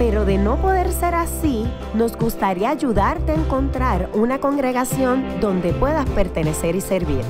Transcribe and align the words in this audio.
pero 0.00 0.24
de 0.24 0.38
no 0.38 0.56
poder 0.56 0.90
ser 0.92 1.14
así, 1.14 1.70
nos 1.92 2.16
gustaría 2.16 2.70
ayudarte 2.70 3.32
a 3.32 3.34
encontrar 3.34 4.08
una 4.14 4.40
congregación 4.40 5.38
donde 5.42 5.74
puedas 5.74 6.08
pertenecer 6.08 6.74
y 6.74 6.80
servir. 6.80 7.20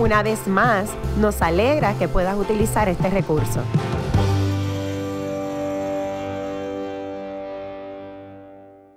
Una 0.00 0.24
vez 0.24 0.48
más, 0.48 0.92
nos 1.20 1.40
alegra 1.40 1.96
que 1.96 2.08
puedas 2.08 2.36
utilizar 2.36 2.88
este 2.88 3.10
recurso. 3.10 3.60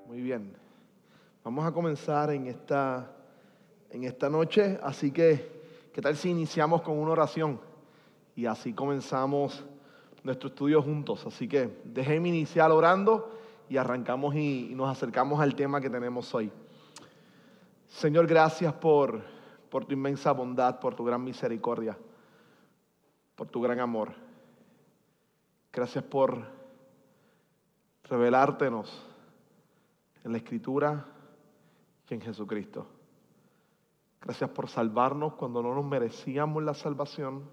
Muy 0.07 0.21
bien. 0.23 0.51
Vamos 1.43 1.67
a 1.67 1.71
comenzar 1.71 2.31
en 2.31 2.47
esta, 2.47 3.11
en 3.91 4.05
esta 4.05 4.27
noche, 4.27 4.79
así 4.81 5.11
que, 5.11 5.61
¿qué 5.93 6.01
tal 6.01 6.15
si 6.15 6.31
iniciamos 6.31 6.81
con 6.81 6.97
una 6.97 7.11
oración? 7.11 7.61
Y 8.35 8.47
así 8.47 8.73
comenzamos 8.73 9.63
nuestro 10.23 10.49
estudio 10.49 10.81
juntos. 10.81 11.25
Así 11.25 11.47
que 11.47 11.81
déjenme 11.83 12.29
iniciar 12.29 12.71
orando 12.71 13.31
y 13.69 13.77
arrancamos 13.77 14.35
y, 14.35 14.73
nos 14.75 14.89
acercamos 14.89 15.39
al 15.39 15.55
tema 15.55 15.79
que 15.79 15.89
tenemos 15.89 16.33
hoy. 16.33 16.51
Señor, 17.87 18.27
gracias 18.27 18.73
por, 18.73 19.21
por 19.69 19.85
tu 19.85 19.93
inmensa 19.93 20.31
bondad, 20.31 20.79
por 20.79 20.95
tu 20.95 21.03
gran 21.03 21.23
misericordia, 21.23 21.97
por 23.35 23.47
tu 23.47 23.61
gran 23.61 23.79
amor. 23.79 24.13
Gracias 25.71 26.03
por 26.03 26.43
revelártenos 28.03 29.05
en 30.23 30.31
la 30.31 30.37
Escritura 30.39 31.05
y 32.09 32.13
en 32.15 32.21
Jesucristo. 32.21 32.87
Gracias 34.21 34.49
por 34.49 34.67
salvarnos 34.67 35.35
cuando 35.35 35.63
no 35.63 35.73
nos 35.73 35.85
merecíamos 35.85 36.61
la 36.63 36.73
salvación. 36.73 37.43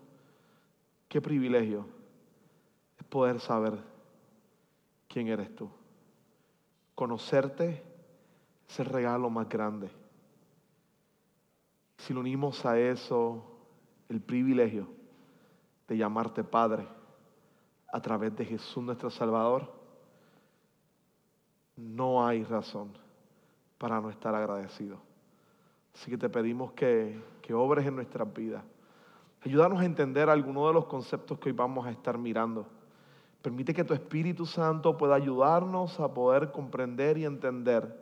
Qué 1.08 1.20
privilegio 1.20 1.95
poder 3.08 3.40
saber 3.40 3.78
quién 5.08 5.28
eres 5.28 5.54
tú. 5.54 5.68
Conocerte 6.94 7.82
es 8.68 8.80
el 8.80 8.86
regalo 8.86 9.30
más 9.30 9.48
grande. 9.48 9.90
Si 11.98 12.12
le 12.12 12.20
unimos 12.20 12.64
a 12.66 12.78
eso 12.78 13.42
el 14.08 14.20
privilegio 14.20 14.88
de 15.88 15.96
llamarte 15.96 16.44
Padre 16.44 16.86
a 17.92 18.00
través 18.00 18.36
de 18.36 18.44
Jesús 18.44 18.82
nuestro 18.82 19.10
Salvador, 19.10 19.72
no 21.76 22.26
hay 22.26 22.42
razón 22.44 22.92
para 23.78 24.00
no 24.00 24.10
estar 24.10 24.34
agradecido. 24.34 24.98
Así 25.94 26.10
que 26.10 26.18
te 26.18 26.28
pedimos 26.28 26.72
que, 26.72 27.20
que 27.42 27.54
obres 27.54 27.86
en 27.86 27.96
nuestras 27.96 28.32
vidas. 28.32 28.62
Ayúdanos 29.42 29.80
a 29.80 29.84
entender 29.84 30.28
algunos 30.28 30.68
de 30.68 30.74
los 30.74 30.86
conceptos 30.86 31.38
que 31.38 31.50
hoy 31.50 31.54
vamos 31.54 31.86
a 31.86 31.90
estar 31.90 32.18
mirando. 32.18 32.66
Permite 33.46 33.72
que 33.72 33.84
tu 33.84 33.94
Espíritu 33.94 34.44
Santo 34.44 34.98
pueda 34.98 35.14
ayudarnos 35.14 36.00
a 36.00 36.12
poder 36.12 36.50
comprender 36.50 37.16
y 37.16 37.24
entender 37.24 37.96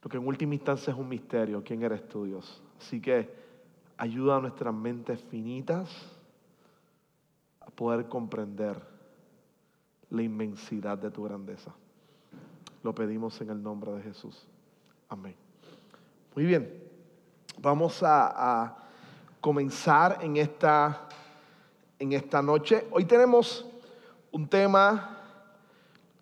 lo 0.00 0.08
que 0.08 0.16
en 0.16 0.24
última 0.24 0.54
instancia 0.54 0.92
es 0.92 0.96
un 0.96 1.08
misterio, 1.08 1.64
quién 1.64 1.82
eres 1.82 2.08
tú, 2.08 2.24
Dios. 2.24 2.62
Así 2.78 3.00
que 3.00 3.28
ayuda 3.96 4.36
a 4.36 4.40
nuestras 4.40 4.72
mentes 4.72 5.20
finitas 5.22 5.90
a 7.60 7.68
poder 7.70 8.06
comprender 8.06 8.80
la 10.08 10.22
inmensidad 10.22 10.96
de 10.98 11.10
tu 11.10 11.24
grandeza. 11.24 11.72
Lo 12.84 12.94
pedimos 12.94 13.40
en 13.40 13.50
el 13.50 13.60
nombre 13.60 13.90
de 13.90 14.02
Jesús. 14.02 14.46
Amén. 15.08 15.34
Muy 16.36 16.44
bien, 16.44 16.80
vamos 17.60 18.04
a, 18.04 18.62
a 18.62 18.76
comenzar 19.40 20.20
en 20.22 20.36
esta, 20.36 21.08
en 21.98 22.12
esta 22.12 22.40
noche. 22.40 22.86
Hoy 22.92 23.04
tenemos 23.04 23.67
un 24.32 24.48
tema 24.48 25.18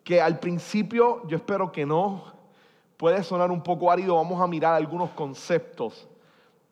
que 0.05 0.21
al 0.21 0.39
principio 0.39 1.27
yo 1.27 1.37
espero 1.37 1.72
que 1.72 1.84
no, 1.84 2.37
puede 2.97 3.22
sonar 3.22 3.50
un 3.50 3.62
poco 3.62 3.91
árido. 3.91 4.17
Vamos 4.17 4.41
a 4.41 4.47
mirar 4.47 4.75
algunos 4.75 5.11
conceptos 5.11 6.09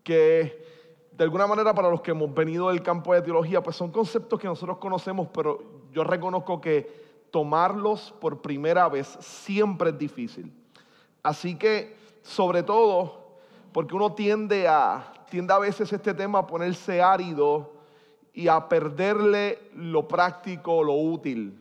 que 0.02 0.64
de 1.12 1.24
alguna 1.24 1.46
manera 1.46 1.74
para 1.74 1.88
los 1.88 2.00
que 2.00 2.10
hemos 2.10 2.32
venido 2.34 2.68
del 2.68 2.82
campo 2.82 3.14
de 3.14 3.22
teología, 3.22 3.62
pues 3.62 3.76
son 3.76 3.90
conceptos 3.90 4.38
que 4.38 4.48
nosotros 4.48 4.78
conocemos, 4.78 5.28
pero 5.32 5.62
yo 5.92 6.02
reconozco 6.02 6.60
que 6.60 7.04
tomarlos 7.30 8.12
por 8.20 8.40
primera 8.40 8.88
vez 8.88 9.06
siempre 9.20 9.90
es 9.90 9.98
difícil. 9.98 10.52
Así 11.22 11.56
que, 11.56 11.96
sobre 12.22 12.62
todo, 12.62 13.38
porque 13.72 13.94
uno 13.94 14.12
tiende 14.12 14.66
a, 14.68 15.12
tiende 15.30 15.52
a 15.52 15.58
veces 15.58 15.92
este 15.92 16.14
tema 16.14 16.40
a 16.40 16.46
ponerse 16.46 17.00
árido 17.00 17.73
y 18.34 18.48
a 18.48 18.68
perderle 18.68 19.70
lo 19.74 20.06
práctico, 20.06 20.82
lo 20.82 20.94
útil, 20.94 21.56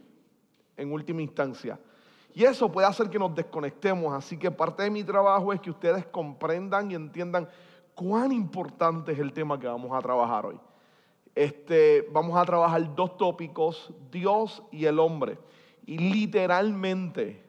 en 0.76 0.92
última 0.92 1.22
instancia. 1.22 1.80
Y 2.34 2.44
eso 2.44 2.72
puede 2.72 2.88
hacer 2.88 3.10
que 3.10 3.20
nos 3.20 3.36
desconectemos. 3.36 4.12
Así 4.12 4.38
que 4.38 4.50
parte 4.50 4.84
de 4.84 4.90
mi 4.90 5.04
trabajo 5.04 5.54
es 5.54 5.62
que 5.62 5.70
ustedes 5.70 6.08
comprendan 6.08 6.90
y 6.90 6.96
entiendan 6.96 7.48
cuán 7.94 8.32
importante 8.32 9.12
es 9.12 9.20
el 9.20 9.32
tema 9.34 9.60
que 9.60 9.68
vamos 9.68 9.92
a 9.94 10.02
trabajar 10.02 10.48
hoy. 10.48 10.60
Este, 11.36 12.08
vamos 12.12 12.36
a 12.36 12.46
trabajar 12.46 12.96
dos 12.96 13.18
tópicos, 13.18 13.92
Dios 14.12 14.64
y 14.72 14.86
el 14.86 15.00
hombre. 15.00 15.38
Y 15.86 15.98
literalmente, 15.98 17.44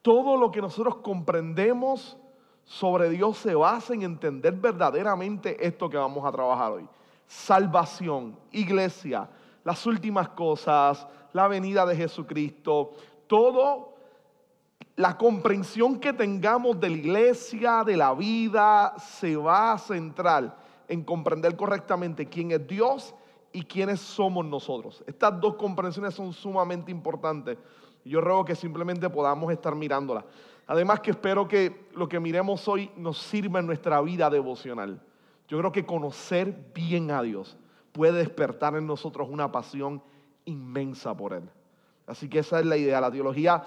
todo 0.00 0.38
lo 0.38 0.50
que 0.50 0.62
nosotros 0.62 0.96
comprendemos 0.96 2.16
sobre 2.64 3.10
Dios 3.10 3.36
se 3.38 3.54
basa 3.54 3.92
en 3.92 4.02
entender 4.02 4.54
verdaderamente 4.54 5.66
esto 5.66 5.90
que 5.90 5.98
vamos 5.98 6.24
a 6.24 6.32
trabajar 6.32 6.72
hoy. 6.72 6.88
Salvación, 7.26 8.38
iglesia, 8.52 9.28
las 9.64 9.84
últimas 9.86 10.28
cosas, 10.30 11.06
la 11.32 11.48
venida 11.48 11.84
de 11.84 11.96
Jesucristo, 11.96 12.92
todo 13.26 13.96
la 14.96 15.18
comprensión 15.18 16.00
que 16.00 16.12
tengamos 16.12 16.80
de 16.80 16.88
la 16.88 16.96
iglesia, 16.96 17.84
de 17.84 17.96
la 17.96 18.14
vida, 18.14 18.94
se 18.98 19.36
va 19.36 19.72
a 19.72 19.78
centrar 19.78 20.56
en 20.88 21.04
comprender 21.04 21.54
correctamente 21.56 22.26
quién 22.26 22.50
es 22.50 22.66
Dios 22.66 23.14
y 23.52 23.62
quiénes 23.62 24.00
somos 24.00 24.44
nosotros. 24.46 25.04
Estas 25.06 25.38
dos 25.40 25.56
comprensiones 25.56 26.14
son 26.14 26.32
sumamente 26.32 26.90
importantes. 26.90 27.58
Yo 28.04 28.20
ruego 28.20 28.44
que 28.44 28.54
simplemente 28.54 29.10
podamos 29.10 29.52
estar 29.52 29.74
mirándolas. 29.74 30.24
Además 30.66 31.00
que 31.00 31.10
espero 31.10 31.46
que 31.46 31.88
lo 31.94 32.08
que 32.08 32.18
miremos 32.18 32.66
hoy 32.66 32.90
nos 32.96 33.18
sirva 33.18 33.60
en 33.60 33.66
nuestra 33.66 34.00
vida 34.00 34.30
devocional. 34.30 35.00
Yo 35.48 35.58
creo 35.58 35.72
que 35.72 35.86
conocer 35.86 36.70
bien 36.74 37.10
a 37.10 37.22
Dios 37.22 37.56
puede 37.92 38.18
despertar 38.18 38.76
en 38.76 38.86
nosotros 38.86 39.28
una 39.30 39.50
pasión 39.52 40.02
inmensa 40.44 41.16
por 41.16 41.32
Él. 41.32 41.48
Así 42.06 42.28
que 42.28 42.40
esa 42.40 42.60
es 42.60 42.66
la 42.66 42.76
idea. 42.76 43.00
La 43.00 43.10
teología 43.10 43.64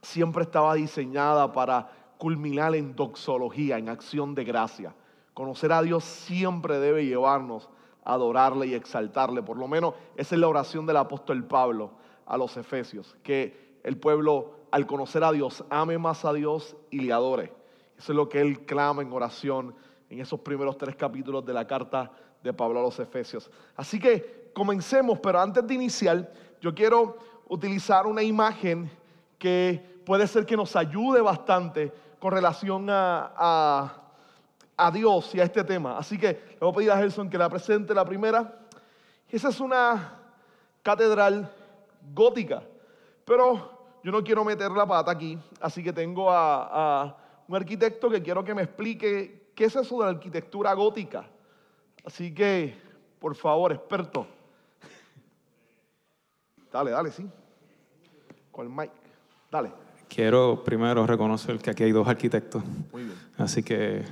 siempre 0.00 0.44
estaba 0.44 0.74
diseñada 0.74 1.52
para 1.52 1.90
culminar 2.18 2.74
en 2.74 2.94
doxología, 2.94 3.78
en 3.78 3.88
acción 3.88 4.34
de 4.34 4.44
gracia. 4.44 4.94
Conocer 5.34 5.72
a 5.72 5.82
Dios 5.82 6.04
siempre 6.04 6.78
debe 6.78 7.06
llevarnos 7.06 7.68
a 8.04 8.14
adorarle 8.14 8.66
y 8.66 8.74
exaltarle. 8.74 9.42
Por 9.42 9.56
lo 9.56 9.66
menos 9.66 9.94
esa 10.16 10.34
es 10.34 10.40
la 10.40 10.48
oración 10.48 10.86
del 10.86 10.98
apóstol 10.98 11.44
Pablo 11.44 11.92
a 12.26 12.36
los 12.36 12.56
Efesios, 12.56 13.16
que 13.22 13.80
el 13.82 13.96
pueblo 13.96 14.54
al 14.70 14.86
conocer 14.86 15.24
a 15.24 15.32
Dios 15.32 15.64
ame 15.70 15.98
más 15.98 16.24
a 16.24 16.32
Dios 16.32 16.76
y 16.90 17.00
le 17.00 17.12
adore. 17.12 17.52
Eso 17.98 18.12
es 18.12 18.16
lo 18.16 18.28
que 18.28 18.40
él 18.40 18.64
clama 18.66 19.02
en 19.02 19.12
oración 19.12 19.74
en 20.12 20.20
esos 20.20 20.38
primeros 20.40 20.76
tres 20.76 20.94
capítulos 20.94 21.44
de 21.44 21.54
la 21.54 21.66
carta 21.66 22.10
de 22.42 22.52
Pablo 22.52 22.80
a 22.80 22.82
los 22.82 22.98
Efesios. 22.98 23.50
Así 23.74 23.98
que 23.98 24.50
comencemos, 24.52 25.18
pero 25.20 25.40
antes 25.40 25.66
de 25.66 25.72
iniciar, 25.72 26.30
yo 26.60 26.74
quiero 26.74 27.16
utilizar 27.48 28.06
una 28.06 28.22
imagen 28.22 28.90
que 29.38 30.02
puede 30.04 30.26
ser 30.26 30.44
que 30.44 30.54
nos 30.54 30.76
ayude 30.76 31.22
bastante 31.22 31.90
con 32.18 32.30
relación 32.30 32.88
a, 32.90 34.02
a, 34.76 34.90
Dios 34.90 35.34
y 35.34 35.40
a 35.40 35.44
este 35.44 35.64
tema. 35.64 35.96
Así 35.96 36.18
que 36.18 36.28
le 36.28 36.58
voy 36.60 36.70
a 36.70 36.74
pedir 36.74 36.90
a 36.90 36.98
Gerson 36.98 37.30
que 37.30 37.38
la 37.38 37.48
presente 37.48 37.94
la 37.94 38.04
primera. 38.04 38.60
Esa 39.30 39.48
es 39.48 39.60
una 39.60 40.18
catedral 40.82 41.50
gótica, 42.12 42.62
pero 43.24 43.96
yo 44.04 44.12
no 44.12 44.22
quiero 44.22 44.44
meter 44.44 44.70
la 44.72 44.84
pata 44.84 45.10
aquí, 45.10 45.38
así 45.58 45.82
que 45.82 45.92
tengo 45.92 46.30
a 46.30 47.16
un 47.48 47.56
arquitecto 47.56 48.10
que 48.10 48.22
quiero 48.22 48.44
que 48.44 48.54
me 48.54 48.62
explique 48.62 49.41
qué 49.62 49.66
es 49.66 49.76
eso 49.76 49.96
de 50.00 50.06
la 50.06 50.10
arquitectura 50.10 50.74
gótica. 50.74 51.24
Así 52.04 52.34
que, 52.34 52.74
por 53.20 53.36
favor, 53.36 53.70
experto. 53.70 54.26
Dale, 56.72 56.90
dale, 56.90 57.12
sí. 57.12 57.24
Con 58.50 58.74
Mike. 58.74 58.92
Dale. 59.52 59.70
Quiero 60.08 60.64
primero 60.64 61.06
reconocer 61.06 61.58
que 61.58 61.70
aquí 61.70 61.84
hay 61.84 61.92
dos 61.92 62.08
arquitectos. 62.08 62.60
Muy 62.90 63.04
bien. 63.04 63.16
Así 63.38 63.62
que 63.62 64.02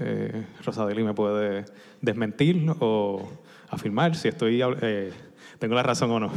Eh, 0.00 0.46
Rosadeli 0.64 1.02
me 1.02 1.12
puede 1.12 1.64
desmentir 2.00 2.70
o 2.78 3.28
afirmar 3.68 4.14
si 4.14 4.28
estoy 4.28 4.62
eh, 4.62 5.12
tengo 5.58 5.74
la 5.74 5.82
razón 5.82 6.12
o 6.12 6.20
no. 6.20 6.30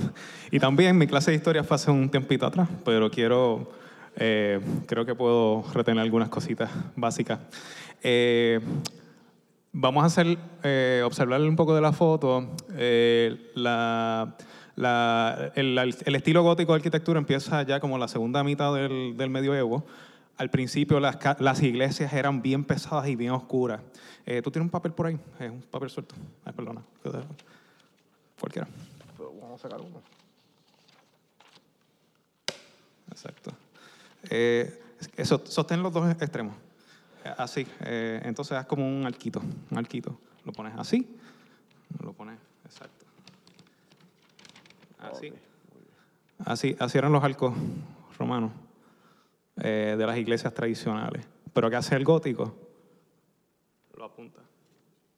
Y 0.50 0.60
también 0.60 0.98
mi 0.98 1.06
clase 1.06 1.30
de 1.30 1.38
historia 1.38 1.64
fue 1.64 1.76
hace 1.76 1.92
un 1.92 2.10
tiempito 2.10 2.48
atrás, 2.48 2.68
pero 2.84 3.12
quiero, 3.12 3.70
eh, 4.16 4.60
creo 4.88 5.06
que 5.06 5.14
puedo 5.14 5.64
retener 5.74 6.02
algunas 6.02 6.30
cositas 6.30 6.72
básicas. 6.96 7.40
Eh, 8.02 8.60
vamos 9.72 10.04
a 10.04 10.08
hacer, 10.08 10.38
eh, 10.64 11.02
observar 11.06 11.42
un 11.42 11.56
poco 11.56 11.76
de 11.76 11.82
la 11.82 11.94
foto. 11.94 12.56
La, 13.56 14.36
la, 14.76 15.52
el, 15.56 15.78
el, 15.78 16.16
estilo 16.16 16.44
gótico 16.44 16.72
de 16.74 16.78
arquitectura 16.78 17.20
empieza 17.20 17.64
ya 17.64 17.80
como 17.80 17.98
la 17.98 18.08
segunda 18.08 18.44
mitad 18.44 18.74
del, 18.74 19.16
del 19.18 19.30
medioevo. 19.30 19.86
Al 20.38 20.50
principio 20.50 21.00
las, 21.00 21.18
las, 21.40 21.62
iglesias 21.62 22.14
eran 22.14 22.42
bien 22.42 22.64
pesadas 22.64 23.08
y 23.08 23.16
bien 23.16 23.32
oscuras. 23.32 23.82
¿Tú 24.44 24.52
tienes 24.52 24.66
un 24.66 24.70
papel 24.70 24.94
por 24.94 25.08
ahí? 25.08 25.20
un 25.40 25.62
papel 25.70 25.90
suelto. 25.90 26.16
Ay, 26.46 26.54
perdona. 26.54 26.82
Cualquiera 28.40 28.68
sacar 29.62 29.80
uno. 29.80 30.02
Exacto. 33.10 33.52
Eh, 34.30 34.82
eso, 35.18 35.42
sostén 35.46 35.84
los 35.84 35.94
dos 35.94 36.10
extremos. 36.10 36.56
Así. 37.38 37.68
Eh, 37.82 38.22
entonces 38.24 38.58
haz 38.58 38.66
como 38.66 38.88
un 38.88 39.06
arquito. 39.06 39.42
Un 39.70 39.78
arquito. 39.78 40.20
Lo 40.44 40.52
pones 40.52 40.74
así. 40.78 41.08
Lo 42.04 42.14
pones. 42.14 42.38
Exacto. 42.66 43.06
Así. 45.00 45.34
Así, 46.46 46.76
así 46.80 46.98
eran 46.98 47.12
los 47.12 47.24
arcos 47.24 47.54
romanos 48.18 48.52
eh, 49.58 49.96
de 49.98 50.06
las 50.06 50.18
iglesias 50.18 50.54
tradicionales. 50.54 51.26
Pero 51.54 51.70
¿qué 51.70 51.76
hace 51.76 51.96
el 51.96 52.04
gótico? 52.04 52.56
Lo 53.96 54.06
apunta. 54.06 54.40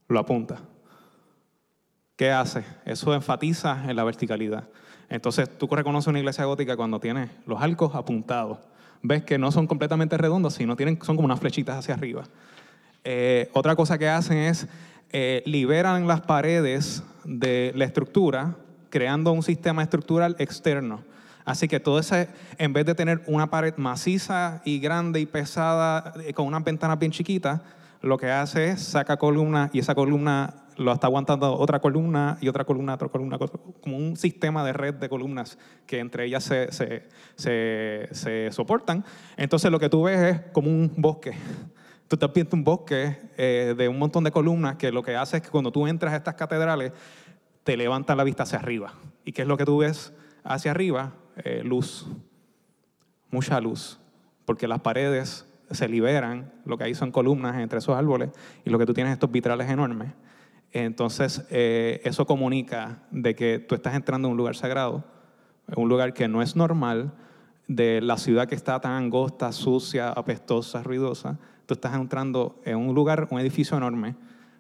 Lo 0.08 0.20
apunta. 0.20 0.60
¿Qué 2.16 2.32
hace? 2.32 2.64
Eso 2.86 3.14
enfatiza 3.14 3.90
en 3.90 3.96
la 3.96 4.04
verticalidad. 4.04 4.70
Entonces, 5.10 5.58
tú 5.58 5.68
reconoces 5.68 6.08
una 6.08 6.20
iglesia 6.20 6.46
gótica 6.46 6.76
cuando 6.76 7.00
tiene 7.00 7.30
los 7.46 7.62
arcos 7.62 7.96
apuntados. 7.96 8.60
Ves 9.04 9.24
que 9.24 9.38
no 9.38 9.52
son 9.52 9.68
completamente 9.68 10.18
redondos, 10.18 10.56
sino 10.56 10.76
tienen, 10.76 10.98
son 11.02 11.16
como 11.16 11.26
unas 11.26 11.40
flechitas 11.40 11.78
hacia 11.78 11.94
arriba. 11.94 12.24
Eh, 13.04 13.50
otra 13.54 13.76
cosa 13.76 13.98
que 13.98 14.08
hacen 14.08 14.38
es 14.38 14.68
eh, 15.12 15.44
liberan 15.46 16.08
las 16.08 16.22
paredes 16.22 17.04
de 17.24 17.72
la 17.76 17.86
estructura, 17.86 18.56
creando 18.90 19.32
un 19.32 19.44
sistema 19.44 19.84
estructural 19.84 20.36
externo. 20.40 21.04
Así 21.46 21.68
que 21.68 21.80
todo 21.80 22.00
ese, 22.00 22.30
en 22.58 22.72
vez 22.72 22.86
de 22.86 22.96
tener 22.96 23.22
una 23.28 23.50
pared 23.50 23.74
maciza 23.78 24.62
y 24.64 24.80
grande 24.80 25.20
y 25.20 25.26
pesada 25.26 26.14
eh, 26.26 26.34
con 26.34 26.48
unas 26.48 26.64
ventanas 26.64 26.98
bien 26.98 27.12
chiquitas, 27.12 27.60
lo 28.02 28.18
que 28.18 28.32
hace 28.32 28.70
es 28.70 28.82
saca 28.82 29.18
columna 29.18 29.70
y 29.74 29.80
esa 29.80 29.96
columna 29.96 30.63
lo 30.78 30.92
está 30.92 31.08
aguantando 31.08 31.54
otra 31.54 31.80
columna 31.80 32.38
y 32.42 32.48
otra 32.48 32.66
columna, 32.66 32.96
otra 32.96 33.10
columna, 33.10 33.38
como 33.82 33.98
un 33.98 34.16
sistema 34.16 34.64
de 34.64 34.74
red 34.74 34.96
de 34.96 35.10
columnas 35.10 35.58
que 35.86 36.00
entre 36.00 36.26
ellas 36.26 36.52
se, 37.36 38.50
soportan. 38.52 39.06
Entonces 39.38 39.72
lo 39.72 39.80
que 39.80 39.90
tú 39.90 40.04
ves 40.04 40.20
es 40.20 40.42
como 40.52 40.70
un 40.70 40.92
bosque. 40.98 41.34
Tú 42.08 42.16
estás 42.16 42.34
viendo 42.34 42.56
un 42.56 42.64
bosque 42.64 43.18
eh, 43.38 43.76
de 43.78 43.88
un 43.88 43.98
montón 43.98 44.24
de 44.24 44.32
columnas 44.32 44.76
que 44.76 44.92
lo 44.92 45.04
que 45.04 45.16
hace 45.16 45.38
es 45.38 45.44
que 45.44 45.50
cuando 45.50 45.72
tú 45.72 45.88
entras 45.88 46.14
a 46.14 46.18
estas 46.18 46.36
catedrales 46.36 46.92
te 47.64 47.78
levanta 47.78 48.16
la 48.16 48.24
vista 48.24 48.44
hacia 48.44 48.60
arriba. 48.60 48.94
¿Y 49.26 49.32
qué 49.32 49.44
es 49.44 49.48
lo 49.48 49.58
que 49.58 49.66
tú 49.66 49.80
ves 49.80 50.14
hacia 50.44 50.72
arriba? 50.72 51.14
Eh, 51.38 51.62
luz, 51.64 52.06
mucha 53.32 53.60
luz, 53.60 54.00
porque 54.46 54.68
las 54.68 54.82
paredes 54.82 55.48
se 55.72 55.88
liberan, 55.88 56.52
lo 56.66 56.78
que 56.78 56.84
hay 56.84 56.94
son 56.94 57.12
columnas 57.12 57.58
entre 57.58 57.80
esos 57.80 57.98
árboles 57.98 58.30
y 58.64 58.70
lo 58.70 58.78
que 58.78 58.86
tú 58.86 58.94
tienes 58.94 59.14
estos 59.14 59.32
vitrales 59.32 59.70
enormes. 59.70 60.12
Entonces, 60.74 61.46
eh, 61.52 62.02
eso 62.04 62.26
comunica 62.26 63.04
de 63.12 63.36
que 63.36 63.60
tú 63.60 63.76
estás 63.76 63.94
entrando 63.94 64.28
en 64.28 64.32
un 64.32 64.38
lugar 64.38 64.56
sagrado, 64.56 65.04
un 65.76 65.88
lugar 65.88 66.14
que 66.14 66.28
no 66.28 66.42
es 66.42 66.56
normal, 66.56 67.14
de 67.68 68.02
la 68.02 68.18
ciudad 68.18 68.48
que 68.48 68.56
está 68.56 68.82
tan 68.82 68.92
angosta, 68.94 69.52
sucia, 69.52 70.10
apestosa, 70.10 70.84
ruidosa. 70.84 71.38
Tú 71.68 71.76
estás 71.76 71.94
entrando 71.96 72.60
en 72.66 72.78
un 72.78 72.94
lugar, 72.94 73.28
un 73.30 73.40
edificio 73.40 73.78
enorme, 73.78 74.16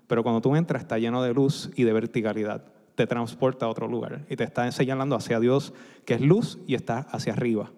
pero 0.07 0.23
cuando 0.23 0.39
tú 0.39 0.55
entras 0.55 0.83
está 0.83 0.99
lleno 0.99 1.21
de 1.23 1.33
luz 1.33 1.71
y 1.75 1.83
de 1.83 1.93
verticalidad. 1.93 2.63
Te 2.95 3.07
transporta 3.07 3.65
a 3.65 3.69
otro 3.69 3.87
lugar 3.87 4.25
y 4.29 4.35
te 4.35 4.43
está 4.43 4.71
señalando 4.71 5.15
hacia 5.15 5.39
Dios, 5.39 5.73
que 6.05 6.13
es 6.13 6.21
luz, 6.21 6.59
y 6.67 6.75
está 6.75 6.99
hacia 6.99 7.33
arriba 7.33 7.71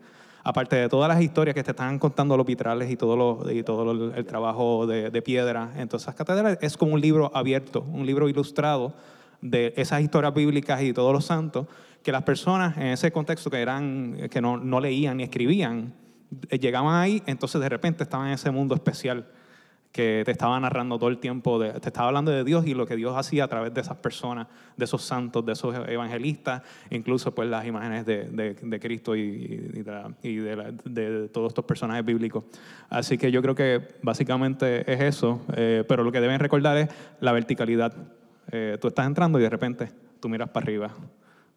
aparte 0.46 0.76
de 0.76 0.88
todas 0.90 1.10
las 1.10 1.22
historias 1.22 1.56
que 1.56 1.64
te 1.64 1.72
están 1.72 1.98
contando 1.98 2.38
los 2.38 2.46
vitrales 2.46 2.92
y 2.92 2.96
todo, 2.96 3.18
lo, 3.18 3.52
y 3.52 3.64
todo 3.64 4.14
el 4.14 4.26
trabajo 4.26 4.86
de, 4.86 5.22
piedra 5.24 5.72
en 5.76 5.90
todas 5.90 6.04
esas 6.04 6.14
catedrales, 6.14 6.60
es 6.62 6.78
como 6.78 6.94
un 6.94 7.02
libro 7.02 7.32
abierto, 7.34 7.84
un 7.92 8.06
libro 8.06 8.30
ilustrado 8.30 8.94
de 9.42 9.74
esas 9.76 10.02
historias 10.02 10.36
bíblicas 10.36 10.84
y 10.84 10.94
todos 10.94 11.12
los 11.12 11.26
santos, 11.26 11.66
que 12.04 12.12
las 12.12 12.22
personas 12.22 12.78
en 12.78 12.88
ese 12.90 13.12
contexto 13.12 13.50
que, 13.50 13.60
eran, 13.60 14.30
que 14.30 14.40
no, 14.40 14.58
no 14.58 14.80
leían 14.80 15.18
ni 15.18 15.24
escribían, 15.24 15.94
eh, 16.50 16.60
llegaban 16.60 16.94
ahí, 16.94 17.24
entonces 17.26 17.60
de 17.60 17.68
repente 17.68 18.04
estaban 18.04 18.28
en 18.28 18.34
ese 18.34 18.52
mundo 18.52 18.76
especial 18.76 19.26
que 19.96 20.24
te 20.26 20.32
estaba 20.32 20.60
narrando 20.60 21.00
todo 21.00 21.08
el 21.08 21.20
tiempo, 21.20 21.58
de, 21.58 21.72
te 21.80 21.88
estaba 21.88 22.10
hablando 22.10 22.30
de 22.30 22.44
Dios 22.44 22.68
y 22.68 22.74
lo 22.74 22.86
que 22.86 22.98
Dios 22.98 23.16
hacía 23.16 23.46
a 23.46 23.48
través 23.48 23.74
de 23.74 23.80
esas 23.80 23.96
personas, 23.96 24.48
de 24.76 24.84
esos 24.84 25.02
santos, 25.02 25.46
de 25.46 25.54
esos 25.54 25.74
evangelistas, 25.88 26.64
incluso 26.90 27.34
pues 27.34 27.48
las 27.48 27.66
imágenes 27.66 28.06
de, 28.06 28.26
de, 28.26 28.80
Cristo 28.82 29.16
y, 29.16 29.72
y, 30.22 30.36
de, 30.36 31.30
todos 31.32 31.48
estos 31.48 31.64
personajes 31.64 32.04
bíblicos. 32.04 32.44
Así 32.90 33.18
que 33.18 33.32
yo 33.32 33.42
creo 33.42 33.56
que 33.56 33.88
básicamente 34.02 34.82
es 34.92 35.00
eso, 35.00 35.40
eh, 35.56 35.86
pero 35.88 36.04
lo 36.04 36.12
que 36.12 36.20
deben 36.20 36.42
recordar 36.42 36.76
es 36.76 36.90
la 37.22 37.32
verticalidad. 37.32 37.96
Eh, 38.52 38.78
tú 38.82 38.90
estás 38.90 39.08
entrando 39.08 39.40
y 39.40 39.44
de 39.44 39.50
repente 39.50 39.94
tú 40.20 40.28
miras 40.28 40.50
para 40.50 40.66
arriba 40.66 40.92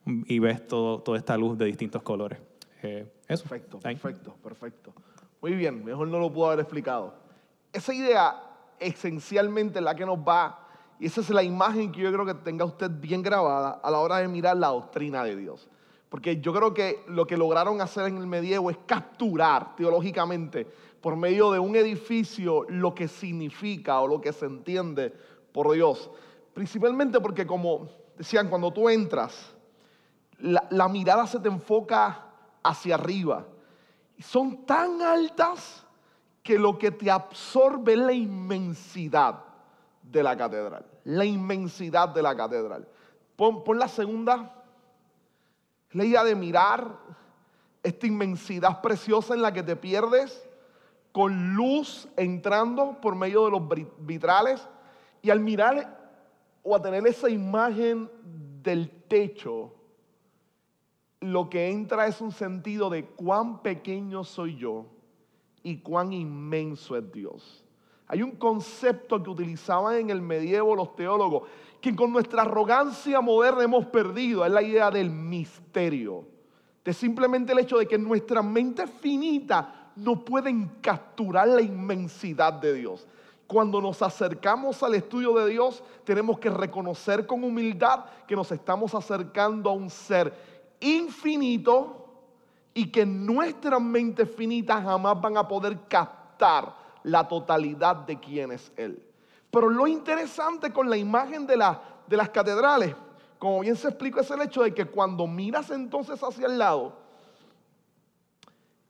y 0.06 0.38
ves 0.38 0.64
todo, 0.64 1.00
toda 1.00 1.18
esta 1.18 1.36
luz 1.36 1.58
de 1.58 1.64
distintos 1.64 2.02
colores. 2.02 2.38
Eh, 2.84 3.04
eso. 3.26 3.48
Perfecto, 3.48 3.80
perfecto, 3.80 4.36
perfecto. 4.40 4.94
Muy 5.42 5.54
bien, 5.56 5.84
mejor 5.84 6.06
no 6.06 6.20
lo 6.20 6.32
puedo 6.32 6.52
haber 6.52 6.60
explicado. 6.60 7.26
Esa 7.72 7.92
idea 7.92 8.42
esencialmente 8.78 9.78
es 9.78 9.84
la 9.84 9.94
que 9.94 10.06
nos 10.06 10.18
va, 10.18 10.66
y 10.98 11.06
esa 11.06 11.20
es 11.20 11.30
la 11.30 11.42
imagen 11.42 11.92
que 11.92 12.00
yo 12.00 12.12
creo 12.12 12.26
que 12.26 12.34
tenga 12.34 12.64
usted 12.64 12.90
bien 12.90 13.22
grabada 13.22 13.80
a 13.82 13.90
la 13.90 13.98
hora 13.98 14.18
de 14.18 14.28
mirar 14.28 14.56
la 14.56 14.68
doctrina 14.68 15.22
de 15.22 15.36
Dios. 15.36 15.68
Porque 16.08 16.40
yo 16.40 16.52
creo 16.54 16.72
que 16.72 17.04
lo 17.06 17.26
que 17.26 17.36
lograron 17.36 17.80
hacer 17.80 18.06
en 18.06 18.16
el 18.16 18.26
medievo 18.26 18.70
es 18.70 18.78
capturar 18.86 19.76
teológicamente 19.76 20.66
por 21.00 21.16
medio 21.16 21.52
de 21.52 21.58
un 21.58 21.76
edificio 21.76 22.64
lo 22.68 22.94
que 22.94 23.06
significa 23.06 24.00
o 24.00 24.08
lo 24.08 24.20
que 24.20 24.32
se 24.32 24.46
entiende 24.46 25.12
por 25.52 25.70
Dios. 25.72 26.10
Principalmente 26.54 27.20
porque 27.20 27.46
como 27.46 27.88
decían, 28.16 28.48
cuando 28.48 28.72
tú 28.72 28.88
entras, 28.88 29.54
la, 30.38 30.66
la 30.70 30.88
mirada 30.88 31.26
se 31.26 31.38
te 31.38 31.48
enfoca 31.48 32.26
hacia 32.62 32.94
arriba. 32.94 33.46
Y 34.16 34.22
son 34.22 34.64
tan 34.64 35.00
altas 35.02 35.86
que 36.48 36.58
lo 36.58 36.78
que 36.78 36.90
te 36.90 37.10
absorbe 37.10 37.92
es 37.92 37.98
la 37.98 38.14
inmensidad 38.14 39.44
de 40.02 40.22
la 40.22 40.34
catedral. 40.34 40.82
La 41.04 41.26
inmensidad 41.26 42.08
de 42.08 42.22
la 42.22 42.34
catedral. 42.34 42.88
Pon, 43.36 43.62
la 43.78 43.86
segunda. 43.86 44.54
La 45.90 46.06
idea 46.06 46.24
de 46.24 46.34
mirar 46.34 47.00
esta 47.82 48.06
inmensidad 48.06 48.80
preciosa 48.80 49.34
en 49.34 49.42
la 49.42 49.52
que 49.52 49.62
te 49.62 49.76
pierdes 49.76 50.48
con 51.12 51.52
luz 51.54 52.08
entrando 52.16 52.98
por 52.98 53.14
medio 53.14 53.44
de 53.44 53.50
los 53.50 53.62
vitrales 53.98 54.66
y 55.20 55.28
al 55.28 55.40
mirar 55.40 56.00
o 56.62 56.74
a 56.74 56.80
tener 56.80 57.06
esa 57.06 57.28
imagen 57.28 58.10
del 58.62 58.88
techo, 59.06 59.74
lo 61.20 61.50
que 61.50 61.68
entra 61.68 62.06
es 62.06 62.22
un 62.22 62.32
sentido 62.32 62.88
de 62.88 63.04
cuán 63.04 63.60
pequeño 63.60 64.24
soy 64.24 64.56
yo 64.56 64.86
y 65.68 65.76
cuán 65.76 66.14
inmenso 66.14 66.96
es 66.96 67.12
Dios. 67.12 67.62
Hay 68.06 68.22
un 68.22 68.32
concepto 68.32 69.22
que 69.22 69.28
utilizaban 69.28 69.96
en 69.96 70.08
el 70.08 70.22
medievo 70.22 70.74
los 70.74 70.96
teólogos, 70.96 71.42
que 71.78 71.94
con 71.94 72.10
nuestra 72.10 72.42
arrogancia 72.42 73.20
moderna 73.20 73.64
hemos 73.64 73.84
perdido, 73.86 74.46
es 74.46 74.50
la 74.50 74.62
idea 74.62 74.90
del 74.90 75.10
misterio. 75.10 76.24
De 76.82 76.94
simplemente 76.94 77.52
el 77.52 77.58
hecho 77.58 77.76
de 77.76 77.86
que 77.86 77.98
nuestra 77.98 78.40
mente 78.40 78.86
finita 78.86 79.92
no 79.96 80.24
pueden 80.24 80.70
capturar 80.80 81.48
la 81.48 81.60
inmensidad 81.60 82.54
de 82.54 82.72
Dios. 82.72 83.06
Cuando 83.46 83.82
nos 83.82 84.00
acercamos 84.00 84.82
al 84.82 84.94
estudio 84.94 85.34
de 85.34 85.50
Dios, 85.50 85.84
tenemos 86.04 86.38
que 86.38 86.48
reconocer 86.48 87.26
con 87.26 87.44
humildad 87.44 88.06
que 88.26 88.36
nos 88.36 88.50
estamos 88.52 88.94
acercando 88.94 89.68
a 89.68 89.74
un 89.74 89.90
ser 89.90 90.32
infinito, 90.80 92.07
y 92.78 92.92
que 92.92 93.04
nuestras 93.04 93.80
mentes 93.80 94.32
finitas 94.36 94.84
jamás 94.84 95.20
van 95.20 95.36
a 95.36 95.48
poder 95.48 95.76
captar 95.88 96.76
la 97.02 97.26
totalidad 97.26 97.96
de 97.96 98.20
quién 98.20 98.52
es 98.52 98.70
Él. 98.76 99.02
Pero 99.50 99.68
lo 99.68 99.88
interesante 99.88 100.72
con 100.72 100.88
la 100.88 100.96
imagen 100.96 101.44
de, 101.44 101.56
las 101.56 102.28
catedrales, 102.32 102.94
como 103.36 103.58
bien 103.58 103.74
se 103.74 103.88
explica, 103.88 104.20
es 104.20 104.30
el 104.30 104.42
hecho 104.42 104.62
de 104.62 104.72
que 104.72 104.84
cuando 104.84 105.26
miras 105.26 105.72
entonces 105.72 106.22
hacia 106.22 106.46
el 106.46 106.56
lado, 106.56 106.92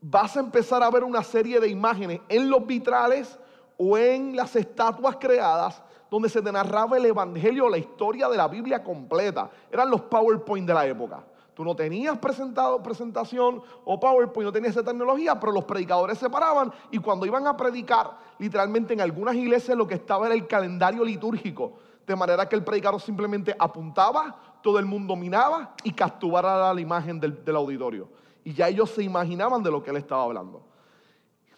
vas 0.03 0.37
a 0.37 0.41
empezar 0.41 0.83
a 0.83 0.91
ver 0.91 1.03
una 1.03 1.23
serie 1.23 1.59
de 1.59 1.69
imágenes 1.69 2.21
en 2.29 2.51
los 2.51 2.67
vitrales 2.67 3.39
o 3.79 3.97
en 3.97 4.37
las 4.37 4.55
estatuas 4.55 5.17
creadas 5.17 5.83
donde 6.11 6.29
se 6.29 6.43
te 6.43 6.53
narraba 6.53 6.99
el 6.99 7.07
Evangelio, 7.07 7.71
la 7.71 7.79
historia 7.79 8.29
de 8.29 8.37
la 8.37 8.49
Biblia 8.49 8.85
completa. 8.85 9.51
Eran 9.73 9.89
los 9.89 10.03
PowerPoint 10.03 10.69
de 10.69 10.75
la 10.75 10.87
época. 10.87 11.25
Tú 11.59 11.65
no 11.65 11.75
tenías 11.75 12.17
presentado, 12.19 12.81
presentación 12.81 13.61
o 13.85 13.99
PowerPoint, 13.99 14.47
no 14.47 14.53
tenías 14.53 14.77
esa 14.77 14.85
tecnología, 14.85 15.41
pero 15.41 15.51
los 15.51 15.65
predicadores 15.65 16.17
se 16.17 16.31
paraban 16.31 16.73
y 16.93 16.99
cuando 16.99 17.27
iban 17.27 17.49
a 17.49 17.57
predicar, 17.57 18.17
literalmente 18.39 18.95
en 18.95 19.01
algunas 19.01 19.35
iglesias 19.35 19.77
lo 19.77 19.85
que 19.85 19.95
estaba 19.95 20.27
era 20.27 20.37
el 20.37 20.47
calendario 20.47 21.05
litúrgico, 21.05 21.73
de 22.07 22.15
manera 22.15 22.49
que 22.49 22.55
el 22.55 22.63
predicador 22.63 23.01
simplemente 23.01 23.57
apuntaba, 23.59 24.37
todo 24.63 24.79
el 24.79 24.87
mundo 24.87 25.17
miraba 25.17 25.75
y 25.83 25.91
capturaba 25.91 26.73
la 26.73 26.81
imagen 26.81 27.19
del, 27.19 27.57
auditorio. 27.57 28.09
Y 28.45 28.53
ya 28.53 28.69
ellos 28.69 28.91
se 28.91 29.03
imaginaban 29.03 29.61
de 29.61 29.73
lo 29.73 29.83
que 29.83 29.91
él 29.91 29.97
estaba 29.97 30.23
hablando. 30.23 30.63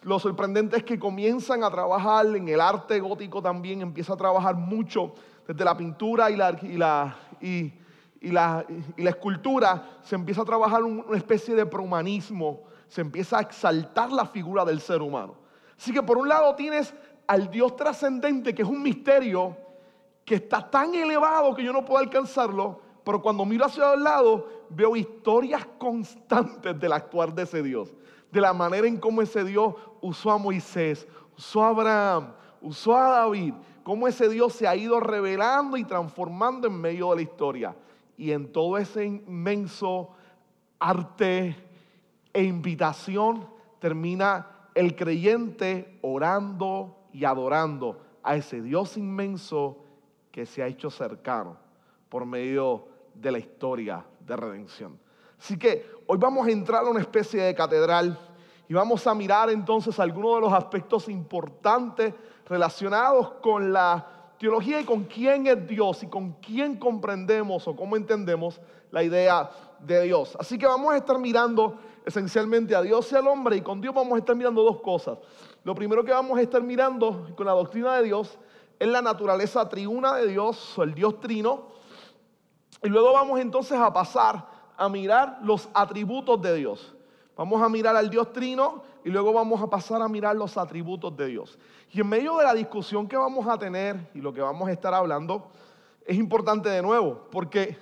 Lo 0.01 0.17
sorprendente 0.17 0.77
es 0.77 0.83
que 0.83 0.97
comienzan 0.97 1.63
a 1.63 1.69
trabajar 1.69 2.25
en 2.25 2.49
el 2.49 2.59
arte 2.59 2.99
gótico 2.99 3.39
también, 3.39 3.81
empieza 3.81 4.13
a 4.13 4.17
trabajar 4.17 4.55
mucho 4.55 5.13
desde 5.47 5.63
la 5.63 5.77
pintura 5.77 6.31
y 6.31 6.37
la, 6.37 6.57
y 6.59 6.75
la, 6.75 7.15
y 8.21 8.31
la 8.31 8.65
escultura, 8.97 9.97
se 10.03 10.15
empieza 10.15 10.43
a 10.43 10.45
trabajar 10.45 10.83
una 10.83 11.17
especie 11.17 11.55
de 11.55 11.65
prohumanismo, 11.65 12.61
se 12.87 13.01
empieza 13.01 13.39
a 13.39 13.41
exaltar 13.41 14.11
la 14.11 14.25
figura 14.25 14.63
del 14.63 14.79
ser 14.79 15.01
humano. 15.01 15.35
Así 15.77 15.91
que 15.91 16.03
por 16.03 16.17
un 16.17 16.29
lado 16.29 16.55
tienes 16.55 16.93
al 17.27 17.49
Dios 17.49 17.75
trascendente, 17.75 18.53
que 18.53 18.61
es 18.61 18.67
un 18.67 18.81
misterio 18.81 19.57
que 20.23 20.35
está 20.35 20.69
tan 20.69 20.93
elevado 20.93 21.53
que 21.55 21.63
yo 21.63 21.73
no 21.73 21.83
puedo 21.83 21.99
alcanzarlo, 21.99 22.79
pero 23.03 23.21
cuando 23.21 23.43
miro 23.43 23.65
hacia 23.65 23.93
el 23.93 24.03
lado 24.03 24.47
veo 24.69 24.95
historias 24.95 25.65
constantes 25.79 26.79
del 26.79 26.93
actuar 26.93 27.33
de 27.33 27.43
ese 27.43 27.63
Dios 27.63 27.91
de 28.31 28.41
la 28.41 28.53
manera 28.53 28.87
en 28.87 28.97
cómo 28.97 29.21
ese 29.21 29.43
Dios 29.43 29.75
usó 29.99 30.31
a 30.31 30.37
Moisés, 30.37 31.07
usó 31.37 31.63
a 31.63 31.69
Abraham, 31.69 32.33
usó 32.61 32.95
a 32.95 33.09
David, 33.09 33.53
cómo 33.83 34.07
ese 34.07 34.29
Dios 34.29 34.53
se 34.53 34.67
ha 34.67 34.75
ido 34.75 34.99
revelando 34.99 35.77
y 35.77 35.83
transformando 35.83 36.67
en 36.67 36.79
medio 36.79 37.09
de 37.09 37.17
la 37.17 37.21
historia. 37.21 37.75
Y 38.21 38.33
en 38.33 38.51
todo 38.51 38.77
ese 38.77 39.03
inmenso 39.03 40.11
arte 40.77 41.55
e 42.31 42.43
invitación 42.43 43.49
termina 43.79 44.69
el 44.75 44.95
creyente 44.95 45.97
orando 46.03 47.07
y 47.11 47.25
adorando 47.25 47.99
a 48.21 48.35
ese 48.35 48.61
Dios 48.61 48.95
inmenso 48.95 49.79
que 50.31 50.45
se 50.45 50.61
ha 50.61 50.67
hecho 50.67 50.91
cercano 50.91 51.57
por 52.09 52.27
medio 52.27 52.89
de 53.15 53.31
la 53.31 53.39
historia 53.39 54.05
de 54.19 54.35
redención. 54.35 54.99
Así 55.39 55.57
que 55.57 55.89
hoy 56.05 56.19
vamos 56.19 56.45
a 56.45 56.51
entrar 56.51 56.85
a 56.85 56.91
una 56.91 57.01
especie 57.01 57.41
de 57.41 57.55
catedral 57.55 58.19
y 58.69 58.73
vamos 58.75 59.07
a 59.07 59.15
mirar 59.15 59.49
entonces 59.49 59.99
algunos 59.99 60.35
de 60.35 60.41
los 60.41 60.53
aspectos 60.53 61.09
importantes 61.09 62.13
relacionados 62.45 63.31
con 63.41 63.73
la 63.73 64.20
teología 64.41 64.81
y 64.81 64.85
con 64.85 65.03
quién 65.03 65.45
es 65.45 65.67
Dios 65.67 66.01
y 66.01 66.07
con 66.07 66.31
quién 66.41 66.77
comprendemos 66.77 67.67
o 67.67 67.75
cómo 67.75 67.95
entendemos 67.95 68.59
la 68.89 69.03
idea 69.03 69.51
de 69.77 70.01
Dios. 70.01 70.35
Así 70.39 70.57
que 70.57 70.65
vamos 70.65 70.91
a 70.91 70.97
estar 70.97 71.19
mirando 71.19 71.77
esencialmente 72.03 72.75
a 72.75 72.81
Dios 72.81 73.11
y 73.11 73.15
al 73.15 73.27
hombre 73.27 73.57
y 73.57 73.61
con 73.61 73.79
Dios 73.79 73.93
vamos 73.93 74.15
a 74.15 74.17
estar 74.17 74.35
mirando 74.35 74.63
dos 74.63 74.81
cosas. 74.81 75.19
Lo 75.63 75.75
primero 75.75 76.03
que 76.03 76.11
vamos 76.11 76.39
a 76.39 76.41
estar 76.41 76.63
mirando 76.63 77.35
con 77.37 77.45
la 77.45 77.51
doctrina 77.51 77.97
de 77.97 78.05
Dios 78.05 78.39
es 78.79 78.87
la 78.87 79.03
naturaleza 79.03 79.69
triuna 79.69 80.15
de 80.15 80.29
Dios 80.29 80.75
o 80.75 80.81
el 80.81 80.95
Dios 80.95 81.19
trino. 81.19 81.67
Y 82.81 82.89
luego 82.89 83.13
vamos 83.13 83.39
entonces 83.39 83.77
a 83.77 83.93
pasar 83.93 84.43
a 84.75 84.89
mirar 84.89 85.37
los 85.43 85.69
atributos 85.71 86.41
de 86.41 86.55
Dios. 86.55 86.95
Vamos 87.37 87.61
a 87.61 87.69
mirar 87.69 87.95
al 87.95 88.09
Dios 88.09 88.33
trino 88.33 88.81
y 89.03 89.11
luego 89.11 89.33
vamos 89.33 89.61
a 89.61 89.69
pasar 89.69 90.01
a 90.01 90.07
mirar 90.07 90.35
los 90.35 90.57
atributos 90.57 91.15
de 91.15 91.27
Dios. 91.27 91.59
Y 91.93 91.99
en 91.99 92.07
medio 92.07 92.37
de 92.37 92.45
la 92.45 92.53
discusión 92.53 93.05
que 93.05 93.17
vamos 93.17 93.45
a 93.47 93.57
tener 93.57 94.09
y 94.13 94.21
lo 94.21 94.33
que 94.33 94.39
vamos 94.39 94.69
a 94.69 94.71
estar 94.71 94.93
hablando, 94.93 95.51
es 96.05 96.17
importante 96.17 96.69
de 96.69 96.81
nuevo, 96.81 97.27
porque 97.29 97.77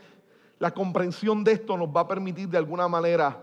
la 0.58 0.72
comprensión 0.72 1.44
de 1.44 1.52
esto 1.52 1.78
nos 1.78 1.90
va 1.90 2.02
a 2.02 2.08
permitir 2.08 2.50
de 2.50 2.58
alguna 2.58 2.88
manera 2.88 3.38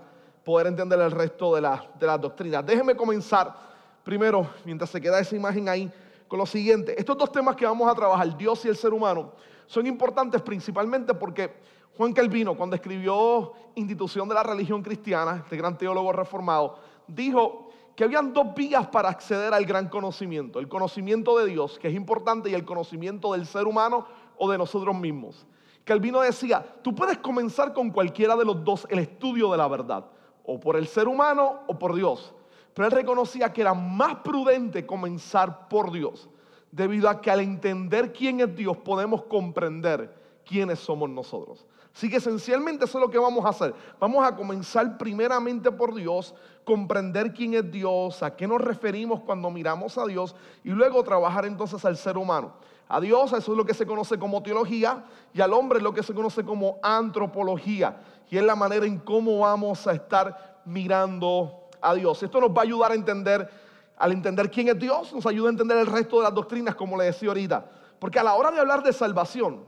poder 0.45 0.67
entender 0.67 1.01
el 1.01 1.13
resto 1.13 1.55
de, 1.55 1.61
de 1.61 2.07
las 2.07 2.21
doctrinas. 2.21 2.67
Déjenme 2.67 2.97
comenzar 2.97 3.55
primero, 4.03 4.49
mientras 4.65 4.91
se 4.91 5.01
queda 5.01 5.21
esa 5.21 5.37
imagen 5.37 5.69
ahí, 5.69 5.91
con 6.27 6.41
lo 6.41 6.47
siguiente. 6.47 6.99
Estos 6.99 7.17
dos 7.17 7.31
temas 7.31 7.55
que 7.55 7.65
vamos 7.65 7.89
a 7.89 7.95
trabajar, 7.95 8.37
Dios 8.37 8.65
y 8.65 8.69
el 8.69 8.77
ser 8.77 8.93
humano, 8.93 9.33
son 9.67 9.87
importantes 9.87 10.43
principalmente 10.43 11.15
porque 11.15 11.61
Juan 11.97 12.13
Calvino, 12.13 12.57
cuando 12.57 12.75
escribió 12.75 13.53
Institución 13.77 14.29
de 14.29 14.35
la 14.35 14.43
Religión 14.43 14.83
Cristiana, 14.83 15.43
este 15.45 15.57
gran 15.57 15.79
teólogo 15.79 16.13
reformado, 16.13 16.79
dijo 17.07 17.66
que 17.97 18.05
habían 18.05 18.35
dos 18.35 18.55
vías 18.55 18.87
para 18.89 19.09
acceder 19.09 19.55
al 19.55 19.65
gran 19.65 19.89
conocimiento. 19.89 20.59
El 20.59 20.69
conocimiento 20.69 21.39
de 21.39 21.47
Dios, 21.47 21.79
que 21.79 21.89
es 21.89 21.95
importante, 21.95 22.51
y 22.51 22.55
el 22.55 22.65
conocimiento 22.65 23.33
del 23.33 23.47
ser 23.47 23.67
humano 23.67 24.07
o 24.37 24.51
de 24.51 24.59
nosotros 24.59 24.95
mismos. 24.95 25.47
Calvino 25.83 26.21
decía, 26.21 26.65
tú 26.83 26.95
puedes 26.95 27.19
comenzar 27.19 27.73
con 27.73 27.91
cualquiera 27.91 28.37
de 28.37 28.45
los 28.45 28.63
dos 28.63 28.87
el 28.91 28.99
estudio 28.99 29.51
de 29.51 29.57
la 29.57 29.67
verdad, 29.67 30.05
o 30.45 30.61
por 30.61 30.77
el 30.77 30.87
ser 30.87 31.09
humano 31.09 31.61
o 31.67 31.79
por 31.79 31.95
Dios. 31.95 32.35
Pero 32.75 32.87
él 32.87 32.93
reconocía 32.93 33.53
que 33.53 33.63
era 33.63 33.73
más 33.73 34.17
prudente 34.17 34.85
comenzar 34.85 35.69
por 35.69 35.91
Dios, 35.91 36.29
debido 36.71 37.09
a 37.09 37.23
que 37.23 37.31
al 37.31 37.41
entender 37.41 38.13
quién 38.13 38.41
es 38.41 38.55
Dios 38.55 38.77
podemos 38.77 39.23
comprender 39.23 40.43
quiénes 40.45 40.81
somos 40.81 41.09
nosotros. 41.09 41.65
Así 41.95 42.11
que 42.11 42.17
esencialmente 42.17 42.85
eso 42.85 42.99
es 42.99 43.05
lo 43.07 43.11
que 43.11 43.19
vamos 43.19 43.43
a 43.47 43.49
hacer. 43.49 43.75
Vamos 43.99 44.23
a 44.23 44.37
comenzar 44.37 44.99
primeramente 44.99 45.73
por 45.73 45.95
Dios, 45.95 46.35
comprender 46.67 47.33
quién 47.33 47.55
es 47.55 47.71
Dios, 47.71 48.25
a 48.25 48.35
qué 48.35 48.49
nos 48.49 48.61
referimos 48.61 49.21
cuando 49.21 49.49
miramos 49.51 49.97
a 49.99 50.05
Dios 50.05 50.35
y 50.65 50.71
luego 50.71 51.05
trabajar 51.05 51.47
entonces 51.47 51.83
al 51.85 51.97
ser 51.97 52.19
humano. 52.19 52.55
A 52.89 53.01
Dios 53.01 53.33
eso 53.33 53.53
es 53.53 53.57
lo 53.57 53.65
que 53.65 53.73
se 53.73 53.87
conoce 53.87 54.19
como 54.19 54.43
teología 54.43 55.05
y 55.33 55.41
al 55.41 55.53
hombre 55.53 55.79
es 55.79 55.85
lo 55.85 55.95
que 55.95 56.03
se 56.03 56.13
conoce 56.13 56.45
como 56.45 56.79
antropología. 56.83 58.01
Y 58.29 58.37
es 58.37 58.43
la 58.43 58.57
manera 58.57 58.85
en 58.85 58.99
cómo 58.99 59.39
vamos 59.39 59.87
a 59.87 59.93
estar 59.93 60.61
mirando 60.65 61.69
a 61.81 61.95
Dios. 61.95 62.21
Esto 62.25 62.41
nos 62.41 62.51
va 62.51 62.63
a 62.63 62.65
ayudar 62.65 62.91
a 62.91 62.97
entender, 62.97 63.49
al 63.97 64.11
entender 64.11 64.51
quién 64.51 64.67
es 64.67 64.79
Dios, 64.79 65.13
nos 65.13 65.25
ayuda 65.25 65.49
a 65.49 65.53
entender 65.53 65.79
el 65.79 65.87
resto 65.87 66.17
de 66.17 66.25
las 66.25 66.35
doctrinas, 66.35 66.75
como 66.75 66.99
le 66.99 67.05
decía 67.05 67.29
ahorita. 67.29 67.65
Porque 68.01 68.19
a 68.19 68.25
la 68.25 68.35
hora 68.35 68.51
de 68.51 68.59
hablar 68.59 68.83
de 68.83 68.93
salvación, 68.93 69.65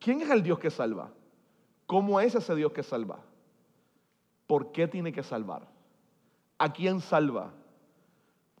¿quién 0.00 0.20
es 0.20 0.30
el 0.30 0.42
Dios 0.42 0.58
que 0.58 0.70
salva? 0.72 1.08
¿Cómo 1.86 2.18
es 2.18 2.34
ese 2.34 2.56
Dios 2.56 2.72
que 2.72 2.82
salva? 2.82 3.20
¿Por 4.48 4.72
qué 4.72 4.88
tiene 4.88 5.12
que 5.12 5.22
salvar? 5.22 5.71
¿A 6.62 6.72
quién 6.72 7.00
salva? 7.00 7.50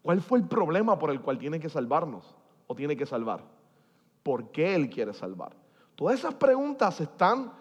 ¿Cuál 0.02 0.20
fue 0.20 0.40
el 0.40 0.48
problema 0.48 0.98
por 0.98 1.12
el 1.12 1.20
cual 1.20 1.38
tiene 1.38 1.60
que 1.60 1.68
salvarnos 1.68 2.34
o 2.66 2.74
tiene 2.74 2.96
que 2.96 3.06
salvar? 3.06 3.44
¿Por 4.24 4.50
qué 4.50 4.74
Él 4.74 4.90
quiere 4.90 5.14
salvar? 5.14 5.52
Todas 5.94 6.18
esas 6.18 6.34
preguntas 6.34 7.00
están 7.00 7.52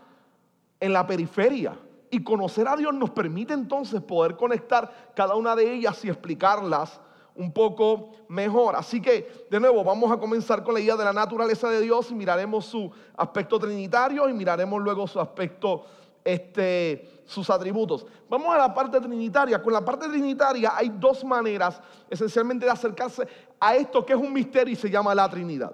en 0.79 0.93
la 0.93 1.05
periferia 1.05 1.77
y 2.10 2.24
conocer 2.24 2.67
a 2.67 2.75
Dios 2.75 2.91
nos 2.91 3.12
permite 3.12 3.53
entonces 3.53 4.01
poder 4.01 4.36
conectar 4.36 5.12
cada 5.15 5.36
una 5.36 5.55
de 5.55 5.75
ellas 5.75 6.03
y 6.05 6.10
explicarlas 6.10 7.00
un 7.36 7.53
poco 7.53 8.10
mejor. 8.27 8.75
Así 8.75 9.00
que, 9.00 9.45
de 9.48 9.60
nuevo, 9.60 9.83
vamos 9.83 10.12
a 10.12 10.17
comenzar 10.17 10.63
con 10.63 10.74
la 10.74 10.79
idea 10.79 10.95
de 10.95 11.05
la 11.05 11.13
naturaleza 11.13 11.69
de 11.69 11.81
Dios 11.81 12.10
y 12.10 12.15
miraremos 12.15 12.65
su 12.65 12.91
aspecto 13.15 13.60
trinitario 13.60 14.27
y 14.27 14.33
miraremos 14.33 14.81
luego 14.81 15.05
su 15.05 15.19
aspecto, 15.19 15.86
este, 16.23 17.23
sus 17.25 17.49
atributos. 17.49 18.05
Vamos 18.29 18.53
a 18.53 18.57
la 18.57 18.73
parte 18.73 18.99
trinitaria. 18.99 19.61
Con 19.61 19.73
la 19.73 19.83
parte 19.83 20.07
trinitaria 20.07 20.73
hay 20.75 20.89
dos 20.89 21.23
maneras 21.23 21.81
esencialmente 22.09 22.65
de 22.65 22.71
acercarse 22.71 23.27
a 23.59 23.75
esto 23.75 24.05
que 24.05 24.13
es 24.13 24.19
un 24.19 24.33
misterio 24.33 24.73
y 24.73 24.75
se 24.75 24.89
llama 24.89 25.15
la 25.15 25.29
Trinidad. 25.29 25.73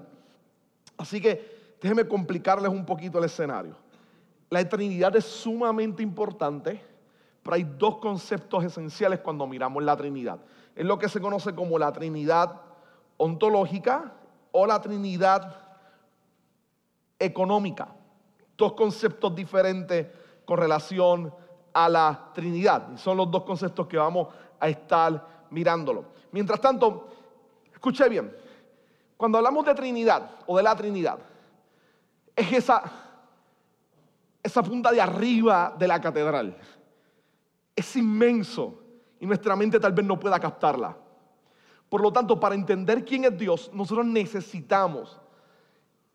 Así 0.97 1.21
que 1.21 1.75
déjenme 1.81 2.07
complicarles 2.07 2.71
un 2.71 2.85
poquito 2.85 3.19
el 3.19 3.25
escenario. 3.25 3.75
La 4.49 4.67
Trinidad 4.67 5.15
es 5.15 5.25
sumamente 5.25 6.01
importante, 6.01 6.81
pero 7.43 7.55
hay 7.55 7.63
dos 7.77 7.97
conceptos 7.97 8.63
esenciales 8.63 9.19
cuando 9.19 9.45
miramos 9.45 9.83
la 9.83 9.95
Trinidad 9.95 10.39
es 10.77 10.85
lo 10.85 10.99
que 10.99 11.09
se 11.09 11.19
conoce 11.19 11.55
como 11.55 11.79
la 11.79 11.91
Trinidad 11.91 12.61
ontológica 13.17 14.13
o 14.51 14.67
la 14.67 14.79
Trinidad 14.79 15.59
económica. 17.17 17.87
Dos 18.55 18.73
conceptos 18.73 19.33
diferentes 19.33 20.05
con 20.47 20.57
relación 20.57 21.33
a 21.73 21.89
la 21.89 22.31
Trinidad. 22.33 22.87
Y 22.95 22.97
son 22.97 23.17
los 23.17 23.29
dos 23.29 23.43
conceptos 23.43 23.85
que 23.85 23.97
vamos 23.97 24.29
a 24.57 24.69
estar 24.69 25.45
mirándolo. 25.51 26.05
Mientras 26.31 26.61
tanto, 26.61 27.09
escuche 27.71 28.07
bien, 28.07 28.33
cuando 29.17 29.37
hablamos 29.39 29.65
de 29.65 29.75
Trinidad 29.75 30.39
o 30.45 30.55
de 30.55 30.63
la 30.63 30.73
Trinidad, 30.73 31.19
es 32.33 32.53
esa, 32.53 32.81
esa 34.41 34.63
punta 34.63 34.89
de 34.93 35.01
arriba 35.01 35.75
de 35.77 35.85
la 35.85 35.99
catedral. 35.99 36.57
Es 37.75 37.95
inmenso 37.97 38.81
y 39.19 39.25
nuestra 39.25 39.53
mente 39.57 39.81
tal 39.81 39.91
vez 39.91 40.05
no 40.05 40.17
pueda 40.17 40.39
captarla. 40.39 40.95
Por 41.89 41.99
lo 41.99 42.13
tanto, 42.13 42.39
para 42.39 42.55
entender 42.55 43.03
quién 43.03 43.25
es 43.25 43.37
Dios, 43.37 43.69
nosotros 43.73 44.05
necesitamos 44.05 45.19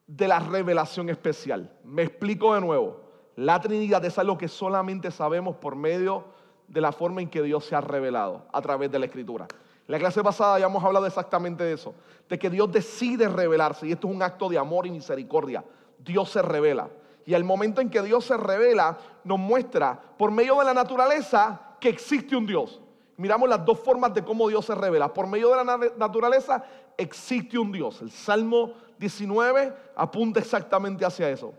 de 0.06 0.26
la 0.26 0.38
revelación 0.38 1.10
especial. 1.10 1.70
Me 1.84 2.04
explico 2.04 2.54
de 2.54 2.62
nuevo. 2.62 3.01
La 3.36 3.60
Trinidad 3.60 4.04
es 4.04 4.18
algo 4.18 4.36
que 4.36 4.48
solamente 4.48 5.10
sabemos 5.10 5.56
por 5.56 5.74
medio 5.74 6.24
de 6.68 6.80
la 6.80 6.92
forma 6.92 7.20
en 7.20 7.28
que 7.28 7.42
Dios 7.42 7.64
se 7.64 7.74
ha 7.74 7.80
revelado 7.80 8.46
a 8.52 8.60
través 8.60 8.90
de 8.90 8.98
la 8.98 9.06
Escritura. 9.06 9.46
La 9.86 9.98
clase 9.98 10.22
pasada 10.22 10.58
ya 10.58 10.66
hemos 10.66 10.82
hablado 10.84 11.06
exactamente 11.06 11.64
de 11.64 11.72
eso, 11.72 11.94
de 12.28 12.38
que 12.38 12.50
Dios 12.50 12.70
decide 12.70 13.28
revelarse 13.28 13.86
y 13.86 13.92
esto 13.92 14.08
es 14.08 14.14
un 14.14 14.22
acto 14.22 14.48
de 14.48 14.58
amor 14.58 14.86
y 14.86 14.90
misericordia. 14.90 15.64
Dios 15.98 16.30
se 16.30 16.42
revela. 16.42 16.88
Y 17.24 17.34
al 17.34 17.44
momento 17.44 17.80
en 17.80 17.90
que 17.90 18.02
Dios 18.02 18.24
se 18.24 18.36
revela, 18.36 18.98
nos 19.24 19.38
muestra 19.38 20.00
por 20.18 20.30
medio 20.30 20.58
de 20.58 20.64
la 20.64 20.74
naturaleza 20.74 21.60
que 21.80 21.88
existe 21.88 22.34
un 22.36 22.46
Dios. 22.46 22.80
Miramos 23.16 23.48
las 23.48 23.64
dos 23.64 23.78
formas 23.78 24.14
de 24.14 24.24
cómo 24.24 24.48
Dios 24.48 24.64
se 24.64 24.74
revela. 24.74 25.12
Por 25.12 25.26
medio 25.26 25.50
de 25.50 25.64
la 25.64 25.78
naturaleza 25.96 26.64
existe 26.96 27.58
un 27.58 27.70
Dios. 27.70 28.00
El 28.02 28.10
Salmo 28.10 28.72
19 28.98 29.72
apunta 29.96 30.40
exactamente 30.40 31.04
hacia 31.04 31.30
eso. 31.30 31.54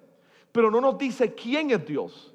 Pero 0.54 0.72
no 0.72 0.80
nos 0.80 0.98
dice 0.98 1.34
quién 1.34 1.72
es 1.72 1.86
Dios, 1.86 2.34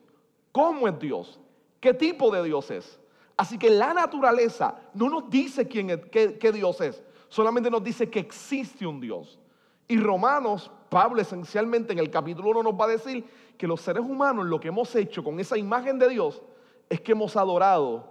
cómo 0.53 0.87
es 0.87 0.99
Dios, 0.99 1.41
qué 1.81 1.95
tipo 1.95 2.31
de 2.31 2.43
Dios 2.43 2.71
es. 2.71 3.01
Así 3.35 3.57
que 3.57 3.71
la 3.71 3.95
naturaleza 3.95 4.75
no 4.93 5.09
nos 5.09 5.31
dice 5.31 5.67
quién 5.67 5.89
es, 5.89 6.01
qué, 6.11 6.37
qué 6.37 6.53
Dios 6.53 6.79
es, 6.83 7.03
solamente 7.29 7.71
nos 7.71 7.83
dice 7.83 8.11
que 8.11 8.19
existe 8.19 8.87
un 8.87 9.01
Dios. 9.01 9.39
Y 9.87 9.97
Romanos 9.99 10.71
Pablo 10.89 11.21
esencialmente 11.21 11.93
en 11.93 11.99
el 11.99 12.11
capítulo 12.11 12.51
1 12.51 12.63
nos 12.63 12.75
va 12.75 12.87
a 12.87 12.89
decir 12.89 13.25
que 13.57 13.67
los 13.67 13.81
seres 13.81 14.03
humanos 14.03 14.47
lo 14.47 14.59
que 14.59 14.69
hemos 14.69 14.95
hecho 14.97 15.23
con 15.23 15.39
esa 15.41 15.57
imagen 15.57 15.99
de 15.99 16.09
Dios 16.09 16.43
es 16.89 17.01
que 17.01 17.13
hemos 17.13 17.37
adorado 17.37 18.09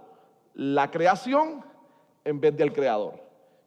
la 0.54 0.90
creación 0.90 1.64
en 2.24 2.40
vez 2.40 2.56
del 2.56 2.72
creador. 2.72 3.14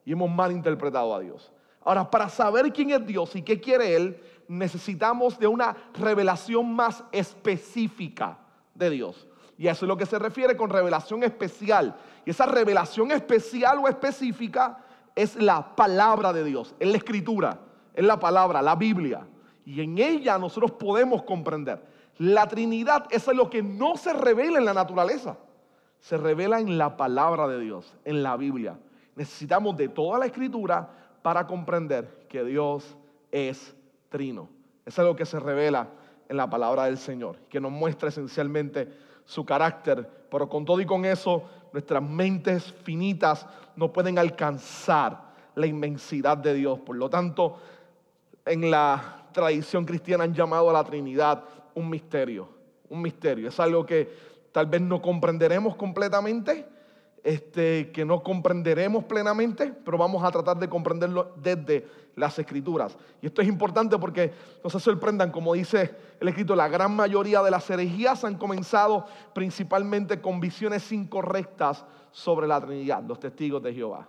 Y 0.05 0.13
hemos 0.13 0.29
malinterpretado 0.29 1.13
a 1.13 1.19
Dios. 1.19 1.51
Ahora, 1.83 2.09
para 2.09 2.29
saber 2.29 2.71
quién 2.71 2.91
es 2.91 3.05
Dios 3.05 3.35
y 3.35 3.41
qué 3.41 3.59
quiere 3.59 3.95
Él, 3.95 4.21
necesitamos 4.51 5.37
de 5.39 5.47
una 5.47 5.75
revelación 5.93 6.73
más 6.75 7.03
específica 7.11 8.37
de 8.73 8.89
Dios. 8.89 9.27
Y 9.57 9.67
eso 9.67 9.85
es 9.85 9.87
lo 9.87 9.97
que 9.97 10.05
se 10.05 10.19
refiere 10.19 10.57
con 10.57 10.69
revelación 10.69 11.23
especial. 11.23 11.95
Y 12.25 12.31
esa 12.31 12.45
revelación 12.45 13.11
especial 13.11 13.79
o 13.79 13.87
específica 13.87 14.83
es 15.15 15.35
la 15.35 15.75
palabra 15.75 16.33
de 16.33 16.43
Dios, 16.43 16.73
es 16.79 16.89
la 16.89 16.97
escritura 16.97 17.59
es 17.93 18.03
la 18.03 18.19
palabra, 18.19 18.61
la 18.61 18.75
Biblia. 18.75 19.27
Y 19.65 19.81
en 19.81 19.97
ella 19.97 20.37
nosotros 20.37 20.71
podemos 20.71 21.23
comprender. 21.23 21.83
La 22.17 22.47
Trinidad 22.47 23.05
es 23.09 23.27
lo 23.27 23.49
que 23.49 23.63
no 23.63 23.95
se 23.95 24.13
revela 24.13 24.57
en 24.57 24.65
la 24.65 24.73
naturaleza. 24.73 25.37
Se 25.99 26.17
revela 26.17 26.59
en 26.59 26.77
la 26.77 26.97
palabra 26.97 27.47
de 27.47 27.59
Dios, 27.59 27.95
en 28.05 28.23
la 28.23 28.37
Biblia. 28.37 28.79
Necesitamos 29.15 29.77
de 29.77 29.89
toda 29.89 30.19
la 30.19 30.25
escritura 30.25 30.89
para 31.21 31.45
comprender 31.45 32.25
que 32.27 32.43
Dios 32.43 32.97
es 33.31 33.75
trino. 34.11 34.49
Es 34.85 34.95
lo 34.99 35.15
que 35.15 35.25
se 35.25 35.39
revela 35.39 35.87
en 36.29 36.37
la 36.37 36.47
palabra 36.47 36.85
del 36.85 36.99
Señor, 36.99 37.37
que 37.49 37.59
nos 37.59 37.71
muestra 37.71 38.09
esencialmente 38.09 38.87
su 39.25 39.43
carácter. 39.43 40.07
Pero 40.29 40.47
con 40.47 40.65
todo 40.65 40.79
y 40.79 40.85
con 40.85 41.05
eso, 41.05 41.43
nuestras 41.73 42.03
mentes 42.03 42.71
finitas 42.83 43.47
no 43.75 43.91
pueden 43.91 44.19
alcanzar 44.19 45.31
la 45.55 45.65
inmensidad 45.65 46.37
de 46.37 46.53
Dios. 46.53 46.79
Por 46.79 46.97
lo 46.97 47.09
tanto, 47.09 47.57
en 48.45 48.69
la 48.69 49.25
tradición 49.31 49.85
cristiana 49.85 50.25
han 50.25 50.33
llamado 50.33 50.69
a 50.69 50.73
la 50.73 50.83
Trinidad 50.83 51.43
un 51.73 51.89
misterio, 51.89 52.49
un 52.89 53.01
misterio. 53.01 53.47
Es 53.47 53.59
algo 53.59 53.85
que 53.85 54.09
tal 54.51 54.65
vez 54.65 54.81
no 54.81 55.01
comprenderemos 55.01 55.75
completamente, 55.75 56.67
este, 57.23 57.91
que 57.91 58.03
no 58.03 58.23
comprenderemos 58.23 59.03
plenamente, 59.03 59.73
pero 59.85 59.97
vamos 59.97 60.23
a 60.23 60.31
tratar 60.31 60.57
de 60.57 60.67
comprenderlo 60.67 61.33
desde 61.35 61.87
las 62.15 62.37
escrituras. 62.39 62.97
Y 63.21 63.27
esto 63.27 63.41
es 63.41 63.47
importante 63.47 63.97
porque 63.97 64.33
no 64.63 64.69
se 64.69 64.79
sorprendan, 64.79 65.31
como 65.31 65.53
dice 65.53 65.95
el 66.19 66.27
escrito, 66.27 66.55
la 66.55 66.67
gran 66.67 66.95
mayoría 66.95 67.41
de 67.41 67.51
las 67.51 67.69
herejías 67.69 68.23
han 68.23 68.37
comenzado 68.37 69.05
principalmente 69.33 70.19
con 70.19 70.39
visiones 70.39 70.91
incorrectas 70.91 71.85
sobre 72.11 72.47
la 72.47 72.59
Trinidad, 72.59 73.03
los 73.03 73.19
testigos 73.19 73.61
de 73.61 73.73
Jehová, 73.73 74.07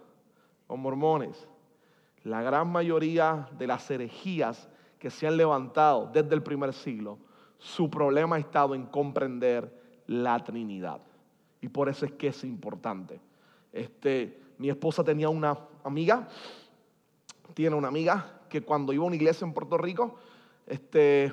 los 0.68 0.78
mormones, 0.78 1.46
la 2.24 2.42
gran 2.42 2.68
mayoría 2.68 3.48
de 3.58 3.66
las 3.66 3.90
herejías 3.90 4.68
que 4.98 5.10
se 5.10 5.26
han 5.26 5.36
levantado 5.36 6.10
desde 6.12 6.34
el 6.34 6.42
primer 6.42 6.72
siglo, 6.72 7.18
su 7.58 7.90
problema 7.90 8.36
ha 8.36 8.38
estado 8.38 8.74
en 8.74 8.86
comprender 8.86 9.72
la 10.06 10.42
Trinidad. 10.42 11.00
Y 11.62 11.68
por 11.68 11.88
eso 11.88 12.04
es 12.04 12.12
que 12.12 12.28
es 12.28 12.44
importante. 12.44 13.20
Este, 13.72 14.38
mi 14.58 14.68
esposa 14.68 15.02
tenía 15.02 15.30
una 15.30 15.56
amiga, 15.84 16.28
tiene 17.54 17.74
una 17.74 17.88
amiga 17.88 18.40
que 18.50 18.62
cuando 18.62 18.92
iba 18.92 19.04
a 19.04 19.06
una 19.06 19.16
iglesia 19.16 19.46
en 19.46 19.54
Puerto 19.54 19.78
Rico, 19.78 20.16
este, 20.66 21.32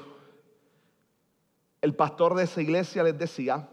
el 1.81 1.95
pastor 1.95 2.35
de 2.35 2.43
esa 2.43 2.61
iglesia 2.61 3.03
les 3.03 3.17
decía 3.17 3.67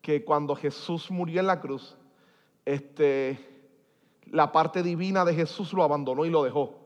que 0.00 0.24
cuando 0.24 0.56
Jesús 0.56 1.10
murió 1.10 1.40
en 1.40 1.46
la 1.46 1.60
cruz, 1.60 1.96
este, 2.64 3.38
la 4.26 4.50
parte 4.52 4.82
divina 4.82 5.26
de 5.26 5.34
Jesús 5.34 5.74
lo 5.74 5.82
abandonó 5.82 6.24
y 6.24 6.30
lo 6.30 6.42
dejó. 6.42 6.80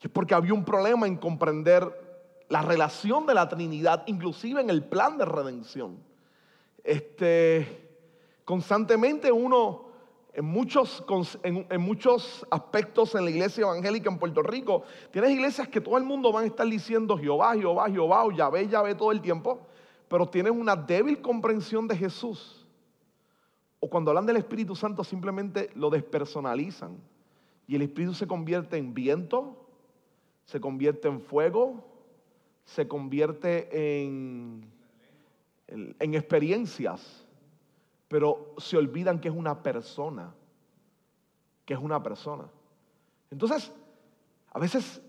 es 0.00 0.10
porque 0.10 0.34
había 0.34 0.54
un 0.54 0.64
problema 0.64 1.06
en 1.06 1.16
comprender 1.16 2.06
la 2.48 2.62
relación 2.62 3.26
de 3.26 3.34
la 3.34 3.48
Trinidad, 3.48 4.04
inclusive 4.06 4.62
en 4.62 4.70
el 4.70 4.82
plan 4.82 5.18
de 5.18 5.26
redención. 5.26 5.98
Este, 6.86 7.66
constantemente 8.44 9.32
uno, 9.32 9.86
en 10.32 10.44
muchos, 10.44 11.04
en, 11.42 11.80
muchos 11.80 12.46
aspectos 12.50 13.14
en 13.16 13.24
la 13.24 13.30
iglesia 13.30 13.62
evangélica 13.62 14.08
en 14.08 14.18
Puerto 14.18 14.42
Rico, 14.42 14.84
tienes 15.10 15.32
iglesias 15.32 15.68
que 15.68 15.80
todo 15.80 15.98
el 15.98 16.04
mundo 16.04 16.32
van 16.32 16.44
a 16.44 16.46
estar 16.46 16.66
diciendo 16.66 17.18
Jehová, 17.18 17.54
Jehová, 17.54 17.90
Jehová, 17.90 18.24
o 18.24 18.30
Yahvé, 18.30 18.68
Yahvé 18.68 18.94
todo 18.94 19.10
el 19.10 19.20
tiempo, 19.20 19.66
pero 20.06 20.28
tienen 20.28 20.58
una 20.58 20.76
débil 20.76 21.20
comprensión 21.20 21.88
de 21.88 21.96
Jesús 21.96 22.66
o 23.80 23.90
cuando 23.90 24.10
hablan 24.10 24.26
del 24.26 24.36
Espíritu 24.36 24.74
Santo 24.74 25.04
simplemente 25.04 25.70
lo 25.74 25.90
despersonalizan. 25.90 26.96
Y 27.66 27.76
el 27.76 27.82
Espíritu 27.82 28.14
se 28.14 28.26
convierte 28.26 28.76
en 28.76 28.94
viento, 28.94 29.68
se 30.44 30.60
convierte 30.60 31.08
en 31.08 31.20
fuego, 31.20 31.84
se 32.64 32.88
convierte 32.88 34.02
en, 34.02 34.70
en, 35.68 36.14
experiencias, 36.14 37.26
pero 38.08 38.54
se 38.58 38.76
olvidan 38.76 39.20
que 39.20 39.28
es 39.28 39.34
una 39.34 39.62
persona, 39.62 40.32
que 41.64 41.74
es 41.74 41.80
una 41.80 42.02
persona. 42.02 42.44
Entonces, 43.30 43.72
a 44.52 44.58
veces 44.58 45.00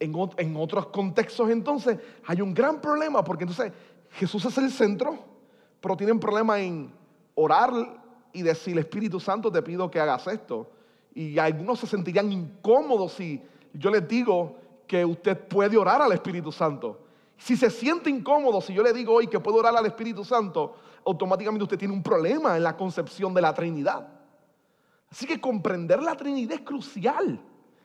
en, 0.00 0.56
otros 0.56 0.86
contextos 0.86 1.50
entonces 1.50 1.98
hay 2.26 2.40
un 2.40 2.54
gran 2.54 2.80
problema 2.80 3.22
porque 3.22 3.44
entonces 3.44 3.72
Jesús 4.12 4.44
es 4.44 4.56
el 4.58 4.70
centro, 4.70 5.18
pero 5.80 5.96
tienen 5.96 6.18
problema 6.18 6.58
en 6.60 6.92
orar 7.34 7.70
y 8.32 8.42
decir, 8.42 8.78
Espíritu 8.78 9.20
Santo, 9.20 9.50
te 9.50 9.62
pido 9.62 9.90
que 9.90 10.00
hagas 10.00 10.26
esto. 10.26 10.70
Y 11.14 11.38
algunos 11.38 11.80
se 11.80 11.86
sentirían 11.86 12.30
incómodos 12.32 13.12
si 13.12 13.42
yo 13.72 13.90
les 13.90 14.06
digo 14.06 14.56
que 14.86 15.04
usted 15.04 15.36
puede 15.48 15.76
orar 15.76 16.00
al 16.02 16.12
Espíritu 16.12 16.52
Santo. 16.52 17.07
Si 17.38 17.56
se 17.56 17.70
siente 17.70 18.10
incómodo, 18.10 18.60
si 18.60 18.74
yo 18.74 18.82
le 18.82 18.92
digo 18.92 19.14
hoy 19.14 19.28
que 19.28 19.40
puedo 19.40 19.58
orar 19.58 19.76
al 19.76 19.86
Espíritu 19.86 20.24
Santo, 20.24 20.74
automáticamente 21.06 21.62
usted 21.62 21.78
tiene 21.78 21.94
un 21.94 22.02
problema 22.02 22.56
en 22.56 22.64
la 22.64 22.76
concepción 22.76 23.32
de 23.32 23.40
la 23.40 23.54
Trinidad. 23.54 24.06
Así 25.10 25.26
que 25.26 25.40
comprender 25.40 26.02
la 26.02 26.16
Trinidad 26.16 26.54
es 26.54 26.60
crucial, 26.62 27.40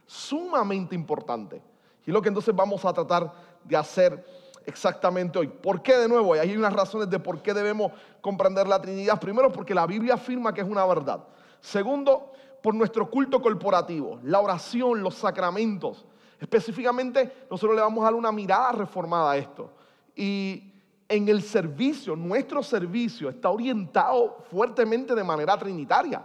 sumamente 0.05 0.95
importante. 0.95 1.61
Y 2.05 2.09
es 2.09 2.13
lo 2.13 2.21
que 2.21 2.29
entonces 2.29 2.53
vamos 2.53 2.83
a 2.83 2.91
tratar 2.91 3.31
de 3.63 3.77
hacer 3.77 4.25
exactamente 4.65 5.39
hoy. 5.39 5.47
¿Por 5.47 5.81
qué 5.81 5.97
de 5.97 6.07
nuevo? 6.07 6.35
Y 6.35 6.39
hay 6.39 6.57
unas 6.57 6.73
razones 6.73 7.09
de 7.09 7.19
por 7.19 7.41
qué 7.41 7.53
debemos 7.53 7.91
comprender 8.21 8.67
la 8.67 8.81
Trinidad. 8.81 9.19
Primero, 9.19 9.51
porque 9.51 9.75
la 9.75 9.85
Biblia 9.85 10.15
afirma 10.15 10.53
que 10.53 10.61
es 10.61 10.67
una 10.67 10.85
verdad. 10.85 11.23
Segundo, 11.61 12.31
por 12.61 12.73
nuestro 12.73 13.09
culto 13.09 13.41
corporativo, 13.41 14.19
la 14.23 14.39
oración, 14.39 15.03
los 15.03 15.15
sacramentos. 15.15 16.05
Específicamente, 16.43 17.45
nosotros 17.49 17.73
le 17.73 17.81
vamos 17.81 18.01
a 18.01 18.07
dar 18.07 18.15
una 18.15 18.29
mirada 18.29 18.73
reformada 18.73 19.31
a 19.31 19.37
esto. 19.37 19.71
Y 20.13 20.73
en 21.07 21.29
el 21.29 21.41
servicio, 21.41 22.17
nuestro 22.17 22.61
servicio 22.61 23.29
está 23.29 23.49
orientado 23.49 24.43
fuertemente 24.51 25.15
de 25.15 25.23
manera 25.23 25.57
trinitaria, 25.57 26.21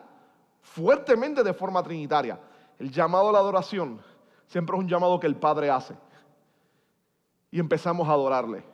fuertemente 0.61 1.44
de 1.44 1.54
forma 1.54 1.85
trinitaria. 1.85 2.37
El 2.81 2.90
llamado 2.90 3.28
a 3.28 3.33
la 3.33 3.38
adoración 3.38 4.00
siempre 4.48 4.74
es 4.74 4.83
un 4.83 4.88
llamado 4.88 5.20
que 5.20 5.28
el 5.28 5.37
Padre 5.37 5.70
hace 5.70 5.94
y 7.52 7.61
empezamos 7.61 8.09
a 8.09 8.12
adorarle. 8.12 8.64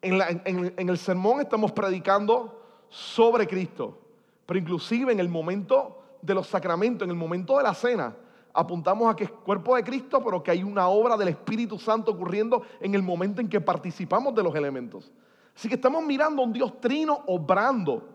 En, 0.00 0.88
el 0.88 0.96
sermón 0.96 1.42
estamos 1.42 1.72
predicando 1.72 2.86
sobre 2.88 3.46
Cristo, 3.46 3.98
pero 4.46 4.58
inclusive 4.58 5.12
en 5.12 5.20
el 5.20 5.28
momento 5.28 6.02
de 6.22 6.34
los 6.34 6.46
sacramentos, 6.46 7.04
en 7.04 7.10
el 7.10 7.16
momento 7.16 7.58
de 7.58 7.64
la 7.64 7.74
cena, 7.74 8.16
apuntamos 8.54 9.12
a 9.12 9.16
que 9.16 9.24
es 9.24 9.30
cuerpo 9.30 9.74
de 9.74 9.82
Cristo, 9.82 10.22
pero 10.24 10.42
que 10.42 10.52
hay 10.52 10.62
una 10.62 10.88
obra 10.88 11.16
del 11.16 11.28
Espíritu 11.28 11.78
Santo 11.78 12.12
ocurriendo 12.12 12.62
en 12.80 12.94
el 12.94 13.02
momento 13.02 13.40
en 13.40 13.48
que 13.48 13.60
participamos 13.60 14.34
de 14.34 14.44
los 14.44 14.54
elementos. 14.54 15.12
Así 15.54 15.68
que 15.68 15.74
estamos 15.74 16.02
mirando 16.04 16.40
a 16.40 16.46
un 16.46 16.52
Dios 16.52 16.80
trino 16.80 17.24
obrando 17.26 18.08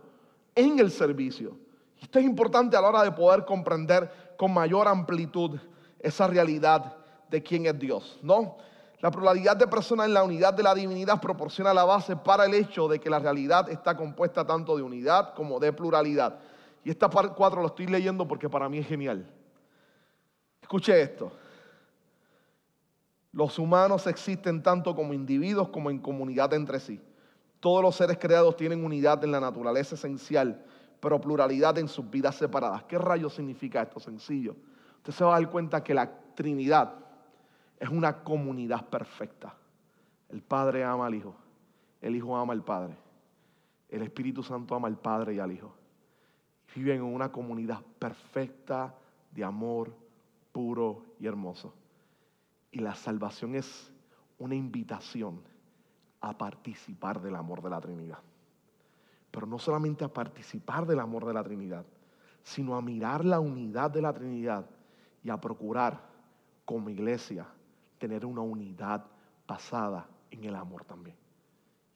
en 0.55 0.79
el 0.79 0.89
servicio. 0.91 1.57
Esto 2.01 2.19
es 2.19 2.25
importante 2.25 2.77
a 2.77 2.81
la 2.81 2.87
hora 2.87 3.03
de 3.03 3.11
poder 3.11 3.45
comprender 3.45 4.33
con 4.37 4.53
mayor 4.53 4.87
amplitud 4.87 5.59
esa 5.99 6.27
realidad 6.27 6.95
de 7.29 7.43
quién 7.43 7.65
es 7.65 7.77
Dios, 7.77 8.17
¿no? 8.23 8.57
La 9.01 9.11
pluralidad 9.11 9.55
de 9.55 9.67
personas 9.67 10.07
en 10.07 10.13
la 10.13 10.23
unidad 10.23 10.53
de 10.53 10.63
la 10.63 10.73
divinidad 10.73 11.21
proporciona 11.21 11.73
la 11.73 11.85
base 11.85 12.15
para 12.17 12.45
el 12.45 12.53
hecho 12.53 12.87
de 12.87 12.99
que 12.99 13.09
la 13.09 13.19
realidad 13.19 13.69
está 13.69 13.95
compuesta 13.95 14.45
tanto 14.45 14.75
de 14.75 14.83
unidad 14.83 15.33
como 15.35 15.59
de 15.59 15.71
pluralidad. 15.71 16.39
Y 16.83 16.89
esta 16.89 17.09
parte 17.09 17.33
4 17.35 17.61
lo 17.61 17.67
estoy 17.67 17.87
leyendo 17.87 18.27
porque 18.27 18.49
para 18.49 18.67
mí 18.67 18.77
es 18.77 18.87
genial. 18.87 19.25
Escuche 20.69 21.01
esto. 21.01 21.31
Los 23.31 23.57
humanos 23.57 24.05
existen 24.05 24.61
tanto 24.61 24.95
como 24.95 25.15
individuos 25.15 25.69
como 25.69 25.89
en 25.89 25.97
comunidad 25.97 26.53
entre 26.53 26.79
sí. 26.79 27.01
Todos 27.59 27.81
los 27.81 27.95
seres 27.95 28.19
creados 28.19 28.55
tienen 28.55 28.85
unidad 28.85 29.23
en 29.23 29.31
la 29.31 29.39
naturaleza 29.39 29.95
esencial, 29.95 30.63
pero 30.99 31.19
pluralidad 31.19 31.75
en 31.79 31.87
sus 31.87 32.07
vidas 32.07 32.35
separadas. 32.35 32.83
¿Qué 32.83 32.99
rayos 32.99 33.33
significa 33.33 33.81
esto? 33.81 33.99
Sencillo. 33.99 34.55
Usted 34.97 35.11
se 35.11 35.23
va 35.23 35.35
a 35.35 35.39
dar 35.39 35.49
cuenta 35.49 35.83
que 35.83 35.95
la 35.95 36.07
Trinidad 36.35 36.93
es 37.79 37.89
una 37.89 38.23
comunidad 38.23 38.85
perfecta. 38.89 39.55
El 40.29 40.43
Padre 40.43 40.83
ama 40.83 41.07
al 41.07 41.15
Hijo, 41.15 41.33
el 41.99 42.15
Hijo 42.15 42.37
ama 42.37 42.53
al 42.53 42.63
Padre, 42.63 42.95
el 43.89 44.03
Espíritu 44.03 44.43
Santo 44.43 44.75
ama 44.75 44.87
al 44.87 44.99
Padre 44.99 45.33
y 45.33 45.39
al 45.39 45.51
Hijo. 45.51 45.73
Viven 46.75 46.97
en 46.97 47.05
una 47.05 47.31
comunidad 47.31 47.81
perfecta 47.97 48.93
de 49.31 49.43
amor 49.43 49.98
puro 50.51 51.05
y 51.19 51.27
hermoso. 51.27 51.73
Y 52.71 52.79
la 52.79 52.95
salvación 52.95 53.55
es 53.55 53.91
una 54.37 54.55
invitación 54.55 55.41
a 56.21 56.37
participar 56.37 57.21
del 57.21 57.35
amor 57.35 57.61
de 57.61 57.69
la 57.69 57.81
Trinidad. 57.81 58.19
Pero 59.31 59.47
no 59.47 59.59
solamente 59.59 60.03
a 60.03 60.13
participar 60.13 60.85
del 60.85 60.99
amor 60.99 61.25
de 61.25 61.33
la 61.33 61.43
Trinidad, 61.43 61.85
sino 62.43 62.75
a 62.75 62.81
mirar 62.81 63.25
la 63.25 63.39
unidad 63.39 63.91
de 63.91 64.01
la 64.01 64.13
Trinidad 64.13 64.65
y 65.23 65.29
a 65.29 65.39
procurar 65.39 66.09
como 66.65 66.89
iglesia 66.89 67.47
tener 67.97 68.25
una 68.25 68.41
unidad 68.41 69.05
basada 69.47 70.07
en 70.31 70.43
el 70.43 70.55
amor 70.55 70.85
también. 70.85 71.15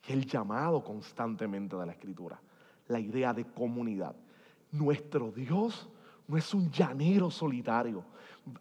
El 0.07 0.25
llamado 0.25 0.83
constantemente 0.83 1.75
de 1.75 1.85
la 1.85 1.93
Escritura, 1.93 2.39
la 2.87 2.99
idea 2.99 3.33
de 3.33 3.45
comunidad. 3.45 4.15
Nuestro 4.71 5.31
Dios 5.31 5.87
no 6.27 6.37
es 6.37 6.53
un 6.53 6.69
llanero 6.69 7.31
solitario, 7.31 8.03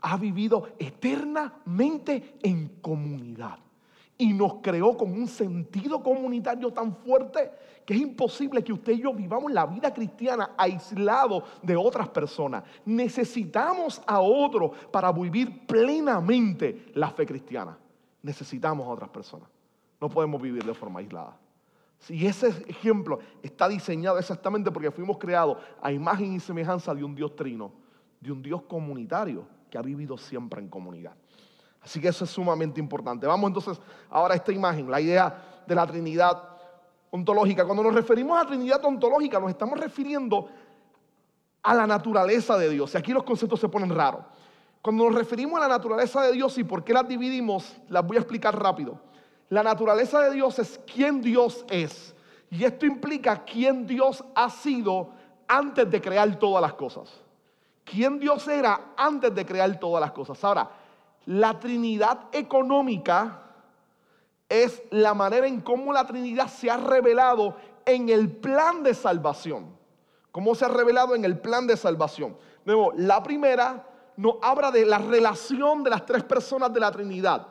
ha 0.01 0.17
vivido 0.17 0.69
eternamente 0.79 2.39
en 2.43 2.69
comunidad 2.81 3.59
y 4.19 4.33
nos 4.33 4.55
creó 4.63 4.97
con 4.97 5.13
un 5.13 5.27
sentido 5.27 6.03
comunitario 6.03 6.73
tan 6.73 6.95
fuerte 6.95 7.51
que 7.85 7.95
es 7.95 8.01
imposible 8.01 8.63
que 8.63 8.73
usted 8.73 8.93
y 8.93 9.03
yo 9.03 9.13
vivamos 9.13 9.51
la 9.51 9.67
vida 9.67 9.93
cristiana 9.93 10.51
aislado 10.57 11.43
de 11.63 11.75
otras 11.77 12.09
personas. 12.09 12.63
Necesitamos 12.85 14.01
a 14.07 14.21
otro 14.21 14.71
para 14.93 15.11
vivir 15.11 15.67
plenamente 15.67 16.93
la 16.95 17.11
fe 17.11 17.27
cristiana. 17.27 17.77
Necesitamos 18.23 18.87
a 18.87 18.91
otras 18.91 19.11
personas. 19.11 19.49
No 20.01 20.09
podemos 20.09 20.41
vivir 20.41 20.65
de 20.65 20.75
forma 20.75 21.01
aislada. 21.01 21.37
Si 21.99 22.25
ese 22.25 22.49
ejemplo 22.69 23.19
está 23.43 23.69
diseñado 23.69 24.19
exactamente 24.19 24.71
porque 24.71 24.91
fuimos 24.93 25.19
creados 25.19 25.59
a 25.81 25.91
imagen 25.91 26.33
y 26.33 26.41
semejanza 26.41 26.95
de 26.95 27.03
un 27.03 27.15
Dios 27.15 27.35
trino, 27.35 27.73
de 28.21 28.31
un 28.31 28.43
Dios 28.43 28.63
comunitario 28.63 29.45
que 29.73 29.79
ha 29.79 29.83
vivido 29.83 30.19
siempre 30.19 30.61
en 30.61 30.69
comunidad. 30.69 31.15
Así 31.81 31.99
que 31.99 32.09
eso 32.09 32.25
es 32.25 32.31
sumamente 32.31 32.79
importante. 32.79 33.27
Vamos 33.27 33.49
entonces 33.49 33.81
ahora 34.11 34.35
a 34.35 34.37
esta 34.37 34.53
imagen, 34.53 34.91
la 34.91 35.01
idea 35.01 35.63
de 35.67 35.75
la 35.75 35.87
Trinidad 35.87 36.43
ontológica. 37.11 37.65
Cuando 37.65 37.83
nos 37.83 37.95
referimos 37.95 38.39
a 38.39 38.47
Trinidad 38.47 38.85
ontológica, 38.85 39.41
nos 39.41 39.49
estamos 39.49 39.81
refiriendo 39.81 40.51
a 41.63 41.75
la 41.75 41.87
naturaleza 41.87 42.59
de 42.59 42.69
Dios. 42.69 42.93
Y 42.93 42.99
aquí 42.99 43.15
los 43.15 43.23
conceptos 43.23 43.61
se 43.61 43.69
ponen 43.71 43.89
raros. 43.89 44.21
Cuando 44.83 45.07
nos 45.07 45.15
referimos 45.15 45.57
a 45.57 45.63
la 45.63 45.69
naturaleza 45.69 46.21
de 46.21 46.33
Dios 46.33 46.59
y 46.59 46.65
por 46.65 46.85
qué 46.85 46.93
las 46.93 47.09
dividimos, 47.09 47.75
las 47.89 48.07
voy 48.07 48.19
a 48.19 48.21
explicar 48.21 48.61
rápido. 48.63 49.01
La 49.49 49.63
naturaleza 49.63 50.21
de 50.21 50.33
Dios 50.33 50.59
es 50.59 50.79
quién 50.87 51.23
Dios 51.23 51.65
es. 51.71 52.15
Y 52.51 52.65
esto 52.65 52.85
implica 52.85 53.43
quién 53.43 53.87
Dios 53.87 54.23
ha 54.35 54.51
sido 54.51 55.13
antes 55.49 55.91
de 55.91 55.99
crear 55.99 56.39
todas 56.39 56.61
las 56.61 56.75
cosas 56.75 57.23
quién 57.85 58.19
Dios 58.19 58.47
era 58.49 58.93
antes 58.97 59.35
de 59.35 59.47
crear 59.47 59.79
todas 59.79 60.01
las 60.01 60.13
cosas. 60.13 60.43
Ahora, 60.45 60.71
la 61.27 61.59
Trinidad 61.59 62.27
económica 62.33 63.43
es 64.49 64.83
la 64.91 65.15
manera 65.15 65.47
en 65.47 65.61
cómo 65.61 65.93
la 65.93 66.07
Trinidad 66.07 66.49
se 66.49 66.71
ha 66.71 66.77
revelado 66.77 67.57
en 67.87 68.09
el 68.09 68.31
plan 68.31 68.83
de 68.83 68.95
salvación. 68.95 69.67
¿Cómo 70.31 70.55
se 70.55 70.65
ha 70.65 70.69
revelado 70.69 71.15
en 71.15 71.25
el 71.25 71.39
plan 71.39 71.67
de 71.67 71.77
salvación? 71.77 72.37
De 72.65 72.73
nuevo, 72.73 72.93
la 72.97 73.23
primera 73.23 73.87
nos 74.17 74.35
habla 74.43 74.71
de 74.71 74.85
la 74.85 74.99
relación 74.99 75.83
de 75.83 75.91
las 75.91 76.07
tres 76.07 76.23
personas 76.25 76.73
de 76.73 76.81
la 76.81 76.91
Trinidad. 76.91 77.47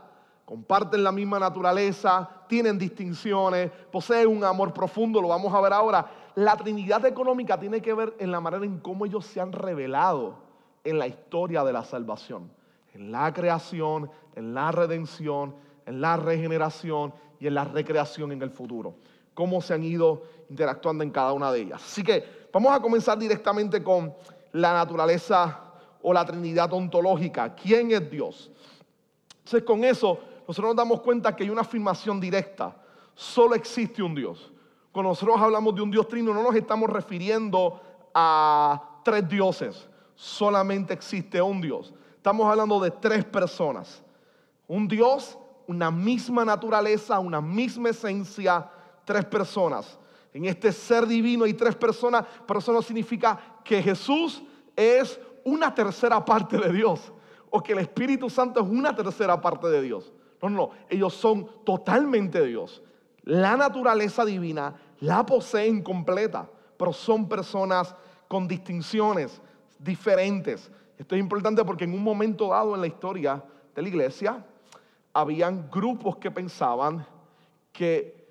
Comparten 0.46 1.04
la 1.04 1.12
misma 1.12 1.40
naturaleza, 1.40 2.30
tienen 2.48 2.78
distinciones, 2.78 3.72
poseen 3.92 4.28
un 4.28 4.44
amor 4.44 4.74
profundo, 4.74 5.22
lo 5.22 5.30
vamos 5.30 5.54
a 5.54 5.62
ver 5.62 5.74
ahora 5.74 6.10
la 6.36 6.56
Trinidad 6.56 7.06
económica 7.06 7.60
tiene 7.60 7.82
que 7.82 7.94
ver 7.94 8.16
en 8.20 8.32
la 8.32 8.40
manera 8.40 8.66
en 8.66 8.80
cómo 8.80 9.06
ellos 9.06 9.26
se 9.26 9.42
han 9.42 9.52
revelado 9.52 10.36
en 10.84 10.98
la 10.98 11.08
historia 11.08 11.64
de 11.64 11.74
la 11.74 11.84
salvación, 11.84 12.52
en 12.94 13.12
la 13.12 13.34
creación, 13.34 14.10
en 14.36 14.54
la 14.54 14.72
redención, 14.72 15.56
en 15.86 16.02
la 16.02 16.18
regeneración 16.18 17.14
y 17.40 17.48
en 17.48 17.56
la 17.56 17.66
recreación 17.66 18.32
en 18.32 18.42
el 18.42 18.50
futuro. 18.50 18.96
Cómo 19.34 19.62
se 19.62 19.74
han 19.74 19.84
ido 19.84 20.24
interactuando 20.50 21.04
en 21.04 21.12
cada 21.12 21.34
una 21.34 21.52
de 21.52 21.62
ellas. 21.62 21.82
Así 21.84 22.04
que 22.04 22.48
vamos 22.52 22.74
a 22.74 22.82
comenzar 22.82 23.18
directamente 23.18 23.84
con 23.84 24.14
la 24.54 24.74
naturaleza 24.74 25.60
o 26.02 26.14
la 26.14 26.26
Trinidad 26.26 26.72
ontológica. 26.74 27.56
¿Quién 27.56 27.92
es 27.92 28.10
Dios? 28.10 28.52
Entonces 29.40 29.64
con 29.64 29.84
eso 29.84 30.20
nosotros 30.48 30.70
nos 30.70 30.76
damos 30.76 31.02
cuenta 31.02 31.36
que 31.36 31.44
hay 31.44 31.50
una 31.50 31.62
afirmación 31.62 32.20
directa. 32.20 32.76
Solo 33.14 33.56
existe 33.56 34.02
un 34.02 34.16
Dios. 34.16 34.51
Cuando 34.92 35.12
nosotros 35.12 35.40
hablamos 35.40 35.74
de 35.76 35.82
un 35.82 35.92
Dios 35.92 36.08
trino, 36.08 36.34
no 36.34 36.44
nos 36.44 36.56
estamos 36.56 36.90
refiriendo 36.90 37.80
a 38.14 39.00
tres 39.04 39.28
dioses. 39.28 39.90
Solamente 40.16 40.94
existe 40.94 41.42
un 41.42 41.62
Dios. 41.62 41.94
Estamos 42.18 42.46
hablando 42.48 42.80
de 42.80 42.92
tres 42.92 43.24
personas. 43.24 44.04
Un 44.68 44.88
Dios, 44.88 45.38
una 45.68 45.90
misma 45.90 46.44
naturaleza, 46.44 47.20
una 47.20 47.40
misma 47.40 47.90
esencia, 47.90 48.70
tres 49.06 49.24
personas. 49.26 49.98
En 50.34 50.46
este 50.46 50.72
ser 50.72 51.08
divino 51.08 51.46
hay 51.46 51.54
tres 51.54 51.76
personas, 51.76 52.26
pero 52.46 52.60
eso 52.60 52.74
no 52.74 52.82
significa 52.82 53.40
que 53.64 53.82
Jesús 53.82 54.44
es 54.76 55.20
una 55.44 55.74
tercera 55.74 56.24
parte 56.24 56.58
de 56.58 56.72
Dios 56.72 57.12
o 57.50 57.62
que 57.62 57.74
el 57.74 57.80
Espíritu 57.80 58.30
Santo 58.30 58.62
es 58.62 58.68
una 58.68 58.96
tercera 58.96 59.40
parte 59.40 59.68
de 59.68 59.82
Dios. 59.82 60.12
No, 60.42 60.50
no, 60.50 60.70
ellos 60.90 61.14
son 61.14 61.48
totalmente 61.64 62.46
Dios 62.46 62.82
la 63.24 63.56
naturaleza 63.56 64.26
divina 64.26 64.76
la 65.00 65.26
poseen 65.26 65.82
completa, 65.82 66.50
pero 66.78 66.94
son 66.94 67.28
personas 67.28 67.96
con 68.28 68.48
distinciones 68.48 69.42
diferentes. 69.78 70.72
Esto 70.98 71.16
es 71.16 71.22
importante 71.22 71.64
porque 71.64 71.84
en 71.84 71.94
un 71.94 72.04
momento 72.04 72.50
dado 72.50 72.76
en 72.76 72.82
la 72.82 72.88
historia 72.88 73.44
de 73.76 73.82
la 73.82 73.88
iglesia, 73.88 74.46
habían 75.14 75.70
grupos 75.70 76.18
que 76.18 76.32
pensaban 76.32 77.06
que 77.72 78.22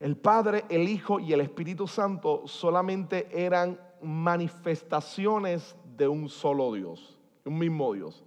el 0.00 0.16
Padre, 0.16 0.64
el 0.68 0.88
Hijo 0.88 1.18
y 1.18 1.32
el 1.32 1.40
Espíritu 1.40 1.88
Santo 1.88 2.46
solamente 2.46 3.28
eran 3.32 3.80
manifestaciones 4.00 5.74
de 5.96 6.06
un 6.06 6.28
solo 6.28 6.72
Dios, 6.72 7.18
un 7.44 7.58
mismo 7.58 7.92
Dios 7.92 8.24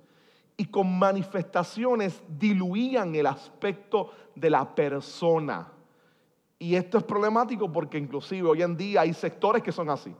y 0.61 0.65
con 0.65 0.99
manifestaciones 0.99 2.21
diluían 2.37 3.15
el 3.15 3.25
aspecto 3.25 4.11
de 4.35 4.47
la 4.47 4.75
persona. 4.75 5.71
Y 6.59 6.75
esto 6.75 6.99
es 6.99 7.03
problemático 7.03 7.71
porque 7.71 7.97
inclusive 7.97 8.47
hoy 8.47 8.61
en 8.61 8.77
día 8.77 9.01
hay 9.01 9.11
sectores 9.11 9.63
que 9.63 9.71
son 9.71 9.89
así. 9.89 10.13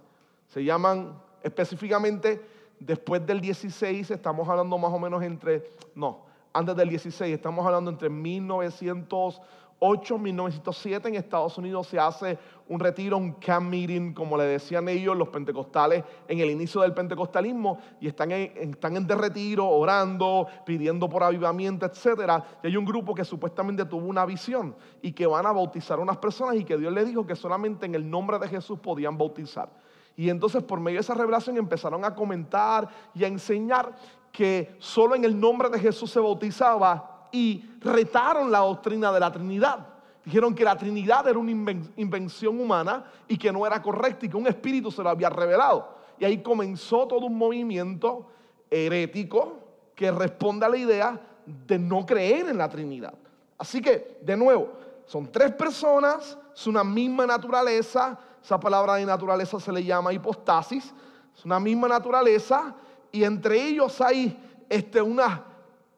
Se 0.48 0.64
llaman 0.64 1.14
específicamente 1.44 2.42
después 2.80 3.24
del 3.24 3.40
16, 3.40 4.10
estamos 4.10 4.50
hablando 4.50 4.80
más 4.80 4.92
o 4.92 4.98
menos 4.98 5.22
entre, 5.22 5.64
no, 5.94 6.26
antes 6.54 6.76
del 6.76 6.90
16, 6.90 7.36
estamos 7.36 7.64
hablando 7.64 7.92
entre 7.92 8.10
1900 8.10 9.40
8, 9.84 10.20
1907 10.20 11.10
en 11.10 11.16
Estados 11.16 11.58
Unidos 11.58 11.88
se 11.88 11.98
hace 11.98 12.38
un 12.68 12.80
retiro, 12.80 13.18
un 13.18 13.34
camp 13.34 13.68
meeting, 13.68 14.14
como 14.14 14.38
le 14.38 14.44
decían 14.44 14.88
ellos, 14.88 15.18
los 15.18 15.30
pentecostales, 15.30 16.04
en 16.28 16.40
el 16.40 16.52
inicio 16.52 16.82
del 16.82 16.94
pentecostalismo, 16.94 17.80
y 18.00 18.08
están 18.08 18.32
en, 18.32 18.52
están 18.56 18.96
en 18.96 19.10
retiro, 19.10 19.68
orando, 19.68 20.46
pidiendo 20.68 21.10
por 21.10 21.24
avivamiento, 21.24 21.88
etc. 21.88 22.44
Y 22.62 22.68
hay 22.68 22.78
un 22.78 22.86
grupo 22.86 23.16
que 23.16 23.26
supuestamente 23.26 23.84
tuvo 23.86 24.06
una 24.06 24.24
visión 24.24 24.76
y 25.02 25.14
que 25.14 25.26
van 25.26 25.48
a 25.48 25.52
bautizar 25.52 25.98
a 25.98 26.04
unas 26.04 26.18
personas 26.18 26.58
y 26.58 26.64
que 26.64 26.78
Dios 26.78 26.94
le 26.94 27.04
dijo 27.04 27.26
que 27.26 27.36
solamente 27.36 27.88
en 27.88 27.96
el 27.96 28.08
nombre 28.08 28.38
de 28.38 28.50
Jesús 28.50 28.78
podían 28.78 29.18
bautizar. 29.18 29.68
Y 30.16 30.30
entonces 30.30 30.62
por 30.62 30.80
medio 30.80 30.98
de 30.98 31.02
esa 31.02 31.16
revelación 31.16 31.58
empezaron 31.58 32.06
a 32.06 32.14
comentar 32.14 32.88
y 33.16 33.24
a 33.24 33.28
enseñar 33.28 33.96
que 34.32 34.76
solo 34.78 35.16
en 35.16 35.26
el 35.26 35.40
nombre 35.40 35.70
de 35.70 35.80
Jesús 35.80 36.12
se 36.12 36.20
bautizaba 36.20 37.21
y 37.32 37.64
retaron 37.80 38.52
la 38.52 38.60
doctrina 38.60 39.12
de 39.12 39.20
la 39.20 39.32
Trinidad. 39.32 39.88
Dijeron 40.24 40.54
que 40.54 40.64
la 40.64 40.78
Trinidad 40.78 41.28
era 41.28 41.40
una 41.40 41.52
invención 41.52 42.60
humana 42.60 43.06
y 43.28 43.38
que 43.38 43.52
no 43.52 43.66
era 43.66 43.82
correcta 43.82 44.26
y 44.26 44.30
que 44.30 44.38
un 44.38 44.48
espíritu 44.48 44.92
se 44.92 45.02
lo 45.02 45.10
había 45.10 45.30
revelado. 45.30 45.96
Y 46.20 46.26
ahí 46.26 46.44
comenzó 46.44 47.08
todo 47.08 47.26
un 47.26 47.38
movimiento 47.38 48.28
herético 48.70 49.58
que 49.96 50.12
responde 50.12 50.66
a 50.66 50.70
la 50.70 50.78
idea 50.78 51.20
de 51.46 51.80
no 51.80 52.06
creer 52.06 52.50
en 52.50 52.58
la 52.58 52.70
Trinidad. 52.70 53.14
Así 53.58 53.82
que, 53.82 54.20
de 54.22 54.38
nuevo, 54.38 54.70
son 55.06 55.32
tres 55.32 55.52
personas, 55.54 56.38
es 56.56 56.68
una 56.68 56.84
misma 56.84 57.26
naturaleza, 57.26 58.18
esa 58.44 58.60
palabra 58.60 58.96
de 58.96 59.06
naturaleza 59.06 59.60
se 59.60 59.72
le 59.72 59.84
llama 59.84 60.14
hipostasis, 60.14 60.94
es 61.36 61.46
una 61.46 61.60
misma 61.60 61.88
naturaleza 61.88 62.76
y 63.12 63.24
entre 63.24 63.62
ellos 63.62 64.00
hay 64.02 64.38
este, 64.70 65.02
unas 65.02 65.40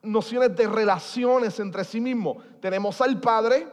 nociones 0.04 0.56
de 0.56 0.68
relaciones 0.68 1.60
entre 1.60 1.84
sí 1.84 2.00
mismos. 2.00 2.38
Tenemos 2.60 3.02
al 3.02 3.20
Padre 3.20 3.68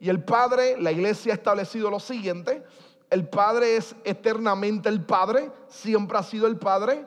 y 0.00 0.08
el 0.08 0.24
Padre, 0.24 0.76
la 0.80 0.90
iglesia 0.90 1.32
ha 1.32 1.36
establecido 1.36 1.90
lo 1.90 2.00
siguiente, 2.00 2.64
el 3.10 3.28
Padre 3.28 3.76
es 3.76 3.94
eternamente 4.04 4.88
el 4.88 5.04
Padre, 5.04 5.50
siempre 5.68 6.18
ha 6.18 6.22
sido 6.22 6.46
el 6.46 6.58
Padre, 6.58 7.06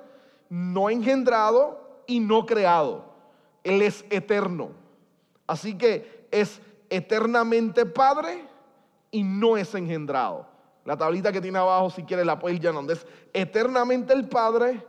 no 0.50 0.90
engendrado 0.90 2.04
y 2.08 2.20
no 2.20 2.46
creado. 2.46 3.06
Él 3.64 3.82
es 3.82 4.06
eterno. 4.10 4.72
Así 5.46 5.78
que 5.78 6.28
es 6.32 6.62
eternamente 6.90 7.86
Padre 7.86 8.46
y 9.12 9.24
no 9.24 9.58
es 9.58 9.76
engendrado. 9.76 10.48
La 10.86 10.98
tablita 10.98 11.32
que 11.32 11.42
tiene 11.42 11.60
abajo, 11.60 11.90
si 11.90 12.04
quieres, 12.04 12.26
la 12.26 12.40
puedes 12.40 12.58
ir 12.58 12.64
llenando. 12.64 12.94
Es 12.94 13.06
eternamente 13.34 14.14
el 14.14 14.28
Padre, 14.28 14.84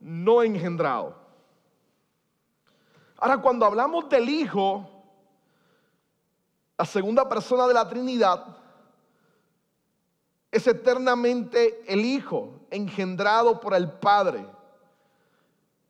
no 0.00 0.42
engendrado. 0.42 1.23
Ahora, 3.18 3.38
cuando 3.38 3.64
hablamos 3.66 4.08
del 4.08 4.28
Hijo, 4.28 4.88
la 6.76 6.84
segunda 6.84 7.28
persona 7.28 7.66
de 7.66 7.74
la 7.74 7.88
Trinidad, 7.88 8.56
es 10.50 10.66
eternamente 10.66 11.82
el 11.92 12.04
Hijo, 12.04 12.60
engendrado 12.70 13.60
por 13.60 13.74
el 13.74 13.90
Padre. 13.90 14.46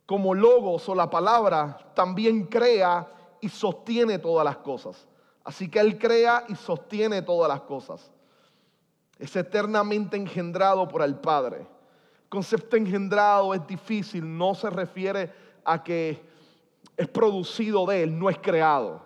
Como 0.07 0.35
logos 0.35 0.89
o 0.89 0.95
la 0.95 1.09
palabra, 1.09 1.79
también 1.95 2.45
crea 2.45 3.11
y 3.41 3.49
sostiene 3.49 4.19
todas 4.19 4.45
las 4.45 4.59
cosas. 4.59 5.07
Así 5.45 5.71
que 5.71 5.81
Él 5.81 5.99
crea 5.99 6.45
y 6.49 6.55
sostiene 6.55 7.23
todas 7.23 7.49
las 7.49 7.63
cosas. 7.63 8.11
Es 9.19 9.35
eternamente 9.37 10.17
engendrado 10.17 10.89
por 10.89 11.03
el 11.03 11.15
Padre. 11.17 11.59
El 11.59 12.29
concepto 12.29 12.77
engendrado 12.77 13.55
es 13.55 13.67
difícil, 13.67 14.37
no 14.37 14.55
se 14.55 14.69
refiere 14.71 15.33
a 15.65 15.83
que 15.83 16.34
es 16.96 17.09
producido 17.09 17.87
de 17.87 18.02
Él, 18.02 18.18
no 18.18 18.30
es 18.30 18.38
creado. 18.38 19.02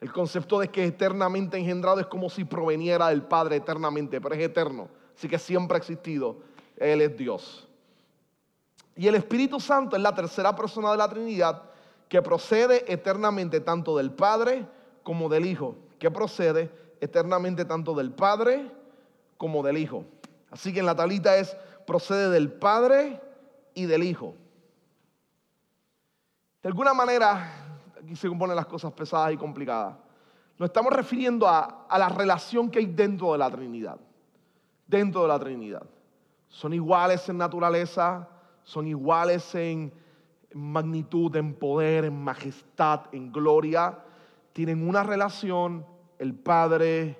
El 0.00 0.12
concepto 0.12 0.58
de 0.58 0.68
que 0.68 0.84
es 0.84 0.90
eternamente 0.90 1.56
engendrado 1.56 2.00
es 2.00 2.06
como 2.06 2.28
si 2.28 2.44
proveniera 2.44 3.08
del 3.08 3.22
Padre 3.22 3.56
eternamente, 3.56 4.20
pero 4.20 4.34
es 4.34 4.42
eterno. 4.42 4.88
Así 5.16 5.28
que 5.28 5.38
siempre 5.38 5.76
ha 5.76 5.78
existido. 5.78 6.36
Él 6.76 7.00
es 7.00 7.16
Dios. 7.16 7.66
Y 8.94 9.08
el 9.08 9.14
Espíritu 9.14 9.58
Santo 9.60 9.96
es 9.96 10.02
la 10.02 10.14
tercera 10.14 10.54
persona 10.54 10.90
de 10.90 10.98
la 10.98 11.08
Trinidad 11.08 11.62
que 12.08 12.22
procede 12.22 12.90
eternamente 12.92 13.60
tanto 13.60 13.96
del 13.96 14.12
Padre 14.12 14.66
como 15.02 15.28
del 15.28 15.46
Hijo. 15.46 15.76
Que 15.98 16.10
procede 16.10 16.70
eternamente 17.00 17.64
tanto 17.64 17.94
del 17.94 18.12
Padre 18.12 18.70
como 19.38 19.62
del 19.62 19.78
Hijo. 19.78 20.04
Así 20.50 20.72
que 20.72 20.80
en 20.80 20.86
la 20.86 20.94
tablita 20.94 21.36
es 21.36 21.56
procede 21.86 22.30
del 22.30 22.52
Padre 22.52 23.20
y 23.74 23.86
del 23.86 24.02
Hijo. 24.02 24.34
De 26.66 26.70
alguna 26.70 26.94
manera, 26.94 27.78
aquí 27.96 28.16
se 28.16 28.26
componen 28.26 28.56
las 28.56 28.66
cosas 28.66 28.92
pesadas 28.92 29.32
y 29.32 29.36
complicadas. 29.36 29.94
Nos 30.58 30.68
estamos 30.68 30.92
refiriendo 30.92 31.46
a, 31.46 31.86
la 31.96 32.08
relación 32.08 32.72
que 32.72 32.80
hay 32.80 32.86
dentro 32.86 33.30
de 33.30 33.38
la 33.38 33.48
Trinidad. 33.48 34.00
Dentro 34.84 35.22
de 35.22 35.28
la 35.28 35.38
Trinidad. 35.38 35.86
Son 36.48 36.74
iguales 36.74 37.28
en 37.28 37.38
naturaleza, 37.38 38.28
son 38.64 38.88
iguales 38.88 39.54
en 39.54 39.92
magnitud, 40.54 41.36
en 41.36 41.54
poder, 41.54 42.06
en 42.06 42.20
majestad, 42.20 43.02
en 43.12 43.30
gloria. 43.30 44.00
Tienen 44.52 44.88
una 44.88 45.04
relación, 45.04 45.86
el 46.18 46.34
Padre 46.34 47.16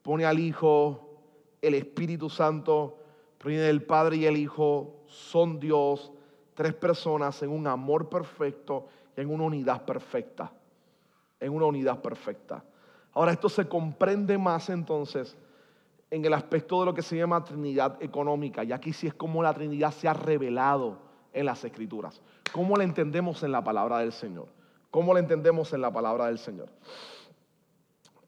pone 0.00 0.24
al 0.24 0.38
Hijo, 0.38 1.18
el 1.60 1.74
Espíritu 1.74 2.30
Santo 2.30 2.96
proviene 3.36 3.64
del 3.64 3.82
Padre 3.82 4.16
y 4.16 4.24
el 4.24 4.38
Hijo, 4.38 5.02
son 5.06 5.60
Dios, 5.60 6.13
tres 6.54 6.74
personas 6.74 7.42
en 7.42 7.50
un 7.50 7.66
amor 7.66 8.08
perfecto 8.08 8.88
en 9.16 9.30
una 9.30 9.44
unidad 9.44 9.84
perfecta. 9.84 10.52
En 11.40 11.52
una 11.52 11.66
unidad 11.66 12.00
perfecta. 12.00 12.64
Ahora 13.12 13.32
esto 13.32 13.48
se 13.48 13.68
comprende 13.68 14.38
más 14.38 14.70
entonces 14.70 15.36
en 16.10 16.24
el 16.24 16.32
aspecto 16.32 16.80
de 16.80 16.86
lo 16.86 16.94
que 16.94 17.02
se 17.02 17.16
llama 17.16 17.44
Trinidad 17.44 18.02
económica. 18.02 18.64
Y 18.64 18.72
aquí 18.72 18.92
sí 18.92 19.06
es 19.06 19.14
como 19.14 19.42
la 19.42 19.52
Trinidad 19.54 19.92
se 19.92 20.08
ha 20.08 20.14
revelado 20.14 20.98
en 21.32 21.46
las 21.46 21.64
Escrituras. 21.64 22.20
¿Cómo 22.52 22.76
la 22.76 22.84
entendemos 22.84 23.42
en 23.42 23.52
la 23.52 23.62
palabra 23.62 23.98
del 23.98 24.12
Señor? 24.12 24.46
¿Cómo 24.90 25.12
la 25.12 25.20
entendemos 25.20 25.72
en 25.72 25.80
la 25.80 25.92
palabra 25.92 26.26
del 26.26 26.38
Señor? 26.38 26.68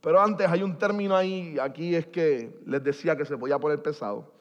Pero 0.00 0.20
antes 0.20 0.48
hay 0.48 0.62
un 0.62 0.78
término 0.78 1.16
ahí, 1.16 1.58
aquí 1.60 1.94
es 1.94 2.06
que 2.06 2.60
les 2.64 2.82
decía 2.82 3.16
que 3.16 3.24
se 3.24 3.36
podía 3.36 3.58
poner 3.58 3.82
pesado. 3.82 4.32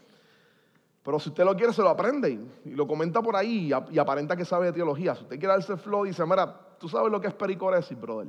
Pero 1.06 1.20
si 1.20 1.30
usted 1.30 1.46
lo 1.46 1.56
quiere, 1.56 1.72
se 1.72 1.84
lo 1.84 1.90
aprende 1.90 2.32
y, 2.32 2.72
lo 2.72 2.88
comenta 2.88 3.22
por 3.22 3.36
ahí 3.36 3.72
y, 3.92 4.00
aparenta 4.00 4.36
que 4.36 4.44
sabe 4.44 4.66
de 4.66 4.74
teología. 4.74 5.14
Si 5.14 5.22
usted 5.22 5.38
quiere 5.38 5.54
darse 5.54 5.78
flow, 5.78 6.04
dice, 6.04 6.26
mira, 6.26 6.52
tú 6.80 6.90
sabes 6.90 7.12
lo 7.12 7.22
que 7.22 7.28
es 7.28 7.34
pericoresis, 7.36 8.00
brother. 8.00 8.28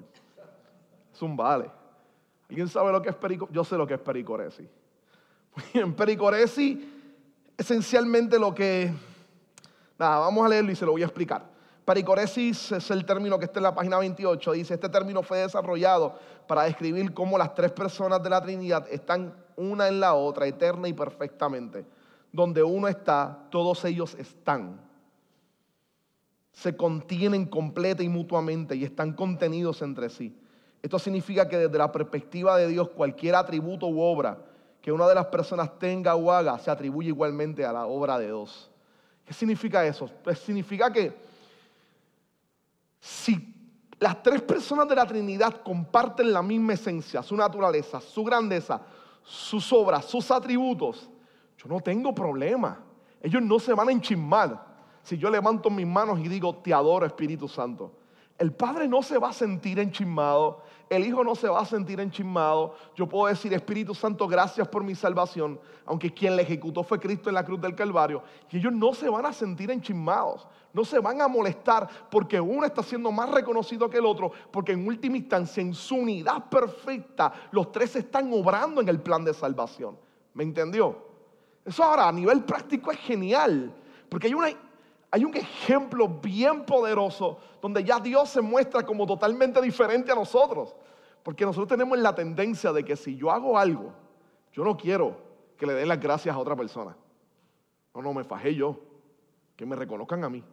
Es 1.10 1.22
un 1.22 1.34
vale. 1.34 1.70
¿Alguien 2.50 2.68
sabe 2.68 2.92
lo 2.92 3.00
que 3.00 3.08
es 3.08 3.14
pericoresis? 3.14 3.54
Yo 3.54 3.64
sé 3.64 3.78
lo 3.78 3.86
que 3.86 3.94
es 3.94 4.00
pericoresis. 4.00 4.68
En 5.72 5.94
pericoresis, 5.94 6.76
esencialmente 7.56 8.38
lo 8.38 8.54
que... 8.54 8.92
Nada, 9.98 10.18
vamos 10.18 10.44
a 10.44 10.48
leerlo 10.50 10.70
y 10.70 10.76
se 10.76 10.84
lo 10.84 10.92
voy 10.92 11.00
a 11.00 11.06
explicar. 11.06 11.46
Pericoresis 11.82 12.72
es 12.72 12.90
el 12.90 13.06
término 13.06 13.38
que 13.38 13.46
está 13.46 13.58
en 13.58 13.62
la 13.62 13.74
página 13.74 13.96
28. 13.96 14.52
Dice, 14.52 14.74
este 14.74 14.90
término 14.90 15.22
fue 15.22 15.38
desarrollado 15.38 16.18
para 16.46 16.64
describir 16.64 17.14
cómo 17.14 17.38
las 17.38 17.54
tres 17.54 17.72
personas 17.72 18.22
de 18.22 18.28
la 18.28 18.42
Trinidad 18.42 18.86
están 18.90 19.34
una 19.56 19.88
en 19.88 19.98
la 19.98 20.12
otra, 20.12 20.46
eterna 20.46 20.88
y 20.88 20.92
perfectamente 20.92 21.95
donde 22.36 22.62
uno 22.62 22.86
está, 22.86 23.48
todos 23.50 23.82
ellos 23.86 24.14
están. 24.18 24.78
Se 26.52 26.76
contienen 26.76 27.46
completa 27.46 28.02
y 28.02 28.08
mutuamente 28.10 28.76
y 28.76 28.84
están 28.84 29.14
contenidos 29.14 29.80
entre 29.80 30.10
sí. 30.10 30.38
Esto 30.82 30.98
significa 30.98 31.48
que 31.48 31.56
desde 31.56 31.78
la 31.78 31.90
perspectiva 31.90 32.58
de 32.58 32.68
Dios, 32.68 32.90
cualquier 32.90 33.34
atributo 33.34 33.86
u 33.86 34.00
obra 34.00 34.38
que 34.82 34.92
una 34.92 35.08
de 35.08 35.14
las 35.14 35.26
personas 35.26 35.78
tenga 35.78 36.14
o 36.14 36.30
haga 36.30 36.58
se 36.58 36.70
atribuye 36.70 37.08
igualmente 37.08 37.64
a 37.64 37.72
la 37.72 37.86
obra 37.86 38.18
de 38.18 38.26
Dios. 38.26 38.70
¿Qué 39.24 39.32
significa 39.32 39.84
eso? 39.84 40.08
Pues 40.22 40.38
significa 40.38 40.92
que 40.92 41.16
si 43.00 43.54
las 43.98 44.22
tres 44.22 44.42
personas 44.42 44.86
de 44.88 44.94
la 44.94 45.06
Trinidad 45.06 45.62
comparten 45.62 46.32
la 46.32 46.42
misma 46.42 46.74
esencia, 46.74 47.22
su 47.22 47.34
naturaleza, 47.34 47.98
su 47.98 48.22
grandeza, 48.22 48.82
sus 49.22 49.72
obras, 49.72 50.04
sus 50.04 50.30
atributos, 50.30 51.08
no 51.68 51.80
tengo 51.80 52.14
problema. 52.14 52.80
Ellos 53.22 53.42
no 53.42 53.58
se 53.58 53.74
van 53.74 53.88
a 53.88 53.92
enchismar 53.92 54.76
si 55.06 55.16
yo 55.16 55.30
levanto 55.30 55.70
mis 55.70 55.86
manos 55.86 56.18
y 56.18 56.28
digo, 56.28 56.56
te 56.56 56.74
adoro 56.74 57.06
Espíritu 57.06 57.46
Santo. 57.46 57.92
El 58.38 58.52
Padre 58.52 58.88
no 58.88 59.02
se 59.02 59.18
va 59.18 59.28
a 59.28 59.32
sentir 59.32 59.78
enchismado, 59.78 60.62
el 60.90 61.06
Hijo 61.06 61.22
no 61.22 61.36
se 61.36 61.48
va 61.48 61.60
a 61.60 61.64
sentir 61.64 62.00
enchismado. 62.00 62.74
Yo 62.96 63.08
puedo 63.08 63.26
decir, 63.26 63.54
Espíritu 63.54 63.94
Santo, 63.94 64.26
gracias 64.26 64.66
por 64.66 64.82
mi 64.82 64.96
salvación, 64.96 65.60
aunque 65.84 66.12
quien 66.12 66.34
le 66.34 66.42
ejecutó 66.42 66.82
fue 66.82 66.98
Cristo 66.98 67.28
en 67.30 67.36
la 67.36 67.44
cruz 67.44 67.60
del 67.60 67.76
Calvario. 67.76 68.22
Y 68.50 68.58
ellos 68.58 68.72
no 68.72 68.92
se 68.94 69.08
van 69.08 69.24
a 69.24 69.32
sentir 69.32 69.70
enchismados, 69.70 70.46
no 70.72 70.84
se 70.84 70.98
van 70.98 71.20
a 71.22 71.28
molestar 71.28 71.88
porque 72.10 72.40
uno 72.40 72.66
está 72.66 72.82
siendo 72.82 73.12
más 73.12 73.30
reconocido 73.30 73.88
que 73.88 73.98
el 73.98 74.06
otro, 74.06 74.32
porque 74.50 74.72
en 74.72 74.86
última 74.86 75.16
instancia, 75.16 75.60
en 75.60 75.72
su 75.72 75.94
unidad 75.94 76.48
perfecta, 76.50 77.32
los 77.52 77.70
tres 77.70 77.94
están 77.94 78.32
obrando 78.32 78.80
en 78.80 78.88
el 78.88 79.00
plan 79.00 79.24
de 79.24 79.32
salvación. 79.32 79.96
¿Me 80.34 80.42
entendió? 80.42 81.05
Eso 81.66 81.82
ahora 81.82 82.08
a 82.08 82.12
nivel 82.12 82.44
práctico 82.44 82.92
es 82.92 82.98
genial, 82.98 83.74
porque 84.08 84.28
hay, 84.28 84.34
una, 84.34 84.48
hay 85.10 85.24
un 85.24 85.36
ejemplo 85.36 86.08
bien 86.08 86.64
poderoso 86.64 87.38
donde 87.60 87.82
ya 87.82 87.98
Dios 87.98 88.30
se 88.30 88.40
muestra 88.40 88.86
como 88.86 89.04
totalmente 89.04 89.60
diferente 89.60 90.12
a 90.12 90.14
nosotros. 90.14 90.76
Porque 91.24 91.44
nosotros 91.44 91.66
tenemos 91.66 91.98
la 91.98 92.14
tendencia 92.14 92.72
de 92.72 92.84
que 92.84 92.94
si 92.94 93.16
yo 93.16 93.32
hago 93.32 93.58
algo, 93.58 93.92
yo 94.52 94.62
no 94.62 94.76
quiero 94.76 95.16
que 95.58 95.66
le 95.66 95.74
den 95.74 95.88
las 95.88 95.98
gracias 95.98 96.32
a 96.32 96.38
otra 96.38 96.54
persona. 96.54 96.96
No, 97.92 98.00
no, 98.00 98.14
me 98.14 98.22
fajé 98.22 98.54
yo. 98.54 98.78
Que 99.56 99.66
me 99.66 99.74
reconozcan 99.74 100.22
a 100.22 100.28
mí. 100.28 100.44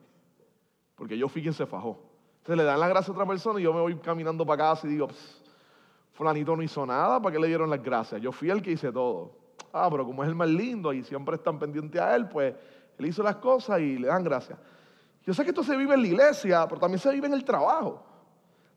Porque 0.96 1.16
yo 1.16 1.30
fui 1.30 1.44
quien 1.44 1.54
se 1.54 1.68
fajó. 1.68 2.00
Entonces 2.38 2.58
le 2.58 2.64
dan 2.64 2.80
las 2.80 2.90
gracias 2.90 3.10
a 3.10 3.12
otra 3.12 3.28
persona 3.28 3.60
y 3.60 3.64
yo 3.64 3.72
me 3.72 3.82
voy 3.82 3.96
caminando 3.98 4.46
para 4.48 4.64
casa 4.64 4.88
y 4.88 4.92
digo, 4.92 5.10
fulanito 6.14 6.56
no 6.56 6.64
hizo 6.64 6.86
nada, 6.86 7.22
¿para 7.22 7.34
qué 7.34 7.40
le 7.40 7.48
dieron 7.48 7.70
las 7.70 7.84
gracias? 7.84 8.20
Yo 8.20 8.32
fui 8.32 8.50
el 8.50 8.62
que 8.62 8.72
hice 8.72 8.92
todo. 8.92 9.43
Ah, 9.74 9.90
pero 9.90 10.06
como 10.06 10.24
es 10.24 10.30
el 10.30 10.36
más 10.36 10.48
lindo 10.48 10.94
y 10.94 11.04
siempre 11.04 11.36
están 11.36 11.58
pendientes 11.58 12.00
a 12.00 12.16
él, 12.16 12.30
pues 12.30 12.54
él 12.96 13.06
hizo 13.08 13.24
las 13.24 13.38
cosas 13.38 13.80
y 13.80 13.98
le 13.98 14.08
dan 14.08 14.24
gracias. 14.24 14.60
Yo 15.26 15.34
sé 15.34 15.44
que 15.44 15.50
esto 15.50 15.64
se 15.64 15.76
vive 15.76 15.96
en 15.96 16.02
la 16.02 16.08
iglesia, 16.08 16.68
pero 16.68 16.80
también 16.80 17.00
se 17.00 17.12
vive 17.12 17.26
en 17.26 17.34
el 17.34 17.44
trabajo. 17.44 18.04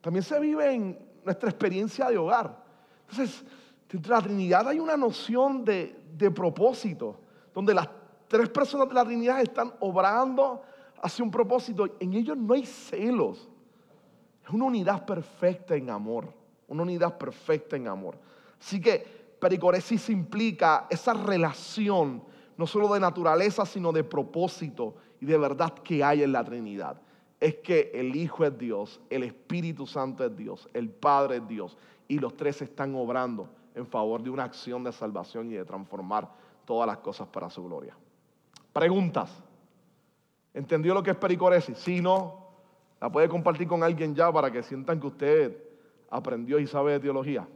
También 0.00 0.22
se 0.22 0.40
vive 0.40 0.72
en 0.72 0.98
nuestra 1.22 1.50
experiencia 1.50 2.08
de 2.08 2.16
hogar. 2.16 2.64
Entonces, 3.10 3.44
dentro 3.90 4.14
de 4.14 4.20
la 4.20 4.26
Trinidad 4.26 4.68
hay 4.68 4.80
una 4.80 4.96
noción 4.96 5.64
de, 5.64 6.02
de 6.16 6.30
propósito, 6.30 7.20
donde 7.52 7.74
las 7.74 7.88
tres 8.26 8.48
personas 8.48 8.88
de 8.88 8.94
la 8.94 9.04
Trinidad 9.04 9.40
están 9.42 9.74
obrando 9.80 10.62
hacia 11.02 11.22
un 11.22 11.30
propósito. 11.30 11.86
En 12.00 12.14
ellos 12.14 12.38
no 12.38 12.54
hay 12.54 12.64
celos. 12.64 13.50
Es 14.42 14.50
una 14.50 14.64
unidad 14.64 15.04
perfecta 15.04 15.74
en 15.74 15.90
amor. 15.90 16.32
Una 16.68 16.84
unidad 16.84 17.18
perfecta 17.18 17.76
en 17.76 17.86
amor. 17.86 18.16
Así 18.58 18.80
que 18.80 19.15
pericoresis 19.38 20.08
implica 20.10 20.86
esa 20.90 21.14
relación, 21.14 22.22
no 22.56 22.66
solo 22.66 22.92
de 22.92 23.00
naturaleza, 23.00 23.66
sino 23.66 23.92
de 23.92 24.04
propósito 24.04 24.94
y 25.20 25.26
de 25.26 25.38
verdad 25.38 25.72
que 25.74 26.02
hay 26.02 26.22
en 26.22 26.32
la 26.32 26.44
Trinidad. 26.44 27.00
Es 27.38 27.56
que 27.56 27.90
el 27.94 28.16
Hijo 28.16 28.44
es 28.44 28.56
Dios, 28.56 29.00
el 29.10 29.22
Espíritu 29.22 29.86
Santo 29.86 30.24
es 30.24 30.36
Dios, 30.36 30.68
el 30.72 30.88
Padre 30.88 31.36
es 31.36 31.48
Dios, 31.48 31.76
y 32.08 32.18
los 32.18 32.36
tres 32.36 32.62
están 32.62 32.94
obrando 32.94 33.48
en 33.74 33.86
favor 33.86 34.22
de 34.22 34.30
una 34.30 34.44
acción 34.44 34.82
de 34.84 34.92
salvación 34.92 35.50
y 35.50 35.54
de 35.54 35.64
transformar 35.64 36.30
todas 36.64 36.86
las 36.86 36.98
cosas 36.98 37.28
para 37.28 37.50
su 37.50 37.62
gloria. 37.64 37.96
Preguntas. 38.72 39.30
¿Entendió 40.54 40.94
lo 40.94 41.02
que 41.02 41.10
es 41.10 41.16
pericoresis? 41.16 41.76
Si 41.76 42.00
no, 42.00 42.46
la 43.00 43.12
puede 43.12 43.28
compartir 43.28 43.68
con 43.68 43.82
alguien 43.82 44.14
ya 44.14 44.32
para 44.32 44.50
que 44.50 44.62
sientan 44.62 44.98
que 44.98 45.06
usted 45.06 45.64
aprendió 46.10 46.58
y 46.58 46.66
sabe 46.66 46.92
de 46.92 47.00
teología. 47.00 47.46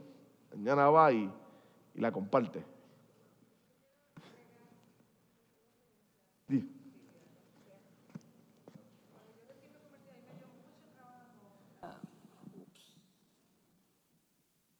Mañana 0.55 0.89
va 0.89 1.11
y, 1.11 1.31
y 1.95 2.01
la 2.01 2.11
comparte. 2.11 2.63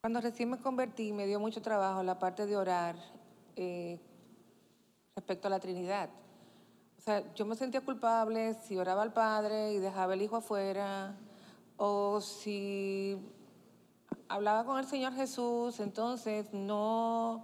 Cuando 0.01 0.19
recién 0.19 0.49
me 0.49 0.57
convertí, 0.57 1.13
me 1.13 1.27
dio 1.27 1.39
mucho 1.39 1.61
trabajo 1.61 2.01
la 2.01 2.17
parte 2.17 2.47
de 2.47 2.57
orar 2.57 2.95
eh, 3.55 3.99
respecto 5.15 5.47
a 5.47 5.51
la 5.51 5.59
Trinidad. 5.59 6.09
O 6.97 7.01
sea, 7.01 7.31
yo 7.35 7.45
me 7.45 7.55
sentía 7.55 7.81
culpable 7.81 8.55
si 8.55 8.77
oraba 8.77 9.03
al 9.03 9.13
Padre 9.13 9.73
y 9.73 9.77
dejaba 9.77 10.15
el 10.15 10.23
Hijo 10.23 10.37
afuera, 10.37 11.15
o 11.77 12.19
si 12.19 13.15
hablaba 14.31 14.63
con 14.63 14.79
el 14.79 14.85
Señor 14.85 15.13
Jesús, 15.13 15.81
entonces 15.81 16.45
no, 16.53 17.43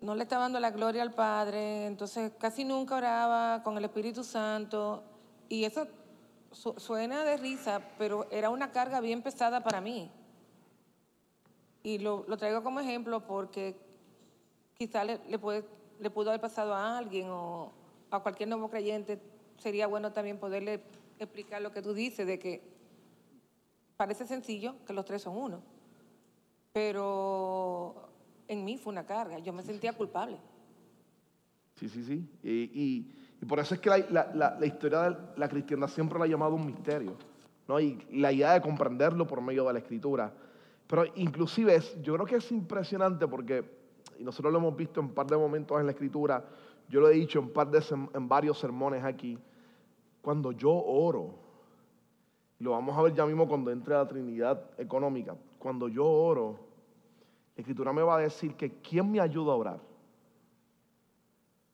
no 0.00 0.14
le 0.14 0.22
estaba 0.22 0.42
dando 0.42 0.60
la 0.60 0.70
gloria 0.70 1.00
al 1.00 1.14
Padre, 1.14 1.86
entonces 1.86 2.32
casi 2.38 2.62
nunca 2.64 2.96
oraba 2.96 3.62
con 3.62 3.78
el 3.78 3.84
Espíritu 3.86 4.22
Santo, 4.22 5.02
y 5.48 5.64
eso 5.64 5.86
suena 6.50 7.24
de 7.24 7.38
risa, 7.38 7.80
pero 7.96 8.26
era 8.30 8.50
una 8.50 8.70
carga 8.70 9.00
bien 9.00 9.22
pesada 9.22 9.62
para 9.62 9.80
mí. 9.80 10.10
Y 11.82 11.98
lo, 11.98 12.24
traigo 12.36 12.62
como 12.62 12.80
ejemplo 12.80 13.26
porque 13.26 13.76
quizá 14.74 15.04
le, 15.04 15.38
puede, 15.38 15.64
le 16.00 16.10
pudo 16.10 16.30
haber 16.30 16.40
pasado 16.40 16.74
a 16.74 16.98
alguien 16.98 17.28
o 17.30 17.72
a 18.10 18.20
cualquier 18.20 18.48
nuevo 18.48 18.68
creyente. 18.68 19.20
Sería 19.58 19.86
bueno 19.86 20.12
también 20.12 20.38
poderle 20.38 20.82
explicar 21.18 21.62
lo 21.62 21.72
que 21.72 21.80
tú 21.80 21.94
dices, 21.94 22.26
de 22.26 22.38
que 22.38 22.75
parece 23.96 24.26
sencillo 24.26 24.76
que 24.86 24.92
los 24.92 25.04
tres 25.04 25.22
son 25.22 25.36
uno, 25.36 25.62
pero 26.72 28.08
en 28.48 28.64
mí 28.64 28.76
fue 28.76 28.92
una 28.92 29.06
carga, 29.06 29.38
yo 29.38 29.52
me 29.52 29.62
sentía 29.62 29.92
culpable. 29.92 30.38
Sí, 31.76 31.88
sí, 31.88 32.04
sí. 32.04 32.28
Y, 32.42 33.12
por 33.46 33.60
eso 33.60 33.74
es 33.74 33.80
que 33.80 33.90
la, 33.90 34.56
la, 34.58 34.66
historia 34.66 35.02
de 35.02 35.16
la 35.36 35.48
cristiandad 35.48 35.88
siempre 35.88 36.18
la 36.18 36.24
ha 36.24 36.28
llamado 36.28 36.54
un 36.54 36.66
misterio. 36.66 37.16
¿no? 37.68 37.78
Y 37.78 37.98
la 38.12 38.32
idea 38.32 38.54
de 38.54 38.60
comprenderlo 38.60 39.26
por 39.26 39.40
medio 39.40 39.66
de 39.66 39.72
la 39.74 39.78
escritura. 39.80 40.32
Pero 40.86 41.04
inclusive 41.16 41.74
es, 41.74 42.00
yo 42.02 42.14
creo 42.14 42.26
que 42.26 42.36
es 42.36 42.50
impresionante 42.52 43.26
porque, 43.26 43.64
y 44.18 44.24
nosotros 44.24 44.52
lo 44.52 44.58
hemos 44.58 44.76
visto 44.76 45.00
en 45.00 45.06
un 45.06 45.14
par 45.14 45.26
de 45.26 45.36
momentos 45.36 45.78
en 45.78 45.86
la 45.86 45.92
escritura, 45.92 46.44
yo 46.88 47.00
lo 47.00 47.08
he 47.08 47.14
dicho 47.14 47.38
en, 47.40 47.50
par 47.50 47.70
de, 47.70 47.82
en 48.14 48.28
varios 48.28 48.58
sermones 48.58 49.04
aquí, 49.04 49.38
cuando 50.22 50.52
yo 50.52 50.72
oro, 50.72 51.34
lo 52.58 52.70
vamos 52.70 52.96
a 52.96 53.02
ver 53.02 53.14
ya 53.14 53.26
mismo 53.26 53.46
cuando 53.46 53.70
entre 53.70 53.94
a 53.94 53.98
la 53.98 54.08
Trinidad 54.08 54.70
económica, 54.78 55.36
cuando 55.58 55.88
yo 55.88 56.06
oro, 56.06 56.58
la 57.54 57.60
escritura 57.60 57.92
me 57.92 58.02
va 58.02 58.16
a 58.16 58.20
decir 58.20 58.54
que 58.54 58.80
¿quién 58.80 59.10
me 59.10 59.20
ayuda 59.20 59.52
a 59.52 59.56
orar? 59.56 59.80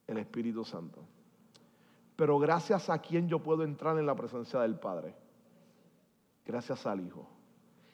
El 0.07 0.19
Espíritu 0.19 0.65
Santo. 0.65 1.01
Pero 2.17 2.39
gracias 2.39 2.91
a 2.91 2.99
quién 2.99 3.29
yo 3.29 3.39
puedo 3.39 3.63
entrar 3.63 3.99
en 3.99 4.07
la 4.07 4.15
presencia 4.15 4.61
del 4.61 4.79
Padre. 4.79 5.15
Gracias 6.45 6.87
al 6.87 7.01
Hijo. 7.01 7.27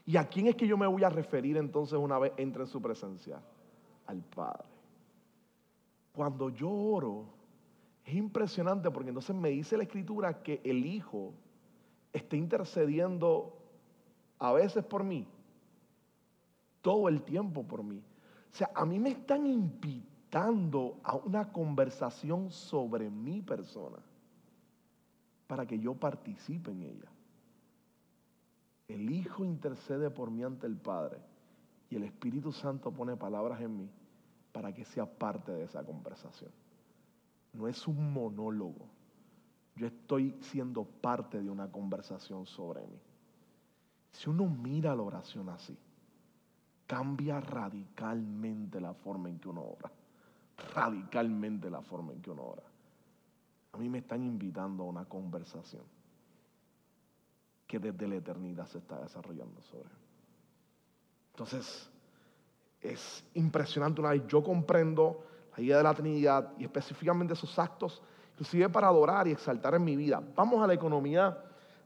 ¿Y 0.06 0.16
a 0.16 0.26
quién 0.26 0.46
es 0.46 0.56
que 0.56 0.66
yo 0.66 0.78
me 0.78 0.86
voy 0.86 1.04
a 1.04 1.10
referir 1.10 1.56
entonces 1.58 1.98
una 1.98 2.18
vez 2.18 2.32
entre 2.38 2.62
en 2.62 2.68
su 2.68 2.80
presencia? 2.80 3.40
Al 4.06 4.22
Padre. 4.22 4.68
Cuando 6.12 6.48
yo 6.48 6.70
oro, 6.70 7.26
es 8.04 8.14
impresionante 8.14 8.90
porque 8.90 9.10
entonces 9.10 9.36
me 9.36 9.50
dice 9.50 9.76
la 9.76 9.82
Escritura 9.82 10.42
que 10.42 10.62
el 10.64 10.84
Hijo 10.86 11.34
está 12.12 12.36
intercediendo 12.36 13.56
a 14.38 14.52
veces 14.52 14.84
por 14.84 15.04
mí, 15.04 15.26
todo 16.82 17.08
el 17.08 17.22
tiempo 17.22 17.64
por 17.64 17.82
mí. 17.82 18.02
O 18.52 18.56
sea, 18.56 18.70
a 18.74 18.84
mí 18.84 18.98
me 18.98 19.10
están 19.10 19.46
invitando 19.46 20.98
a 21.02 21.16
una 21.16 21.52
conversación 21.52 22.50
sobre 22.50 23.10
mi 23.10 23.42
persona 23.42 23.98
para 25.46 25.66
que 25.66 25.78
yo 25.78 25.94
participe 25.94 26.70
en 26.70 26.82
ella. 26.82 27.10
El 28.88 29.10
Hijo 29.10 29.44
intercede 29.44 30.10
por 30.10 30.30
mí 30.30 30.42
ante 30.42 30.66
el 30.66 30.76
Padre 30.76 31.18
y 31.90 31.96
el 31.96 32.04
Espíritu 32.04 32.52
Santo 32.52 32.90
pone 32.90 33.16
palabras 33.16 33.60
en 33.60 33.76
mí 33.76 33.90
para 34.52 34.72
que 34.72 34.84
sea 34.84 35.06
parte 35.06 35.52
de 35.52 35.64
esa 35.64 35.84
conversación. 35.84 36.50
No 37.52 37.68
es 37.68 37.86
un 37.86 38.12
monólogo. 38.12 38.86
Yo 39.78 39.86
estoy 39.86 40.36
siendo 40.40 40.84
parte 40.84 41.40
de 41.40 41.48
una 41.48 41.70
conversación 41.70 42.46
sobre 42.46 42.80
mí. 42.80 42.98
Si 44.10 44.28
uno 44.28 44.46
mira 44.46 44.94
la 44.96 45.02
oración 45.02 45.48
así, 45.48 45.78
cambia 46.86 47.40
radicalmente 47.40 48.80
la 48.80 48.92
forma 48.92 49.28
en 49.28 49.38
que 49.38 49.48
uno 49.48 49.62
ora. 49.62 49.90
Radicalmente 50.74 51.70
la 51.70 51.80
forma 51.80 52.12
en 52.12 52.20
que 52.20 52.30
uno 52.30 52.42
ora. 52.42 52.64
A 53.72 53.76
mí 53.78 53.88
me 53.88 53.98
están 53.98 54.24
invitando 54.24 54.82
a 54.82 54.86
una 54.86 55.04
conversación 55.04 55.84
que 57.68 57.78
desde 57.78 58.08
la 58.08 58.16
eternidad 58.16 58.66
se 58.66 58.78
está 58.78 58.98
desarrollando 59.00 59.60
sobre 59.62 59.90
Entonces, 61.30 61.88
es 62.80 63.24
impresionante 63.34 64.00
una 64.00 64.10
vez 64.10 64.26
yo 64.26 64.42
comprendo 64.42 65.24
la 65.56 65.62
idea 65.62 65.76
de 65.76 65.82
la 65.82 65.94
Trinidad 65.94 66.52
y 66.58 66.64
específicamente 66.64 67.34
esos 67.34 67.56
actos, 67.58 68.02
inclusive 68.38 68.68
para 68.68 68.86
adorar 68.86 69.26
y 69.26 69.32
exaltar 69.32 69.74
en 69.74 69.82
mi 69.82 69.96
vida. 69.96 70.22
Vamos 70.36 70.62
a 70.62 70.66
la 70.68 70.72
economía, 70.72 71.36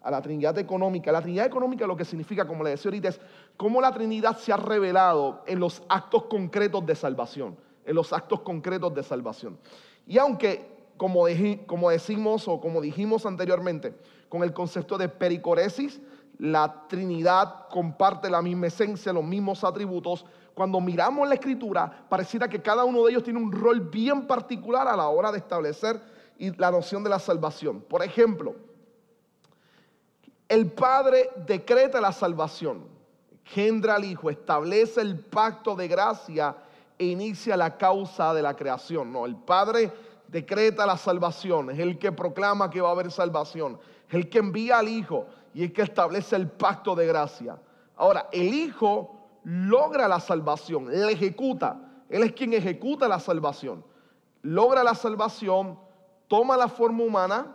a 0.03 0.11
la 0.11 0.21
Trinidad 0.21 0.59
económica. 0.59 1.11
La 1.11 1.23
Trinidad 1.23 1.47
económica 1.47 1.87
lo 1.87 1.97
que 1.97 2.05
significa, 2.05 2.47
como 2.47 2.63
le 2.63 2.71
decía 2.71 2.91
ahorita, 2.91 3.09
es 3.09 3.21
cómo 3.57 3.81
la 3.81 3.91
Trinidad 3.91 4.37
se 4.37 4.53
ha 4.53 4.59
revelado 4.59 5.43
en 5.47 5.59
los 5.59 5.83
actos 5.89 6.25
concretos 6.25 6.85
de 6.85 6.95
salvación, 6.95 7.57
en 7.87 7.95
los 7.95 8.13
actos 8.13 8.41
concretos 8.41 8.95
de 8.95 9.03
salvación. 9.03 9.59
Y 10.07 10.19
aunque 10.19 10.69
como, 10.99 11.25
como 11.67 11.89
decimos 11.89 12.47
o 12.47 12.61
como 12.61 12.83
dijimos 12.83 13.25
anteriormente, 13.25 13.95
con 14.29 14.43
el 14.43 14.53
concepto 14.53 14.99
de 14.99 15.09
pericoresis, 15.09 16.03
la 16.39 16.87
Trinidad 16.87 17.67
comparte 17.71 18.29
la 18.29 18.43
misma 18.43 18.67
esencia, 18.67 19.11
los 19.11 19.25
mismos 19.25 19.65
atributos. 19.65 20.27
Cuando 20.53 20.83
miramos 20.83 21.27
la 21.27 21.35
escritura, 21.35 22.05
pareciera 22.11 22.47
que 22.47 22.61
cada 22.61 22.85
uno 22.85 23.05
de 23.05 23.13
ellos 23.13 23.23
tiene 23.23 23.39
un 23.39 23.51
rol 23.51 23.81
bien 23.81 24.27
particular 24.27 24.87
a 24.87 24.97
la 24.97 25.09
hora 25.09 25.33
de 25.33 25.39
establecer 25.39 26.12
la 26.39 26.71
noción 26.71 27.05
de 27.05 27.11
la 27.11 27.19
salvación. 27.19 27.81
Por 27.83 28.03
ejemplo, 28.03 28.55
el 30.49 30.71
Padre 30.71 31.31
decreta 31.47 32.01
la 32.01 32.13
salvación, 32.13 32.85
engendra 33.45 33.95
al 33.95 34.05
Hijo, 34.05 34.29
establece 34.29 35.01
el 35.01 35.19
pacto 35.19 35.75
de 35.75 35.89
gracia 35.89 36.57
e 36.99 37.07
inicia 37.07 37.57
la 37.57 37.77
causa 37.77 38.35
de 38.35 38.43
la 38.43 38.55
creación. 38.55 39.13
No, 39.13 39.25
el 39.25 39.37
Padre 39.37 39.93
decreta 40.29 40.87
la 40.87 40.97
salvación, 40.97 41.71
es 41.71 41.79
el 41.79 41.99
que 41.99 42.13
proclama 42.13 42.71
que 42.71 42.81
va 42.81 42.89
a 42.89 42.93
haber 42.93 43.11
salvación, 43.11 43.79
es 44.09 44.15
el 44.15 44.29
que 44.29 44.39
envía 44.39 44.79
al 44.79 44.89
Hijo 44.89 45.27
y 45.55 45.65
es 45.65 45.73
que 45.73 45.83
establece 45.83 46.37
el 46.37 46.49
pacto 46.49 46.95
de 46.95 47.07
gracia. 47.07 47.59
Ahora, 47.97 48.29
el 48.33 48.53
Hijo 48.53 49.23
logra 49.45 50.09
la 50.09 50.21
salvación, 50.21 50.93
él 50.93 51.09
ejecuta, 51.09 51.81
él 52.09 52.23
es 52.23 52.33
quien 52.33 52.53
ejecuta 52.53 53.09
la 53.09 53.21
salvación, 53.21 53.85
logra 54.43 54.83
la 54.83 54.95
salvación, 54.95 55.79
toma 56.33 56.57
la 56.57 56.67
forma 56.67 57.05
humana, 57.05 57.55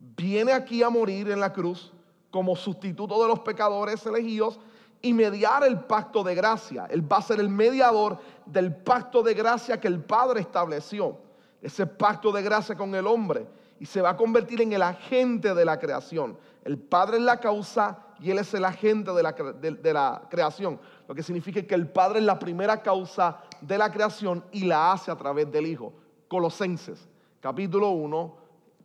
viene 0.00 0.52
aquí 0.52 0.82
a 0.82 0.90
morir 0.90 1.30
en 1.30 1.38
la 1.38 1.52
cruz 1.52 1.92
como 2.28 2.56
sustituto 2.56 3.22
de 3.22 3.28
los 3.28 3.38
pecadores 3.38 4.04
elegidos 4.04 4.58
y 5.00 5.12
mediar 5.12 5.62
el 5.62 5.78
pacto 5.78 6.24
de 6.24 6.34
gracia. 6.34 6.88
Él 6.90 7.00
va 7.12 7.18
a 7.18 7.22
ser 7.22 7.38
el 7.38 7.48
mediador 7.48 8.18
del 8.44 8.74
pacto 8.74 9.22
de 9.22 9.32
gracia 9.32 9.78
que 9.78 9.86
el 9.86 10.02
Padre 10.02 10.40
estableció 10.40 11.18
ese 11.62 11.86
pacto 11.86 12.32
de 12.32 12.42
gracia 12.42 12.74
con 12.74 12.96
el 12.96 13.06
hombre 13.06 13.46
y 13.78 13.86
se 13.86 14.02
va 14.02 14.10
a 14.10 14.16
convertir 14.16 14.60
en 14.60 14.72
el 14.72 14.82
agente 14.82 15.54
de 15.54 15.64
la 15.64 15.78
creación. 15.78 16.36
El 16.64 16.78
Padre 16.78 17.18
es 17.18 17.22
la 17.22 17.38
causa 17.38 17.96
y 18.18 18.32
Él 18.32 18.38
es 18.38 18.52
el 18.54 18.64
agente 18.64 19.12
de 19.12 19.92
la, 19.92 20.22
creación. 20.28 20.80
Lo 21.06 21.14
que 21.14 21.22
significa 21.22 21.62
que 21.62 21.76
el 21.76 21.88
Padre 21.88 22.18
es 22.18 22.24
la 22.24 22.40
primera 22.40 22.82
causa 22.82 23.38
de 23.60 23.78
la 23.78 23.92
creación 23.92 24.44
y 24.50 24.64
la 24.64 24.90
hace 24.90 25.12
a 25.12 25.16
través 25.16 25.48
del 25.52 25.68
Hijo. 25.68 25.92
Colosenses, 26.26 27.08
capítulo 27.40 27.90
1, 27.90 28.36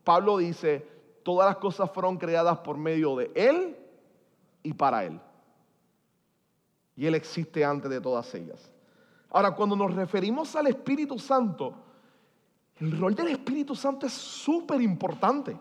Pablo 0.04 0.38
dice, 0.38 0.86
todas 1.24 1.48
las 1.48 1.58
cosas 1.58 1.90
fueron 1.92 2.18
creadas 2.18 2.60
por 2.60 2.78
medio 2.78 3.16
de 3.16 3.32
Él 3.36 3.78
y 4.62 4.74
para 4.74 5.06
Él. 5.06 5.20
Y 6.96 7.06
Él 7.06 7.16
existe 7.16 7.64
antes 7.64 7.90
de 7.90 8.02
todas 8.02 8.34
ellas. 8.36 8.72
Ahora, 9.30 9.56
cuando 9.56 9.76
nos 9.76 9.94
referimos 9.96 10.56
al 10.56 10.68
Espíritu 10.68 11.18
Santo, 11.18 11.74
el 12.80 12.98
rol 13.00 13.16
del 13.16 13.30
Espíritu 13.30 13.76
Santo 13.76 14.06
es 14.06 14.14
súper 14.14 14.82
importante. 14.82 15.58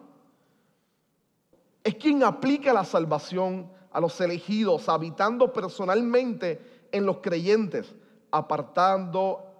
Es 1.82 1.94
quien 1.94 2.22
aplica 2.22 2.72
la 2.72 2.84
salvación 2.84 3.70
a 3.90 4.00
los 4.00 4.20
elegidos, 4.20 4.88
habitando 4.88 5.52
personalmente 5.52 6.86
en 6.90 7.06
los 7.06 7.18
creyentes, 7.18 7.94
apartando, 8.30 9.51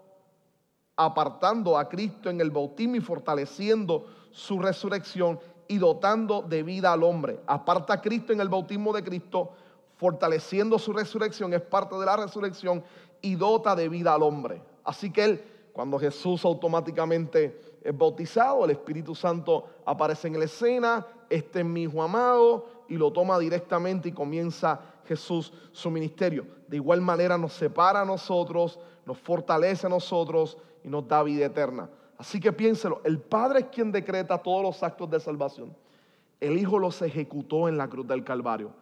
apartando 0.97 1.79
a 1.79 1.89
Cristo 1.89 2.31
en 2.31 2.41
el 2.41 2.51
bautismo 2.51 2.97
y 2.97 3.01
fortaleciendo 3.01 4.07
su 4.31 4.59
resurrección 4.59 5.41
y 5.69 5.79
dotando 5.79 6.43
de 6.43 6.63
vida 6.63 6.93
al 6.93 7.03
hombre. 7.03 7.41
Aparta 7.47 7.95
a 7.95 8.01
Cristo 8.01 8.33
en 8.33 8.41
el 8.41 8.49
bautismo 8.49 8.93
de 8.93 9.03
Cristo, 9.03 9.53
fortaleciendo 9.97 10.79
su 10.79 10.93
resurrección, 10.93 11.55
es 11.55 11.63
parte 11.63 11.97
de 11.97 12.05
la 12.05 12.17
resurrección 12.17 12.85
y 13.21 13.37
dota 13.37 13.75
de 13.75 13.89
vida 13.89 14.15
al 14.15 14.23
hombre. 14.23 14.63
Así 14.85 15.11
que 15.11 15.25
él, 15.25 15.45
cuando 15.73 15.99
Jesús 15.99 16.45
automáticamente 16.45 17.79
es 17.83 17.97
bautizado, 17.97 18.65
el 18.65 18.73
Espíritu 18.73 19.15
Santo 19.15 19.65
aparece 19.87 20.29
en 20.29 20.39
la 20.39 20.45
escena, 20.45 21.07
este 21.31 21.61
es 21.61 21.65
mi 21.65 21.85
hijo 21.85 22.03
amado, 22.03 22.67
y 22.89 22.97
lo 22.97 23.11
toma 23.13 23.39
directamente 23.39 24.11
y 24.11 24.13
comienza 24.13 24.81
Jesús 25.07 25.53
su 25.73 25.91
ministerio. 25.91 26.47
De 26.69 26.77
igual 26.77 27.01
manera 27.01 27.39
nos 27.39 27.55
separa 27.55 28.03
a 28.03 28.05
nosotros, 28.05 28.79
nos 29.07 29.19
fortalece 29.19 29.87
a 29.87 29.91
nosotros 29.91 30.59
y 30.85 30.89
nos 30.89 31.07
da 31.07 31.23
vida 31.23 31.47
eterna. 31.47 31.89
Así 32.19 32.39
que 32.39 32.53
piénselo, 32.53 33.01
el 33.05 33.19
Padre 33.19 33.61
es 33.61 33.67
quien 33.67 33.91
decreta 33.91 34.39
todos 34.39 34.63
los 34.63 34.83
actos 34.83 35.11
de 35.11 35.19
salvación. 35.19 35.75
El 36.41 36.59
Hijo 36.59 36.79
los 36.79 37.01
ejecutó 37.03 37.69
en 37.69 37.77
la 37.77 37.89
cruz 37.89 38.07
del 38.07 38.25
Calvario. 38.25 38.73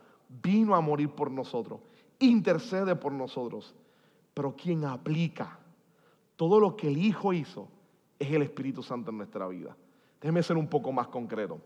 Vino 0.42 0.74
a 0.74 0.80
morir 0.80 1.10
por 1.10 1.30
nosotros. 1.30 1.80
Intercede 2.18 2.96
por 2.96 3.12
nosotros. 3.12 3.74
Pero 4.34 4.54
quien 4.56 4.84
aplica 4.84 5.58
todo 6.36 6.60
lo 6.60 6.76
que 6.76 6.88
el 6.88 6.98
Hijo 6.98 7.32
hizo 7.32 7.68
es 8.18 8.30
el 8.30 8.42
Espíritu 8.42 8.82
Santo 8.82 9.10
en 9.10 9.18
nuestra 9.18 9.46
vida. 9.48 9.76
Déjeme 10.20 10.42
ser 10.42 10.56
un 10.56 10.68
poco 10.68 10.92
más 10.92 11.08
concreto. 11.08 11.58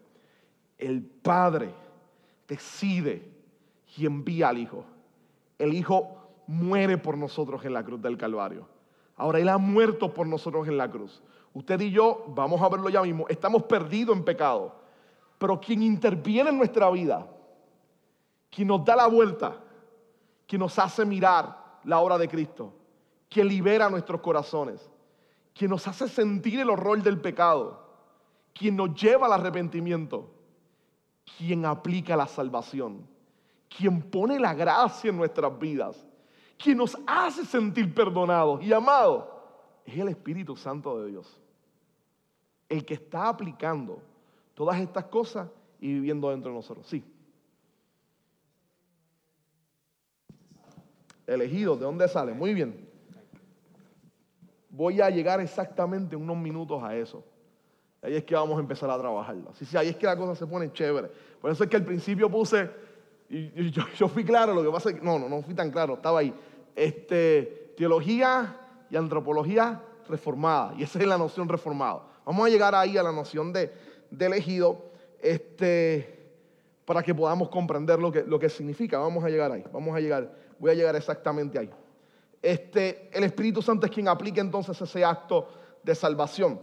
El 0.79 1.03
Padre 1.03 1.73
decide 2.49 3.29
y 3.97 4.07
envía 4.07 4.49
al 4.49 4.59
Hijo. 4.59 4.85
El 5.59 5.75
Hijo 5.75 6.17
muere 6.47 6.99
por 6.99 7.17
nosotros 7.17 7.65
en 7.65 7.73
la 7.73 7.85
cruz 7.85 8.01
del 8.01 8.17
Calvario. 8.17 8.74
Ahora 9.17 9.39
Él 9.39 9.49
ha 9.49 9.59
muerto 9.59 10.13
por 10.13 10.27
nosotros 10.27 10.67
en 10.69 10.77
la 10.77 10.91
cruz. 10.91 11.23
Usted 11.53 11.81
y 11.81 11.91
yo, 11.91 12.25
vamos 12.29 12.61
a 12.61 12.69
verlo 12.69 12.89
ya 12.89 13.03
mismo, 13.03 13.27
estamos 13.29 13.63
perdidos 13.65 14.17
en 14.17 14.25
pecado. 14.25 14.75
Pero 15.39 15.61
quien 15.61 15.83
interviene 15.83 16.51
en 16.51 16.59
nuestra 16.59 16.91
vida, 16.91 17.27
quien 18.51 18.69
nos 18.69 18.85
da 18.85 18.97
la 18.97 19.07
vuelta, 19.07 19.57
quien 20.47 20.61
nos 20.61 20.79
hace 20.79 21.05
mirar 21.05 21.79
la 21.85 22.01
obra 22.01 22.19
de 22.19 22.29
Cristo, 22.29 22.73
quien 23.29 23.49
libera 23.49 23.89
nuestros 23.89 24.21
corazones, 24.21 24.89
quien 25.53 25.71
nos 25.71 25.87
hace 25.87 26.09
sentir 26.09 26.61
el 26.61 26.71
horror 26.71 27.03
del 27.03 27.21
pecado, 27.21 27.85
quien 28.53 28.77
nos 28.77 28.95
lleva 28.95 29.27
al 29.27 29.33
arrepentimiento, 29.35 30.31
quien 31.37 31.65
aplica 31.65 32.17
la 32.17 32.27
salvación, 32.27 33.07
quien 33.69 34.03
pone 34.03 34.39
la 34.39 34.55
gracia 34.55 35.11
en 35.11 35.17
nuestras 35.17 35.59
vidas, 35.59 36.05
quien 36.59 36.79
nos 36.79 36.97
hace 37.07 37.45
sentir 37.45 37.95
perdonados 37.95 38.63
y 38.63 38.73
amados, 38.73 39.25
es 39.85 39.99
el 39.99 40.09
Espíritu 40.09 40.57
Santo 40.57 41.01
de 41.01 41.11
Dios. 41.11 41.41
El 42.69 42.85
que 42.85 42.95
está 42.95 43.29
aplicando 43.29 44.01
todas 44.55 44.81
estas 44.81 45.05
cosas 45.05 45.49
y 45.81 45.93
viviendo 45.93 46.31
dentro 46.31 46.51
de 46.51 46.57
nosotros. 46.57 46.87
Sí. 46.87 47.05
Elegido, 51.27 51.77
¿de 51.77 51.85
dónde 51.85 52.09
sale? 52.09 52.33
Muy 52.33 52.55
bien. 52.55 52.89
Voy 54.71 55.01
a 55.01 55.11
llegar 55.11 55.41
exactamente 55.41 56.17
unos 56.17 56.37
minutos 56.37 56.83
a 56.83 56.97
eso. 56.97 57.25
Ahí 58.03 58.17
es 58.17 58.25
que 58.25 58.35
vamos 58.35 58.59
a 58.59 58.61
empezar 58.61 58.91
a 58.91 58.99
trabajarlo. 58.99 59.53
Sí, 59.55 59.65
sí, 59.65 59.77
ahí 59.77 59.89
es 59.89 59.97
que 59.97 60.05
la 60.05 60.17
cosa 60.17 60.35
se 60.35 60.47
pone 60.47 60.71
chévere. 60.73 61.11
Por 61.41 61.51
eso 61.51 61.65
es 61.65 61.71
que 61.71 61.77
al 61.77 61.85
principio 61.85 62.31
puse, 62.31 62.71
yo, 63.99 64.09
fui 64.09 64.25
claro, 64.25 64.55
lo 64.55 64.63
que 64.63 64.71
pasa 64.71 64.91
es 64.91 64.97
que, 64.97 65.03
no, 65.03 65.19
no, 65.19 65.29
no 65.29 65.43
fui 65.43 65.55
tan 65.55 65.71
claro, 65.71 65.95
estaba 65.95 66.21
ahí. 66.21 66.35
Este, 66.75 67.73
teología 67.77 68.61
y 68.91 68.97
antropología 68.97 69.83
reformada. 70.09 70.75
Y 70.77 70.83
esa 70.83 70.99
es 70.99 71.07
la 71.07 71.19
noción 71.19 71.49
reformada. 71.49 72.03
Vamos 72.25 72.47
a 72.47 72.51
llegar 72.51 72.75
ahí 72.75 72.97
a 72.97 73.03
la 73.03 73.13
noción 73.13 73.53
de, 73.53 73.73
elegido, 74.19 74.91
este, 75.21 76.31
para 76.85 77.03
que 77.03 77.15
podamos 77.15 77.49
comprender 77.49 77.99
lo 77.99 78.13
que, 78.13 78.23
lo 78.23 78.39
que 78.39 78.49
significa. 78.49 78.99
Vamos 78.99 79.25
a 79.25 79.29
llegar 79.29 79.51
ahí. 79.53 79.65
Vamos 79.73 79.95
a 79.97 80.01
llegar, 80.01 80.33
voy 80.59 80.71
a 80.71 80.75
llegar 80.75 80.97
exactamente 80.97 81.59
ahí. 81.59 81.71
Este, 82.43 83.09
el 83.13 83.25
Espíritu 83.25 83.63
Santo 83.63 83.87
es 83.87 83.93
quien 83.93 84.09
aplica 84.09 84.41
entonces 84.41 84.79
ese 84.81 85.05
acto 85.05 85.49
de 85.83 85.95
salvación 85.95 86.61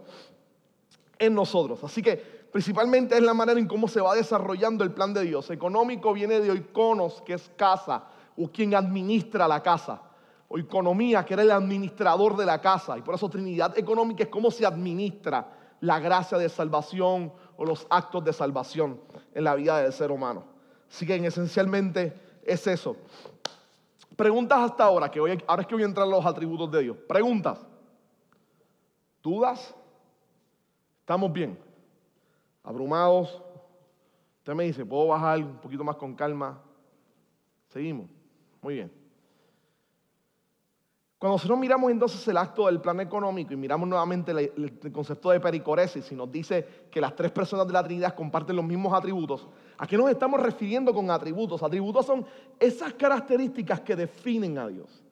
en 1.17 1.33
nosotros. 1.33 1.83
Así 1.83 2.01
que 2.01 2.40
principalmente 2.51 3.15
es 3.15 3.23
la 3.23 3.33
manera 3.33 3.59
en 3.59 3.67
cómo 3.67 3.87
se 3.87 4.01
va 4.01 4.15
desarrollando 4.15 4.83
el 4.83 4.91
plan 4.91 5.13
de 5.13 5.23
Dios. 5.23 5.49
Económico 5.49 6.13
viene 6.13 6.39
de 6.39 6.51
oikonos, 6.51 7.21
que 7.21 7.33
es 7.33 7.49
casa, 7.55 8.03
o 8.37 8.47
quien 8.49 8.75
administra 8.75 9.47
la 9.47 9.61
casa. 9.61 10.01
O 10.47 10.57
economía, 10.57 11.23
que 11.25 11.33
era 11.33 11.43
el 11.43 11.51
administrador 11.51 12.35
de 12.35 12.45
la 12.45 12.59
casa. 12.59 12.97
Y 12.97 13.01
por 13.01 13.15
eso 13.15 13.29
Trinidad 13.29 13.77
económica 13.77 14.23
es 14.23 14.29
cómo 14.29 14.51
se 14.51 14.65
administra 14.65 15.47
la 15.79 15.99
gracia 15.99 16.37
de 16.37 16.49
salvación 16.49 17.31
o 17.57 17.65
los 17.65 17.87
actos 17.89 18.23
de 18.23 18.33
salvación 18.33 18.99
en 19.33 19.43
la 19.43 19.55
vida 19.55 19.81
del 19.81 19.93
ser 19.93 20.11
humano. 20.11 20.43
Así 20.89 21.05
que 21.05 21.15
esencialmente 21.15 22.13
es 22.43 22.67
eso. 22.67 22.97
Preguntas 24.15 24.59
hasta 24.59 24.83
ahora, 24.83 25.09
que 25.09 25.19
hoy, 25.19 25.41
ahora 25.47 25.61
es 25.61 25.67
que 25.67 25.75
voy 25.75 25.83
a 25.83 25.87
entrar 25.87 26.05
en 26.05 26.11
los 26.11 26.25
atributos 26.25 26.69
de 26.69 26.83
Dios. 26.83 26.97
Preguntas. 27.07 27.59
¿Dudas? 29.23 29.73
¿Estamos 30.99 31.31
bien? 31.31 31.70
¿Abrumados? 32.63 33.41
Usted 34.39 34.53
me 34.53 34.63
dice, 34.63 34.85
¿puedo 34.85 35.07
bajar 35.07 35.39
un 35.39 35.57
poquito 35.57 35.83
más 35.83 35.95
con 35.95 36.15
calma? 36.15 36.61
Seguimos. 37.69 38.09
Muy 38.61 38.75
bien. 38.75 39.01
Cuando 41.21 41.35
nosotros 41.35 41.59
miramos 41.59 41.91
entonces 41.91 42.27
el 42.27 42.37
acto 42.37 42.65
del 42.65 42.81
plan 42.81 42.99
económico 42.99 43.53
y 43.53 43.55
miramos 43.55 43.87
nuevamente 43.87 44.31
el, 44.31 44.91
concepto 44.91 45.29
de 45.29 45.39
pericoresis 45.39 46.11
y 46.11 46.15
nos 46.15 46.31
dice 46.31 46.87
que 46.89 46.99
las 46.99 47.15
tres 47.15 47.31
personas 47.31 47.67
de 47.67 47.73
la 47.73 47.83
Trinidad 47.83 48.15
comparten 48.15 48.55
los 48.55 48.65
mismos 48.65 48.91
atributos, 48.91 49.47
¿a 49.77 49.85
qué 49.85 49.97
nos 49.97 50.09
estamos 50.09 50.39
refiriendo 50.39 50.91
con 50.91 51.11
atributos? 51.11 51.61
Atributos 51.61 52.07
son 52.07 52.25
esas 52.59 52.95
características 52.95 53.81
que 53.81 53.95
definen 53.95 54.57
a 54.57 54.67
Dios, 54.67 55.03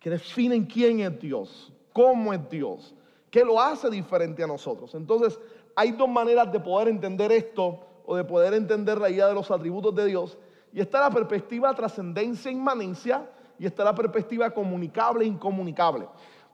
que 0.00 0.10
definen 0.10 0.64
quién 0.64 0.98
es 0.98 1.20
Dios, 1.20 1.72
cómo 1.92 2.32
es 2.32 2.50
Dios, 2.50 2.92
qué 3.30 3.44
lo 3.44 3.60
hace 3.60 3.88
diferente 3.88 4.42
a 4.42 4.48
nosotros. 4.48 4.92
Entonces, 4.96 5.38
hay 5.74 5.92
dos 5.92 6.08
maneras 6.08 6.52
de 6.52 6.60
poder 6.60 6.88
entender 6.88 7.32
esto 7.32 7.80
o 8.04 8.16
de 8.16 8.24
poder 8.24 8.54
entender 8.54 8.98
la 8.98 9.10
idea 9.10 9.26
de 9.26 9.34
los 9.34 9.50
atributos 9.50 9.94
de 9.94 10.06
Dios. 10.06 10.38
Y 10.72 10.80
está 10.80 11.00
la 11.00 11.10
perspectiva 11.10 11.74
trascendencia 11.74 12.50
e 12.50 12.54
inmanencia 12.54 13.28
y 13.58 13.66
está 13.66 13.84
la 13.84 13.94
perspectiva 13.94 14.50
comunicable 14.50 15.24
e 15.24 15.28
incomunicable. 15.28 16.06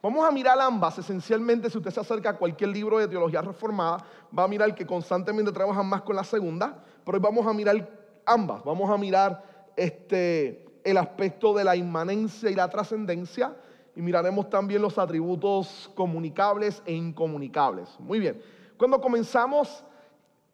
Vamos 0.02 0.26
a 0.26 0.30
mirar 0.30 0.60
ambas. 0.60 0.98
Esencialmente, 0.98 1.70
si 1.70 1.78
usted 1.78 1.90
se 1.90 2.00
acerca 2.00 2.30
a 2.30 2.36
cualquier 2.36 2.70
libro 2.70 2.98
de 2.98 3.08
teología 3.08 3.42
reformada, 3.42 4.04
va 4.36 4.44
a 4.44 4.48
mirar 4.48 4.74
que 4.74 4.86
constantemente 4.86 5.50
trabajan 5.50 5.86
más 5.86 6.02
con 6.02 6.14
la 6.14 6.24
segunda, 6.24 6.82
pero 7.04 7.16
hoy 7.16 7.22
vamos 7.22 7.46
a 7.46 7.52
mirar 7.52 7.88
ambas. 8.24 8.62
Vamos 8.64 8.90
a 8.90 8.96
mirar 8.96 9.42
este, 9.76 10.64
el 10.84 10.96
aspecto 10.96 11.54
de 11.54 11.64
la 11.64 11.74
inmanencia 11.74 12.50
y 12.50 12.54
la 12.54 12.68
trascendencia 12.68 13.56
y 13.96 14.00
miraremos 14.00 14.48
también 14.48 14.80
los 14.80 14.96
atributos 14.96 15.90
comunicables 15.94 16.82
e 16.86 16.92
incomunicables. 16.92 17.88
Muy 17.98 18.20
bien. 18.20 18.40
Cuando 18.78 19.00
comenzamos, 19.00 19.84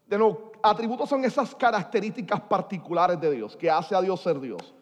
de 0.07 0.18
nuevo, 0.18 0.53
atributos 0.62 1.09
son 1.09 1.25
esas 1.25 1.55
características 1.55 2.41
particulares 2.41 3.20
de 3.20 3.31
Dios, 3.31 3.55
que 3.55 3.70
hace 3.70 3.95
a 3.95 4.01
Dios 4.01 4.20
ser 4.20 4.41
Dios. 4.41 4.75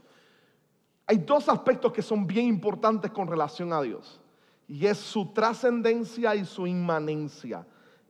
Hay 1.07 1.19
dos 1.19 1.49
aspectos 1.49 1.93
que 1.93 2.03
son 2.03 2.27
bien 2.27 2.47
importantes 2.47 3.11
con 3.11 3.27
relación 3.27 3.73
a 3.73 3.83
Dios. 3.83 4.21
Y 4.69 4.87
es 4.87 4.97
su 4.97 5.27
trascendencia 5.33 6.35
y 6.37 6.45
su 6.45 6.67
inmanencia. 6.67 7.67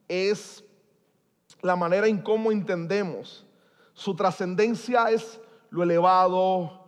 Es 0.07 0.63
la 1.63 1.75
manera 1.75 2.07
en 2.07 2.21
cómo 2.21 2.53
entendemos. 2.53 3.47
Su 3.95 4.15
trascendencia 4.15 5.11
es 5.11 5.41
lo 5.71 5.83
elevado, 5.83 6.85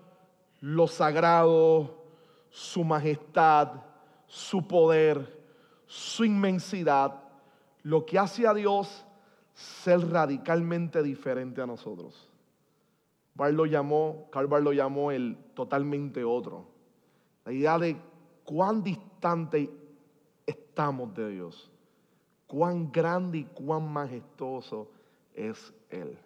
lo 0.61 0.87
sagrado, 0.87 2.05
su 2.51 2.85
majestad, 2.85 3.73
su 4.27 4.69
poder, 4.69 5.43
su 5.87 6.25
inmensidad, 6.25 7.24
lo 7.85 8.05
que 8.05 8.19
hace 8.19 8.47
a 8.47 8.55
Dios 8.55 9.07
ser 9.55 10.11
radicalmente 10.11 11.03
diferente 11.03 11.63
a 11.63 11.67
nosotros. 11.67 12.29
Carl 13.37 13.55
lo 13.55 13.67
llamó, 13.67 14.29
lo 14.33 14.73
llamó 14.73 15.11
el 15.11 15.37
totalmente 15.55 16.25
otro. 16.25 16.67
La 17.45 17.53
idea 17.53 17.79
de 17.79 17.97
cuán 18.45 18.83
distante 18.83 19.71
estamos 20.47 21.15
de 21.15 21.29
Dios, 21.31 21.71
cuán 22.47 22.91
grande 22.91 23.39
y 23.39 23.45
cuán 23.45 23.93
majestuoso 23.93 24.91
es 25.35 25.73
Él. 25.91 26.17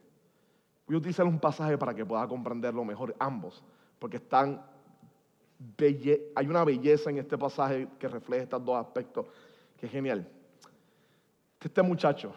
Voy 0.87 0.95
a 0.95 0.99
utilizar 0.99 1.27
un 1.27 1.41
pasaje 1.41 1.77
para 1.77 1.93
que 1.95 2.07
pueda 2.07 2.27
comprenderlo 2.29 2.85
mejor 2.85 3.15
ambos, 3.19 3.63
porque 3.99 4.23
hay 6.35 6.47
una 6.47 6.65
belleza 6.65 7.11
en 7.11 7.19
este 7.19 7.37
pasaje 7.37 7.89
que 7.99 8.07
refleja 8.07 8.45
estos 8.45 8.65
dos 8.65 8.77
aspectos, 8.77 9.27
que 9.77 9.87
es 9.87 9.93
genial. 9.93 10.27
Este 11.61 11.83
muchacho, 11.83 12.33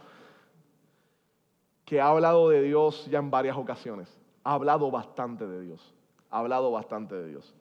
que 1.86 2.02
ha 2.02 2.08
hablado 2.08 2.50
de 2.50 2.62
Dios 2.62 3.06
ya 3.08 3.20
en 3.20 3.30
varias 3.30 3.58
ocasiones, 3.58 4.10
ha 4.44 4.54
hablado 4.54 4.90
bastante 4.90 5.48
de 5.48 5.62
Dios, 5.62 5.94
ha 6.30 6.40
hablado 6.40 6.72
bastante 6.72 7.16
de 7.16 7.28
Dios. 7.28 7.54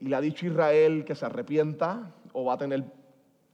Y 0.00 0.06
le 0.06 0.16
ha 0.16 0.20
dicho 0.20 0.46
a 0.46 0.48
Israel 0.48 1.04
que 1.04 1.14
se 1.14 1.24
arrepienta 1.24 2.10
o 2.32 2.44
va 2.44 2.54
a 2.54 2.58
tener 2.58 2.84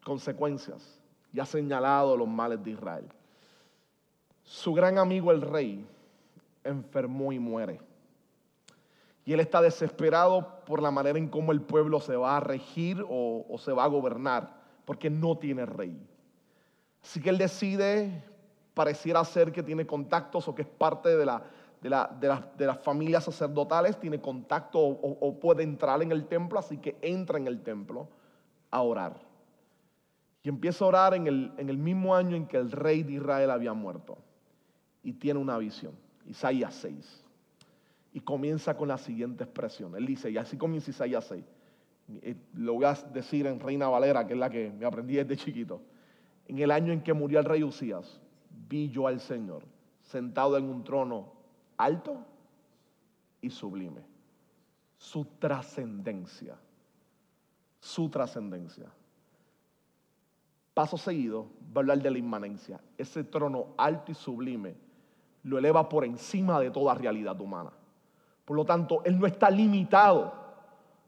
consecuencias. 0.02 0.98
Y 1.32 1.40
ha 1.40 1.44
señalado 1.44 2.16
los 2.16 2.26
males 2.26 2.64
de 2.64 2.70
Israel. 2.70 3.04
Su 4.44 4.72
gran 4.72 4.96
amigo 4.96 5.30
el 5.30 5.42
rey 5.42 5.84
enfermó 6.64 7.32
y 7.32 7.38
muere. 7.38 7.80
Y 9.26 9.34
él 9.34 9.40
está 9.40 9.60
desesperado 9.60 10.62
por 10.64 10.80
la 10.80 10.90
manera 10.90 11.18
en 11.18 11.28
cómo 11.28 11.52
el 11.52 11.60
pueblo 11.60 12.00
se 12.00 12.16
va 12.16 12.38
a 12.38 12.40
regir 12.40 13.04
o, 13.06 13.44
se 13.58 13.72
va 13.72 13.84
a 13.84 13.88
gobernar, 13.88 14.54
porque 14.86 15.10
no 15.10 15.36
tiene 15.36 15.66
rey. 15.66 16.00
Así 17.02 17.20
que 17.20 17.30
él 17.30 17.38
decide, 17.38 18.24
pareciera 18.74 19.24
ser 19.24 19.52
que 19.52 19.62
tiene 19.62 19.86
contactos 19.86 20.48
o 20.48 20.54
que 20.54 20.62
es 20.62 20.68
parte 20.68 21.16
de, 21.16 21.24
la, 21.24 21.42
de, 21.80 22.66
las 22.66 22.78
familias 22.80 23.24
sacerdotales, 23.24 23.98
tiene 23.98 24.20
contacto 24.20 24.78
o, 24.80 25.38
puede 25.40 25.62
entrar 25.62 26.02
en 26.02 26.12
el 26.12 26.26
templo, 26.26 26.58
así 26.58 26.78
que 26.78 26.96
entra 27.00 27.38
en 27.38 27.46
el 27.46 27.62
templo 27.62 28.08
a 28.70 28.82
orar. 28.82 29.20
Y 30.42 30.48
empieza 30.48 30.84
a 30.84 30.88
orar 30.88 31.14
en 31.14 31.26
el, 31.26 31.52
en 31.56 31.68
el 31.68 31.78
mismo 31.78 32.14
año 32.14 32.36
en 32.36 32.46
que 32.46 32.56
el 32.56 32.70
rey 32.70 33.02
de 33.02 33.14
Israel 33.14 33.50
había 33.50 33.72
muerto. 33.72 34.18
Y 35.02 35.12
tiene 35.14 35.40
una 35.40 35.58
visión, 35.58 35.94
Isaías 36.26 36.74
6 36.74 37.24
y 38.12 38.20
comienza 38.20 38.76
con 38.76 38.88
la 38.88 38.98
siguiente 38.98 39.44
expresión. 39.44 39.94
Él 39.94 40.06
dice, 40.06 40.30
y 40.30 40.38
así 40.38 40.56
comienza 40.56 40.90
Isaías 40.90 41.24
6. 41.28 41.44
Eh, 42.22 42.34
lo 42.54 42.74
voy 42.74 42.84
a 42.84 42.94
decir 42.94 43.46
en 43.46 43.60
Reina 43.60 43.88
Valera, 43.88 44.26
que 44.26 44.32
es 44.32 44.38
la 44.38 44.48
que 44.50 44.72
me 44.72 44.86
aprendí 44.86 45.16
desde 45.16 45.36
chiquito. 45.36 45.80
En 46.48 46.58
el 46.58 46.70
año 46.70 46.92
en 46.92 47.02
que 47.02 47.12
murió 47.12 47.38
el 47.38 47.44
rey 47.44 47.62
Usías, 47.62 48.20
vi 48.68 48.90
yo 48.90 49.06
al 49.06 49.20
Señor 49.20 49.62
sentado 50.02 50.56
en 50.56 50.64
un 50.64 50.82
trono 50.82 51.32
alto 51.76 52.24
y 53.40 53.50
sublime. 53.50 54.00
Su 54.96 55.24
trascendencia. 55.38 56.56
Su 57.80 58.08
trascendencia. 58.08 58.86
Paso 60.74 60.96
seguido, 60.96 61.46
va 61.76 61.76
a 61.76 61.80
hablar 61.80 62.02
de 62.02 62.10
la 62.10 62.18
inmanencia. 62.18 62.80
Ese 62.96 63.24
trono 63.24 63.74
alto 63.76 64.10
y 64.12 64.14
sublime 64.14 64.74
lo 65.44 65.58
eleva 65.58 65.88
por 65.88 66.04
encima 66.04 66.58
de 66.60 66.70
toda 66.70 66.94
realidad 66.94 67.40
humana. 67.40 67.70
Por 68.44 68.56
lo 68.56 68.64
tanto, 68.64 69.02
Él 69.04 69.18
no 69.18 69.26
está 69.26 69.50
limitado 69.50 70.32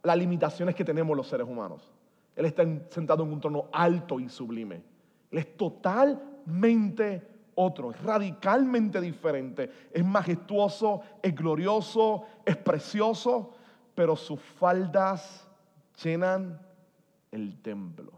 a 0.03 0.07
las 0.07 0.17
limitaciones 0.17 0.75
que 0.75 0.85
tenemos 0.85 1.17
los 1.17 1.27
seres 1.27 1.47
humanos. 1.47 1.91
Él 2.37 2.47
está 2.47 2.65
sentado 2.89 3.25
en 3.25 3.33
un 3.33 3.41
trono 3.41 3.67
alto 3.73 4.21
y 4.21 4.29
sublime. 4.29 4.83
Él 5.31 5.39
es 5.39 5.57
totalmente 5.57 7.31
otro, 7.55 7.91
es 7.91 8.03
radicalmente 8.03 9.01
diferente. 9.01 9.71
Es 9.93 10.05
majestuoso, 10.05 11.03
es 11.23 11.35
glorioso, 11.35 12.25
es 12.45 12.57
precioso, 12.57 13.55
pero 13.95 14.17
sus 14.17 14.41
faldas 14.41 15.49
llenan 16.03 16.61
el 17.31 17.61
templo. 17.61 18.13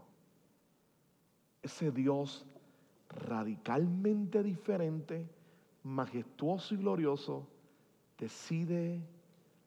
Ese 1.63 1.91
Dios 1.91 2.47
radicalmente 3.09 4.43
diferente, 4.43 5.29
majestuoso 5.83 6.75
y 6.75 6.79
glorioso, 6.79 7.47
decide 8.19 9.01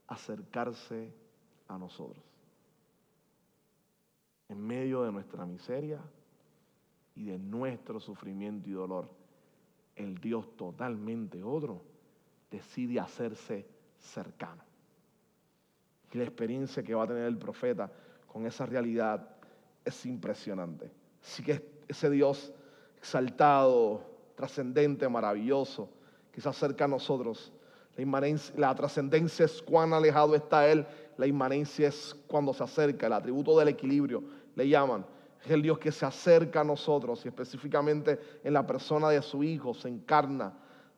acercarse 0.07 1.13
a 1.67 1.77
nosotros. 1.77 2.23
En 4.47 4.65
medio 4.65 5.03
de 5.03 5.11
nuestra 5.11 5.45
miseria 5.45 5.99
y 7.15 7.25
de 7.25 7.37
nuestro 7.37 7.99
sufrimiento 7.99 8.69
y 8.69 8.73
dolor, 8.73 9.09
el 9.95 10.17
Dios 10.17 10.55
totalmente 10.57 11.43
otro 11.43 11.81
decide 12.51 12.99
hacerse 12.99 13.65
cercano. 13.97 14.63
Y 16.11 16.17
la 16.17 16.25
experiencia 16.25 16.83
que 16.83 16.93
va 16.93 17.03
a 17.03 17.07
tener 17.07 17.23
el 17.23 17.37
profeta 17.37 17.91
con 18.27 18.45
esa 18.45 18.65
realidad 18.65 19.27
es 19.83 20.05
impresionante. 20.05 20.91
Así 21.21 21.43
que 21.43 21.83
ese 21.87 22.09
Dios 22.09 22.53
exaltado, 22.97 24.01
trascendente, 24.35 25.07
maravilloso, 25.09 25.89
que 26.31 26.41
se 26.41 26.49
acerca 26.49 26.85
a 26.85 26.87
nosotros, 26.87 27.51
la, 28.57 28.75
trascendencia 28.75 29.45
es 29.45 29.61
cuán 29.61 29.93
alejado 29.93 30.35
está 30.35 30.67
Él. 30.67 30.85
La 31.17 31.27
inmanencia 31.27 31.87
es 31.87 32.15
cuando 32.27 32.53
se 32.53 32.63
acerca. 32.63 33.07
El 33.07 33.13
atributo 33.13 33.57
del 33.57 33.69
equilibrio 33.69 34.23
le 34.55 34.67
llaman. 34.67 35.05
Es 35.45 35.51
el 35.51 35.61
Dios 35.61 35.77
que 35.77 35.91
se 35.91 36.05
acerca 36.05 36.61
a 36.61 36.63
nosotros 36.63 37.23
y 37.23 37.27
específicamente 37.27 38.19
en 38.43 38.53
la 38.53 38.65
persona 38.65 39.09
de 39.09 39.21
su 39.21 39.43
Hijo 39.43 39.75
se 39.75 39.87
encarna. 39.87 40.53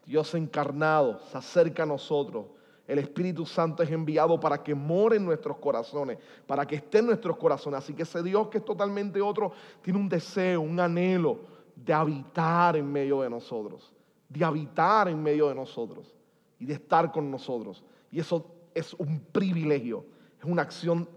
Dios 0.05 0.33
encarnado 0.35 1.19
se 1.29 1.37
acerca 1.37 1.83
a 1.83 1.85
nosotros. 1.85 2.45
El 2.87 2.99
Espíritu 2.99 3.45
Santo 3.45 3.83
es 3.83 3.91
enviado 3.91 4.39
para 4.39 4.63
que 4.63 4.73
more 4.73 5.17
en 5.17 5.25
nuestros 5.25 5.57
corazones, 5.57 6.17
para 6.45 6.65
que 6.65 6.77
esté 6.77 6.99
en 6.99 7.07
nuestros 7.07 7.35
corazones. 7.35 7.79
Así 7.79 7.93
que 7.93 8.03
ese 8.03 8.23
Dios 8.23 8.47
que 8.47 8.59
es 8.59 8.65
totalmente 8.65 9.21
otro 9.21 9.51
tiene 9.81 9.99
un 9.99 10.07
deseo, 10.07 10.61
un 10.61 10.79
anhelo 10.79 11.39
de 11.75 11.93
habitar 11.93 12.77
en 12.77 12.89
medio 12.89 13.21
de 13.21 13.29
nosotros, 13.29 13.91
de 14.29 14.45
habitar 14.45 15.09
en 15.09 15.21
medio 15.21 15.49
de 15.49 15.55
nosotros 15.55 16.15
y 16.57 16.65
de 16.65 16.75
estar 16.75 17.11
con 17.11 17.29
nosotros. 17.29 17.83
Y 18.09 18.21
eso 18.21 18.45
es 18.73 18.93
un 18.93 19.19
privilegio, 19.19 20.05
es 20.39 20.45
una 20.45 20.61
acción 20.61 21.09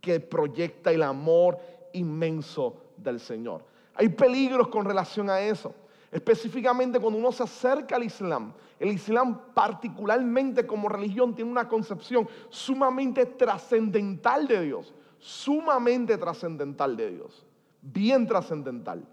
que 0.00 0.18
proyecta 0.18 0.90
el 0.90 1.02
amor 1.02 1.58
inmenso 1.92 2.76
del 2.96 3.20
Señor. 3.20 3.64
Hay 3.94 4.08
peligros 4.08 4.68
con 4.68 4.84
relación 4.84 5.28
a 5.28 5.40
eso, 5.40 5.74
específicamente 6.10 6.98
cuando 6.98 7.18
uno 7.18 7.32
se 7.32 7.42
acerca 7.42 7.96
al 7.96 8.04
Islam. 8.04 8.52
El 8.78 8.92
Islam 8.92 9.40
particularmente 9.54 10.66
como 10.66 10.88
religión 10.88 11.34
tiene 11.34 11.50
una 11.50 11.68
concepción 11.68 12.28
sumamente 12.48 13.26
trascendental 13.26 14.46
de 14.48 14.62
Dios, 14.62 14.94
sumamente 15.18 16.18
trascendental 16.18 16.96
de 16.96 17.10
Dios, 17.10 17.46
bien 17.80 18.26
trascendental, 18.26 19.04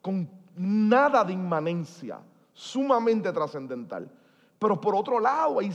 con 0.00 0.28
nada 0.56 1.24
de 1.24 1.32
inmanencia, 1.32 2.20
sumamente 2.52 3.32
trascendental. 3.32 4.10
Pero 4.58 4.80
por 4.80 4.94
otro 4.94 5.20
lado, 5.20 5.60
hay, 5.60 5.72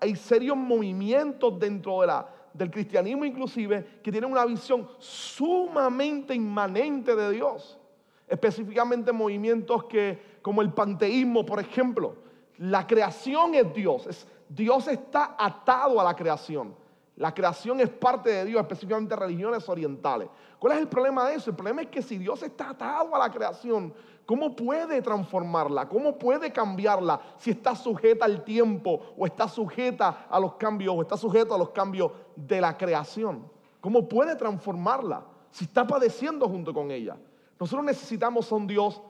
hay 0.00 0.16
serios 0.16 0.56
movimientos 0.56 1.58
dentro 1.58 2.00
de 2.02 2.06
la, 2.08 2.28
del 2.56 2.70
cristianismo 2.70 3.24
inclusive 3.24 4.00
que 4.02 4.10
tienen 4.10 4.30
una 4.30 4.44
visión 4.44 4.88
sumamente 4.98 6.34
inmanente 6.34 7.14
de 7.14 7.30
Dios. 7.30 7.78
Específicamente 8.26 9.12
movimientos 9.12 9.84
que, 9.84 10.38
como 10.42 10.62
el 10.62 10.72
panteísmo, 10.72 11.46
por 11.46 11.60
ejemplo, 11.60 12.16
la 12.58 12.86
creación 12.86 13.54
es 13.54 13.72
Dios. 13.72 14.06
Es, 14.06 14.26
Dios 14.48 14.88
está 14.88 15.36
atado 15.38 16.00
a 16.00 16.04
la 16.04 16.14
creación. 16.14 16.74
La 17.16 17.32
creación 17.32 17.80
es 17.80 17.88
parte 17.88 18.30
de 18.30 18.44
Dios, 18.44 18.60
específicamente 18.60 19.16
religiones 19.16 19.66
orientales. 19.68 20.28
¿Cuál 20.58 20.74
es 20.74 20.78
el 20.80 20.88
problema 20.88 21.26
de 21.28 21.36
eso? 21.36 21.50
El 21.50 21.56
problema 21.56 21.82
es 21.82 21.88
que 21.88 22.02
si 22.02 22.18
Dios 22.18 22.42
está 22.42 22.70
atado 22.70 23.14
a 23.14 23.18
la 23.18 23.30
creación, 23.30 23.92
¿Cómo 24.26 24.56
puede 24.56 25.00
transformarla? 25.02 25.88
¿Cómo 25.88 26.18
puede 26.18 26.52
cambiarla 26.52 27.20
si 27.38 27.52
está 27.52 27.76
sujeta 27.76 28.24
al 28.24 28.42
tiempo 28.42 29.14
o 29.16 29.24
está 29.24 29.46
sujeta 29.46 30.26
a 30.28 30.40
los 30.40 30.54
cambios 30.54 30.96
o 30.96 31.02
está 31.02 31.16
sujeta 31.16 31.54
a 31.54 31.58
los 31.58 31.70
cambios 31.70 32.10
de 32.34 32.60
la 32.60 32.76
creación? 32.76 33.48
¿Cómo 33.80 34.08
puede 34.08 34.34
transformarla 34.34 35.24
si 35.50 35.64
está 35.64 35.86
padeciendo 35.86 36.48
junto 36.48 36.74
con 36.74 36.90
ella? 36.90 37.16
Nosotros 37.60 37.84
necesitamos 37.84 38.50
a 38.50 38.56
un 38.56 38.66
Dios 38.66 39.00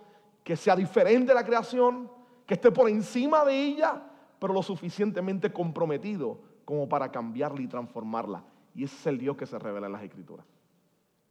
que 0.45 0.55
sea 0.55 0.77
diferente 0.77 1.29
de 1.29 1.35
la 1.35 1.47
creación, 1.47 2.11
que 2.45 2.55
esté 2.55 2.71
por 2.71 2.89
encima 2.91 3.43
de 3.47 3.55
ella, 3.55 4.03
pero 4.39 4.53
lo 4.53 4.63
suficientemente 4.63 5.51
comprometido 5.51 6.39
como 6.67 6.87
para 6.91 7.11
cambiarla 7.11 7.63
y 7.63 7.69
transformarla. 7.69 8.45
Y 8.75 8.85
ese 8.85 8.97
es 8.97 9.07
el 9.07 9.19
Dios 9.19 9.35
que 9.39 9.47
se 9.47 9.59
revela 9.59 9.87
en 9.87 9.95
las 9.95 10.03
Escrituras. 10.03 10.45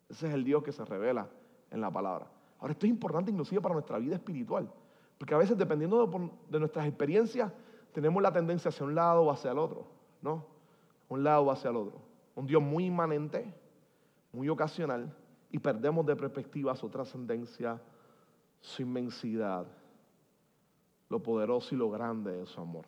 Ese 0.09 0.27
es 0.27 0.33
el 0.33 0.43
Dios 0.43 0.63
que 0.63 0.71
se 0.71 0.83
revela 0.83 1.29
en 1.69 1.81
la 1.81 1.91
palabra. 1.91 2.34
Ahora, 2.59 2.73
esto 2.73 2.85
es 2.85 2.89
importante 2.89 3.31
inclusive 3.31 3.61
para 3.61 3.73
nuestra 3.73 3.97
vida 3.97 4.15
espiritual, 4.15 4.71
porque 5.17 5.33
a 5.33 5.37
veces 5.37 5.57
dependiendo 5.57 6.05
de, 6.49 6.59
nuestras 6.59 6.87
experiencias, 6.87 7.51
tenemos 7.93 8.21
la 8.21 8.31
tendencia 8.31 8.69
hacia 8.69 8.85
un 8.85 8.95
lado 8.95 9.23
o 9.23 9.31
hacia 9.31 9.51
el 9.51 9.57
otro, 9.57 9.87
¿no? 10.21 10.45
Un 11.09 11.23
lado 11.23 11.43
o 11.43 11.51
hacia 11.51 11.69
el 11.69 11.77
otro. 11.77 12.01
Un 12.35 12.47
Dios 12.47 12.61
muy 12.61 12.85
inmanente, 12.85 13.53
muy 14.31 14.49
ocasional, 14.49 15.15
y 15.51 15.59
perdemos 15.59 16.05
de 16.05 16.15
perspectiva 16.15 16.75
su 16.75 16.89
trascendencia, 16.89 17.81
su 18.59 18.81
inmensidad, 18.81 19.65
lo 21.09 21.21
poderoso 21.21 21.75
y 21.75 21.77
lo 21.77 21.89
grande 21.89 22.31
de 22.31 22.45
su 22.45 22.59
amor. 22.59 22.85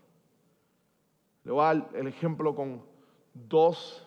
Le 1.44 1.52
voy 1.52 1.62
a 1.62 1.74
dar 1.74 1.90
el 1.94 2.08
ejemplo 2.08 2.54
con 2.54 2.82
dos 3.34 4.06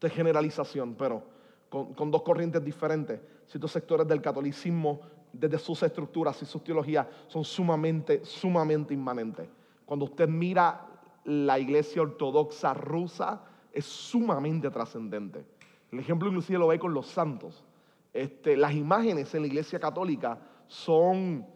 de 0.00 0.10
generalización, 0.10 0.94
pero 0.94 1.22
con, 1.68 2.10
dos 2.10 2.22
corrientes 2.22 2.62
diferentes. 2.64 3.20
Ciertos 3.48 3.72
sectores 3.72 4.06
del 4.06 4.20
catolicismo, 4.20 5.00
desde 5.32 5.58
sus 5.58 5.82
estructuras 5.82 6.40
y 6.42 6.46
sus 6.46 6.62
teologías, 6.62 7.06
son 7.26 7.44
sumamente, 7.44 8.24
sumamente 8.24 8.94
inmanentes. 8.94 9.48
Cuando 9.84 10.04
usted 10.04 10.28
mira 10.28 10.86
la 11.24 11.58
iglesia 11.58 12.02
ortodoxa 12.02 12.74
rusa, 12.74 13.42
es 13.72 13.84
sumamente 13.86 14.70
trascendente. 14.70 15.44
El 15.90 16.00
ejemplo 16.00 16.28
inclusive 16.28 16.58
lo 16.58 16.68
ve 16.68 16.78
con 16.78 16.92
los 16.92 17.06
santos. 17.06 17.64
Este, 18.12 18.56
las 18.56 18.74
imágenes 18.74 19.34
en 19.34 19.42
la 19.42 19.46
iglesia 19.46 19.78
católica 19.78 20.38
son, 20.66 21.46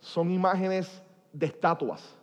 son 0.00 0.30
imágenes 0.30 1.02
de 1.32 1.46
estatuas, 1.46 2.16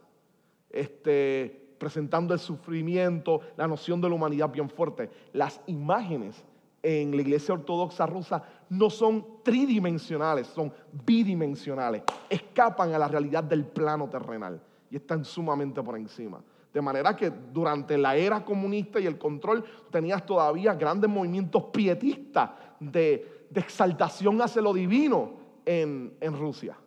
este, 0.69 1.75
presentando 1.77 2.33
el 2.33 2.39
sufrimiento, 2.39 3.41
la 3.57 3.67
noción 3.67 4.01
de 4.01 4.09
la 4.09 4.15
humanidad 4.15 4.49
bien 4.49 4.69
fuerte. 4.69 5.09
Las 5.33 5.61
imágenes 5.67 6.43
en 6.81 7.15
la 7.15 7.21
iglesia 7.21 7.53
ortodoxa 7.53 8.05
rusa 8.05 8.43
no 8.69 8.89
son 8.89 9.43
tridimensionales, 9.43 10.47
son 10.47 10.71
bidimensionales. 11.05 12.03
Escapan 12.29 12.93
a 12.93 12.99
la 12.99 13.07
realidad 13.07 13.43
del 13.43 13.65
plano 13.65 14.09
terrenal 14.09 14.61
y 14.89 14.95
están 14.95 15.25
sumamente 15.25 15.81
por 15.81 15.97
encima. 15.97 16.41
De 16.73 16.81
manera 16.81 17.15
que 17.15 17.31
durante 17.51 17.97
la 17.97 18.15
era 18.15 18.45
comunista 18.45 18.99
y 18.99 19.07
el 19.07 19.17
control 19.17 19.63
tenías 19.89 20.25
todavía 20.25 20.75
grandes 20.75 21.09
movimientos 21.09 21.63
pietistas 21.65 22.51
de, 22.79 23.47
exaltación 23.55 24.39
hacia 24.41 24.61
lo 24.61 24.71
divino 24.71 25.33
en, 25.65 26.13
en 26.21 26.37
Rusia. 26.37 26.77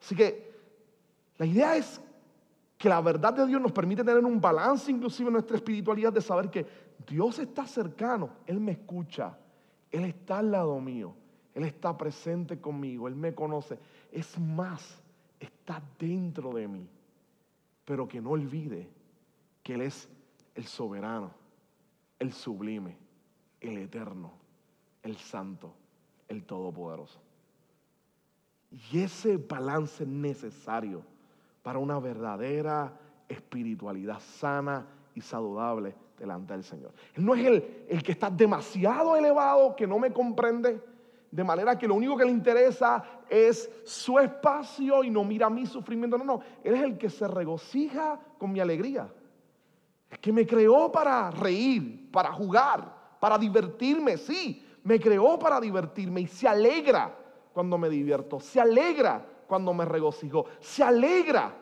Así 0.00 0.16
que 0.16 0.50
la 1.36 1.44
idea 1.44 1.76
es 1.76 2.00
que 2.78 2.88
la 2.88 3.00
verdad 3.02 3.34
de 3.34 3.46
Dios 3.46 3.60
nos 3.60 3.72
permite 3.72 4.02
tener 4.02 4.24
un 4.24 4.40
balance 4.40 4.90
inclusive 4.90 5.26
en 5.28 5.34
nuestra 5.34 5.56
espiritualidad 5.56 6.12
de 6.12 6.22
saber 6.22 6.48
que 6.48 6.64
Dios 7.06 7.38
está 7.38 7.66
cercano, 7.66 8.30
Él 8.46 8.60
me 8.60 8.72
escucha, 8.72 9.36
Él 9.90 10.04
está 10.04 10.38
al 10.38 10.52
lado 10.52 10.80
mío, 10.80 11.14
Él 11.58 11.64
está 11.64 11.98
presente 11.98 12.60
conmigo, 12.60 13.08
Él 13.08 13.16
me 13.16 13.34
conoce. 13.34 13.80
Es 14.12 14.38
más, 14.38 15.02
está 15.40 15.82
dentro 15.98 16.52
de 16.52 16.68
mí. 16.68 16.88
Pero 17.84 18.06
que 18.06 18.20
no 18.20 18.30
olvide 18.30 18.88
que 19.64 19.74
Él 19.74 19.80
es 19.80 20.08
el 20.54 20.66
soberano, 20.66 21.32
el 22.20 22.32
sublime, 22.32 22.96
el 23.60 23.76
eterno, 23.76 24.30
el 25.02 25.16
santo, 25.16 25.74
el 26.28 26.44
todopoderoso. 26.44 27.18
Y 28.70 29.00
ese 29.00 29.36
balance 29.36 30.04
es 30.04 30.08
necesario 30.08 31.02
para 31.64 31.80
una 31.80 31.98
verdadera 31.98 32.96
espiritualidad 33.28 34.20
sana 34.20 34.86
y 35.12 35.22
saludable 35.22 35.96
delante 36.16 36.52
del 36.52 36.62
Señor. 36.62 36.92
Él 37.14 37.24
no 37.24 37.34
es 37.34 37.44
el, 37.44 37.84
el 37.88 38.00
que 38.04 38.12
está 38.12 38.30
demasiado 38.30 39.16
elevado, 39.16 39.74
que 39.74 39.88
no 39.88 39.98
me 39.98 40.12
comprende, 40.12 40.80
de 41.30 41.44
manera 41.44 41.78
que 41.78 41.86
lo 41.86 41.94
único 41.94 42.16
que 42.16 42.24
le 42.24 42.30
interesa 42.30 43.02
es 43.28 43.70
su 43.84 44.18
espacio 44.18 45.04
y 45.04 45.10
no 45.10 45.24
mira 45.24 45.50
mi 45.50 45.66
sufrimiento. 45.66 46.16
No, 46.16 46.24
no, 46.24 46.40
Él 46.64 46.74
es 46.74 46.82
el 46.82 46.98
que 46.98 47.10
se 47.10 47.28
regocija 47.28 48.18
con 48.38 48.52
mi 48.52 48.60
alegría. 48.60 49.08
Es 50.10 50.18
que 50.18 50.32
me 50.32 50.46
creó 50.46 50.90
para 50.90 51.30
reír, 51.30 52.10
para 52.10 52.32
jugar, 52.32 53.16
para 53.20 53.36
divertirme, 53.36 54.16
sí, 54.16 54.64
me 54.84 54.98
creó 54.98 55.38
para 55.38 55.60
divertirme 55.60 56.22
y 56.22 56.26
se 56.26 56.48
alegra 56.48 57.14
cuando 57.52 57.76
me 57.76 57.90
divierto, 57.90 58.40
se 58.40 58.60
alegra 58.60 59.24
cuando 59.46 59.74
me 59.74 59.84
regocijo, 59.84 60.46
se 60.60 60.82
alegra 60.82 61.54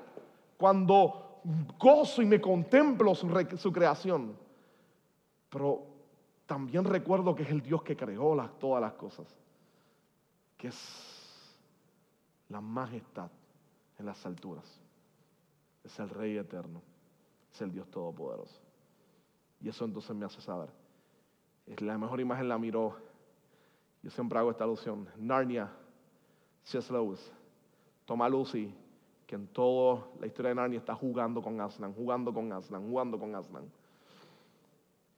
cuando 0.56 1.40
gozo 1.78 2.22
y 2.22 2.26
me 2.26 2.40
contemplo 2.40 3.14
su, 3.14 3.28
su 3.56 3.72
creación. 3.72 4.36
Pero 5.48 5.82
también 6.46 6.84
recuerdo 6.84 7.34
que 7.34 7.42
es 7.42 7.50
el 7.50 7.62
Dios 7.62 7.82
que 7.82 7.96
creó 7.96 8.34
las, 8.34 8.56
todas 8.58 8.80
las 8.80 8.92
cosas, 8.92 9.26
que 10.56 10.68
es 10.68 11.56
la 12.48 12.60
majestad 12.60 13.30
en 13.98 14.06
las 14.06 14.24
alturas, 14.24 14.64
es 15.84 15.98
el 15.98 16.08
Rey 16.08 16.36
eterno 16.36 16.82
es 17.56 17.62
el 17.62 17.72
Dios 17.72 17.88
Todopoderoso. 17.90 18.60
Y 19.60 19.68
eso 19.68 19.84
entonces 19.84 20.14
me 20.14 20.26
hace 20.26 20.40
saber. 20.40 20.68
Es 21.66 21.80
la 21.80 21.96
mejor 21.98 22.20
imagen 22.20 22.48
la 22.48 22.58
miró. 22.58 22.96
Yo 24.02 24.10
siempre 24.10 24.38
hago 24.38 24.50
esta 24.50 24.64
alusión. 24.64 25.08
Narnia, 25.16 25.70
C.S. 26.64 26.92
Lewis, 26.92 27.32
toma 28.04 28.28
Lucy, 28.28 28.72
que 29.26 29.34
en 29.34 29.46
toda 29.48 30.06
la 30.20 30.26
historia 30.26 30.50
de 30.50 30.54
Narnia 30.56 30.78
está 30.78 30.94
jugando 30.94 31.42
con 31.42 31.60
Aslan, 31.60 31.94
jugando 31.94 32.32
con 32.32 32.52
Aslan, 32.52 32.86
jugando 32.86 33.18
con 33.18 33.34
Aslan. 33.34 33.64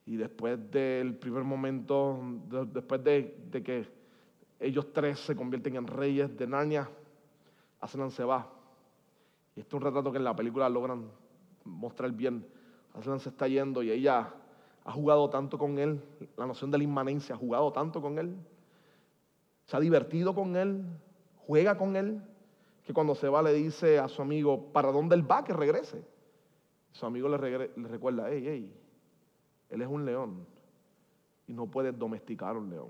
Y 0.05 0.15
después 0.15 0.71
del 0.71 1.15
primer 1.15 1.43
momento, 1.43 2.19
después 2.71 3.03
de, 3.03 3.47
de, 3.51 3.61
que 3.61 3.87
ellos 4.59 4.91
tres 4.91 5.19
se 5.19 5.35
convierten 5.35 5.75
en 5.75 5.87
reyes 5.87 6.35
de 6.37 6.47
Narnia, 6.47 6.89
Aslan 7.79 8.11
se 8.11 8.23
va. 8.23 8.51
Y 9.55 9.61
este 9.61 9.69
es 9.69 9.73
un 9.73 9.81
retrato 9.81 10.11
que 10.11 10.17
en 10.17 10.23
la 10.23 10.35
película 10.35 10.67
logran 10.69 11.09
mostrar 11.63 12.11
bien. 12.11 12.45
Aslan 12.93 13.19
se 13.19 13.29
está 13.29 13.47
yendo 13.47 13.81
y 13.83 13.91
ella 13.91 14.33
ha 14.83 14.91
jugado 14.91 15.29
tanto 15.29 15.57
con 15.57 15.77
él, 15.77 16.01
la 16.35 16.45
noción 16.45 16.71
de 16.71 16.77
la 16.77 16.83
inmanencia, 16.83 17.35
ha 17.35 17.37
jugado 17.37 17.71
tanto 17.71 18.01
con 18.01 18.17
él, 18.17 18.35
se 19.65 19.77
ha 19.77 19.79
divertido 19.79 20.33
con 20.33 20.55
él, 20.55 20.83
juega 21.45 21.77
con 21.77 21.95
él, 21.95 22.21
que 22.83 22.93
cuando 22.93 23.13
se 23.13 23.29
va 23.29 23.43
le 23.43 23.53
dice 23.53 23.99
a 23.99 24.07
su 24.07 24.21
amigo, 24.21 24.71
¿para 24.73 24.91
dónde 24.91 25.15
él 25.15 25.29
va? 25.29 25.43
Que 25.43 25.53
regrese. 25.53 26.03
Su 26.91 27.05
amigo 27.05 27.29
le, 27.29 27.37
recuerda, 27.37 28.29
hey, 28.31 28.43
hey, 28.45 28.73
él 29.69 29.81
es 29.81 29.87
un 29.87 30.05
león 30.05 30.45
y 31.45 31.53
no 31.53 31.67
puede 31.67 31.91
domesticar 31.91 32.57
un 32.57 32.69
león. 32.69 32.89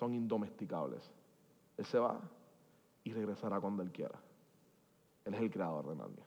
Son 0.00 0.12
indomesticables. 0.14 1.08
Él 1.76 1.84
se 1.84 2.00
va 2.00 2.20
y 3.04 3.12
regresará 3.12 3.60
cuando 3.60 3.84
él 3.84 3.92
quiera. 3.92 4.18
Él 5.24 5.34
es 5.34 5.40
el 5.40 5.50
creador 5.50 5.86
de 5.86 5.94
Narnia 5.94 6.24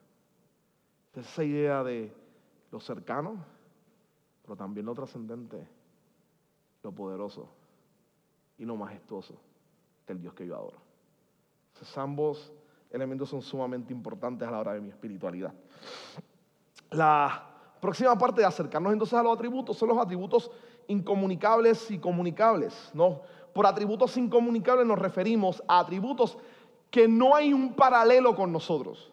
esa 1.22 1.44
idea 1.44 1.84
de 1.84 2.12
lo 2.72 2.80
cercano, 2.80 3.44
pero 4.42 4.56
también 4.56 4.86
lo 4.86 4.94
trascendente, 4.94 5.68
lo 6.82 6.92
poderoso 6.92 7.48
y 8.58 8.66
lo 8.66 8.76
majestuoso 8.76 9.36
del 10.08 10.20
Dios 10.20 10.34
que 10.34 10.48
yo 10.48 10.56
adoro. 10.56 10.78
Entonces, 11.74 11.98
ambos 11.98 12.52
elementos 12.90 13.30
son 13.30 13.42
sumamente 13.42 13.94
importantes 13.94 14.48
a 14.48 14.52
la 14.52 14.60
hora 14.60 14.74
de 14.74 14.82
mi 14.82 14.90
espiritualidad. 14.90 15.54
La 16.92 17.50
próxima 17.80 18.18
parte 18.18 18.42
de 18.42 18.48
acercarnos 18.48 18.94
entonces 18.94 19.18
a 19.18 19.24
los 19.24 19.34
atributos 19.34 19.78
son 19.78 19.90
los 19.90 19.98
atributos 19.98 20.52
incomunicables 20.88 21.90
y 21.92 22.00
comunicables. 22.00 22.92
¿no? 22.94 23.22
Por 23.54 23.68
atributos 23.68 24.18
incomunicables 24.18 24.86
nos 24.86 25.00
referimos 25.00 25.64
a 25.68 25.80
atributos 25.80 26.38
que 26.90 27.08
no 27.08 27.36
hay 27.36 27.54
un 27.54 27.74
paralelo 27.74 28.36
con 28.36 28.52
nosotros. 28.52 29.12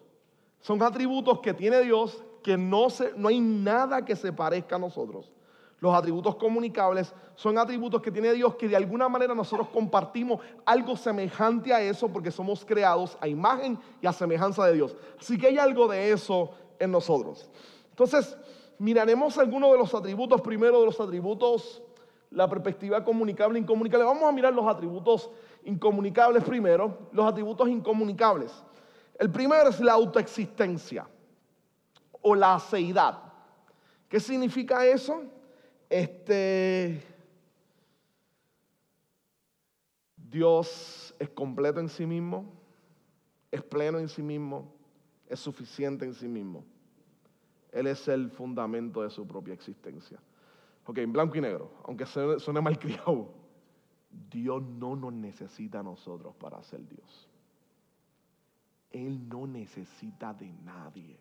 Son 0.60 0.82
atributos 0.82 1.40
que 1.40 1.54
tiene 1.54 1.80
Dios 1.80 2.22
que 2.42 2.56
no, 2.56 2.90
se, 2.90 3.12
no 3.16 3.28
hay 3.28 3.40
nada 3.40 4.04
que 4.04 4.16
se 4.16 4.32
parezca 4.32 4.76
a 4.76 4.78
nosotros. 4.78 5.30
Los 5.80 5.94
atributos 5.94 6.36
comunicables 6.36 7.14
son 7.34 7.56
atributos 7.56 8.02
que 8.02 8.10
tiene 8.10 8.32
Dios 8.34 8.54
que 8.56 8.68
de 8.68 8.76
alguna 8.76 9.08
manera 9.08 9.34
nosotros 9.34 9.68
compartimos 9.68 10.40
algo 10.66 10.94
semejante 10.94 11.72
a 11.72 11.80
eso 11.80 12.08
porque 12.08 12.30
somos 12.30 12.64
creados 12.66 13.16
a 13.20 13.28
imagen 13.28 13.78
y 14.02 14.06
a 14.06 14.12
semejanza 14.12 14.66
de 14.66 14.74
Dios. 14.74 14.94
Así 15.18 15.38
que 15.38 15.46
hay 15.46 15.58
algo 15.58 15.88
de 15.88 16.12
eso 16.12 16.50
en 16.78 16.90
nosotros. 16.90 17.50
Entonces, 17.90 18.36
miraremos 18.78 19.38
algunos 19.38 19.72
de 19.72 19.78
los 19.78 19.94
atributos, 19.94 20.42
primero 20.42 20.80
de 20.80 20.86
los 20.86 21.00
atributos, 21.00 21.82
la 22.30 22.48
perspectiva 22.48 23.02
comunicable 23.04 23.58
e 23.58 23.62
incomunicable. 23.62 24.04
Vamos 24.04 24.24
a 24.24 24.32
mirar 24.32 24.52
los 24.52 24.66
atributos 24.66 25.30
incomunicables 25.64 26.44
primero, 26.44 27.08
los 27.12 27.26
atributos 27.26 27.68
incomunicables. 27.68 28.52
El 29.18 29.30
primero 29.30 29.68
es 29.68 29.80
la 29.80 29.92
autoexistencia 29.92 31.06
o 32.22 32.34
la 32.34 32.54
aceidad. 32.54 33.22
¿Qué 34.08 34.20
significa 34.20 34.84
eso? 34.86 35.22
Este, 35.88 37.02
Dios 40.16 41.14
es 41.18 41.28
completo 41.30 41.80
en 41.80 41.88
sí 41.88 42.06
mismo, 42.06 42.52
es 43.50 43.62
pleno 43.62 43.98
en 43.98 44.08
sí 44.08 44.22
mismo, 44.22 44.72
es 45.28 45.40
suficiente 45.40 46.04
en 46.04 46.14
sí 46.14 46.28
mismo. 46.28 46.64
Él 47.72 47.86
es 47.88 48.06
el 48.08 48.30
fundamento 48.30 49.02
de 49.02 49.10
su 49.10 49.26
propia 49.26 49.54
existencia. 49.54 50.18
Ok, 50.86 50.98
en 50.98 51.12
blanco 51.12 51.36
y 51.36 51.40
negro, 51.40 51.70
aunque 51.84 52.06
suene 52.06 52.60
mal 52.60 52.78
criado, 52.78 53.28
Dios 54.30 54.62
no 54.62 54.96
nos 54.96 55.12
necesita 55.12 55.80
a 55.80 55.82
nosotros 55.82 56.34
para 56.36 56.62
ser 56.62 56.86
Dios. 56.88 57.28
Él 58.90 59.28
no 59.28 59.46
necesita 59.46 60.34
de 60.34 60.52
nadie. 60.64 61.16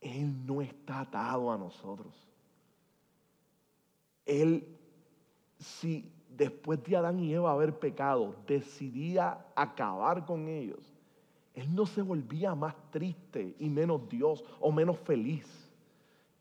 Él 0.00 0.46
no 0.46 0.62
está 0.62 1.00
atado 1.00 1.52
a 1.52 1.58
nosotros. 1.58 2.14
Él, 4.24 4.66
si 5.58 6.10
después 6.36 6.82
de 6.84 6.96
Adán 6.96 7.20
y 7.20 7.32
Eva 7.32 7.52
haber 7.52 7.78
pecado, 7.78 8.34
decidía 8.46 9.44
acabar 9.54 10.24
con 10.24 10.48
ellos, 10.48 10.92
Él 11.54 11.74
no 11.74 11.86
se 11.86 12.02
volvía 12.02 12.54
más 12.54 12.74
triste 12.90 13.54
y 13.58 13.68
menos 13.68 14.08
Dios 14.08 14.42
o 14.60 14.72
menos 14.72 14.98
feliz. 14.98 15.46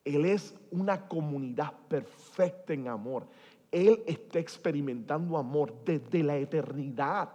Él 0.04 0.26
es 0.26 0.56
una 0.72 1.08
comunidad 1.08 1.74
perfecta 1.88 2.74
en 2.74 2.88
amor. 2.88 3.28
Él 3.72 4.04
está 4.06 4.40
experimentando 4.40 5.38
amor 5.38 5.74
desde 5.86 6.24
la 6.24 6.38
eternidad. 6.38 7.30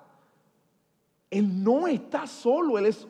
Él 1.30 1.62
no 1.62 1.86
está 1.86 2.26
solo, 2.26 2.78
Él 2.78 2.86
es 2.86 3.06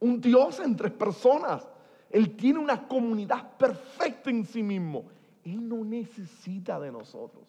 un 0.00 0.20
Dios 0.20 0.60
entre 0.60 0.90
personas. 0.90 1.66
Él 2.10 2.36
tiene 2.36 2.58
una 2.58 2.86
comunidad 2.86 3.56
perfecta 3.56 4.30
en 4.30 4.44
sí 4.44 4.62
mismo. 4.62 5.04
Él 5.44 5.68
no 5.68 5.84
necesita 5.84 6.78
de 6.78 6.92
nosotros. 6.92 7.44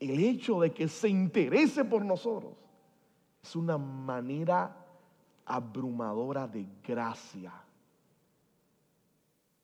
El 0.00 0.20
hecho 0.20 0.60
de 0.60 0.72
que 0.72 0.88
se 0.88 1.08
interese 1.08 1.84
por 1.84 2.04
nosotros 2.04 2.52
es 3.42 3.56
una 3.56 3.76
manera 3.76 4.76
abrumadora 5.44 6.46
de 6.46 6.66
gracia 6.86 7.52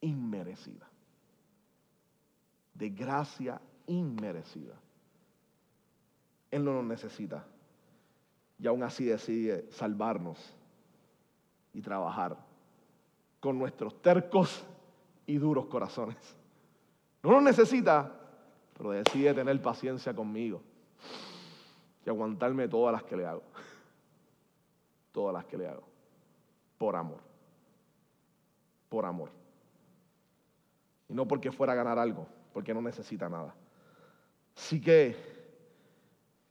inmerecida. 0.04 0.88
De 2.74 2.90
gracia 2.90 3.60
inmerecida. 3.86 4.74
Él 6.50 6.64
no 6.64 6.74
nos 6.74 6.84
necesita. 6.84 7.44
Y 8.58 8.66
aún 8.66 8.82
así 8.82 9.04
decide 9.04 9.70
salvarnos 9.72 10.38
y 11.72 11.80
trabajar 11.80 12.36
con 13.40 13.58
nuestros 13.58 14.00
tercos 14.00 14.64
y 15.26 15.36
duros 15.36 15.66
corazones. 15.66 16.16
No 17.22 17.32
nos 17.32 17.42
necesita, 17.42 18.12
pero 18.76 18.90
decide 18.90 19.34
tener 19.34 19.60
paciencia 19.60 20.14
conmigo 20.14 20.62
y 22.04 22.10
aguantarme 22.10 22.68
todas 22.68 22.92
las 22.92 23.02
que 23.02 23.16
le 23.16 23.26
hago. 23.26 23.42
Todas 25.12 25.34
las 25.34 25.44
que 25.46 25.56
le 25.56 25.68
hago. 25.68 25.84
Por 26.78 26.96
amor. 26.96 27.20
Por 28.88 29.04
amor. 29.06 29.43
Y 31.08 31.14
no 31.14 31.26
porque 31.26 31.52
fuera 31.52 31.72
a 31.72 31.76
ganar 31.76 31.98
algo, 31.98 32.26
porque 32.52 32.72
no 32.72 32.80
necesita 32.80 33.28
nada. 33.28 33.54
Así 34.56 34.80
que, 34.80 35.16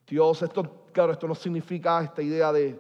Dios, 0.08 0.41
esto, 0.41 0.88
claro, 0.91 1.14
esto 1.14 1.28
no 1.28 1.36
significa 1.36 2.04
esta 2.04 2.22
idea 2.22 2.51
de 2.51 2.80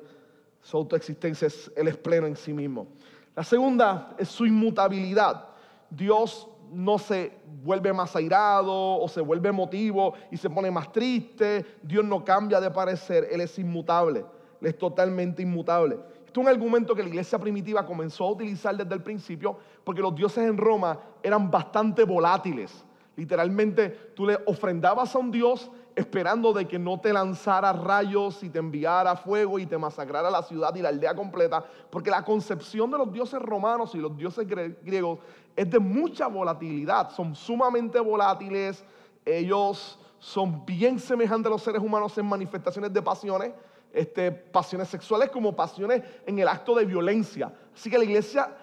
su 0.61 0.77
autoexistencia, 0.77 1.47
Él 1.75 1.87
es 1.87 1.97
pleno 1.97 2.27
en 2.27 2.35
sí 2.35 2.53
mismo. 2.53 2.87
La 3.35 3.43
segunda 3.43 4.15
es 4.17 4.29
su 4.29 4.45
inmutabilidad. 4.45 5.49
Dios 5.89 6.47
no 6.71 6.97
se 6.97 7.31
vuelve 7.63 7.93
más 7.93 8.15
airado 8.15 8.99
o 8.99 9.07
se 9.07 9.21
vuelve 9.21 9.49
emotivo 9.49 10.13
y 10.31 10.37
se 10.37 10.49
pone 10.49 10.71
más 10.71 10.91
triste. 10.91 11.65
Dios 11.81 12.03
no 12.03 12.23
cambia 12.23 12.59
de 12.59 12.71
parecer, 12.71 13.27
Él 13.31 13.41
es 13.41 13.57
inmutable, 13.59 14.25
Él 14.61 14.67
es 14.67 14.77
totalmente 14.77 15.41
inmutable. 15.41 15.99
Esto 16.33 16.41
es 16.41 16.47
un 16.47 16.51
argumento 16.51 16.95
que 16.95 17.03
la 17.03 17.09
iglesia 17.09 17.37
primitiva 17.37 17.85
comenzó 17.85 18.23
a 18.23 18.31
utilizar 18.31 18.75
desde 18.75 18.95
el 18.95 19.03
principio 19.03 19.55
porque 19.83 20.01
los 20.01 20.15
dioses 20.15 20.49
en 20.49 20.57
Roma 20.57 20.97
eran 21.21 21.51
bastante 21.51 22.05
volátiles. 22.05 22.83
Literalmente 23.15 23.87
tú 24.15 24.25
le 24.25 24.39
ofrendabas 24.47 25.13
a 25.13 25.19
un 25.19 25.29
dios 25.29 25.69
esperando 25.95 26.51
de 26.51 26.67
que 26.67 26.79
no 26.79 26.99
te 26.99 27.13
lanzara 27.13 27.71
rayos 27.71 28.41
y 28.41 28.49
te 28.49 28.57
enviara 28.57 29.15
fuego 29.15 29.59
y 29.59 29.67
te 29.67 29.77
masacrara 29.77 30.31
la 30.31 30.41
ciudad 30.41 30.73
y 30.73 30.81
la 30.81 30.89
aldea 30.89 31.13
completa, 31.13 31.63
porque 31.91 32.09
la 32.09 32.25
concepción 32.25 32.89
de 32.89 32.97
los 32.97 33.13
dioses 33.13 33.39
romanos 33.39 33.93
y 33.93 33.99
los 33.99 34.17
dioses 34.17 34.47
griegos 34.47 35.19
es 35.55 35.69
de 35.69 35.77
mucha 35.77 36.25
volatilidad, 36.25 37.11
son 37.11 37.35
sumamente 37.35 37.99
volátiles, 37.99 38.83
ellos 39.23 39.99
son 40.17 40.65
bien 40.65 40.97
semejantes 40.97 41.45
a 41.45 41.51
los 41.51 41.61
seres 41.61 41.83
humanos 41.83 42.17
en 42.17 42.25
manifestaciones 42.25 42.91
de 42.91 43.03
pasiones, 43.03 43.53
este, 43.93 44.31
pasiones 44.31 44.89
sexuales 44.89 45.29
como 45.29 45.55
pasiones 45.55 46.01
en 46.25 46.39
el 46.39 46.47
acto 46.47 46.75
de 46.75 46.83
violencia. 46.83 47.53
Así 47.73 47.89
que 47.91 47.97
la 47.99 48.03
iglesia, 48.03 48.57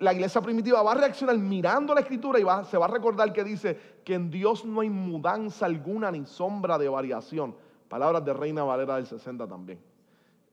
la 0.00 0.12
iglesia 0.12 0.40
primitiva 0.42 0.82
va 0.82 0.92
a 0.92 0.96
reaccionar 0.96 1.38
mirando 1.38 1.94
la 1.94 2.00
escritura 2.00 2.38
y 2.38 2.66
se 2.66 2.76
va 2.76 2.84
a 2.84 2.90
recordar 2.90 3.32
que 3.32 3.42
dice 3.42 3.78
que 4.04 4.14
en 4.14 4.30
Dios 4.30 4.64
no 4.66 4.82
hay 4.82 4.90
mudanza 4.90 5.64
alguna 5.64 6.10
ni 6.12 6.26
sombra 6.26 6.76
de 6.76 6.88
variación. 6.88 7.56
Palabras 7.88 8.24
de 8.24 8.34
Reina 8.34 8.62
Valera 8.62 8.96
del 8.96 9.06
60 9.06 9.48
también. 9.48 9.80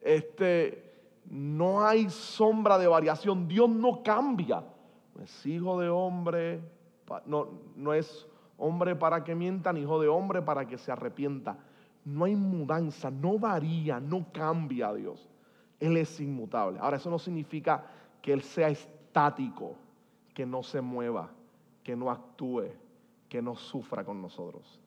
Este, 0.02 0.88
no 1.30 1.86
hay 1.86 2.10
sombra 2.10 2.78
de 2.78 2.88
variación. 2.88 3.48
Dios 3.48 3.70
no 3.70 4.02
cambia. 4.04 4.64
No 5.14 5.24
es 5.24 5.46
hijo 5.46 5.80
de 5.80 5.90
hombre, 5.90 6.62
no, 7.26 7.50
no 7.76 7.94
es 7.94 8.28
hombre 8.58 8.96
para 8.96 9.24
que 9.24 9.36
mienta, 9.36 9.74
ni 9.74 9.82
hijo 9.82 10.00
de 10.00 10.08
hombre 10.08 10.42
para 10.42 10.66
que 10.66 10.78
se 10.78 10.92
arrepienta. 10.92 11.58
No 12.08 12.24
hay 12.24 12.38
mudanza, 12.38 13.12
no 13.12 13.38
varía, 13.38 14.00
no 14.00 14.28
cambia 14.32 14.88
a 14.88 14.94
Dios. 14.94 15.28
Él 15.78 15.98
es 15.98 16.22
inmutable. 16.22 16.80
Ahora, 16.80 16.96
eso 16.96 17.10
no 17.10 17.20
significa 17.20 17.84
que 18.22 18.32
Él 18.32 18.42
sea 18.44 18.70
estático, 18.70 19.76
que 20.34 20.46
no 20.46 20.64
se 20.64 20.80
mueva, 20.80 21.30
que 21.84 21.98
no 21.98 22.10
actúe, 22.10 22.70
que 23.28 23.42
no 23.42 23.58
sufra 23.58 24.06
con 24.06 24.22
nosotros. 24.22 24.80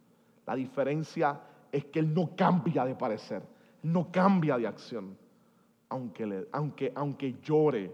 La 0.47 0.55
diferencia 0.55 1.39
es 1.71 1.85
que 1.85 1.99
Él 1.99 2.15
no 2.15 2.31
cambia 2.35 2.87
de 2.87 2.95
parecer, 2.95 3.43
no 3.83 4.11
cambia 4.11 4.57
de 4.57 4.67
acción. 4.67 5.15
Aunque, 5.91 6.49
aunque, 6.53 6.91
aunque 6.95 7.37
llore, 7.43 7.93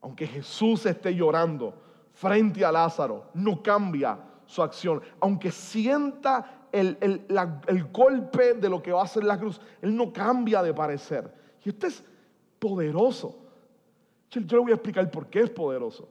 aunque 0.00 0.26
Jesús 0.26 0.86
esté 0.86 1.14
llorando 1.14 1.74
frente 2.14 2.64
a 2.64 2.72
Lázaro, 2.72 3.26
no 3.34 3.62
cambia 3.62 4.18
su 4.46 4.62
acción. 4.62 5.02
Aunque 5.20 5.50
sienta 5.50 6.57
el, 6.72 7.88
golpe 7.92 8.54
de 8.54 8.68
lo 8.68 8.82
que 8.82 8.92
va 8.92 9.02
a 9.02 9.06
ser 9.06 9.24
la 9.24 9.38
cruz, 9.38 9.60
Él 9.82 9.96
no 9.96 10.12
cambia 10.12 10.62
de 10.62 10.74
parecer. 10.74 11.32
Y 11.64 11.70
esto 11.70 11.86
es 11.86 12.04
poderoso. 12.58 13.36
Yo, 14.30 14.40
yo 14.42 14.56
le 14.58 14.62
voy 14.64 14.72
a 14.72 14.74
explicar 14.74 15.10
por 15.10 15.26
qué 15.26 15.40
es 15.40 15.50
poderoso. 15.50 16.08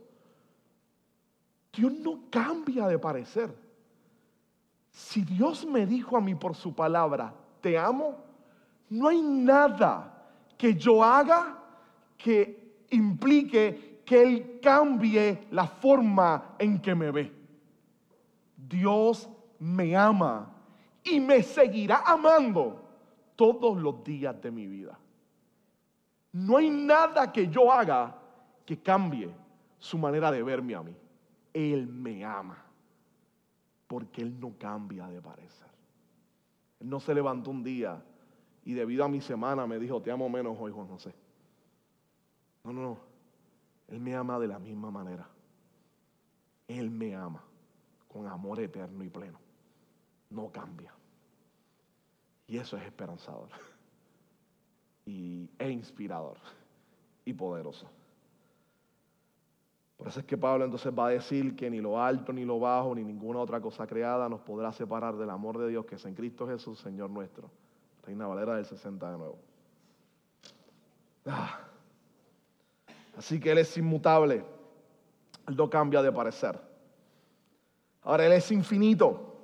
Dios 1.74 1.92
no 1.92 2.22
cambia 2.30 2.88
de 2.88 2.98
parecer. 2.98 3.54
Si 4.92 5.22
Dios 5.22 5.66
me 5.66 5.86
dijo 5.86 6.18
a 6.18 6.22
mí 6.22 6.34
por 6.34 6.56
su 6.56 6.74
palabra, 6.74 7.34
te 7.62 7.78
amo, 7.78 8.16
no 8.90 9.08
hay 9.08 9.22
nada 9.22 10.26
que 10.58 10.74
yo 10.74 11.04
haga 11.04 11.60
que 12.18 12.86
implique 12.90 14.02
que 14.04 14.24
Él 14.24 14.60
cambie 14.62 15.48
la 15.52 15.68
forma 15.68 16.56
en 16.58 16.82
que 16.82 16.96
me 16.96 17.12
ve. 17.12 17.32
Dios 18.56 19.30
me 19.60 19.96
ama 19.96 20.52
y 21.04 21.20
me 21.20 21.44
seguirá 21.44 22.02
amando 22.06 22.84
todos 23.36 23.78
los 23.78 24.04
días 24.04 24.42
de 24.42 24.52
mi 24.52 24.68
vida. 24.68 24.98
No 26.34 26.58
hay 26.58 26.70
nada 26.70 27.32
que 27.32 27.48
yo 27.48 27.72
haga 27.72 28.16
que 28.66 28.78
cambie 28.78 29.34
su 29.80 29.98
manera 29.98 30.32
de 30.32 30.44
verme 30.44 30.76
a 30.76 30.84
mí. 30.84 30.96
Él 31.54 31.88
me 31.88 32.24
ama 32.24 32.64
porque 33.88 34.22
Él 34.22 34.40
no 34.40 34.54
cambia 34.58 35.08
de 35.08 35.22
parecer. 35.22 35.68
Él 36.80 36.90
no 36.90 37.00
se 37.00 37.14
levantó 37.14 37.52
un 37.52 37.64
día 37.64 38.04
y 38.66 38.74
debido 38.74 39.06
a 39.06 39.08
mi 39.08 39.22
semana 39.22 39.66
me 39.66 39.80
dijo, 39.80 40.02
te 40.02 40.12
amo 40.12 40.30
menos 40.30 40.58
hoy, 40.60 40.72
Juan 40.72 40.88
José. 40.88 41.16
No, 42.64 42.74
no, 42.74 42.82
no. 42.82 42.98
Él 43.88 44.02
me 44.02 44.14
ama 44.14 44.38
de 44.38 44.48
la 44.48 44.60
misma 44.60 44.92
manera. 44.92 45.28
Él 46.68 46.92
me 46.92 47.16
ama 47.16 47.42
con 48.08 48.28
amor 48.28 48.60
eterno 48.60 49.04
y 49.04 49.10
pleno. 49.10 49.47
No 50.30 50.52
cambia. 50.52 50.94
Y 52.48 52.58
eso 52.58 52.78
es 52.78 52.84
esperanzador. 52.84 53.50
Y, 55.06 55.50
e 55.58 55.70
inspirador. 55.70 56.36
Y 57.24 57.32
poderoso. 57.32 57.90
Por 59.96 60.10
eso 60.10 60.20
es 60.20 60.26
que 60.26 60.38
Pablo 60.38 60.66
entonces 60.66 60.94
va 60.94 61.08
a 61.08 61.12
decir 61.12 61.56
que 61.56 61.70
ni 61.70 61.80
lo 61.80 62.02
alto, 62.02 62.34
ni 62.34 62.44
lo 62.44 62.60
bajo, 62.60 62.94
ni 62.94 63.06
ninguna 63.06 63.40
otra 63.40 63.62
cosa 63.62 63.88
creada 63.88 64.28
nos 64.28 64.42
podrá 64.42 64.74
separar 64.74 65.16
del 65.16 65.30
amor 65.30 65.58
de 65.58 65.70
Dios 65.70 65.86
que 65.86 65.96
es 65.96 66.06
en 66.06 66.14
Cristo 66.14 66.46
Jesús, 66.46 66.80
Señor 66.80 67.10
nuestro. 67.10 67.50
Reina 68.04 68.28
Valera 68.28 68.56
del 68.56 68.66
60 68.66 69.12
de 69.12 69.18
nuevo. 69.18 69.40
Ah. 71.26 71.60
Así 73.18 73.40
que 73.40 73.52
Él 73.52 73.58
es 73.58 73.78
inmutable. 73.78 74.46
Él 75.48 75.56
no 75.56 75.70
cambia 75.70 76.02
de 76.02 76.12
parecer. 76.12 76.60
Ahora, 78.04 78.26
Él 78.26 78.34
es 78.34 78.52
infinito. 78.52 79.37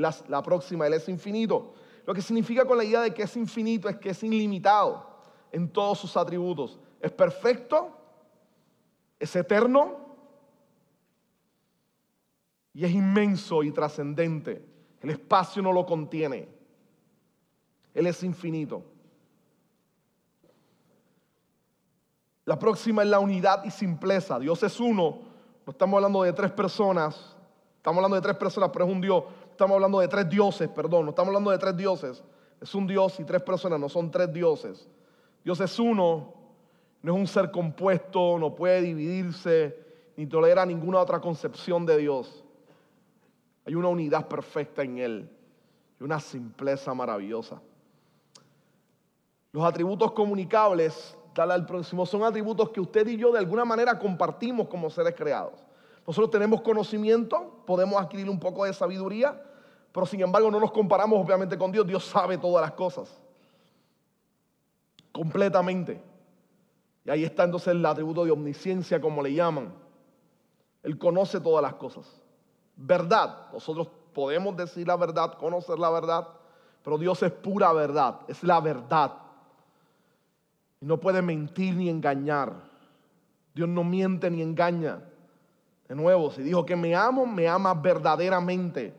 La, 0.00 0.42
próxima, 0.42 0.86
Él 0.86 0.94
es 0.94 1.08
infinito. 1.08 1.74
Lo 2.06 2.14
que 2.14 2.22
significa 2.22 2.64
con 2.64 2.78
la 2.78 2.84
idea 2.84 3.02
de 3.02 3.12
que 3.12 3.22
es 3.22 3.36
infinito 3.36 3.88
es 3.88 3.96
que 3.96 4.10
es 4.10 4.22
ilimitado 4.22 5.06
en 5.52 5.68
todos 5.68 5.98
sus 5.98 6.16
atributos. 6.16 6.78
Es 7.00 7.12
perfecto, 7.12 7.96
es 9.18 9.34
eterno 9.36 9.98
y 12.72 12.84
es 12.84 12.92
inmenso 12.92 13.62
y 13.62 13.70
trascendente. 13.70 14.64
El 15.00 15.10
espacio 15.10 15.62
no 15.62 15.72
lo 15.72 15.86
contiene. 15.86 16.48
Él 17.94 18.06
es 18.06 18.22
infinito. 18.22 18.84
La 22.44 22.58
próxima 22.58 23.02
es 23.02 23.08
la 23.08 23.20
unidad 23.20 23.64
y 23.64 23.70
simpleza. 23.70 24.38
Dios 24.38 24.62
es 24.62 24.80
uno. 24.80 25.20
No 25.66 25.70
estamos 25.70 25.98
hablando 25.98 26.22
de 26.22 26.32
tres 26.32 26.50
personas. 26.50 27.36
Estamos 27.76 27.98
hablando 27.98 28.16
de 28.16 28.22
tres 28.22 28.36
personas, 28.36 28.70
pero 28.72 28.84
es 28.84 28.92
un 28.92 29.00
Dios. 29.00 29.24
Estamos 29.60 29.74
hablando 29.74 30.00
de 30.00 30.08
tres 30.08 30.26
dioses, 30.26 30.70
perdón. 30.70 31.04
No 31.04 31.10
estamos 31.10 31.28
hablando 31.28 31.50
de 31.50 31.58
tres 31.58 31.76
dioses. 31.76 32.24
Es 32.62 32.74
un 32.74 32.86
Dios 32.86 33.20
y 33.20 33.24
tres 33.24 33.42
personas, 33.42 33.78
no 33.78 33.90
son 33.90 34.10
tres 34.10 34.32
dioses. 34.32 34.88
Dios 35.44 35.60
es 35.60 35.78
uno. 35.78 36.32
No 37.02 37.12
es 37.12 37.20
un 37.20 37.26
ser 37.26 37.50
compuesto, 37.50 38.38
no 38.38 38.54
puede 38.54 38.80
dividirse, 38.80 39.76
ni 40.16 40.24
tolera 40.24 40.64
ninguna 40.64 41.00
otra 41.00 41.20
concepción 41.20 41.84
de 41.84 41.98
Dios. 41.98 42.42
Hay 43.66 43.74
una 43.74 43.88
unidad 43.88 44.28
perfecta 44.28 44.82
en 44.82 44.96
Él 44.96 45.30
y 46.00 46.04
una 46.04 46.20
simpleza 46.20 46.94
maravillosa. 46.94 47.60
Los 49.52 49.62
atributos 49.62 50.12
comunicables 50.12 51.18
al 51.36 51.66
próximo 51.66 52.06
son 52.06 52.22
atributos 52.22 52.70
que 52.70 52.80
usted 52.80 53.06
y 53.08 53.18
yo 53.18 53.30
de 53.30 53.40
alguna 53.40 53.66
manera 53.66 53.98
compartimos 53.98 54.68
como 54.68 54.88
seres 54.88 55.14
creados. 55.14 55.60
Nosotros 56.06 56.30
tenemos 56.30 56.62
conocimiento, 56.62 57.62
podemos 57.66 58.00
adquirir 58.00 58.30
un 58.30 58.40
poco 58.40 58.64
de 58.64 58.72
sabiduría, 58.72 59.48
pero 59.92 60.06
sin 60.06 60.20
embargo 60.20 60.50
no 60.50 60.60
nos 60.60 60.70
comparamos 60.70 61.24
obviamente 61.24 61.58
con 61.58 61.72
Dios. 61.72 61.86
Dios 61.86 62.04
sabe 62.04 62.38
todas 62.38 62.62
las 62.62 62.72
cosas. 62.72 63.20
Completamente. 65.12 66.00
Y 67.04 67.10
ahí 67.10 67.24
está 67.24 67.44
entonces 67.44 67.68
el 67.68 67.84
atributo 67.84 68.24
de 68.24 68.30
omnisciencia, 68.30 69.00
como 69.00 69.22
le 69.22 69.34
llaman. 69.34 69.72
Él 70.82 70.96
conoce 70.98 71.40
todas 71.40 71.62
las 71.62 71.74
cosas. 71.74 72.06
Verdad. 72.76 73.48
Nosotros 73.52 73.88
podemos 74.12 74.56
decir 74.56 74.86
la 74.86 74.96
verdad, 74.96 75.34
conocer 75.34 75.78
la 75.78 75.90
verdad, 75.90 76.28
pero 76.82 76.98
Dios 76.98 77.22
es 77.22 77.32
pura 77.32 77.72
verdad, 77.72 78.20
es 78.28 78.42
la 78.42 78.60
verdad. 78.60 79.12
Y 80.80 80.86
no 80.86 80.98
puede 80.98 81.22
mentir 81.22 81.74
ni 81.74 81.88
engañar. 81.88 82.52
Dios 83.54 83.68
no 83.68 83.84
miente 83.84 84.30
ni 84.30 84.40
engaña. 84.42 85.02
De 85.88 85.94
nuevo, 85.94 86.30
si 86.30 86.42
dijo 86.42 86.64
que 86.64 86.76
me 86.76 86.94
amo, 86.94 87.26
me 87.26 87.48
ama 87.48 87.74
verdaderamente. 87.74 88.94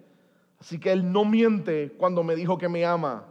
Así 0.62 0.80
que 0.80 0.91
Él 0.91 1.12
no 1.12 1.26
miente 1.26 1.91
cuando 1.97 2.24
me 2.24 2.36
dijo 2.36 2.55
que 2.55 2.70
me 2.70 2.86
ama 2.86 3.26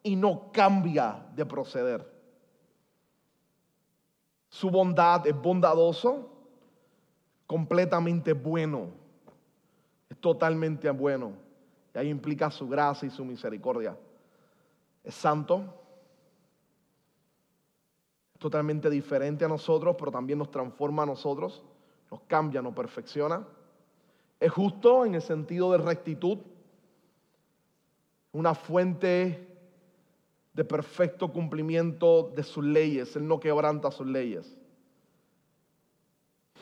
y 0.00 0.14
no 0.14 0.52
cambia 0.52 1.26
de 1.34 1.44
proceder. 1.44 2.08
Su 4.48 4.70
bondad 4.70 5.26
es 5.26 5.34
bondadoso, 5.34 6.30
completamente 7.48 8.32
bueno, 8.32 8.90
es 10.08 10.16
totalmente 10.18 10.88
bueno. 10.90 11.32
Y 11.92 11.98
ahí 11.98 12.10
implica 12.10 12.48
su 12.48 12.68
gracia 12.68 13.08
y 13.08 13.10
su 13.10 13.24
misericordia. 13.24 13.98
Es 15.02 15.16
santo, 15.16 15.64
es 18.34 18.38
totalmente 18.38 18.88
diferente 18.88 19.44
a 19.44 19.48
nosotros, 19.48 19.96
pero 19.98 20.12
también 20.12 20.38
nos 20.38 20.52
transforma 20.52 21.02
a 21.02 21.06
nosotros, 21.06 21.64
nos 22.08 22.20
cambia, 22.28 22.62
nos 22.62 22.72
perfecciona. 22.72 23.44
Es 24.38 24.52
justo 24.52 25.04
en 25.04 25.16
el 25.16 25.22
sentido 25.22 25.72
de 25.72 25.78
rectitud, 25.78 26.38
una 28.32 28.54
fuente 28.54 29.46
de 30.52 30.64
perfecto 30.64 31.32
cumplimiento 31.32 32.32
de 32.34 32.42
sus 32.42 32.64
leyes. 32.64 33.14
Él 33.16 33.26
no 33.26 33.38
quebranta 33.40 33.90
sus 33.90 34.06
leyes. 34.06 34.56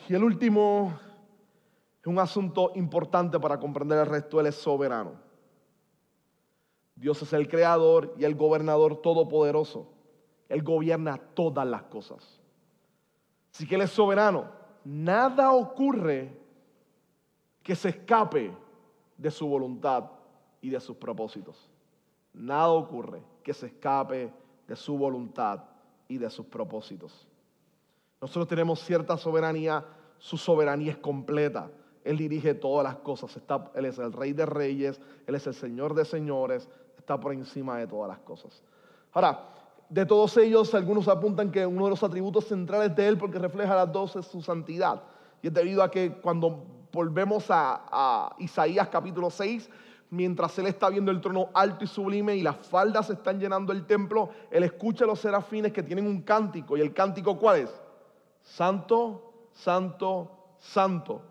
Y 0.07 0.13
el 0.13 0.23
último 0.23 0.99
es 1.99 2.07
un 2.07 2.19
asunto 2.19 2.71
importante 2.75 3.39
para 3.39 3.59
comprender 3.59 3.99
el 3.99 4.05
resto. 4.05 4.39
Él 4.39 4.47
es 4.47 4.55
soberano. 4.55 5.13
Dios 6.95 7.21
es 7.21 7.33
el 7.33 7.47
creador 7.47 8.13
y 8.17 8.23
el 8.23 8.35
gobernador 8.35 9.01
todopoderoso. 9.01 9.91
Él 10.49 10.63
gobierna 10.63 11.17
todas 11.17 11.67
las 11.67 11.83
cosas. 11.83 12.39
Así 13.53 13.67
que 13.67 13.75
Él 13.75 13.81
es 13.81 13.91
soberano. 13.91 14.49
Nada 14.83 15.51
ocurre 15.51 16.31
que 17.61 17.75
se 17.75 17.89
escape 17.89 18.55
de 19.17 19.31
su 19.31 19.47
voluntad 19.47 20.16
y 20.61 20.69
de 20.69 20.79
sus 20.79 20.97
propósitos. 20.97 21.69
Nada 22.33 22.69
ocurre 22.69 23.21
que 23.43 23.53
se 23.53 23.67
escape 23.67 24.31
de 24.67 24.75
su 24.75 24.97
voluntad 24.97 25.63
y 26.07 26.17
de 26.17 26.29
sus 26.29 26.45
propósitos. 26.45 27.27
Nosotros 28.21 28.47
tenemos 28.47 28.79
cierta 28.81 29.17
soberanía, 29.17 29.85
su 30.19 30.37
soberanía 30.37 30.91
es 30.91 30.97
completa. 30.97 31.69
Él 32.03 32.17
dirige 32.17 32.53
todas 32.53 32.83
las 32.83 32.97
cosas. 32.97 33.35
Está, 33.35 33.71
él 33.75 33.85
es 33.85 33.99
el 33.99 34.13
rey 34.13 34.33
de 34.33 34.45
reyes, 34.45 35.01
Él 35.25 35.35
es 35.35 35.45
el 35.45 35.53
señor 35.53 35.93
de 35.93 36.05
señores, 36.05 36.69
está 36.97 37.19
por 37.19 37.33
encima 37.33 37.77
de 37.77 37.87
todas 37.87 38.07
las 38.07 38.19
cosas. 38.19 38.63
Ahora, 39.13 39.49
de 39.89 40.05
todos 40.05 40.35
ellos, 40.37 40.73
algunos 40.73 41.07
apuntan 41.07 41.51
que 41.51 41.65
uno 41.65 41.85
de 41.85 41.91
los 41.91 42.03
atributos 42.03 42.45
centrales 42.45 42.95
de 42.95 43.07
Él, 43.07 43.17
porque 43.17 43.39
refleja 43.39 43.75
las 43.75 43.91
dos, 43.91 44.15
es 44.15 44.25
su 44.25 44.41
santidad. 44.41 45.03
Y 45.41 45.47
es 45.47 45.53
debido 45.53 45.83
a 45.83 45.91
que 45.91 46.13
cuando 46.13 46.65
volvemos 46.91 47.49
a, 47.49 47.83
a 47.91 48.35
Isaías 48.39 48.87
capítulo 48.89 49.29
6, 49.29 49.69
mientras 50.09 50.57
él 50.59 50.67
está 50.67 50.89
viendo 50.89 51.11
el 51.11 51.21
trono 51.21 51.49
alto 51.53 51.83
y 51.83 51.87
sublime 51.87 52.35
y 52.35 52.41
las 52.41 52.55
faldas 52.57 53.09
están 53.09 53.39
llenando 53.39 53.73
el 53.73 53.85
templo, 53.85 54.29
él 54.51 54.63
escucha 54.63 55.03
a 55.03 55.07
los 55.07 55.19
serafines 55.19 55.73
que 55.73 55.83
tienen 55.83 56.07
un 56.07 56.21
cántico. 56.21 56.77
¿Y 56.77 56.81
el 56.81 56.93
cántico 56.93 57.37
cuál 57.37 57.61
es? 57.61 57.81
Santo, 58.41 59.33
santo, 59.51 60.31
santo. 60.59 61.21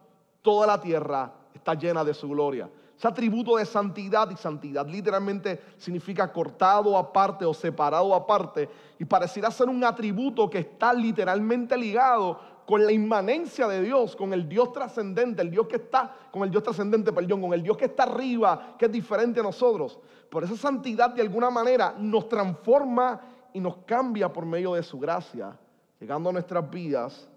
Toda 0.43 0.67
la 0.67 0.81
tierra 0.81 1.33
está 1.55 1.75
llena 1.75 2.05
de 2.05 2.15
su 2.15 2.29
gloria. 2.29 2.69
Ese 2.97 3.09
atributo 3.09 3.57
de 3.57 3.67
santidad 3.67 4.31
y 4.31 4.37
santidad 4.37 4.87
literalmente 4.87 5.61
significa 5.77 6.33
cortado 6.33 6.97
aparte 6.97 7.45
o 7.45 7.53
separado 7.53 8.15
aparte 8.15 8.71
y 8.99 9.05
pareciera 9.05 9.51
ser 9.51 9.69
un 9.69 9.85
atributo 9.85 10.49
que 10.49 10.61
está 10.61 10.95
literalmente 10.95 11.77
ligado 11.77 12.56
con 12.67 12.85
la 12.85 12.93
inmanencia 12.93 13.69
de 13.69 13.81
Dios, 13.81 14.17
con 14.17 14.33
el 14.33 14.49
Dios 14.49 14.73
trascendente, 14.73 15.41
el 15.41 15.51
Dios 15.51 15.69
que 15.69 15.77
está, 15.77 16.13
con 16.33 16.43
el 16.43 16.51
Dios 16.51 16.65
trascendente, 16.65 17.13
perdón, 17.13 17.41
con 17.41 17.55
el 17.55 17.63
Dios 17.63 17.77
que 17.77 17.85
está 17.85 18.03
arriba, 18.03 18.75
que 18.77 18.87
es 18.87 18.93
diferente 18.93 19.39
a 19.39 19.45
nosotros. 19.45 19.99
Por 20.29 20.43
esa 20.43 20.57
santidad 20.57 21.11
de 21.11 21.23
alguna 21.23 21.49
manera 21.49 21.95
nos 21.97 22.29
transforma 22.29 23.21
y 23.53 23.61
nos 23.61 23.77
cambia 23.87 24.33
por 24.33 24.45
medio 24.45 24.75
de 24.75 24.83
su 24.83 24.99
gracia, 24.99 25.57
llegando 26.01 26.31
a 26.31 26.33
nuestras 26.33 26.69
vidas 26.69 27.29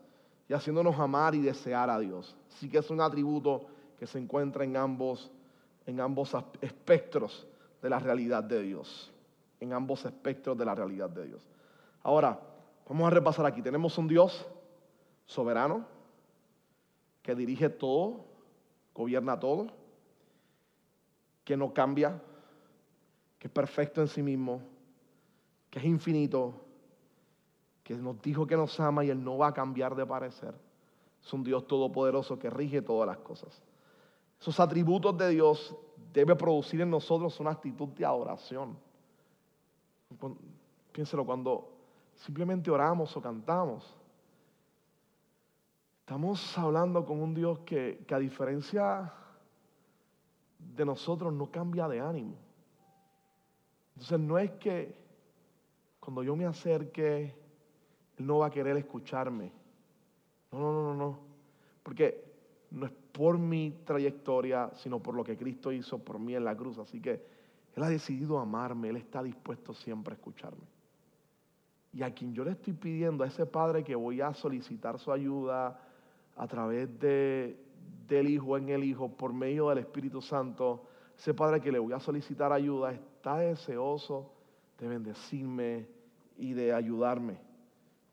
y 0.47 0.53
haciéndonos 0.53 0.99
amar 0.99 1.35
y 1.35 1.41
desear 1.41 1.91
a 1.91 1.99
Dios. 1.99 2.35
Así 2.51 2.67
que 2.67 2.79
es 2.79 2.89
un 2.89 2.99
atributo 2.99 3.67
que 3.99 4.07
se 4.07 4.17
encuentra 4.17 4.63
en 4.63 4.75
ambos, 4.77 5.29
en 5.85 5.99
ambos 5.99 6.35
espectros 6.59 7.47
de 7.83 7.89
la 7.89 7.99
realidad 7.99 8.43
de 8.43 8.63
Dios. 8.63 9.13
En 9.59 9.73
ambos 9.73 10.03
espectros 10.05 10.57
de 10.57 10.65
la 10.65 10.73
realidad 10.73 11.09
de 11.09 11.27
Dios. 11.27 11.47
Ahora, 12.01 12.39
vamos 12.87 13.05
a 13.05 13.11
repasar 13.11 13.45
aquí. 13.45 13.61
Tenemos 13.61 13.95
un 13.97 14.07
Dios 14.07 14.47
soberano, 15.29 15.85
que 17.21 17.35
dirige 17.35 17.69
todo, 17.69 18.25
gobierna 18.95 19.39
todo, 19.39 19.67
que 21.43 21.55
no 21.55 21.71
cambia, 21.71 22.19
que 23.37 23.47
es 23.47 23.53
perfecto 23.53 24.01
en 24.01 24.07
sí 24.07 24.23
mismo, 24.23 24.59
que 25.69 25.77
es 25.77 25.85
infinito, 25.85 26.55
que 27.83 27.93
nos 27.93 28.19
dijo 28.23 28.47
que 28.47 28.57
nos 28.57 28.79
ama 28.79 29.05
y 29.05 29.11
Él 29.11 29.23
no 29.23 29.37
va 29.37 29.49
a 29.49 29.53
cambiar 29.53 29.95
de 29.95 30.03
parecer. 30.03 30.55
Es 31.23 31.31
un 31.31 31.43
Dios 31.43 31.67
todopoderoso 31.67 32.39
que 32.39 32.49
rige 32.49 32.81
todas 32.81 33.05
las 33.05 33.17
cosas. 33.17 33.61
Esos 34.41 34.59
atributos 34.59 35.15
de 35.15 35.29
Dios 35.29 35.75
debe 36.11 36.35
producir 36.35 36.81
en 36.81 36.89
nosotros 36.89 37.39
una 37.39 37.51
actitud 37.51 37.89
de 37.89 38.03
adoración. 38.03 38.75
Piénselo 40.91 41.23
cuando 41.23 41.69
simplemente 42.15 42.71
oramos 42.71 43.15
o 43.15 43.21
cantamos. 43.21 43.98
Estamos 46.09 46.57
hablando 46.57 47.05
con 47.05 47.21
un 47.21 47.35
Dios 47.35 47.59
que, 47.59 48.03
a 48.09 48.17
diferencia 48.17 49.13
de 50.57 50.83
nosotros 50.83 51.31
no 51.31 51.51
cambia 51.51 51.87
de 51.87 51.99
ánimo. 51.99 52.33
Entonces 53.93 54.19
no 54.19 54.39
es 54.39 54.49
que 54.53 54.95
cuando 55.99 56.23
yo 56.23 56.35
me 56.35 56.47
acerque, 56.47 57.35
Él 58.17 58.25
no 58.25 58.39
va 58.39 58.47
a 58.47 58.49
querer 58.49 58.75
escucharme. 58.77 59.51
No, 60.51 60.57
no, 60.57 60.73
no, 60.73 60.83
no, 60.85 60.95
no. 60.95 61.19
Porque 61.83 62.25
no 62.71 62.87
es 62.87 62.91
por 63.11 63.37
mi 63.37 63.69
trayectoria, 63.85 64.71
sino 64.77 64.99
por 64.99 65.13
lo 65.13 65.23
que 65.23 65.37
Cristo 65.37 65.71
hizo 65.71 65.99
por 65.99 66.17
mí 66.17 66.33
en 66.33 66.43
la 66.43 66.57
cruz. 66.57 66.79
Así 66.79 66.99
que 66.99 67.23
Él 67.75 67.83
ha 67.83 67.87
decidido 67.87 68.39
amarme, 68.39 68.89
Él 68.89 68.97
está 68.97 69.21
dispuesto 69.21 69.75
siempre 69.75 70.13
a 70.13 70.15
escucharme. 70.15 70.65
Y 71.93 72.01
a 72.01 72.11
quien 72.15 72.33
yo 72.33 72.43
le 72.43 72.53
estoy 72.53 72.73
pidiendo, 72.73 73.23
a 73.23 73.27
ese 73.27 73.45
Padre 73.45 73.83
que 73.83 73.93
voy 73.93 74.21
a 74.21 74.33
solicitar 74.33 74.97
su 74.97 75.11
ayuda, 75.11 75.85
a 76.39 76.47
través 76.47 76.97
de, 76.99 77.59
del 78.07 78.29
Hijo 78.29 78.57
en 78.57 78.69
el 78.69 78.85
Hijo, 78.85 79.09
por 79.09 79.33
medio 79.33 79.67
del 79.69 79.79
Espíritu 79.79 80.21
Santo, 80.21 80.85
ese 81.17 81.33
Padre 81.33 81.59
que 81.59 81.69
le 81.69 81.79
voy 81.79 81.91
a 81.91 81.99
solicitar 81.99 82.53
ayuda 82.53 82.93
está 82.93 83.39
deseoso 83.39 84.31
de 84.77 84.87
bendecirme 84.87 85.85
y 86.37 86.53
de 86.53 86.73
ayudarme. 86.73 87.41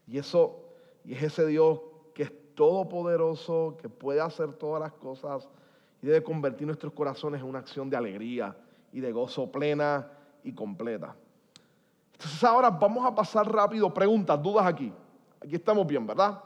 Y 0.08 0.18
eso, 0.18 0.58
y 1.04 1.14
es 1.14 1.22
ese 1.22 1.46
Dios 1.46 1.80
que 2.14 2.24
es 2.24 2.32
todopoderoso, 2.56 3.76
que 3.80 3.88
puede 3.88 4.20
hacer 4.20 4.52
todas 4.54 4.82
las 4.82 4.92
cosas 4.94 5.48
y 6.02 6.08
debe 6.08 6.24
convertir 6.24 6.66
nuestros 6.66 6.92
corazones 6.92 7.40
en 7.40 7.46
una 7.46 7.60
acción 7.60 7.88
de 7.88 7.96
alegría 7.96 8.56
y 8.92 8.98
de 8.98 9.12
gozo 9.12 9.52
plena 9.52 10.10
y 10.42 10.52
completa. 10.52 11.14
Entonces 12.14 12.42
ahora 12.42 12.70
vamos 12.70 13.06
a 13.06 13.14
pasar 13.14 13.48
rápido, 13.52 13.94
preguntas, 13.94 14.42
dudas 14.42 14.66
aquí. 14.66 14.92
Aquí 15.40 15.54
estamos 15.54 15.86
bien, 15.86 16.04
¿verdad? 16.04 16.42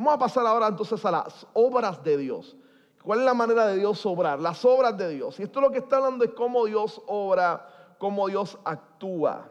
Vamos 0.00 0.14
a 0.14 0.18
pasar 0.18 0.46
ahora 0.46 0.68
entonces 0.68 1.04
a 1.04 1.10
las 1.10 1.46
obras 1.52 2.02
de 2.02 2.16
Dios. 2.16 2.56
¿Cuál 3.02 3.18
es 3.18 3.24
la 3.26 3.34
manera 3.34 3.66
de 3.66 3.76
Dios 3.76 4.06
obrar? 4.06 4.40
Las 4.40 4.64
obras 4.64 4.96
de 4.96 5.10
Dios. 5.10 5.38
Y 5.38 5.42
esto 5.42 5.60
lo 5.60 5.70
que 5.70 5.76
está 5.76 5.98
hablando 5.98 6.24
es 6.24 6.30
cómo 6.30 6.64
Dios 6.64 7.02
obra, 7.06 7.68
cómo 7.98 8.26
Dios 8.26 8.58
actúa. 8.64 9.50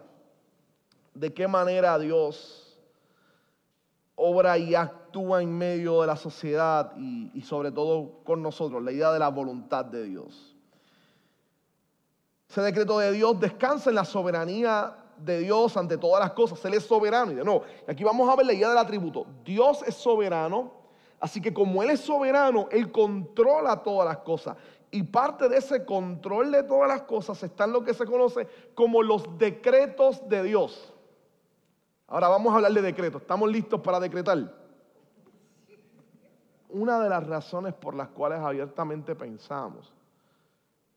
De 1.13 1.31
qué 1.35 1.47
manera 1.47 1.99
Dios 1.99 2.79
obra 4.15 4.57
y 4.57 4.73
actúa 4.73 5.43
en 5.43 5.55
medio 5.55 6.01
de 6.01 6.07
la 6.07 6.15
sociedad 6.15 6.97
y, 6.97 7.39
sobre 7.43 7.71
todo 7.71 8.23
con 8.23 8.41
nosotros. 8.41 8.81
La 8.81 8.91
idea 8.91 9.11
de 9.11 9.19
la 9.19 9.29
voluntad 9.29 9.85
de 9.85 10.03
Dios. 10.05 10.55
Ese 12.49 12.61
decreto 12.61 12.97
de 12.97 13.11
Dios 13.11 13.39
descansa 13.39 13.91
en 13.91 13.97
la 13.97 14.03
soberanía 14.03 14.98
de 15.21 15.39
Dios 15.39 15.75
ante 15.77 15.97
todas 15.97 16.21
las 16.21 16.31
cosas. 16.31 16.63
Él 16.65 16.73
es 16.73 16.83
soberano. 16.83 17.31
Y 17.31 17.35
de 17.35 17.43
nuevo, 17.43 17.63
aquí 17.87 18.03
vamos 18.03 18.29
a 18.29 18.35
ver 18.35 18.45
la 18.45 18.53
idea 18.53 18.69
del 18.69 18.77
atributo. 18.77 19.25
Dios 19.43 19.83
es 19.85 19.95
soberano, 19.95 20.79
Así 21.19 21.41
que 21.41 21.53
como 21.53 21.83
Él 21.83 21.89
es 21.89 21.99
soberano, 21.99 22.67
Él 22.71 22.91
controla 22.91 23.83
todas 23.83 24.07
las 24.07 24.19
cosas. 24.19 24.55
Y 24.91 25.03
parte 25.03 25.49
de 25.49 25.57
ese 25.57 25.85
control 25.85 26.51
de 26.51 26.63
todas 26.63 26.87
las 26.87 27.03
cosas 27.03 27.41
está 27.43 27.65
en 27.65 27.73
lo 27.73 27.83
que 27.83 27.93
se 27.93 28.05
conoce 28.05 28.47
como 28.73 29.03
los 29.03 29.37
decretos 29.37 30.27
de 30.27 30.43
Dios. 30.43 30.93
Ahora 32.07 32.27
vamos 32.27 32.53
a 32.53 32.55
hablar 32.55 32.71
de 32.71 32.81
decretos. 32.81 33.21
¿Estamos 33.21 33.51
listos 33.51 33.81
para 33.81 33.99
decretar? 33.99 34.57
Una 36.69 36.99
de 36.99 37.09
las 37.09 37.27
razones 37.27 37.73
por 37.73 37.93
las 37.93 38.07
cuales 38.09 38.39
abiertamente 38.39 39.15
pensamos 39.15 39.93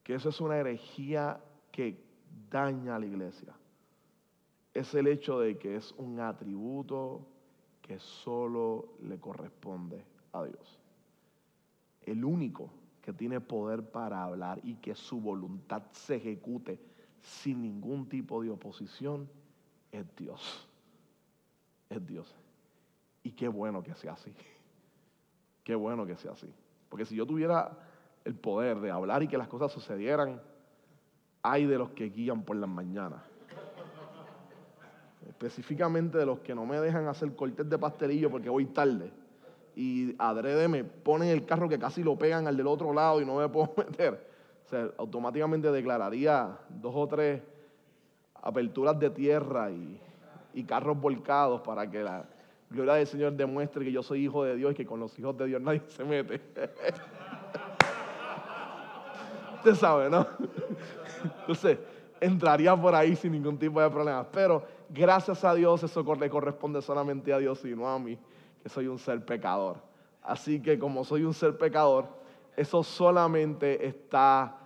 que 0.02 0.14
eso 0.14 0.28
es 0.30 0.40
una 0.40 0.56
herejía 0.56 1.40
que 1.70 2.02
daña 2.50 2.96
a 2.96 2.98
la 2.98 3.06
iglesia 3.06 3.54
es 4.82 4.94
el 4.94 5.06
hecho 5.06 5.38
de 5.40 5.58
que 5.58 5.76
es 5.76 5.92
un 5.92 6.18
atributo 6.20 7.24
que 7.80 7.98
solo 7.98 8.94
le 9.02 9.18
corresponde 9.18 10.04
a 10.32 10.44
Dios. 10.44 10.80
El 12.02 12.24
único 12.24 12.70
que 13.00 13.12
tiene 13.12 13.40
poder 13.40 13.88
para 13.90 14.22
hablar 14.24 14.60
y 14.64 14.74
que 14.74 14.94
su 14.94 15.20
voluntad 15.20 15.82
se 15.92 16.16
ejecute 16.16 16.80
sin 17.20 17.62
ningún 17.62 18.08
tipo 18.08 18.42
de 18.42 18.50
oposición 18.50 19.28
es 19.92 20.04
Dios. 20.16 20.68
Es 21.88 22.04
Dios. 22.04 22.34
Y 23.22 23.30
qué 23.30 23.46
bueno 23.46 23.82
que 23.82 23.94
sea 23.94 24.12
así. 24.12 24.34
Qué 25.64 25.76
bueno 25.76 26.04
que 26.04 26.16
sea 26.16 26.32
así. 26.32 26.52
Porque 26.88 27.04
si 27.04 27.14
yo 27.14 27.24
tuviera 27.24 27.78
el 28.24 28.34
poder 28.34 28.80
de 28.80 28.90
hablar 28.90 29.22
y 29.22 29.28
que 29.28 29.38
las 29.38 29.46
cosas 29.46 29.70
sucedieran, 29.70 30.42
hay 31.40 31.66
de 31.66 31.78
los 31.78 31.90
que 31.90 32.06
guían 32.06 32.42
por 32.42 32.56
las 32.56 32.68
mañanas 32.68 33.31
específicamente 35.32 36.18
de 36.18 36.26
los 36.26 36.40
que 36.40 36.54
no 36.54 36.66
me 36.66 36.78
dejan 36.78 37.08
hacer 37.08 37.34
cortes 37.34 37.68
de 37.68 37.78
pastelillo 37.78 38.30
porque 38.30 38.48
voy 38.48 38.66
tarde. 38.66 39.10
Y 39.74 40.14
adrede 40.18 40.68
me 40.68 40.84
ponen 40.84 41.30
el 41.30 41.46
carro 41.46 41.68
que 41.68 41.78
casi 41.78 42.02
lo 42.02 42.16
pegan 42.16 42.46
al 42.46 42.56
del 42.56 42.66
otro 42.66 42.92
lado 42.92 43.20
y 43.20 43.24
no 43.24 43.36
me 43.36 43.48
puedo 43.48 43.72
meter. 43.76 44.26
O 44.64 44.68
sea, 44.68 44.90
automáticamente 44.98 45.72
declararía 45.72 46.56
dos 46.68 46.92
o 46.94 47.08
tres 47.08 47.42
aperturas 48.42 48.98
de 48.98 49.10
tierra 49.10 49.70
y, 49.70 49.98
y 50.54 50.64
carros 50.64 51.00
volcados 51.00 51.62
para 51.62 51.90
que 51.90 52.02
la 52.02 52.24
gloria 52.70 52.94
del 52.94 53.06
Señor 53.06 53.32
demuestre 53.32 53.84
que 53.84 53.92
yo 53.92 54.02
soy 54.02 54.24
hijo 54.24 54.44
de 54.44 54.56
Dios 54.56 54.72
y 54.72 54.74
que 54.74 54.86
con 54.86 55.00
los 55.00 55.18
hijos 55.18 55.36
de 55.38 55.46
Dios 55.46 55.60
nadie 55.62 55.82
se 55.88 56.04
mete. 56.04 56.40
Usted 59.56 59.74
sabe, 59.76 60.10
¿no? 60.10 60.26
Entonces, 61.40 61.78
entraría 62.20 62.76
por 62.76 62.94
ahí 62.94 63.16
sin 63.16 63.32
ningún 63.32 63.58
tipo 63.58 63.80
de 63.80 63.90
problema. 63.90 64.26
Pero 64.30 64.64
gracias 64.92 65.44
a 65.44 65.54
Dios 65.54 65.82
eso 65.82 66.14
le 66.14 66.30
corresponde 66.30 66.82
solamente 66.82 67.32
a 67.32 67.38
Dios 67.38 67.64
y 67.64 67.74
no 67.74 67.88
a 67.88 67.98
mí, 67.98 68.18
que 68.62 68.68
soy 68.68 68.86
un 68.86 68.98
ser 68.98 69.24
pecador. 69.24 69.78
Así 70.22 70.60
que 70.60 70.78
como 70.78 71.04
soy 71.04 71.24
un 71.24 71.34
ser 71.34 71.56
pecador, 71.56 72.06
eso 72.56 72.82
solamente 72.82 73.86
está 73.86 74.56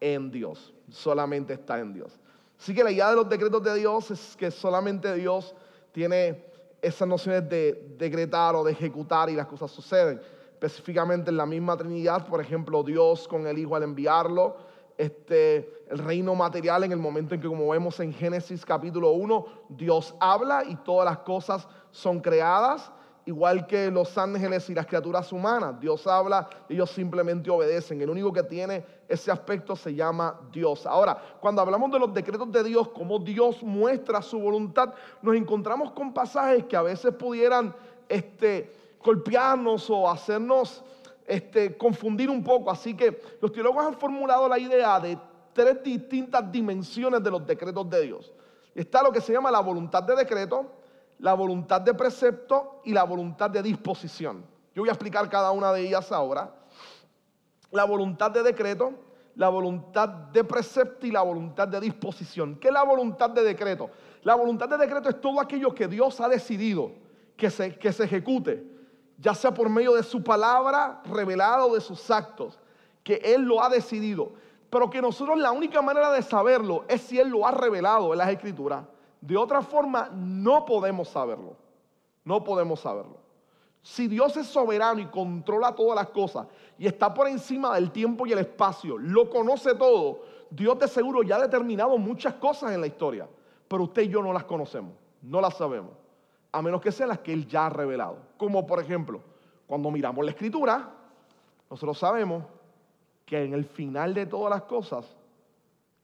en 0.00 0.30
Dios, 0.30 0.72
solamente 0.88 1.54
está 1.54 1.78
en 1.80 1.92
Dios. 1.92 2.18
Así 2.58 2.74
que 2.74 2.84
la 2.84 2.92
idea 2.92 3.10
de 3.10 3.16
los 3.16 3.28
decretos 3.28 3.62
de 3.62 3.74
Dios 3.74 4.10
es 4.10 4.36
que 4.36 4.50
solamente 4.50 5.12
Dios 5.14 5.54
tiene 5.90 6.44
esas 6.80 7.06
nociones 7.06 7.48
de 7.48 7.94
decretar 7.98 8.54
o 8.54 8.64
de 8.64 8.72
ejecutar 8.72 9.28
y 9.30 9.34
las 9.34 9.46
cosas 9.46 9.70
suceden. 9.70 10.20
Específicamente 10.52 11.30
en 11.30 11.36
la 11.36 11.46
misma 11.46 11.76
Trinidad, 11.76 12.26
por 12.26 12.40
ejemplo, 12.40 12.82
Dios 12.82 13.26
con 13.26 13.46
el 13.46 13.58
Hijo 13.58 13.74
al 13.74 13.82
enviarlo, 13.82 14.56
este, 14.96 15.81
el 15.92 15.98
reino 15.98 16.34
material 16.34 16.84
en 16.84 16.92
el 16.92 16.98
momento 16.98 17.34
en 17.34 17.40
que, 17.42 17.46
como 17.46 17.68
vemos 17.68 18.00
en 18.00 18.14
Génesis 18.14 18.64
capítulo 18.64 19.10
1, 19.10 19.44
Dios 19.68 20.14
habla 20.20 20.64
y 20.66 20.74
todas 20.76 21.04
las 21.04 21.18
cosas 21.18 21.68
son 21.90 22.18
creadas, 22.20 22.90
igual 23.26 23.66
que 23.66 23.90
los 23.90 24.16
ángeles 24.16 24.70
y 24.70 24.74
las 24.74 24.86
criaturas 24.86 25.30
humanas. 25.32 25.78
Dios 25.78 26.06
habla, 26.06 26.48
ellos 26.70 26.90
simplemente 26.90 27.50
obedecen. 27.50 28.00
El 28.00 28.08
único 28.08 28.32
que 28.32 28.42
tiene 28.42 28.86
ese 29.06 29.30
aspecto 29.30 29.76
se 29.76 29.94
llama 29.94 30.40
Dios. 30.50 30.86
Ahora, 30.86 31.20
cuando 31.40 31.60
hablamos 31.60 31.92
de 31.92 31.98
los 31.98 32.14
decretos 32.14 32.50
de 32.50 32.64
Dios, 32.64 32.88
como 32.88 33.18
Dios 33.18 33.62
muestra 33.62 34.22
su 34.22 34.40
voluntad, 34.40 34.94
nos 35.20 35.36
encontramos 35.36 35.92
con 35.92 36.14
pasajes 36.14 36.64
que 36.64 36.76
a 36.76 36.82
veces 36.82 37.14
pudieran 37.14 37.76
este, 38.08 38.72
golpearnos 39.04 39.90
o 39.90 40.10
hacernos 40.10 40.82
este, 41.26 41.76
confundir 41.76 42.30
un 42.30 42.42
poco. 42.42 42.70
Así 42.70 42.96
que 42.96 43.20
los 43.42 43.52
teólogos 43.52 43.84
han 43.84 43.94
formulado 43.94 44.48
la 44.48 44.58
idea 44.58 44.98
de 44.98 45.18
tres 45.52 45.82
distintas 45.82 46.50
dimensiones 46.50 47.22
de 47.22 47.30
los 47.30 47.46
decretos 47.46 47.88
de 47.88 48.02
Dios. 48.02 48.32
Está 48.74 49.02
lo 49.02 49.12
que 49.12 49.20
se 49.20 49.32
llama 49.32 49.50
la 49.50 49.60
voluntad 49.60 50.02
de 50.02 50.16
decreto, 50.16 50.66
la 51.18 51.34
voluntad 51.34 51.80
de 51.80 51.94
precepto 51.94 52.80
y 52.84 52.92
la 52.92 53.04
voluntad 53.04 53.50
de 53.50 53.62
disposición. 53.62 54.44
Yo 54.74 54.82
voy 54.82 54.88
a 54.88 54.92
explicar 54.92 55.28
cada 55.28 55.50
una 55.50 55.72
de 55.72 55.86
ellas 55.86 56.10
ahora. 56.10 56.54
La 57.70 57.84
voluntad 57.84 58.30
de 58.30 58.42
decreto, 58.42 58.92
la 59.34 59.48
voluntad 59.48 60.08
de 60.08 60.44
precepto 60.44 61.06
y 61.06 61.10
la 61.10 61.22
voluntad 61.22 61.68
de 61.68 61.80
disposición. 61.80 62.56
¿Qué 62.56 62.68
es 62.68 62.74
la 62.74 62.84
voluntad 62.84 63.30
de 63.30 63.42
decreto? 63.42 63.90
La 64.22 64.34
voluntad 64.34 64.68
de 64.68 64.78
decreto 64.78 65.08
es 65.08 65.20
todo 65.20 65.40
aquello 65.40 65.74
que 65.74 65.88
Dios 65.88 66.20
ha 66.20 66.28
decidido 66.28 66.92
que 67.36 67.50
se, 67.50 67.76
que 67.76 67.92
se 67.92 68.04
ejecute 68.04 68.72
ya 69.22 69.34
sea 69.34 69.54
por 69.54 69.68
medio 69.70 69.94
de 69.94 70.02
su 70.02 70.22
palabra 70.22 71.00
revelada 71.04 71.64
o 71.64 71.74
de 71.74 71.80
sus 71.80 72.10
actos, 72.10 72.58
que 73.04 73.20
Él 73.22 73.42
lo 73.42 73.62
ha 73.62 73.68
decidido, 73.68 74.32
pero 74.72 74.88
que 74.88 75.02
nosotros 75.02 75.38
la 75.38 75.52
única 75.52 75.82
manera 75.82 76.10
de 76.10 76.22
saberlo 76.22 76.86
es 76.88 77.02
si 77.02 77.18
Él 77.18 77.28
lo 77.28 77.46
ha 77.46 77.50
revelado 77.50 78.12
en 78.12 78.18
las 78.18 78.30
escrituras. 78.30 78.82
De 79.20 79.36
otra 79.36 79.60
forma, 79.60 80.08
no 80.14 80.64
podemos 80.64 81.08
saberlo. 81.08 81.58
No 82.24 82.42
podemos 82.42 82.80
saberlo. 82.80 83.18
Si 83.82 84.08
Dios 84.08 84.34
es 84.38 84.46
soberano 84.46 84.98
y 84.98 85.06
controla 85.08 85.74
todas 85.74 85.94
las 85.94 86.08
cosas 86.08 86.46
y 86.78 86.86
está 86.86 87.12
por 87.12 87.28
encima 87.28 87.74
del 87.74 87.90
tiempo 87.90 88.26
y 88.26 88.32
el 88.32 88.38
espacio, 88.38 88.96
lo 88.96 89.28
conoce 89.28 89.74
todo, 89.74 90.22
Dios 90.48 90.78
de 90.78 90.88
seguro 90.88 91.22
ya 91.22 91.36
ha 91.36 91.42
determinado 91.42 91.98
muchas 91.98 92.32
cosas 92.36 92.72
en 92.72 92.80
la 92.80 92.86
historia, 92.86 93.28
pero 93.68 93.82
usted 93.82 94.04
y 94.04 94.08
yo 94.08 94.22
no 94.22 94.32
las 94.32 94.44
conocemos, 94.44 94.94
no 95.20 95.42
las 95.42 95.54
sabemos 95.54 95.90
a 96.50 96.62
menos 96.62 96.80
que 96.80 96.92
sean 96.92 97.10
las 97.10 97.18
que 97.18 97.34
Él 97.34 97.46
ya 97.46 97.66
ha 97.66 97.70
revelado. 97.70 98.16
Como 98.38 98.66
por 98.66 98.80
ejemplo, 98.80 99.20
cuando 99.66 99.90
miramos 99.90 100.24
la 100.24 100.30
escritura, 100.30 100.88
nosotros 101.68 101.98
sabemos 101.98 102.44
que 103.32 103.42
en 103.42 103.54
el 103.54 103.64
final 103.64 104.12
de 104.12 104.26
todas 104.26 104.50
las 104.50 104.64
cosas, 104.64 105.16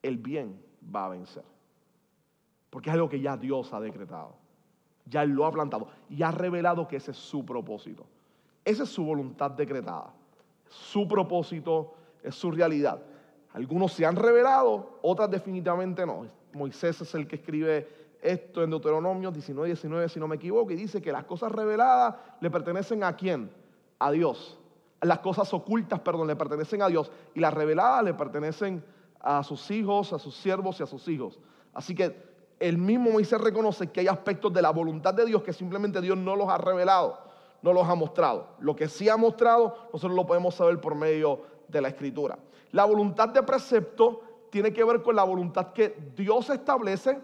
el 0.00 0.16
bien 0.16 0.58
va 0.82 1.04
a 1.04 1.08
vencer. 1.10 1.42
Porque 2.70 2.88
es 2.88 2.94
algo 2.94 3.10
que 3.10 3.20
ya 3.20 3.36
Dios 3.36 3.70
ha 3.74 3.80
decretado. 3.80 4.34
Ya 5.04 5.26
lo 5.26 5.44
ha 5.44 5.52
plantado 5.52 5.88
y 6.08 6.22
ha 6.22 6.30
revelado 6.30 6.88
que 6.88 6.96
ese 6.96 7.10
es 7.10 7.18
su 7.18 7.44
propósito. 7.44 8.06
Esa 8.64 8.84
es 8.84 8.88
su 8.88 9.04
voluntad 9.04 9.50
decretada. 9.50 10.14
Su 10.70 11.06
propósito 11.06 11.92
es 12.22 12.34
su 12.34 12.50
realidad. 12.50 13.02
Algunos 13.52 13.92
se 13.92 14.06
han 14.06 14.16
revelado, 14.16 14.98
otras 15.02 15.30
definitivamente 15.30 16.06
no. 16.06 16.26
Moisés 16.54 16.98
es 17.02 17.14
el 17.14 17.28
que 17.28 17.36
escribe 17.36 17.88
esto 18.22 18.62
en 18.62 18.70
Deuteronomio 18.70 19.30
19, 19.30 19.68
19, 19.68 20.08
si 20.08 20.18
no 20.18 20.28
me 20.28 20.36
equivoco, 20.36 20.72
y 20.72 20.76
dice 20.76 21.02
que 21.02 21.12
las 21.12 21.24
cosas 21.24 21.52
reveladas 21.52 22.14
le 22.40 22.50
pertenecen 22.50 23.04
a 23.04 23.14
quién? 23.14 23.50
A 23.98 24.10
Dios. 24.12 24.57
Las 25.00 25.20
cosas 25.20 25.52
ocultas, 25.54 26.00
perdón, 26.00 26.26
le 26.26 26.36
pertenecen 26.36 26.82
a 26.82 26.88
Dios. 26.88 27.10
Y 27.34 27.40
las 27.40 27.54
reveladas 27.54 28.04
le 28.04 28.14
pertenecen 28.14 28.84
a 29.20 29.42
sus 29.42 29.70
hijos, 29.70 30.12
a 30.12 30.18
sus 30.18 30.34
siervos 30.36 30.80
y 30.80 30.82
a 30.82 30.86
sus 30.86 31.06
hijos. 31.08 31.38
Así 31.72 31.94
que 31.94 32.28
el 32.60 32.78
mismo 32.78 33.10
Moisés 33.10 33.40
reconoce 33.40 33.90
que 33.90 34.00
hay 34.00 34.08
aspectos 34.08 34.52
de 34.52 34.62
la 34.62 34.70
voluntad 34.70 35.14
de 35.14 35.24
Dios 35.24 35.42
que 35.42 35.52
simplemente 35.52 36.00
Dios 36.00 36.18
no 36.18 36.34
los 36.34 36.48
ha 36.48 36.58
revelado, 36.58 37.18
no 37.62 37.72
los 37.72 37.88
ha 37.88 37.94
mostrado. 37.94 38.48
Lo 38.58 38.74
que 38.74 38.88
sí 38.88 39.08
ha 39.08 39.16
mostrado, 39.16 39.76
nosotros 39.92 40.16
lo 40.16 40.26
podemos 40.26 40.54
saber 40.54 40.80
por 40.80 40.94
medio 40.94 41.42
de 41.68 41.80
la 41.80 41.88
escritura. 41.88 42.38
La 42.72 42.84
voluntad 42.84 43.28
de 43.28 43.42
precepto 43.42 44.22
tiene 44.50 44.72
que 44.72 44.84
ver 44.84 45.02
con 45.02 45.14
la 45.14 45.24
voluntad 45.24 45.72
que 45.72 45.96
Dios 46.16 46.50
establece 46.50 47.18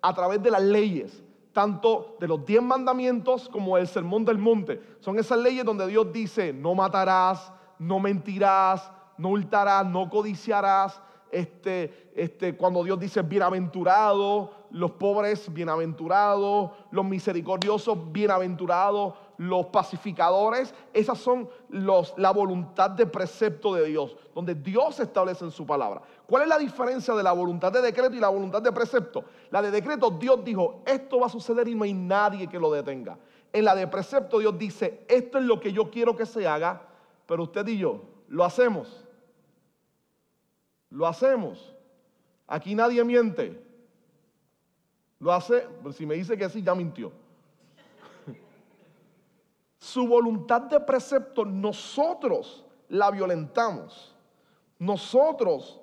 a 0.00 0.14
través 0.14 0.42
de 0.42 0.50
las 0.50 0.62
leyes, 0.62 1.22
tanto 1.58 2.14
de 2.20 2.28
los 2.28 2.46
diez 2.46 2.62
mandamientos 2.62 3.48
como 3.48 3.76
el 3.76 3.88
sermón 3.88 4.24
del 4.24 4.38
monte. 4.38 4.80
Son 5.00 5.18
esas 5.18 5.40
leyes 5.40 5.64
donde 5.64 5.88
Dios 5.88 6.12
dice, 6.12 6.52
no 6.52 6.72
matarás, 6.72 7.52
no 7.80 7.98
mentirás, 7.98 8.88
no 9.16 9.30
hurtarás, 9.30 9.84
no 9.84 10.08
codiciarás. 10.08 11.02
Este, 11.32 12.12
este, 12.14 12.56
cuando 12.56 12.84
Dios 12.84 13.00
dice 13.00 13.22
bienaventurado, 13.22 14.52
los 14.70 14.92
pobres 14.92 15.52
bienaventurados, 15.52 16.70
los 16.92 17.04
misericordiosos 17.04 18.12
bienaventurados, 18.12 19.14
los 19.38 19.66
pacificadores, 19.66 20.74
esas 20.92 21.18
son 21.18 21.48
los, 21.70 22.12
la 22.18 22.32
voluntad 22.32 22.90
de 22.90 23.06
precepto 23.06 23.72
de 23.74 23.86
Dios, 23.86 24.16
donde 24.34 24.54
Dios 24.54 24.98
establece 25.00 25.44
en 25.44 25.52
su 25.52 25.64
palabra. 25.64 26.02
¿Cuál 26.26 26.42
es 26.42 26.48
la 26.48 26.58
diferencia 26.58 27.14
de 27.14 27.22
la 27.22 27.32
voluntad 27.32 27.72
de 27.72 27.80
decreto 27.80 28.14
y 28.16 28.20
la 28.20 28.28
voluntad 28.28 28.60
de 28.60 28.72
precepto? 28.72 29.24
La 29.50 29.62
de 29.62 29.70
decreto, 29.70 30.10
Dios 30.10 30.44
dijo, 30.44 30.82
esto 30.84 31.20
va 31.20 31.26
a 31.26 31.30
suceder 31.30 31.68
y 31.68 31.74
no 31.74 31.84
hay 31.84 31.94
nadie 31.94 32.48
que 32.48 32.58
lo 32.58 32.70
detenga. 32.70 33.16
En 33.52 33.64
la 33.64 33.74
de 33.74 33.86
precepto, 33.86 34.40
Dios 34.40 34.58
dice, 34.58 35.04
esto 35.08 35.38
es 35.38 35.44
lo 35.44 35.60
que 35.60 35.72
yo 35.72 35.90
quiero 35.90 36.16
que 36.16 36.26
se 36.26 36.46
haga, 36.46 36.82
pero 37.26 37.44
usted 37.44 37.66
y 37.68 37.78
yo 37.78 38.02
lo 38.26 38.44
hacemos. 38.44 39.06
Lo 40.90 41.06
hacemos. 41.06 41.74
Aquí 42.46 42.74
nadie 42.74 43.04
miente. 43.04 43.62
Lo 45.20 45.32
hace, 45.32 45.66
si 45.92 46.06
me 46.06 46.14
dice 46.14 46.36
que 46.36 46.48
sí, 46.48 46.62
ya 46.62 46.74
mintió. 46.74 47.12
Su 49.78 50.06
voluntad 50.06 50.62
de 50.62 50.80
precepto, 50.80 51.44
nosotros 51.44 52.64
la 52.88 53.10
violentamos. 53.10 54.14
Nosotros 54.78 55.80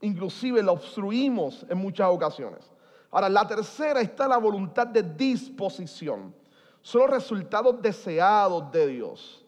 inclusive 0.00 0.62
la 0.62 0.72
obstruimos 0.72 1.64
en 1.68 1.78
muchas 1.78 2.08
ocasiones. 2.08 2.70
Ahora, 3.10 3.28
la 3.28 3.46
tercera 3.46 4.00
está 4.00 4.28
la 4.28 4.36
voluntad 4.36 4.86
de 4.86 5.02
disposición. 5.02 6.34
Son 6.82 7.02
los 7.02 7.10
resultados 7.10 7.80
deseados 7.80 8.70
de 8.70 8.86
Dios. 8.86 9.44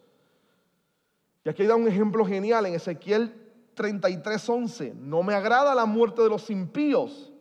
Y 1.43 1.49
aquí 1.49 1.63
da 1.65 1.75
un 1.75 1.87
ejemplo 1.87 2.25
genial 2.25 2.65
en 2.65 2.75
Ezequiel 2.75 3.33
33:11. 3.75 4.93
No 4.93 5.23
me 5.23 5.33
agrada 5.33 5.73
la 5.73 5.85
muerte 5.85 6.21
de 6.21 6.29
los 6.29 6.49
impíos, 6.49 7.31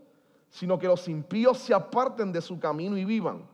sino 0.51 0.79
que 0.79 0.87
los 0.87 1.09
impíos 1.09 1.59
se 1.59 1.75
aparten 1.75 2.33
de 2.33 2.41
su 2.41 2.59
camino 2.61 2.97
y 2.97 3.05
vivan. 3.05 3.49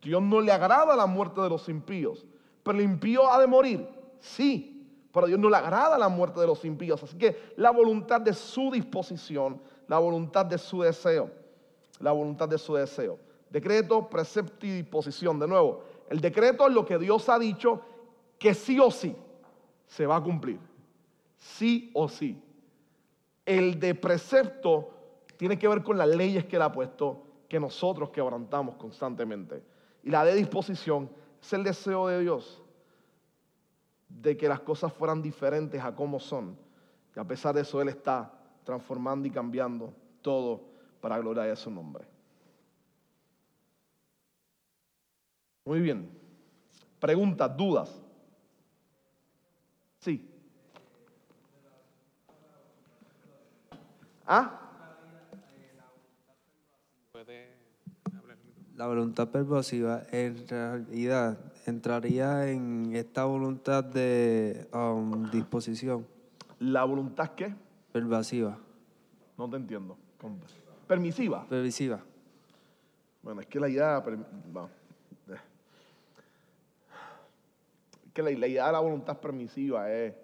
Dios 0.00 0.22
no 0.22 0.40
le 0.40 0.52
agrada 0.52 0.96
la 0.96 1.06
muerte 1.06 1.40
de 1.40 1.48
los 1.48 1.68
impíos, 1.68 2.26
pero 2.62 2.78
el 2.78 2.84
impío 2.84 3.30
ha 3.30 3.40
de 3.40 3.46
morir. 3.46 3.88
Sí, 4.18 4.74
pero 5.12 5.26
a 5.26 5.28
Dios 5.28 5.38
no 5.38 5.48
le 5.48 5.56
agrada 5.56 5.96
la 5.96 6.08
muerte 6.08 6.40
de 6.40 6.46
los 6.46 6.64
impíos. 6.64 7.02
Así 7.02 7.16
que 7.16 7.52
la 7.56 7.70
voluntad 7.70 8.20
de 8.20 8.34
su 8.34 8.70
disposición, 8.70 9.60
la 9.86 9.98
voluntad 9.98 10.44
de 10.44 10.58
su 10.58 10.82
deseo, 10.82 11.30
la 12.00 12.12
voluntad 12.12 12.48
de 12.48 12.58
su 12.58 12.74
deseo. 12.74 13.18
Decreto, 13.48 14.08
precepto 14.08 14.66
y 14.66 14.70
disposición. 14.70 15.38
De 15.38 15.46
nuevo, 15.46 15.82
el 16.10 16.20
decreto 16.20 16.66
es 16.66 16.74
lo 16.74 16.84
que 16.84 16.98
Dios 16.98 17.28
ha 17.28 17.38
dicho 17.38 17.80
que 18.38 18.54
sí 18.54 18.78
o 18.80 18.90
sí 18.90 19.14
se 19.86 20.06
va 20.06 20.16
a 20.16 20.22
cumplir. 20.22 20.58
Sí 21.38 21.90
o 21.94 22.08
sí. 22.08 22.42
El 23.46 23.78
de 23.78 23.94
precepto 23.94 24.90
tiene 25.36 25.58
que 25.58 25.68
ver 25.68 25.82
con 25.82 25.98
las 25.98 26.08
leyes 26.08 26.44
que 26.46 26.56
Él 26.56 26.62
ha 26.62 26.72
puesto, 26.72 27.23
que 27.48 27.60
nosotros 27.60 28.10
quebrantamos 28.10 28.76
constantemente. 28.76 29.62
Y 30.02 30.10
la 30.10 30.24
de 30.24 30.34
disposición 30.34 31.10
es 31.40 31.52
el 31.52 31.64
deseo 31.64 32.08
de 32.08 32.20
Dios 32.20 32.62
de 34.08 34.36
que 34.36 34.48
las 34.48 34.60
cosas 34.60 34.92
fueran 34.92 35.20
diferentes 35.22 35.80
a 35.82 35.94
como 35.94 36.20
son. 36.20 36.56
Y 37.14 37.18
a 37.18 37.24
pesar 37.24 37.54
de 37.54 37.62
eso, 37.62 37.80
Él 37.80 37.88
está 37.88 38.32
transformando 38.64 39.28
y 39.28 39.30
cambiando 39.30 39.92
todo 40.22 40.62
para 41.00 41.18
gloria 41.18 41.44
de 41.44 41.56
su 41.56 41.70
nombre. 41.70 42.06
Muy 45.64 45.80
bien. 45.80 46.10
Preguntas, 46.98 47.56
dudas. 47.56 48.02
Sí. 49.98 50.30
¿Ah? 54.26 54.63
La 58.76 58.88
voluntad 58.88 59.28
pervasiva 59.28 60.02
en 60.10 60.48
realidad 60.48 61.38
entraría 61.64 62.50
en 62.50 62.96
esta 62.96 63.24
voluntad 63.24 63.84
de 63.84 64.66
um, 64.72 65.30
disposición. 65.30 66.04
¿La 66.58 66.82
voluntad 66.82 67.30
qué? 67.36 67.54
Pervasiva. 67.92 68.58
No 69.38 69.48
te 69.48 69.56
entiendo. 69.56 69.96
¿Permisiva? 70.88 71.46
Permisiva. 71.46 72.00
Bueno, 73.22 73.42
es 73.42 73.46
que 73.46 73.60
la 73.60 73.68
idea... 73.68 74.02
que 78.12 78.22
la, 78.22 78.30
idea 78.32 78.66
de 78.66 78.72
la 78.72 78.80
voluntad 78.80 79.18
permisiva 79.18 79.90
es, 79.92 80.14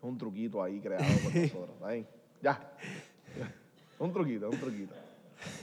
un 0.00 0.18
truquito 0.18 0.60
ahí 0.60 0.80
creado 0.80 1.04
por 1.22 1.34
nosotros. 1.40 1.82
Ahí. 1.82 2.04
Ya. 2.42 2.72
Un 4.00 4.12
truquito, 4.12 4.50
un 4.50 4.58
truquito. 4.58 4.94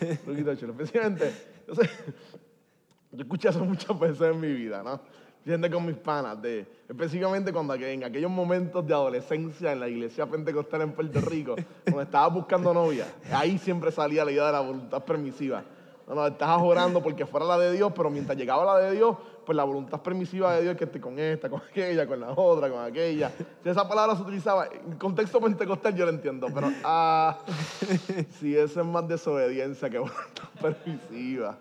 Un 0.01 0.17
truquito 0.17 0.55
chulo. 0.55 0.71
Especialmente, 0.71 1.33
yo, 3.11 3.21
escuché 3.21 3.49
eso 3.49 3.63
muchas 3.63 3.97
veces 3.99 4.21
en 4.21 4.39
mi 4.39 4.51
vida, 4.53 4.83
¿no? 4.83 4.99
Gente 5.45 5.69
con 5.71 5.85
mis 5.85 5.95
panas, 5.95 6.41
de, 6.41 6.67
específicamente 6.87 7.51
cuando 7.53 7.73
en 7.73 8.03
aquellos 8.03 8.29
momentos 8.29 8.85
de 8.85 8.93
adolescencia 8.93 9.71
en 9.71 9.79
la 9.79 9.87
iglesia 9.87 10.25
pentecostal 10.25 10.81
en 10.81 10.91
Puerto 10.91 11.21
Rico, 11.21 11.55
cuando 11.83 12.01
estaba 12.01 12.27
buscando 12.27 12.73
novia, 12.73 13.07
ahí 13.31 13.57
siempre 13.57 13.91
salía 13.91 14.25
la 14.25 14.31
idea 14.31 14.47
de 14.47 14.51
la 14.51 14.59
voluntad 14.59 15.03
permisiva. 15.03 15.63
No, 16.07 16.15
no, 16.15 16.27
estás 16.27 16.59
orando 16.61 17.01
porque 17.01 17.25
fuera 17.25 17.45
la 17.45 17.57
de 17.57 17.71
Dios, 17.71 17.93
pero 17.95 18.09
mientras 18.09 18.37
llegaba 18.37 18.65
la 18.65 18.79
de 18.79 18.95
Dios, 18.95 19.15
pues 19.49 19.57
la 19.57 19.63
voluntad 19.63 19.99
permisiva 20.03 20.53
de 20.53 20.61
Dios 20.61 20.73
es 20.73 20.77
que 20.77 20.83
esté 20.83 21.01
con 21.01 21.17
esta, 21.17 21.49
con 21.49 21.59
aquella, 21.59 22.05
con 22.05 22.19
la 22.19 22.29
otra, 22.33 22.69
con 22.69 22.83
aquella. 22.83 23.31
Si 23.63 23.67
esa 23.67 23.89
palabra 23.89 24.15
se 24.15 24.21
utilizaba 24.21 24.67
en 24.67 24.95
contexto 24.95 25.41
pentecostal, 25.41 25.95
yo 25.95 26.05
lo 26.05 26.11
entiendo, 26.11 26.49
pero 26.53 26.71
ah, 26.83 27.39
si 28.37 28.55
eso 28.55 28.81
es 28.81 28.85
más 28.85 29.07
desobediencia 29.07 29.89
que 29.89 29.97
voluntad 29.97 30.43
permisiva, 30.61 31.57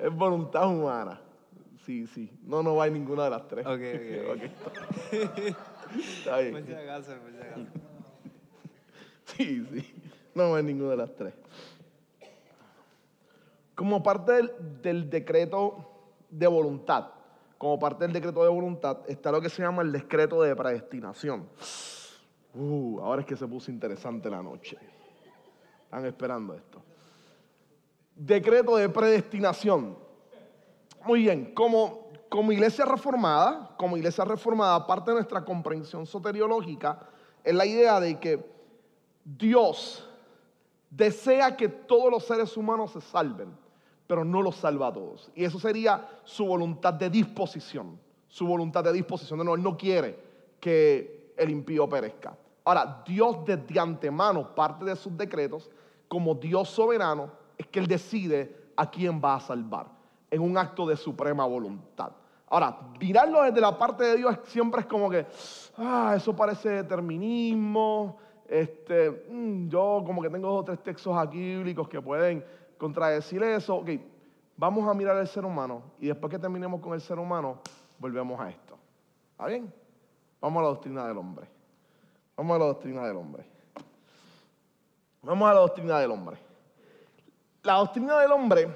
es 0.00 0.12
voluntad 0.12 0.66
humana. 0.68 1.20
Sí, 1.86 2.08
sí. 2.08 2.28
No, 2.42 2.60
no 2.60 2.74
va 2.74 2.88
en 2.88 2.94
ninguna 2.94 3.22
de 3.22 3.30
las 3.30 3.46
tres. 3.46 3.66
Ok, 3.66 3.72
ok. 4.32 4.36
okay. 4.36 5.56
Está 6.00 6.38
bien. 6.38 6.54
Muchas 6.54 6.82
gracias, 6.82 7.18
muchas 7.22 7.46
gracias. 7.46 7.68
Sí, 9.26 9.64
sí. 9.72 9.94
No 10.34 10.50
va 10.50 10.58
en 10.58 10.66
ninguna 10.66 10.90
de 10.90 10.96
las 10.96 11.14
tres. 11.14 11.34
Como 13.76 14.02
parte 14.02 14.32
del, 14.32 14.52
del, 14.82 15.08
decreto 15.08 15.91
de 16.32 16.46
voluntad, 16.46 17.08
como 17.58 17.78
parte 17.78 18.04
del 18.04 18.12
decreto 18.12 18.42
de 18.42 18.48
voluntad, 18.48 18.98
está 19.06 19.30
lo 19.30 19.40
que 19.40 19.50
se 19.50 19.62
llama 19.62 19.82
el 19.82 19.92
decreto 19.92 20.42
de 20.42 20.56
predestinación. 20.56 21.48
Uh, 22.54 22.98
ahora 23.00 23.20
es 23.20 23.26
que 23.26 23.36
se 23.36 23.46
puso 23.46 23.70
interesante 23.70 24.28
la 24.28 24.42
noche. 24.42 24.78
Están 25.84 26.06
esperando 26.06 26.54
esto. 26.54 26.82
Decreto 28.16 28.76
de 28.76 28.88
predestinación. 28.88 29.96
Muy 31.04 31.20
bien, 31.20 31.54
como, 31.54 32.10
como 32.28 32.50
iglesia 32.50 32.84
reformada, 32.84 33.74
como 33.76 33.96
iglesia 33.96 34.24
reformada, 34.24 34.86
parte 34.86 35.10
de 35.10 35.16
nuestra 35.16 35.44
comprensión 35.44 36.06
soteriológica 36.06 37.08
es 37.44 37.54
la 37.54 37.66
idea 37.66 38.00
de 38.00 38.18
que 38.18 38.44
Dios 39.24 40.08
desea 40.88 41.56
que 41.56 41.68
todos 41.68 42.10
los 42.10 42.24
seres 42.24 42.56
humanos 42.56 42.92
se 42.92 43.00
salven, 43.00 43.56
pero 44.06 44.24
no 44.24 44.42
los 44.42 44.56
salva 44.56 44.88
a 44.88 44.92
todos. 44.92 45.30
Y 45.34 45.44
eso 45.44 45.58
sería 45.58 46.08
su 46.24 46.44
voluntad 46.46 46.94
de 46.94 47.10
disposición, 47.10 47.98
su 48.28 48.46
voluntad 48.46 48.84
de 48.84 48.92
disposición. 48.92 49.44
No, 49.44 49.54
él 49.54 49.62
no 49.62 49.76
quiere 49.76 50.18
que 50.60 51.32
el 51.36 51.50
impío 51.50 51.88
perezca. 51.88 52.36
Ahora, 52.64 53.02
Dios 53.06 53.44
desde 53.44 53.80
antemano, 53.80 54.54
parte 54.54 54.84
de 54.84 54.96
sus 54.96 55.16
decretos, 55.16 55.70
como 56.08 56.34
Dios 56.34 56.68
soberano, 56.68 57.30
es 57.58 57.66
que 57.66 57.80
Él 57.80 57.86
decide 57.86 58.56
a 58.76 58.90
quién 58.90 59.20
va 59.22 59.36
a 59.36 59.40
salvar 59.40 59.86
en 60.30 60.40
un 60.40 60.56
acto 60.56 60.86
de 60.86 60.96
suprema 60.96 61.44
voluntad. 61.44 62.12
Ahora, 62.48 62.78
mirarlo 63.00 63.42
desde 63.42 63.60
la 63.60 63.76
parte 63.76 64.04
de 64.04 64.16
Dios 64.16 64.38
siempre 64.44 64.82
es 64.82 64.86
como 64.86 65.08
que, 65.08 65.26
ah, 65.78 66.14
eso 66.16 66.36
parece 66.36 66.68
determinismo, 66.68 68.18
este, 68.46 69.24
mm, 69.30 69.68
yo 69.68 70.02
como 70.04 70.20
que 70.20 70.28
tengo 70.28 70.48
dos 70.48 70.60
o 70.60 70.64
tres 70.64 70.82
textos 70.82 71.16
aquí 71.16 71.38
bíblicos 71.38 71.88
que 71.88 72.00
pueden 72.02 72.44
contradecir 72.82 73.40
eso. 73.44 73.76
Ok, 73.76 73.90
vamos 74.56 74.88
a 74.88 74.92
mirar 74.92 75.16
el 75.18 75.28
ser 75.28 75.44
humano 75.44 75.82
y 76.00 76.08
después 76.08 76.28
que 76.32 76.38
terminemos 76.38 76.80
con 76.80 76.94
el 76.94 77.00
ser 77.00 77.16
humano, 77.16 77.60
volvemos 77.96 78.40
a 78.40 78.50
esto. 78.50 78.76
¿Está 79.30 79.46
bien? 79.46 79.72
Vamos 80.40 80.58
a 80.58 80.62
la 80.64 80.68
doctrina 80.70 81.06
del 81.06 81.16
hombre. 81.16 81.46
Vamos 82.36 82.56
a 82.56 82.58
la 82.58 82.64
doctrina 82.64 83.06
del 83.06 83.16
hombre. 83.16 83.46
Vamos 85.22 85.48
a 85.48 85.54
la 85.54 85.60
doctrina 85.60 86.00
del 86.00 86.10
hombre. 86.10 86.36
La 87.62 87.74
doctrina 87.74 88.18
del 88.18 88.32
hombre 88.32 88.68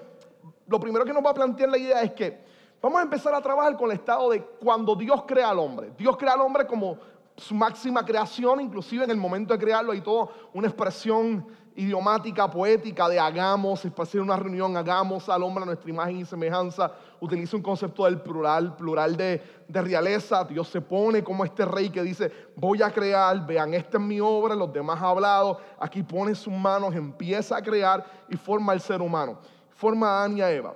lo 0.68 0.78
primero 0.78 1.04
que 1.04 1.12
nos 1.12 1.24
va 1.24 1.30
a 1.30 1.34
plantear 1.34 1.68
la 1.68 1.78
idea 1.78 2.02
es 2.02 2.12
que 2.12 2.44
vamos 2.80 3.00
a 3.00 3.02
empezar 3.02 3.34
a 3.34 3.40
trabajar 3.40 3.76
con 3.76 3.90
el 3.90 3.96
estado 3.96 4.30
de 4.30 4.40
cuando 4.40 4.94
Dios 4.94 5.24
crea 5.26 5.50
al 5.50 5.58
hombre. 5.58 5.92
Dios 5.98 6.16
crea 6.16 6.34
al 6.34 6.42
hombre 6.42 6.64
como 6.64 6.96
su 7.36 7.56
máxima 7.56 8.04
creación, 8.04 8.60
inclusive 8.60 9.04
en 9.04 9.10
el 9.10 9.16
momento 9.16 9.52
de 9.52 9.60
crearlo 9.60 9.92
hay 9.92 10.00
toda 10.00 10.28
una 10.52 10.68
expresión 10.68 11.46
idiomática, 11.76 12.50
poética 12.50 13.08
de 13.08 13.20
hagamos, 13.20 13.84
es 13.84 13.92
para 13.92 14.08
hacer 14.08 14.20
una 14.20 14.36
reunión, 14.36 14.76
hagamos 14.76 15.28
al 15.28 15.42
hombre 15.42 15.62
a 15.62 15.66
nuestra 15.66 15.90
imagen 15.90 16.16
y 16.18 16.24
semejanza, 16.24 16.90
utiliza 17.20 17.56
un 17.56 17.62
concepto 17.62 18.04
del 18.04 18.20
plural, 18.20 18.74
plural 18.76 19.16
de, 19.16 19.42
de, 19.68 19.82
realeza, 19.82 20.44
Dios 20.44 20.68
se 20.68 20.80
pone 20.80 21.22
como 21.22 21.44
este 21.44 21.64
rey 21.64 21.90
que 21.90 22.02
dice, 22.02 22.32
voy 22.56 22.82
a 22.82 22.90
crear, 22.90 23.46
vean, 23.46 23.74
esta 23.74 23.98
es 23.98 24.04
mi 24.04 24.20
obra, 24.20 24.54
los 24.54 24.72
demás 24.72 25.00
ha 25.00 25.10
hablado, 25.10 25.60
aquí 25.78 26.02
pone 26.02 26.34
sus 26.34 26.52
manos, 26.52 26.94
empieza 26.94 27.56
a 27.56 27.62
crear 27.62 28.04
y 28.28 28.36
forma 28.36 28.72
el 28.72 28.80
ser 28.80 29.00
humano 29.00 29.38
forma 29.76 30.08
a 30.08 30.18
Adán 30.20 30.38
y 30.38 30.42
a 30.42 30.50
Eva. 30.50 30.74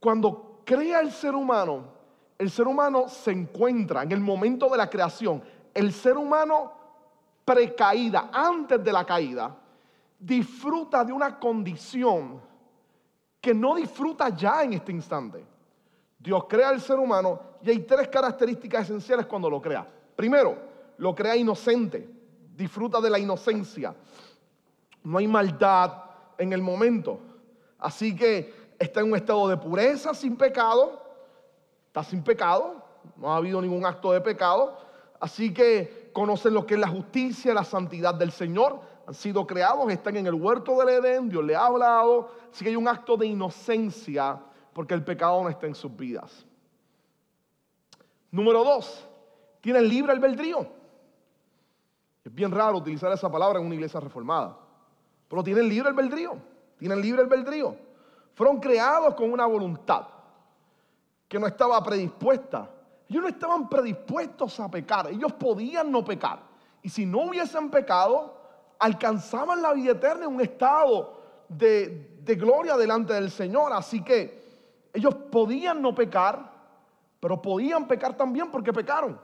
Cuando 0.00 0.60
crea 0.64 1.00
el 1.00 1.12
ser 1.12 1.34
humano, 1.34 1.84
el 2.38 2.50
ser 2.50 2.66
humano 2.66 3.08
se 3.08 3.30
encuentra 3.30 4.02
en 4.02 4.12
el 4.12 4.20
momento 4.20 4.68
de 4.68 4.78
la 4.78 4.90
creación. 4.90 5.42
El 5.72 5.92
ser 5.92 6.16
humano 6.16 6.72
precaída, 7.44 8.30
antes 8.32 8.82
de 8.82 8.92
la 8.92 9.04
caída, 9.04 9.54
disfruta 10.18 11.04
de 11.04 11.12
una 11.12 11.38
condición 11.38 12.40
que 13.40 13.52
no 13.52 13.74
disfruta 13.74 14.30
ya 14.30 14.62
en 14.62 14.74
este 14.74 14.92
instante. 14.92 15.44
Dios 16.18 16.44
crea 16.48 16.70
el 16.70 16.80
ser 16.80 16.98
humano 16.98 17.40
y 17.62 17.70
hay 17.70 17.80
tres 17.80 18.08
características 18.08 18.84
esenciales 18.84 19.26
cuando 19.26 19.50
lo 19.50 19.60
crea. 19.60 19.86
Primero, 20.16 20.56
lo 20.96 21.14
crea 21.14 21.36
inocente, 21.36 22.08
disfruta 22.56 23.00
de 23.00 23.10
la 23.10 23.18
inocencia. 23.18 23.94
No 25.02 25.18
hay 25.18 25.28
maldad 25.28 25.92
en 26.38 26.52
el 26.52 26.62
momento. 26.62 27.20
Así 27.78 28.16
que 28.16 28.72
está 28.78 29.00
en 29.00 29.10
un 29.10 29.16
estado 29.16 29.48
de 29.48 29.56
pureza, 29.56 30.14
sin 30.14 30.36
pecado. 30.36 31.02
Está 31.88 32.02
sin 32.02 32.22
pecado. 32.22 32.82
no 33.16 33.32
ha 33.32 33.36
habido 33.36 33.60
ningún 33.60 33.84
acto 33.84 34.12
de 34.12 34.20
pecado, 34.20 34.76
así 35.20 35.52
que 35.52 36.10
conocen 36.12 36.54
lo 36.54 36.66
que 36.66 36.74
es 36.74 36.80
la 36.80 36.88
justicia, 36.88 37.52
la 37.52 37.64
santidad 37.64 38.14
del 38.14 38.32
Señor, 38.32 38.80
han 39.06 39.14
sido 39.14 39.46
creados, 39.46 39.90
están 39.90 40.16
en 40.16 40.26
el 40.26 40.34
huerto 40.34 40.78
del 40.78 40.88
Edén, 40.88 41.28
Dios 41.28 41.44
le 41.44 41.54
ha 41.54 41.66
hablado, 41.66 42.30
así 42.50 42.64
que 42.64 42.70
hay 42.70 42.76
un 42.76 42.88
acto 42.88 43.16
de 43.16 43.26
inocencia 43.26 44.40
porque 44.72 44.94
el 44.94 45.04
pecado 45.04 45.42
no 45.42 45.48
está 45.48 45.66
en 45.66 45.74
sus 45.74 45.94
vidas. 45.94 46.46
Número 48.30 48.64
dos, 48.64 49.06
tienen 49.60 49.88
libre 49.88 50.12
albedrío. 50.12 50.66
Es 52.24 52.34
bien 52.34 52.50
raro 52.50 52.78
utilizar 52.78 53.12
esa 53.12 53.30
palabra 53.30 53.60
en 53.60 53.66
una 53.66 53.74
iglesia 53.74 54.00
reformada, 54.00 54.56
pero 55.28 55.42
tienen 55.42 55.68
libre 55.68 55.90
albedrío, 55.90 56.36
tienen 56.78 57.00
libre 57.00 57.22
albedrío. 57.22 57.76
Fueron 58.34 58.58
creados 58.58 59.14
con 59.14 59.32
una 59.32 59.46
voluntad 59.46 60.06
que 61.28 61.38
no 61.38 61.46
estaba 61.46 61.82
predispuesta. 61.82 62.70
Ellos 63.08 63.22
no 63.22 63.28
estaban 63.28 63.68
predispuestos 63.68 64.58
a 64.58 64.70
pecar, 64.70 65.08
ellos 65.08 65.32
podían 65.34 65.92
no 65.92 66.04
pecar. 66.04 66.40
Y 66.82 66.88
si 66.88 67.06
no 67.06 67.26
hubiesen 67.26 67.70
pecado, 67.70 68.43
alcanzaban 68.78 69.62
la 69.62 69.72
vida 69.72 69.92
eterna 69.92 70.24
en 70.24 70.34
un 70.34 70.40
estado 70.40 71.20
de, 71.48 72.18
de 72.20 72.34
gloria 72.34 72.76
delante 72.76 73.12
del 73.14 73.30
Señor. 73.30 73.72
Así 73.72 74.02
que 74.02 74.42
ellos 74.92 75.14
podían 75.30 75.82
no 75.82 75.94
pecar, 75.94 76.52
pero 77.20 77.40
podían 77.40 77.86
pecar 77.86 78.16
también 78.16 78.50
porque 78.50 78.72
pecaron. 78.72 79.18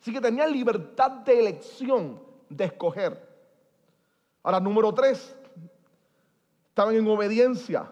Así 0.00 0.12
que 0.12 0.20
tenían 0.20 0.52
libertad 0.52 1.10
de 1.10 1.40
elección, 1.40 2.20
de 2.48 2.64
escoger. 2.64 3.26
Ahora, 4.42 4.60
número 4.60 4.92
tres, 4.94 5.34
estaban 6.68 6.94
en 6.94 7.06
obediencia. 7.08 7.90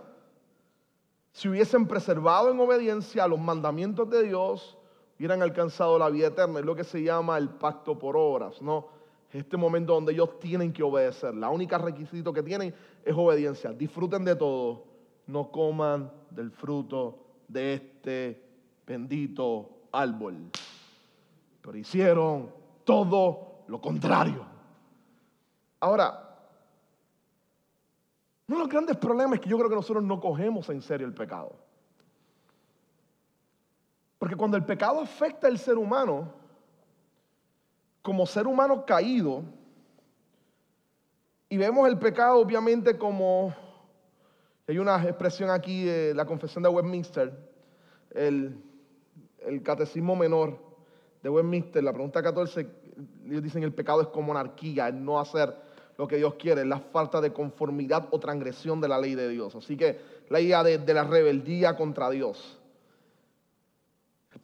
Si 1.33 1.49
hubiesen 1.49 1.89
preservado 1.89 2.51
en 2.51 2.61
obediencia 2.61 3.27
los 3.27 3.41
mandamientos 3.41 4.09
de 4.09 4.23
Dios, 4.23 4.79
hubieran 5.19 5.43
alcanzado 5.43 5.99
la 5.99 6.09
vida 6.11 6.29
eterna. 6.29 6.61
Es 6.61 6.65
lo 6.65 6.77
que 6.77 6.85
se 6.85 7.03
llama 7.03 7.39
el 7.39 7.49
pacto 7.49 7.99
por 7.99 8.17
obras, 8.17 8.63
¿no? 8.63 8.94
Este 9.35 9.57
momento 9.57 9.95
donde 9.95 10.13
ellos 10.13 10.39
tienen 10.39 10.73
que 10.73 10.85
obedecer. 10.85 11.35
La 11.35 11.51
única 11.51 11.77
requisito 11.77 12.33
que 12.33 12.41
tienen 12.41 12.73
es 13.05 13.15
obediencia. 13.17 13.73
Disfruten 13.73 14.25
de 14.25 14.37
todo. 14.37 14.85
No 15.27 15.51
coman 15.51 16.09
del 16.31 16.53
fruto 16.53 17.19
de 17.49 17.75
este 17.75 18.41
bendito 18.87 19.89
árbol. 19.91 20.37
Pero 21.61 21.77
hicieron 21.77 22.49
todo 22.85 23.65
lo 23.67 23.81
contrario. 23.81 24.47
Ahora, 25.81 26.39
uno 28.47 28.59
de 28.59 28.65
los 28.65 28.69
grandes 28.69 28.97
problemas 28.97 29.35
es 29.35 29.41
que 29.41 29.51
yo 29.51 29.59
creo 29.59 29.69
que 29.69 29.75
nosotros 29.75 30.05
no 30.05 30.21
cogemos 30.21 30.69
en 30.69 30.81
serio 30.81 31.09
el 31.09 31.15
pecado. 31.15 31.57
Porque 34.17 34.37
cuando 34.37 34.57
el 34.57 34.65
pecado 34.65 35.01
afecta 35.01 35.49
al 35.49 35.59
ser 35.59 35.77
humano, 35.77 36.44
como 38.05 38.27
ser 38.27 38.47
humano 38.47 38.85
caído, 38.85 39.43
y 41.49 41.57
vemos 41.57 41.89
el 41.89 41.99
pecado 41.99 42.39
obviamente 42.39 42.99
como, 42.99 43.55
hay 44.69 44.77
una 44.79 45.03
expresión 45.03 45.49
aquí 45.49 45.85
de 45.85 46.13
la 46.13 46.27
confesión 46.27 46.63
de 46.63 46.69
Westminster, 46.69 47.33
el, 48.11 48.63
el 49.47 49.63
catecismo 49.63 50.15
menor 50.15 50.59
de 51.23 51.31
Westminster, 51.31 51.83
la 51.83 51.95
pregunta 51.95 52.23
14, 52.23 52.69
ellos 53.27 53.43
dicen 53.43 53.63
el 53.63 53.73
pecado 53.73 54.03
es 54.03 54.09
como 54.09 54.33
anarquía, 54.33 54.89
el 54.89 55.03
no 55.03 55.19
hacer 55.19 55.57
lo 55.97 56.07
que 56.07 56.17
Dios 56.17 56.35
quiere, 56.35 56.63
la 56.67 56.81
falta 56.81 57.23
de 57.23 57.33
conformidad 57.33 58.07
o 58.11 58.21
transgresión 58.21 58.83
de 58.83 58.89
la 58.89 58.99
ley 58.99 59.15
de 59.15 59.31
Dios. 59.31 59.57
Así 59.57 59.79
que 59.79 59.99
la 60.29 60.41
idea 60.41 60.63
de, 60.63 60.93
la 60.93 61.05
rebeldía 61.05 61.75
contra 61.75 62.11
Dios. 62.11 62.61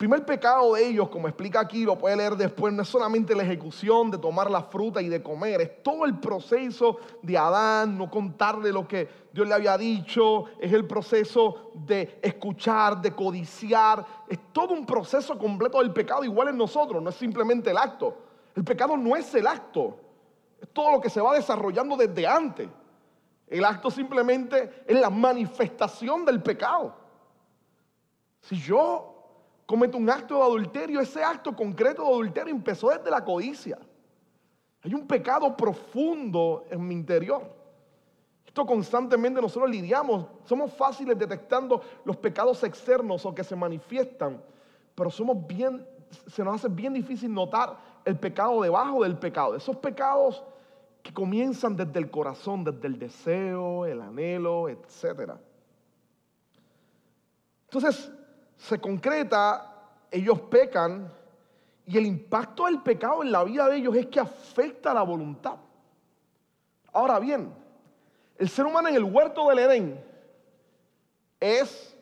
Primer 0.00 0.24
pecado 0.24 0.72
de 0.72 0.86
ellos, 0.86 1.10
como 1.10 1.28
explica 1.28 1.60
aquí, 1.60 1.84
lo 1.84 1.98
puede 1.98 2.16
leer 2.16 2.34
después, 2.34 2.72
no 2.72 2.80
es 2.80 2.88
solamente 2.88 3.34
la 3.34 3.42
ejecución 3.42 4.10
de 4.10 4.16
tomar 4.16 4.50
la 4.50 4.62
fruta 4.62 5.02
y 5.02 5.10
de 5.10 5.22
comer, 5.22 5.60
es 5.60 5.82
todo 5.82 6.06
el 6.06 6.18
proceso 6.18 6.96
de 7.20 7.36
Adán, 7.36 7.98
no 7.98 8.10
contarle 8.10 8.72
lo 8.72 8.88
que 8.88 9.06
Dios 9.30 9.46
le 9.46 9.52
había 9.52 9.76
dicho, 9.76 10.46
es 10.58 10.72
el 10.72 10.86
proceso 10.86 11.72
de 11.74 12.18
escuchar, 12.22 13.02
de 13.02 13.14
codiciar, 13.14 14.06
es 14.26 14.38
todo 14.54 14.72
un 14.72 14.86
proceso 14.86 15.36
completo 15.36 15.80
del 15.80 15.92
pecado 15.92 16.24
igual 16.24 16.48
en 16.48 16.56
nosotros, 16.56 17.02
no 17.02 17.10
es 17.10 17.16
simplemente 17.16 17.70
el 17.70 17.76
acto. 17.76 18.16
El 18.56 18.64
pecado 18.64 18.96
no 18.96 19.14
es 19.16 19.34
el 19.34 19.46
acto, 19.46 19.98
es 20.62 20.68
todo 20.70 20.92
lo 20.92 21.00
que 21.02 21.10
se 21.10 21.20
va 21.20 21.34
desarrollando 21.34 21.94
desde 21.98 22.26
antes. 22.26 22.70
El 23.46 23.66
acto 23.66 23.90
simplemente 23.90 24.82
es 24.86 24.98
la 24.98 25.10
manifestación 25.10 26.24
del 26.24 26.42
pecado. 26.42 26.96
Si 28.40 28.56
yo 28.56 29.09
cometo 29.70 29.96
un 29.96 30.10
acto 30.10 30.34
de 30.34 30.42
adulterio, 30.42 31.00
ese 31.00 31.22
acto 31.22 31.54
concreto 31.54 32.02
de 32.02 32.08
adulterio 32.08 32.52
empezó 32.52 32.90
desde 32.90 33.08
la 33.08 33.24
codicia. 33.24 33.78
Hay 34.82 34.92
un 34.92 35.06
pecado 35.06 35.56
profundo 35.56 36.64
en 36.68 36.88
mi 36.88 36.92
interior. 36.92 37.48
Esto 38.44 38.66
constantemente 38.66 39.40
nosotros 39.40 39.70
lidiamos. 39.70 40.26
Somos 40.44 40.72
fáciles 40.72 41.16
detectando 41.16 41.82
los 42.04 42.16
pecados 42.16 42.64
externos 42.64 43.24
o 43.24 43.32
que 43.32 43.44
se 43.44 43.54
manifiestan, 43.54 44.42
pero 44.96 45.08
somos 45.08 45.46
bien, 45.46 45.86
se 46.26 46.42
nos 46.42 46.56
hace 46.56 46.68
bien 46.68 46.92
difícil 46.92 47.32
notar 47.32 47.78
el 48.04 48.18
pecado 48.18 48.62
debajo 48.62 49.04
del 49.04 49.16
pecado. 49.18 49.54
Esos 49.54 49.76
pecados 49.76 50.42
que 51.00 51.14
comienzan 51.14 51.76
desde 51.76 52.00
el 52.00 52.10
corazón, 52.10 52.64
desde 52.64 52.88
el 52.88 52.98
deseo, 52.98 53.86
el 53.86 54.00
anhelo, 54.00 54.68
etc. 54.68 55.30
Entonces, 57.66 58.10
se 58.60 58.78
concreta, 58.78 59.74
ellos 60.10 60.40
pecan 60.42 61.10
y 61.86 61.96
el 61.96 62.06
impacto 62.06 62.66
del 62.66 62.82
pecado 62.82 63.22
en 63.22 63.32
la 63.32 63.42
vida 63.42 63.68
de 63.68 63.76
ellos 63.76 63.96
es 63.96 64.06
que 64.06 64.20
afecta 64.20 64.92
la 64.92 65.02
voluntad. 65.02 65.56
Ahora 66.92 67.18
bien, 67.18 67.52
el 68.36 68.48
ser 68.48 68.66
humano 68.66 68.88
en 68.88 68.96
el 68.96 69.04
huerto 69.04 69.48
del 69.48 69.60
Edén 69.60 70.04
es, 71.40 71.96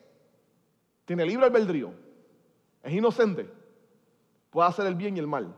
tiene 1.05 1.25
libre 1.25 1.45
albedrío, 1.45 1.93
es 2.83 2.93
inocente, 2.93 3.49
puede 4.49 4.67
hacer 4.67 4.85
el 4.85 4.95
bien 4.95 5.15
y 5.15 5.19
el 5.19 5.27
mal. 5.27 5.55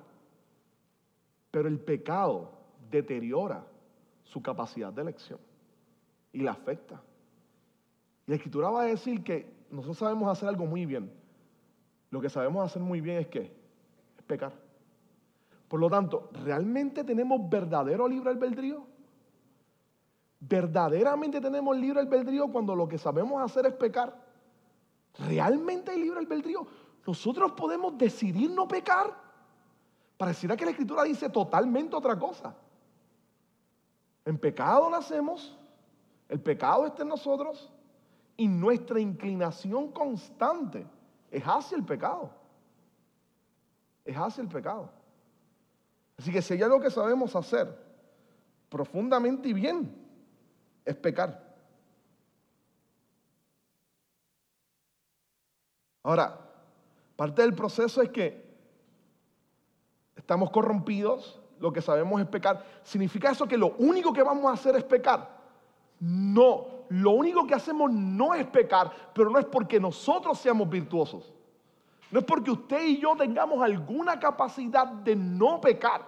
Pero 1.50 1.68
el 1.68 1.80
pecado 1.80 2.52
deteriora 2.90 3.66
su 4.24 4.42
capacidad 4.42 4.94
de 4.94 5.02
elección 5.02 5.40
y 6.32 6.42
la 6.42 6.52
afecta. 6.52 7.02
Y 8.28 8.32
la 8.32 8.36
escritura 8.36 8.70
va 8.70 8.84
a 8.84 8.86
decir 8.86 9.24
que 9.24 9.61
nosotros 9.72 9.98
sabemos 9.98 10.30
hacer 10.30 10.50
algo 10.50 10.66
muy 10.66 10.86
bien. 10.86 11.12
Lo 12.10 12.20
que 12.20 12.30
sabemos 12.30 12.66
hacer 12.66 12.82
muy 12.82 13.02
bien 13.02 13.20
es 13.20 13.28
que 13.28 13.40
es 14.18 14.24
pecar. 14.28 14.52
Por 15.68 15.80
lo 15.80 15.90
tanto, 15.90 16.30
¿realmente 16.44 17.04
tenemos 17.04 17.50
verdadero 17.50 18.08
libre 18.08 18.30
albedrío? 18.30 18.86
¿Verdaderamente 20.42 21.40
tenemos 21.40 21.78
libre 21.78 22.02
albedrío 22.02 22.52
cuando 22.52 22.76
lo 22.76 22.88
que 22.88 22.98
sabemos 22.98 23.42
hacer 23.42 23.66
es 23.66 23.74
pecar? 23.74 24.14
¿Realmente 25.20 25.92
hay 25.92 26.02
libre 26.02 26.20
albedrío? 26.20 26.68
Nosotros 27.08 27.54
podemos 27.54 27.98
decidir 27.98 28.52
no 28.52 28.68
pecar. 28.68 29.16
Pareciera 30.18 30.58
que 30.58 30.66
la 30.66 30.72
escritura 30.72 31.04
dice 31.04 31.30
totalmente 31.30 31.96
otra 31.96 32.20
cosa. 32.20 32.54
En 34.26 34.38
pecado 34.38 34.90
nacemos, 34.90 35.58
el 36.28 36.40
pecado 36.42 36.86
está 36.86 37.04
en 37.04 37.10
nosotros 37.10 37.72
y 38.42 38.48
nuestra 38.48 39.00
inclinación 39.00 39.92
constante 39.92 40.84
es 41.30 41.44
hacia 41.44 41.78
el 41.78 41.86
pecado. 41.86 42.32
Es 44.04 44.18
hacia 44.18 44.42
el 44.42 44.48
pecado. 44.48 44.90
Así 46.18 46.32
que 46.32 46.42
si 46.42 46.56
hay 46.56 46.64
algo 46.64 46.82
que 46.82 46.90
sabemos 46.90 47.36
hacer 47.36 47.78
profundamente 48.68 49.48
y 49.50 49.54
bien, 49.54 49.96
es 50.84 50.96
pecar. 50.96 51.56
Ahora, 56.02 56.40
parte 57.16 57.44
del 57.44 57.54
proceso 57.54 58.02
es 58.02 58.10
que 58.10 58.50
Estamos 60.16 60.50
corrompidos, 60.52 61.40
lo 61.60 61.74
que 61.74 61.82
sabemos 61.82 62.22
es 62.22 62.28
pecar. 62.28 62.64
¿Significa 62.84 63.32
eso 63.32 63.48
que 63.48 63.58
lo 63.58 63.76
único 63.80 64.14
que 64.14 64.24
vamos 64.24 64.46
a 64.46 64.54
hacer 64.54 64.76
es 64.76 64.84
pecar? 64.84 65.30
No, 66.00 66.81
lo 66.92 67.12
único 67.12 67.48
que 67.48 67.56
hacemos 67.56 67.90
no 67.90 68.34
es 68.34 68.46
pecar, 68.48 68.92
pero 69.14 69.30
no 69.30 69.40
es 69.40 69.46
porque 69.46 69.80
nosotros 69.80 70.38
seamos 70.38 70.70
virtuosos. 70.70 71.32
No 72.12 72.20
es 72.20 72.26
porque 72.26 72.52
usted 72.52 72.84
y 72.84 73.00
yo 73.00 73.16
tengamos 73.16 73.64
alguna 73.64 74.20
capacidad 74.20 74.86
de 74.88 75.16
no 75.16 75.62
pecar. 75.62 76.02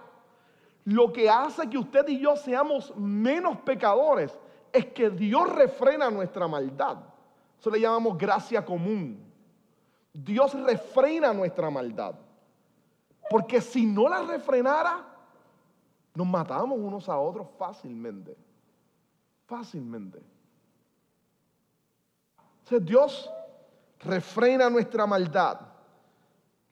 Lo 0.84 1.10
que 1.10 1.30
hace 1.30 1.70
que 1.70 1.78
usted 1.78 2.06
y 2.08 2.20
yo 2.20 2.36
seamos 2.36 2.94
menos 2.96 3.56
pecadores 3.60 4.38
es 4.70 4.84
que 4.84 5.08
Dios 5.08 5.50
refrena 5.54 6.10
nuestra 6.10 6.46
maldad. 6.46 6.98
Eso 7.58 7.70
le 7.70 7.80
llamamos 7.80 8.18
gracia 8.18 8.62
común. 8.62 9.24
Dios 10.12 10.52
refrena 10.52 11.32
nuestra 11.32 11.70
maldad. 11.70 12.14
Porque 13.30 13.62
si 13.62 13.86
no 13.86 14.06
la 14.06 14.20
refrenara, 14.20 15.02
nos 16.14 16.26
matamos 16.26 16.78
unos 16.78 17.08
a 17.08 17.18
otros 17.18 17.48
fácilmente. 17.56 18.36
Fácilmente. 19.46 20.33
O 22.70 22.80
Dios 22.80 23.30
refrena 24.00 24.70
nuestra 24.70 25.06
maldad, 25.06 25.60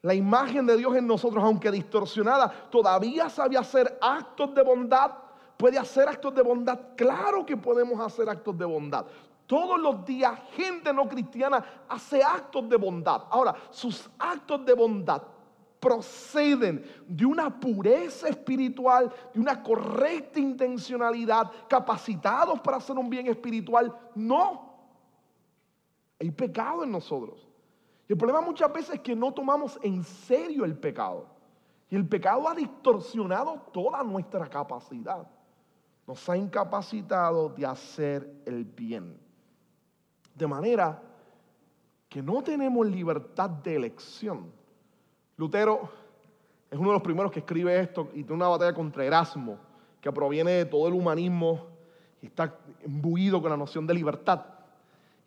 La 0.04 0.14
imagen 0.14 0.66
de 0.66 0.76
Dios 0.76 0.96
en 0.96 1.06
nosotros, 1.06 1.44
aunque 1.44 1.70
distorsionada, 1.70 2.50
todavía 2.70 3.30
sabe 3.30 3.56
hacer 3.56 3.98
actos 4.00 4.52
de 4.52 4.62
bondad. 4.62 5.12
¿Puede 5.56 5.78
hacer 5.78 6.08
actos 6.08 6.34
de 6.34 6.42
bondad? 6.42 6.76
Claro 6.96 7.46
que 7.46 7.56
podemos 7.56 8.00
hacer 8.00 8.28
actos 8.28 8.58
de 8.58 8.64
bondad. 8.64 9.06
Todos 9.46 9.78
los 9.78 10.04
días 10.04 10.40
gente 10.56 10.92
no 10.92 11.08
cristiana 11.08 11.64
hace 11.88 12.20
actos 12.20 12.68
de 12.68 12.76
bondad. 12.76 13.22
Ahora, 13.30 13.54
sus 13.70 14.10
actos 14.18 14.64
de 14.64 14.72
bondad 14.72 15.22
proceden 15.78 16.84
de 17.06 17.26
una 17.26 17.60
pureza 17.60 18.28
espiritual, 18.28 19.12
de 19.32 19.40
una 19.40 19.62
correcta 19.62 20.40
intencionalidad, 20.40 21.50
capacitados 21.68 22.60
para 22.60 22.78
hacer 22.78 22.96
un 22.96 23.08
bien 23.08 23.28
espiritual. 23.28 23.94
No. 24.16 24.71
Hay 26.22 26.30
pecado 26.30 26.84
en 26.84 26.92
nosotros. 26.92 27.48
Y 28.08 28.12
el 28.12 28.18
problema 28.18 28.40
muchas 28.40 28.72
veces 28.72 28.94
es 28.94 29.00
que 29.00 29.16
no 29.16 29.32
tomamos 29.32 29.78
en 29.82 30.04
serio 30.04 30.64
el 30.64 30.76
pecado. 30.76 31.26
Y 31.90 31.96
el 31.96 32.06
pecado 32.06 32.48
ha 32.48 32.54
distorsionado 32.54 33.60
toda 33.72 34.02
nuestra 34.04 34.48
capacidad. 34.48 35.26
Nos 36.06 36.28
ha 36.28 36.36
incapacitado 36.36 37.48
de 37.48 37.66
hacer 37.66 38.42
el 38.46 38.64
bien. 38.64 39.18
De 40.34 40.46
manera 40.46 41.02
que 42.08 42.22
no 42.22 42.42
tenemos 42.42 42.86
libertad 42.86 43.50
de 43.50 43.74
elección 43.74 44.52
Lutero 45.36 45.88
es 46.70 46.78
uno 46.78 46.90
de 46.90 46.94
los 46.94 47.02
primeros 47.02 47.32
que 47.32 47.40
escribe 47.40 47.80
esto 47.80 48.10
y 48.12 48.22
tiene 48.22 48.34
una 48.34 48.46
batalla 48.46 48.72
contra 48.72 49.04
Erasmo, 49.04 49.58
que 50.00 50.12
proviene 50.12 50.52
de 50.52 50.64
todo 50.66 50.86
el 50.86 50.94
humanismo 50.94 51.66
y 52.20 52.26
está 52.26 52.56
imbuido 52.86 53.42
con 53.42 53.50
la 53.50 53.56
noción 53.56 53.84
de 53.84 53.94
libertad. 53.94 54.44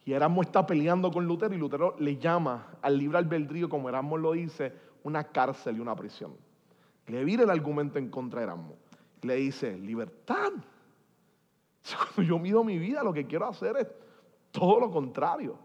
Y 0.06 0.14
Erasmo 0.14 0.44
está 0.44 0.66
peleando 0.66 1.12
con 1.12 1.26
Lutero 1.26 1.56
y 1.56 1.58
Lutero 1.58 1.96
le 1.98 2.18
llama 2.18 2.78
al 2.84 2.98
libre 2.98 3.18
albedrío, 3.18 3.68
como 3.68 3.90
Erasmo 3.90 4.18
lo 4.18 4.34
dice, 4.34 4.72
una 5.04 5.24
cárcel 5.24 5.78
y 5.78 5.80
una 5.80 5.96
prisión. 5.96 6.36
Le 7.08 7.24
vira 7.24 7.44
el 7.44 7.50
argumento 7.50 7.98
en 7.98 8.10
contra 8.10 8.42
de 8.42 8.46
Erasmo. 8.46 8.76
Le 9.24 9.36
dice, 9.36 9.76
libertad. 9.78 10.52
Cuando 12.16 12.22
yo 12.22 12.38
mido 12.38 12.64
mi 12.64 12.78
vida, 12.78 13.04
lo 13.04 13.14
que 13.14 13.26
quiero 13.26 13.48
hacer 13.48 13.78
es 13.78 13.88
todo 14.52 14.80
lo 14.80 14.92
contrario. 14.92 15.58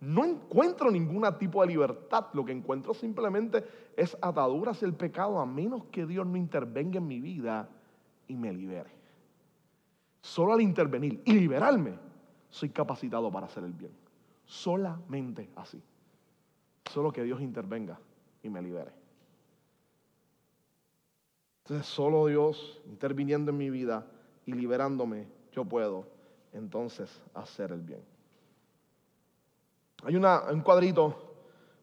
No 0.00 0.24
encuentro 0.24 0.92
ningún 0.92 1.26
tipo 1.36 1.60
de 1.62 1.68
libertad. 1.68 2.26
Lo 2.34 2.44
que 2.44 2.52
encuentro 2.52 2.94
simplemente 2.94 3.64
es 3.96 4.16
atadura 4.22 4.70
hacia 4.70 4.86
el 4.86 4.94
pecado 4.94 5.40
a 5.40 5.46
menos 5.46 5.84
que 5.90 6.06
Dios 6.06 6.24
no 6.24 6.36
intervenga 6.36 6.98
en 6.98 7.08
mi 7.08 7.20
vida 7.20 7.68
y 8.28 8.36
me 8.36 8.52
libere. 8.52 8.90
Solo 10.20 10.52
al 10.52 10.60
intervenir 10.60 11.20
y 11.24 11.32
liberarme, 11.32 11.94
soy 12.50 12.70
capacitado 12.70 13.30
para 13.30 13.46
hacer 13.46 13.64
el 13.64 13.72
bien. 13.72 13.92
Solamente 14.44 15.50
así. 15.56 15.82
Solo 16.90 17.12
que 17.12 17.22
Dios 17.22 17.40
intervenga 17.40 17.98
y 18.42 18.48
me 18.48 18.62
libere. 18.62 18.92
Entonces, 21.64 21.86
solo 21.86 22.26
Dios 22.26 22.80
interviniendo 22.86 23.50
en 23.50 23.58
mi 23.58 23.68
vida 23.68 24.06
y 24.46 24.52
liberándome, 24.52 25.28
yo 25.52 25.66
puedo 25.66 26.06
entonces 26.54 27.10
hacer 27.34 27.72
el 27.72 27.82
bien. 27.82 28.00
Hay 30.04 30.16
un 30.16 30.62
cuadrito 30.62 31.34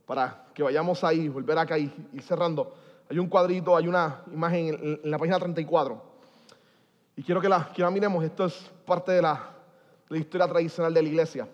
para 0.06 0.48
que 0.54 0.64
vayamos 0.64 1.04
ahí, 1.04 1.28
volver 1.28 1.58
acá 1.58 1.78
y 1.78 1.94
ir 2.14 2.22
cerrando. 2.24 2.74
Hay 3.10 3.20
un 3.20 3.28
cuadrito, 3.28 3.76
hay 3.76 3.88
una 3.88 4.24
imagen 4.32 5.00
en, 5.04 5.12
la 5.12 5.20
página 5.20 5.38
34. 5.38 6.02
Y 7.18 7.24
quiero 7.24 7.40
que 7.40 7.50
la, 7.50 7.72
que 7.72 7.82
la 7.82 7.92
miremos. 7.92 8.24
Esto 8.24 8.46
es 8.46 8.72
parte 8.86 9.12
de 9.12 9.22
la, 9.22 9.55
historia 10.12 10.48
tradicional 10.48 10.94
de 10.94 11.02
la 11.02 11.10
iglesia. 11.10 11.48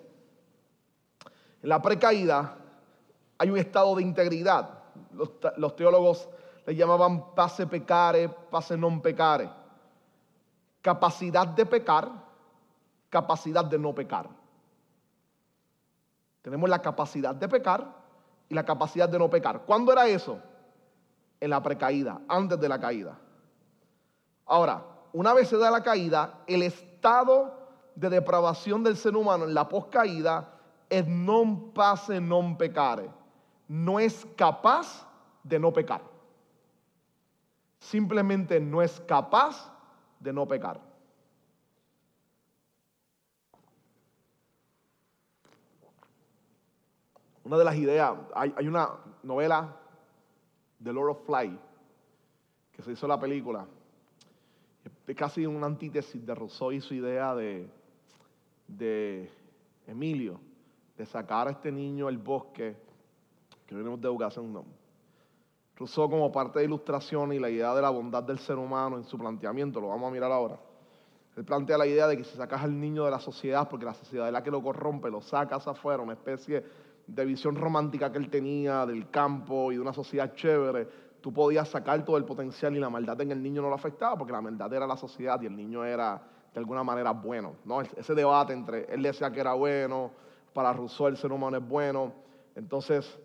En 1.62 1.68
la 1.68 1.80
precaída 1.80 2.56
hay 3.38 3.50
un 3.50 3.58
estado 3.58 3.94
de 3.96 4.02
integridad. 4.02 4.68
Los, 5.12 5.30
los 5.56 5.76
teólogos 5.76 6.28
le 6.66 6.74
llamaban 6.76 7.34
pase 7.34 7.66
pecare, 7.66 8.28
pase 8.28 8.76
non 8.76 9.00
pecare. 9.00 9.48
Capacidad 10.82 11.46
de 11.46 11.64
pecar, 11.64 12.10
capacidad 13.08 13.64
de 13.64 13.78
no 13.78 13.94
pecar. 13.94 14.28
Tenemos 16.42 16.68
la 16.68 16.82
capacidad 16.82 17.34
de 17.34 17.48
pecar 17.48 17.86
y 18.48 18.54
la 18.54 18.64
capacidad 18.64 19.08
de 19.08 19.18
no 19.18 19.30
pecar. 19.30 19.62
¿Cuándo 19.62 19.92
era 19.92 20.06
eso? 20.06 20.38
En 21.40 21.50
la 21.50 21.62
precaída, 21.62 22.20
antes 22.28 22.60
de 22.60 22.68
la 22.68 22.78
caída. 22.78 23.16
Ahora, 24.46 24.84
una 25.12 25.32
vez 25.32 25.48
se 25.48 25.56
da 25.56 25.70
la 25.70 25.82
caída, 25.82 26.42
el 26.46 26.62
estado 26.62 27.61
de 27.94 28.08
depravación 28.08 28.82
del 28.82 28.96
ser 28.96 29.16
humano 29.16 29.44
en 29.44 29.54
la 29.54 29.68
poscaída 29.68 30.58
es 30.88 31.06
non 31.06 31.72
pase 31.72 32.20
non 32.20 32.56
pecare. 32.56 33.08
No 33.68 33.96
es 33.98 34.26
capaz 34.36 35.06
de 35.42 35.58
no 35.58 35.72
pecar. 35.72 36.02
Simplemente 37.80 38.60
no 38.60 38.82
es 38.82 39.00
capaz 39.08 39.72
de 40.20 40.32
no 40.32 40.46
pecar. 40.46 40.80
Una 47.44 47.58
de 47.58 47.64
las 47.64 47.76
ideas, 47.76 48.16
hay, 48.34 48.68
una 48.68 48.90
novela, 49.22 49.76
The 50.82 50.92
Lord 50.92 51.10
of 51.10 51.26
Fly, 51.26 51.58
que 52.70 52.82
se 52.82 52.92
hizo 52.92 53.08
la 53.08 53.18
película. 53.18 53.66
Es 55.06 55.16
casi 55.16 55.44
una 55.44 55.66
antítesis 55.66 56.24
de 56.24 56.34
Rousseau 56.34 56.70
y 56.70 56.80
su 56.80 56.94
idea 56.94 57.34
de, 57.34 57.68
de 58.76 59.30
Emilio, 59.86 60.40
de 60.96 61.06
sacar 61.06 61.48
a 61.48 61.50
este 61.52 61.70
niño 61.70 62.06
del 62.06 62.18
bosque, 62.18 62.76
que 63.66 63.74
venimos 63.74 64.00
de 64.00 64.08
educación. 64.08 64.52
No. 64.52 64.64
Rousseau 65.76 66.08
como 66.08 66.30
parte 66.30 66.58
de 66.58 66.66
ilustración 66.66 67.32
y 67.32 67.38
la 67.38 67.50
idea 67.50 67.74
de 67.74 67.82
la 67.82 67.90
bondad 67.90 68.22
del 68.22 68.38
ser 68.38 68.56
humano 68.56 68.96
en 68.96 69.04
su 69.04 69.18
planteamiento, 69.18 69.80
lo 69.80 69.88
vamos 69.88 70.08
a 70.08 70.12
mirar 70.12 70.30
ahora. 70.30 70.58
Él 71.36 71.44
plantea 71.44 71.78
la 71.78 71.86
idea 71.86 72.06
de 72.06 72.16
que 72.16 72.24
si 72.24 72.36
sacas 72.36 72.62
al 72.62 72.78
niño 72.78 73.04
de 73.04 73.10
la 73.10 73.18
sociedad, 73.18 73.68
porque 73.68 73.86
la 73.86 73.94
sociedad 73.94 74.26
es 74.26 74.32
la 74.32 74.42
que 74.42 74.50
lo 74.50 74.62
corrompe, 74.62 75.10
lo 75.10 75.22
sacas 75.22 75.66
afuera, 75.66 76.02
una 76.02 76.12
especie 76.12 76.62
de 77.06 77.24
visión 77.24 77.56
romántica 77.56 78.12
que 78.12 78.18
él 78.18 78.30
tenía 78.30 78.84
del 78.86 79.08
campo 79.10 79.72
y 79.72 79.76
de 79.76 79.80
una 79.80 79.92
sociedad 79.92 80.34
chévere, 80.34 80.86
tú 81.20 81.32
podías 81.32 81.68
sacar 81.68 82.04
todo 82.04 82.16
el 82.16 82.24
potencial 82.24 82.76
y 82.76 82.80
la 82.80 82.90
maldad 82.90 83.20
en 83.22 83.32
el 83.32 83.42
niño 83.42 83.62
no 83.62 83.68
lo 83.68 83.74
afectaba 83.74 84.16
porque 84.16 84.32
la 84.32 84.40
maldad 84.40 84.72
era 84.72 84.86
la 84.86 84.96
sociedad 84.96 85.40
y 85.40 85.46
el 85.46 85.56
niño 85.56 85.84
era 85.84 86.22
de 86.52 86.60
alguna 86.60 86.84
manera 86.84 87.12
bueno. 87.12 87.56
¿no? 87.64 87.80
Ese 87.80 88.14
debate 88.14 88.52
entre 88.52 88.92
él 88.92 89.02
decía 89.02 89.30
que 89.30 89.40
era 89.40 89.54
bueno, 89.54 90.10
para 90.52 90.72
Rousseau 90.72 91.08
el 91.08 91.16
ser 91.16 91.32
humano 91.32 91.56
es 91.56 91.66
bueno, 91.66 92.12
entonces 92.54 93.18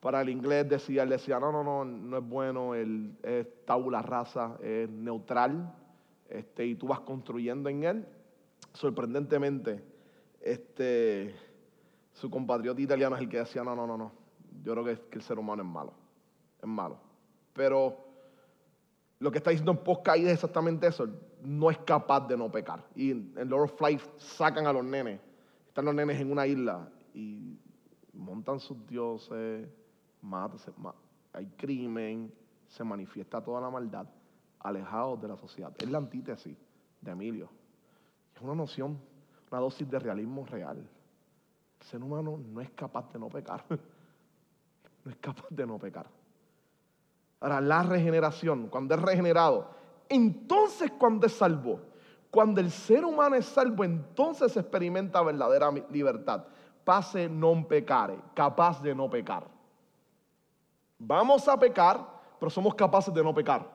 para 0.00 0.20
el 0.20 0.30
inglés 0.30 0.68
decía, 0.68 1.04
él 1.04 1.10
decía, 1.10 1.38
no, 1.38 1.52
no, 1.52 1.62
no, 1.62 1.84
no 1.84 2.18
es 2.18 2.28
bueno, 2.28 2.74
él 2.74 3.16
es 3.22 3.46
tabula 3.64 4.02
rasa, 4.02 4.56
es 4.60 4.88
neutral, 4.88 5.72
este, 6.28 6.66
y 6.66 6.74
tú 6.74 6.88
vas 6.88 7.00
construyendo 7.00 7.68
en 7.68 7.84
él. 7.84 8.08
Sorprendentemente, 8.72 9.80
este, 10.40 11.36
su 12.14 12.28
compatriota 12.28 12.80
italiano 12.80 13.14
es 13.14 13.22
el 13.22 13.28
que 13.28 13.38
decía, 13.38 13.62
no, 13.62 13.76
no, 13.76 13.86
no, 13.86 13.96
no, 13.96 14.12
yo 14.64 14.72
creo 14.72 14.84
que, 14.84 14.98
que 15.08 15.18
el 15.18 15.22
ser 15.22 15.38
humano 15.38 15.62
es 15.62 15.68
malo, 15.68 15.92
es 16.60 16.68
malo. 16.68 16.98
Pero 17.52 17.96
lo 19.20 19.30
que 19.30 19.38
está 19.38 19.50
diciendo 19.50 19.70
en 19.70 19.78
post 19.78 20.02
caída 20.02 20.30
es 20.30 20.34
exactamente 20.34 20.88
eso, 20.88 21.06
no 21.44 21.70
es 21.70 21.78
capaz 21.78 22.26
de 22.28 22.36
no 22.36 22.50
pecar. 22.50 22.84
Y 22.94 23.10
en, 23.10 23.34
Lord 23.48 23.64
of 23.64 23.78
Flight 23.78 24.00
sacan 24.18 24.66
a 24.66 24.72
los 24.72 24.84
nenes, 24.84 25.20
están 25.68 25.84
los 25.84 25.94
nenes 25.94 26.20
en 26.20 26.30
una 26.30 26.46
isla 26.46 26.88
y 27.14 27.58
montan 28.12 28.60
sus 28.60 28.86
dioses, 28.86 29.68
matan, 30.20 30.58
hay 31.32 31.46
crimen, 31.56 32.32
se 32.68 32.84
manifiesta 32.84 33.42
toda 33.42 33.60
la 33.60 33.70
maldad, 33.70 34.06
alejados 34.60 35.20
de 35.20 35.28
la 35.28 35.36
sociedad. 35.36 35.72
Es 35.78 35.90
la 35.90 35.98
antítesis 35.98 36.56
de 37.00 37.10
Emilio. 37.10 37.50
Es 38.34 38.40
una 38.42 38.54
noción, 38.54 38.98
una 39.50 39.60
dosis 39.60 39.90
de 39.90 39.98
realismo 39.98 40.46
real. 40.46 40.78
El 41.80 41.86
ser 41.86 42.02
humano 42.02 42.38
no 42.38 42.60
es 42.60 42.70
capaz 42.70 43.12
de 43.12 43.18
no 43.18 43.28
pecar. 43.28 43.64
No 45.04 45.10
es 45.10 45.16
capaz 45.16 45.48
de 45.50 45.66
no 45.66 45.80
pecar. 45.80 46.06
Ahora, 47.40 47.60
la 47.60 47.82
regeneración, 47.82 48.68
cuando 48.68 48.94
es 48.94 49.02
regenerado, 49.02 49.74
entonces 50.14 50.90
cuando 50.98 51.26
es 51.26 51.32
salvo, 51.32 51.80
cuando 52.30 52.60
el 52.60 52.70
ser 52.70 53.04
humano 53.04 53.36
es 53.36 53.46
salvo, 53.46 53.84
entonces 53.84 54.56
experimenta 54.56 55.22
verdadera 55.22 55.70
libertad. 55.90 56.44
Pase 56.84 57.28
non 57.28 57.64
pecare, 57.64 58.18
capaz 58.34 58.82
de 58.82 58.94
no 58.94 59.08
pecar. 59.08 59.46
Vamos 60.98 61.46
a 61.46 61.58
pecar, 61.58 62.02
pero 62.38 62.50
somos 62.50 62.74
capaces 62.74 63.14
de 63.14 63.22
no 63.22 63.32
pecar. 63.32 63.68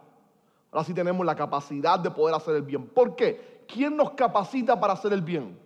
Ahora 0.72 0.84
sí 0.84 0.94
tenemos 0.94 1.26
la 1.26 1.36
capacidad 1.36 1.98
de 2.00 2.12
poder 2.12 2.36
hacer 2.36 2.56
el 2.56 2.64
bien. 2.64 2.86
¿Por 2.88 3.16
qué? 3.16 3.64
¿Quién 3.68 3.96
nos 3.96 4.12
capacita 4.12 4.78
para 4.80 4.94
hacer 4.94 5.14
el 5.14 5.22
bien? 5.22 5.58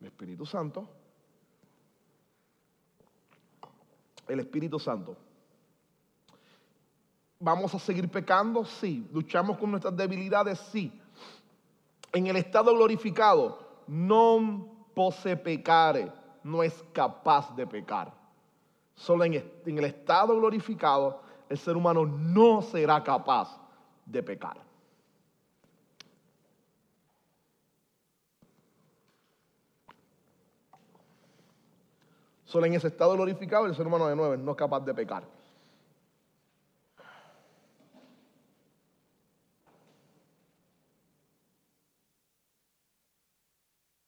El 0.00 0.06
Espíritu 0.06 0.46
Santo. 0.46 0.86
el 4.32 4.40
Espíritu 4.40 4.78
Santo. 4.78 5.16
¿Vamos 7.44 7.74
a 7.74 7.78
seguir 7.80 8.08
pecando? 8.08 8.64
Sí. 8.64 9.04
¿Luchamos 9.12 9.58
con 9.58 9.72
nuestras 9.72 9.96
debilidades? 9.96 10.60
Sí. 10.70 10.92
En 12.12 12.28
el 12.28 12.36
estado 12.36 12.72
glorificado, 12.72 13.58
no 13.88 14.68
pose 14.94 15.36
pecare, 15.36 16.12
no 16.44 16.62
es 16.62 16.84
capaz 16.92 17.52
de 17.56 17.66
pecar. 17.66 18.12
Solo 18.94 19.24
en, 19.24 19.34
en 19.34 19.78
el 19.78 19.84
estado 19.86 20.36
glorificado 20.36 21.20
el 21.48 21.58
ser 21.58 21.76
humano 21.76 22.06
no 22.06 22.62
será 22.62 23.02
capaz 23.02 23.58
de 24.06 24.22
pecar. 24.22 24.58
Solo 32.44 32.66
en 32.66 32.74
ese 32.74 32.86
estado 32.86 33.14
glorificado 33.14 33.66
el 33.66 33.74
ser 33.74 33.84
humano 33.84 34.06
de 34.06 34.14
nuevo 34.14 34.36
no 34.36 34.52
es 34.52 34.56
capaz 34.56 34.80
de 34.84 34.94
pecar. 34.94 35.41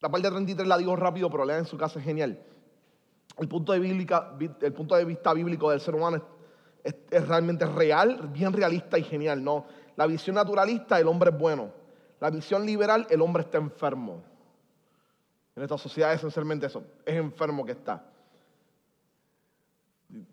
La 0.04 0.10
parte 0.10 0.28
33 0.28 0.68
la 0.68 0.76
digo 0.76 0.94
rápido, 0.96 1.30
pero 1.30 1.46
lean 1.46 1.60
en 1.60 1.64
su 1.64 1.78
casa, 1.78 1.98
es 1.98 2.04
genial. 2.04 2.38
El 3.38 3.48
punto 3.48 3.72
de, 3.72 3.78
el 4.60 4.72
punto 4.74 4.96
de 4.96 5.04
vista 5.06 5.32
bíblico 5.32 5.70
del 5.70 5.80
ser 5.80 5.94
humano 5.94 6.22
es, 6.82 7.26
realmente 7.26 7.64
real, 7.64 8.28
bien 8.30 8.52
realista 8.52 8.98
y 8.98 9.02
genial. 9.02 9.42
No, 9.42 9.64
la 9.96 10.06
visión 10.06 10.36
naturalista, 10.36 11.00
el 11.00 11.08
hombre 11.08 11.30
es 11.30 11.38
bueno. 11.38 11.72
La 12.20 12.28
visión 12.28 12.66
liberal, 12.66 13.06
el 13.08 13.22
hombre 13.22 13.44
está 13.44 13.56
enfermo. 13.56 14.22
En 15.56 15.62
esta 15.62 15.78
sociedad 15.78 16.12
es 16.12 16.18
esencialmente 16.18 16.66
eso, 16.66 16.84
es 17.06 17.14
enfermo 17.14 17.64
que 17.64 17.72
está. 17.72 18.04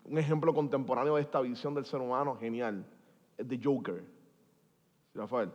Un 0.04 0.18
ejemplo 0.18 0.52
contemporáneo 0.52 1.16
de 1.16 1.22
esta 1.22 1.40
visión 1.40 1.72
del 1.72 1.86
ser 1.86 2.00
humano 2.00 2.36
genial 2.36 2.84
es 3.38 3.48
de 3.48 3.58
Joker. 3.64 4.04
Rafael. 5.14 5.50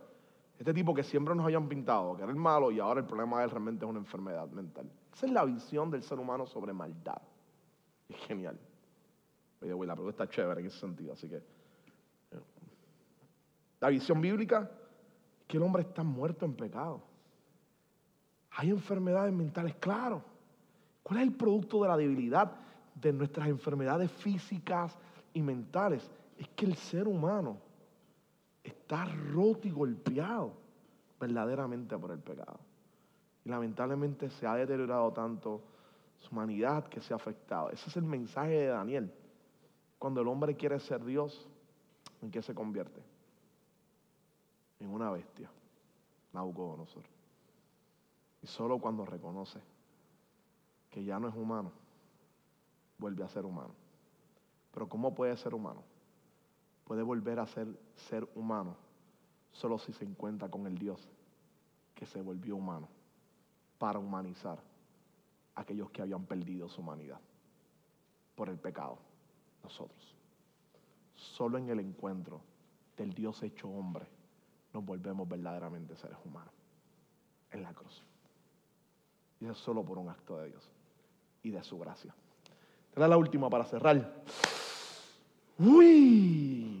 Este 0.58 0.74
tipo 0.74 0.92
que 0.92 1.04
siempre 1.04 1.34
nos 1.36 1.46
hayan 1.46 1.68
pintado, 1.68 2.16
que 2.16 2.22
era 2.22 2.32
el 2.32 2.38
malo 2.38 2.72
y 2.72 2.80
ahora 2.80 3.00
el 3.00 3.06
problema 3.06 3.38
de 3.38 3.44
él 3.44 3.50
realmente 3.50 3.84
es 3.84 3.88
una 3.88 4.00
enfermedad 4.00 4.48
mental. 4.48 4.90
Esa 5.14 5.26
es 5.26 5.32
la 5.32 5.44
visión 5.44 5.88
del 5.90 6.02
ser 6.02 6.18
humano 6.18 6.46
sobre 6.46 6.72
maldad. 6.72 7.22
Es 8.08 8.16
genial. 8.26 8.58
Oye, 9.62 9.72
güey, 9.72 9.86
la 9.86 9.94
pregunta 9.94 10.24
está 10.24 10.34
chévere 10.34 10.60
en 10.60 10.66
ese 10.66 10.78
sentido, 10.78 11.12
así 11.12 11.28
que. 11.28 11.40
La 13.80 13.88
visión 13.88 14.20
bíblica 14.20 14.68
es 15.40 15.46
que 15.46 15.56
el 15.56 15.62
hombre 15.62 15.82
está 15.82 16.02
muerto 16.02 16.44
en 16.44 16.54
pecado. 16.54 17.02
Hay 18.50 18.70
enfermedades 18.70 19.32
mentales, 19.32 19.76
claro. 19.76 20.24
¿Cuál 21.04 21.20
es 21.20 21.28
el 21.28 21.36
producto 21.36 21.80
de 21.82 21.88
la 21.88 21.96
debilidad 21.96 22.52
de 22.96 23.12
nuestras 23.12 23.46
enfermedades 23.46 24.10
físicas 24.10 24.98
y 25.32 25.40
mentales? 25.40 26.10
Es 26.36 26.48
que 26.48 26.66
el 26.66 26.74
ser 26.74 27.06
humano 27.06 27.58
está 28.68 29.04
roto 29.04 29.66
y 29.66 29.70
golpeado 29.70 30.52
verdaderamente 31.20 31.96
por 31.98 32.10
el 32.12 32.20
pecado. 32.20 32.60
Y 33.44 33.48
lamentablemente 33.48 34.30
se 34.30 34.46
ha 34.46 34.54
deteriorado 34.54 35.12
tanto 35.12 35.62
su 36.18 36.34
humanidad 36.34 36.86
que 36.88 37.00
se 37.00 37.12
ha 37.12 37.16
afectado. 37.16 37.70
Ese 37.70 37.88
es 37.88 37.96
el 37.96 38.04
mensaje 38.04 38.52
de 38.52 38.66
Daniel. 38.66 39.12
Cuando 39.98 40.20
el 40.20 40.28
hombre 40.28 40.56
quiere 40.56 40.78
ser 40.80 41.04
Dios, 41.04 41.48
¿en 42.22 42.30
qué 42.30 42.42
se 42.42 42.54
convierte? 42.54 43.02
En 44.80 44.90
una 44.90 45.10
bestia, 45.10 45.50
Nabucodonosor. 46.32 47.04
Y 48.42 48.46
solo 48.46 48.78
cuando 48.78 49.04
reconoce 49.04 49.60
que 50.90 51.04
ya 51.04 51.18
no 51.18 51.28
es 51.28 51.34
humano, 51.34 51.72
vuelve 52.98 53.24
a 53.24 53.28
ser 53.28 53.44
humano. 53.44 53.74
Pero 54.72 54.88
¿cómo 54.88 55.14
puede 55.14 55.36
ser 55.36 55.54
humano? 55.54 55.82
Puede 56.88 57.02
volver 57.02 57.38
a 57.38 57.46
ser 57.46 57.68
ser 57.96 58.26
humano 58.34 58.74
solo 59.52 59.78
si 59.78 59.92
se 59.92 60.06
encuentra 60.06 60.48
con 60.48 60.66
el 60.66 60.78
Dios 60.78 61.06
que 61.94 62.06
se 62.06 62.22
volvió 62.22 62.56
humano 62.56 62.88
para 63.78 63.98
humanizar 63.98 64.58
a 65.54 65.60
aquellos 65.60 65.90
que 65.90 66.00
habían 66.00 66.24
perdido 66.24 66.66
su 66.70 66.80
humanidad 66.80 67.20
por 68.34 68.48
el 68.48 68.56
pecado, 68.56 68.98
nosotros. 69.62 70.16
Solo 71.14 71.58
en 71.58 71.68
el 71.68 71.80
encuentro 71.80 72.40
del 72.96 73.12
Dios 73.12 73.42
hecho 73.42 73.68
hombre 73.68 74.06
nos 74.72 74.82
volvemos 74.82 75.28
verdaderamente 75.28 75.94
seres 75.94 76.16
humanos 76.24 76.54
en 77.50 77.64
la 77.64 77.74
cruz. 77.74 78.02
Y 79.40 79.46
es 79.46 79.58
solo 79.58 79.84
por 79.84 79.98
un 79.98 80.08
acto 80.08 80.38
de 80.38 80.48
Dios 80.48 80.66
y 81.42 81.50
de 81.50 81.62
su 81.62 81.78
gracia. 81.78 82.14
Es 82.92 82.98
la 82.98 83.16
última 83.18 83.50
para 83.50 83.64
cerrar. 83.66 84.22
Uy. 85.58 86.77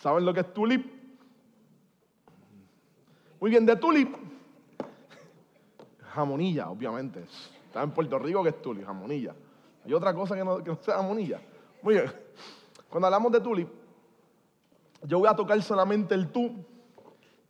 ¿Saben 0.00 0.24
lo 0.24 0.32
que 0.32 0.40
es 0.40 0.54
tulip? 0.54 0.90
Muy 3.38 3.50
bien, 3.50 3.66
de 3.66 3.76
tulip. 3.76 4.16
Jamonilla, 6.14 6.70
obviamente. 6.70 7.26
Está 7.66 7.82
en 7.82 7.90
Puerto 7.90 8.18
Rico 8.18 8.42
que 8.42 8.48
es 8.48 8.62
tulip, 8.62 8.86
jamonilla. 8.86 9.34
Hay 9.84 9.92
otra 9.92 10.14
cosa 10.14 10.34
que 10.34 10.42
no, 10.42 10.64
que 10.64 10.70
no 10.70 10.76
sea 10.76 10.96
jamonilla. 10.96 11.38
Muy 11.82 11.94
bien. 11.94 12.10
Cuando 12.88 13.08
hablamos 13.08 13.30
de 13.30 13.40
tulip, 13.40 13.68
yo 15.02 15.18
voy 15.18 15.28
a 15.28 15.36
tocar 15.36 15.60
solamente 15.62 16.14
el 16.14 16.28
tu 16.28 16.50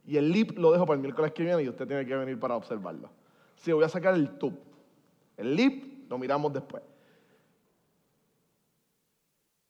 y 0.05 0.17
el 0.17 0.33
lip 0.33 0.59
lo 0.59 0.73
dejo 0.73 0.85
para 0.87 0.97
el 0.97 1.03
miércoles 1.03 1.31
que 1.33 1.45
viene 1.45 1.63
y 1.63 1.69
usted 1.69 1.87
tiene 1.87 2.05
que 2.05 2.17
venir 2.17 2.39
para 2.41 2.57
observarlo. 2.57 3.11
Sí, 3.55 3.71
voy 3.71 3.85
a 3.85 3.89
sacar 3.89 4.15
el 4.15 4.39
tu. 4.39 4.53
El 5.37 5.55
lip 5.55 6.11
lo 6.11 6.19
miramos 6.19 6.53
después. 6.53 6.83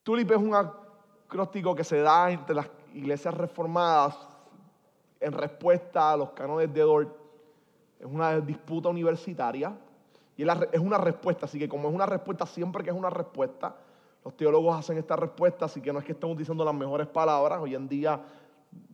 Tulip 0.03 0.31
es 0.31 0.39
un 0.39 0.55
acróstico 1.31 1.77
que 1.77 1.85
se 1.85 2.01
da 2.01 2.29
entre 2.29 2.57
las 2.57 2.69
iglesias 2.93 3.33
reformadas 3.33 4.19
en 5.21 5.33
respuesta 5.33 6.11
a 6.11 6.17
los 6.17 6.31
cánones 6.31 6.75
de 6.75 6.81
Dort. 6.81 7.17
Es 8.01 8.07
una 8.07 8.41
disputa 8.41 8.89
universitaria 8.89 9.73
y 10.37 10.43
es 10.43 10.81
una 10.81 10.99
respuesta, 10.99 11.47
así 11.47 11.57
que 11.57 11.69
como 11.69 11.89
es 11.89 11.95
una 11.95 12.07
respuesta, 12.07 12.47
siempre 12.47 12.83
que 12.83 12.91
es 12.91 12.97
una 12.97 13.11
respuesta, 13.11 13.77
los 14.25 14.37
teólogos 14.37 14.77
hacen 14.77 14.99
esta 14.99 15.15
respuesta, 15.15 15.67
así 15.67 15.81
que 15.81 15.93
no 15.93 16.01
es 16.01 16.05
que 16.05 16.13
estén 16.13 16.29
utilizando 16.29 16.65
las 16.65 16.75
mejores 16.75 17.07
palabras. 17.07 17.61
Hoy 17.63 17.77
en 17.77 17.89
día, 17.89 18.21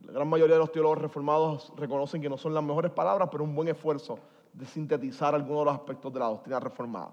la 0.05 0.11
gran 0.11 0.27
mayoría 0.27 0.55
de 0.55 0.59
los 0.59 0.71
teólogos 0.71 0.99
reformados 0.99 1.73
reconocen 1.75 2.21
que 2.21 2.29
no 2.29 2.37
son 2.37 2.53
las 2.53 2.63
mejores 2.63 2.91
palabras, 2.91 3.29
pero 3.31 3.45
un 3.45 3.55
buen 3.55 3.67
esfuerzo 3.67 4.19
de 4.53 4.67
sintetizar 4.67 5.33
algunos 5.33 5.61
de 5.61 5.65
los 5.65 5.73
aspectos 5.73 6.13
de 6.13 6.19
la 6.19 6.27
doctrina 6.27 6.59
reformada. 6.59 7.09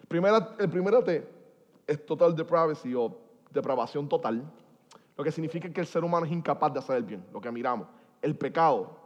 El 0.00 0.06
primero, 0.08 0.48
el 0.58 0.68
primero 0.68 1.04
T 1.04 1.28
es 1.86 2.04
total 2.04 2.34
depravity 2.34 2.92
o 2.96 3.16
depravación 3.52 4.08
total, 4.08 4.42
lo 5.16 5.24
que 5.24 5.30
significa 5.30 5.68
que 5.70 5.80
el 5.80 5.86
ser 5.86 6.04
humano 6.04 6.26
es 6.26 6.32
incapaz 6.32 6.72
de 6.72 6.78
hacer 6.80 6.96
el 6.96 7.04
bien, 7.04 7.24
lo 7.32 7.40
que 7.40 7.50
miramos. 7.50 7.86
El 8.20 8.36
pecado 8.36 8.96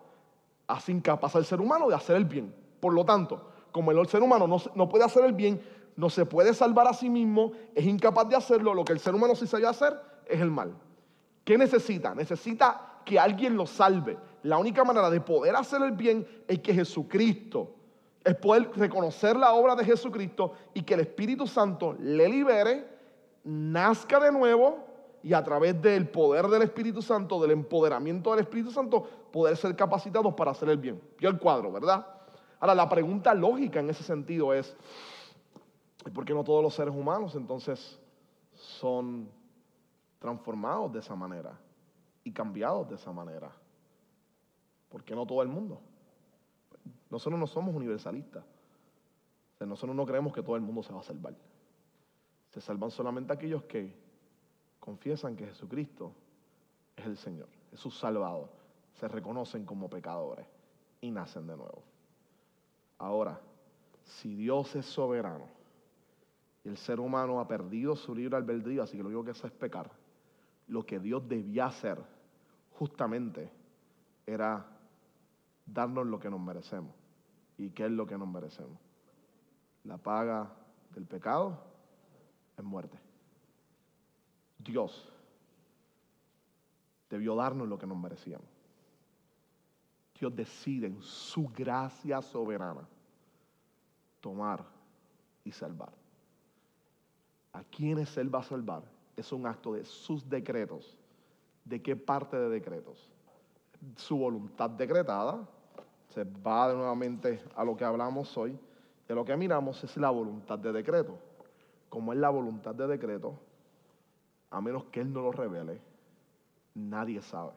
hace 0.67 0.93
incapaz 0.93 1.37
al 1.37 1.45
ser 1.45 1.61
humano 1.61 1.89
de 1.89 1.95
hacer 1.95 2.17
el 2.17 2.25
bien. 2.25 2.55
Por 2.81 2.95
lo 2.95 3.05
tanto, 3.05 3.51
como 3.73 3.91
el 3.91 4.07
ser 4.09 4.23
humano 4.23 4.47
no, 4.75 4.89
puede 4.89 5.05
hacer 5.05 5.25
el 5.25 5.33
bien, 5.33 5.61
no 5.97 6.09
se 6.09 6.25
puede 6.25 6.55
salvar 6.55 6.87
a 6.87 6.95
sí 6.95 7.11
mismo, 7.11 7.53
es 7.75 7.85
incapaz 7.85 8.29
de 8.29 8.37
hacerlo, 8.37 8.73
lo 8.73 8.85
que 8.85 8.93
el 8.93 9.01
ser 9.01 9.15
humano 9.15 9.35
sí 9.35 9.47
sabe 9.47 9.67
hacer 9.67 10.01
es 10.27 10.41
el 10.41 10.51
mal. 10.51 10.75
¿Qué 11.45 11.59
necesita? 11.59 12.15
Necesita 12.15 13.01
que 13.05 13.19
alguien 13.19 13.57
lo 13.57 13.67
salve. 13.67 14.17
La 14.43 14.59
única 14.59 14.85
manera 14.85 15.11
de 15.11 15.21
poder 15.21 15.57
hacer 15.57 15.83
el 15.83 15.93
bien 15.93 16.27
es 16.47 16.61
que 16.61 16.73
Jesucristo, 16.73 17.75
es 18.25 18.35
poder 18.37 18.71
reconocer 18.77 19.37
la 19.37 19.53
obra 19.53 19.75
de 19.75 19.85
Jesucristo 19.85 20.53
y 20.75 20.83
que 20.83 20.95
el 20.95 21.01
Espíritu 21.01 21.47
Santo 21.47 21.97
le 21.99 22.29
libere 22.29 22.87
nazca 23.45 24.21
de 24.21 24.31
nuevo 24.31 24.88
y 25.23 25.33
a 25.33 25.43
través 25.43 25.81
del 25.81 26.09
poder 26.09 26.47
del 26.47 26.63
Espíritu 26.63 27.03
Santo, 27.03 27.41
del 27.41 27.51
empoderamiento 27.53 28.31
del 28.31 28.41
Espíritu 28.41 28.71
Santo, 28.71 29.03
poder 29.33 29.57
ser 29.57 29.75
capacitados 29.75 30.35
para 30.35 30.53
hacer 30.53 30.69
el 30.69 30.79
bien. 30.79 31.01
Vio 31.19 31.29
el 31.29 31.39
cuadro, 31.39 31.73
¿verdad? 31.73 32.07
Ahora, 32.61 32.75
la 32.75 32.89
pregunta 32.89 33.35
lógica 33.35 33.81
en 33.81 33.91
ese 33.91 34.03
sentido 34.03 34.53
es, 34.53 34.77
¿por 36.15 36.25
qué 36.25 36.35
no 36.35 36.45
todos 36.45 36.63
los 36.63 36.75
seres 36.75 36.95
humanos 36.95 37.35
entonces 37.35 37.99
son 38.55 39.29
transformados 40.19 40.93
de 40.93 41.01
esa 41.01 41.15
manera 41.15 41.59
y 42.25 42.33
cambiados 42.33 42.89
de 42.89 42.97
esa 42.97 43.13
manera? 43.13 43.51
¿Por 44.89 45.05
qué 45.05 45.15
no 45.15 45.27
todo 45.27 45.43
el 45.43 45.49
mundo? 45.49 45.81
Nosotros 47.11 47.39
no 47.39 47.47
somos 47.47 47.75
universalistas. 47.75 48.45
nosotros 49.61 49.95
no 49.95 50.07
creemos 50.07 50.33
que 50.33 50.43
todo 50.43 50.57
el 50.57 50.63
mundo 50.63 50.83
se 50.83 50.93
va 50.93 51.01
a 51.01 51.05
salvar. 51.05 51.35
Se 52.51 52.61
salvan 52.61 52.91
solamente 52.91 53.33
aquellos 53.33 53.63
que 53.65 54.08
confiesan 54.89 55.37
que 55.37 55.47
Jesucristo 55.47 56.15
es 56.97 57.05
el 57.05 57.19
Señor, 57.19 57.47
es 57.71 57.79
su 57.79 57.91
Salvador. 57.91 58.49
Se 58.95 59.07
reconocen 59.07 59.67
como 59.67 59.91
pecadores 59.91 60.47
y 61.03 61.11
nacen 61.11 61.47
de 61.47 61.59
nuevo. 61.59 61.83
Ahora, 62.97 63.39
si 64.03 64.35
Dios 64.35 64.75
es 64.77 64.87
soberano 64.87 65.45
y 66.65 66.71
el 66.71 66.79
ser 66.79 67.01
humano 67.01 67.39
ha 67.39 67.47
perdido 67.47 67.97
su 67.97 68.15
libre 68.15 68.39
albedrío, 68.39 68.83
así 68.83 68.97
que 68.97 69.03
lo 69.03 69.11
único 69.11 69.25
que 69.25 69.33
hace 69.33 69.49
es 69.49 69.53
pecar, 69.53 69.91
lo 70.69 70.87
que 70.87 70.99
Dios 70.99 71.29
debía 71.29 71.67
hacer 71.67 72.03
justamente 72.73 73.53
era 74.25 74.67
darnos 75.67 76.07
lo 76.07 76.19
que 76.19 76.31
nos 76.31 76.41
merecemos. 76.41 76.95
¿Y 77.59 77.69
qué 77.73 77.85
es 77.85 77.93
lo 77.93 78.07
que 78.07 78.17
nos 78.17 78.29
merecemos? 78.29 78.79
La 79.85 79.99
paga 79.99 80.51
del 80.95 81.05
pecado 81.05 81.63
en 82.57 82.65
muerte. 82.65 83.08
Dios 84.59 85.11
debió 87.09 87.35
darnos 87.35 87.69
lo 87.69 87.79
que 87.79 87.87
nos 87.87 87.97
merecíamos. 87.97 88.49
Dios 90.19 90.35
decide 90.35 90.89
en 90.89 91.01
su 91.01 91.49
gracia 91.49 92.21
soberana 92.21 92.87
tomar 94.21 94.65
y 95.45 95.53
salvar. 95.53 95.93
a 97.53 97.65
quienes 97.65 98.17
Él 98.19 98.33
va 98.33 98.41
a 98.41 98.45
salvar, 98.45 98.83
es 99.17 99.33
un 99.33 99.47
acto 99.47 99.73
de 99.73 99.85
sus 99.85 100.29
decretos. 100.29 100.97
¿De 101.65 101.83
qué 101.83 101.97
parte 101.97 102.37
de 102.37 102.49
decretos? 102.49 103.11
Su 103.97 104.17
voluntad 104.17 104.71
decretada. 104.71 105.47
Se 106.11 106.25
va 106.25 106.73
nuevamente 106.73 107.43
a 107.57 107.65
lo 107.65 107.77
que 107.77 107.85
hablamos 107.85 108.37
hoy. 108.37 108.57
De 109.09 109.15
lo 109.15 109.25
que 109.25 109.37
miramos 109.37 109.83
es 109.83 109.97
la 109.97 110.11
voluntad 110.11 110.59
de 110.59 110.73
decreto. 110.73 111.19
Como 111.89 112.13
es 112.13 112.19
la 112.19 112.31
voluntad 112.31 112.75
de 112.75 112.87
decreto, 112.87 113.39
a 114.51 114.61
menos 114.61 114.85
que 114.87 115.01
Él 115.01 115.13
no 115.13 115.23
lo 115.23 115.33
revele, 115.33 115.81
nadie 116.75 117.21
sabe. 117.23 117.53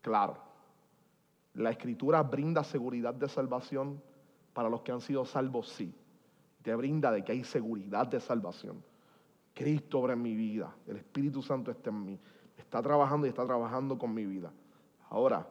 Claro, 0.00 0.36
la 1.54 1.70
escritura 1.70 2.22
brinda 2.22 2.64
seguridad 2.64 3.14
de 3.14 3.28
salvación 3.28 4.02
para 4.52 4.68
los 4.68 4.82
que 4.82 4.92
han 4.92 5.00
sido 5.00 5.24
salvos, 5.24 5.68
sí. 5.68 5.94
Te 6.62 6.74
brinda 6.74 7.10
de 7.10 7.24
que 7.24 7.32
hay 7.32 7.44
seguridad 7.44 8.06
de 8.06 8.20
salvación. 8.20 8.82
Cristo 9.54 10.00
obra 10.00 10.14
en 10.14 10.22
mi 10.22 10.34
vida, 10.34 10.74
el 10.86 10.96
Espíritu 10.96 11.42
Santo 11.42 11.70
está 11.70 11.90
en 11.90 12.04
mí, 12.04 12.20
está 12.56 12.80
trabajando 12.80 13.26
y 13.26 13.30
está 13.30 13.44
trabajando 13.44 13.98
con 13.98 14.14
mi 14.14 14.24
vida. 14.24 14.50
Ahora, 15.10 15.46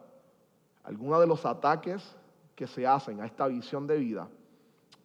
algunos 0.82 1.20
de 1.20 1.26
los 1.26 1.46
ataques 1.46 2.16
que 2.56 2.66
se 2.66 2.86
hacen 2.86 3.20
a 3.20 3.26
esta 3.26 3.46
visión 3.46 3.86
de 3.86 3.96
vida 3.98 4.28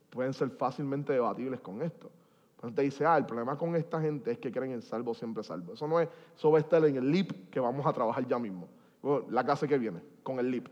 pueden 0.10 0.34
ser 0.34 0.50
fácilmente 0.50 1.14
debatibles 1.14 1.62
con 1.62 1.82
esto. 1.82 2.10
Cuando 2.60 2.76
te 2.76 2.82
dice, 2.82 3.06
ah, 3.06 3.18
el 3.18 3.26
problema 3.26 3.58
con 3.58 3.76
esta 3.76 4.02
gente 4.02 4.32
es 4.32 4.40
que 4.40 4.52
creen 4.52 4.72
en 4.72 4.82
salvo 4.82 5.14
siempre 5.14 5.44
salvo. 5.44 5.74
Eso 5.74 5.88
no 5.88 6.00
es, 6.00 6.10
eso 6.36 6.52
va 6.52 6.58
a 6.58 6.62
estar 6.62 6.84
en 6.84 6.96
el 6.98 7.12
LIP 7.12 7.50
que 7.52 7.60
vamos 7.60 7.86
a 7.86 7.94
trabajar 7.94 8.28
ya 8.28 8.40
mismo. 8.40 8.68
La 9.30 9.44
clase 9.44 9.68
que 9.68 9.78
viene, 9.78 10.02
con 10.24 10.40
el 10.40 10.50
LIP. 10.50 10.68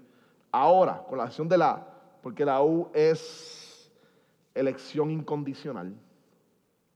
Ahora, 0.52 1.03
con 1.07 1.18
la 1.18 1.26
acción 1.26 1.48
de 1.48 1.57
la 1.57 1.95
porque 2.26 2.44
la 2.44 2.64
U 2.64 2.90
es 2.91 3.91
elección 4.56 5.12
incondicional. 5.12 5.95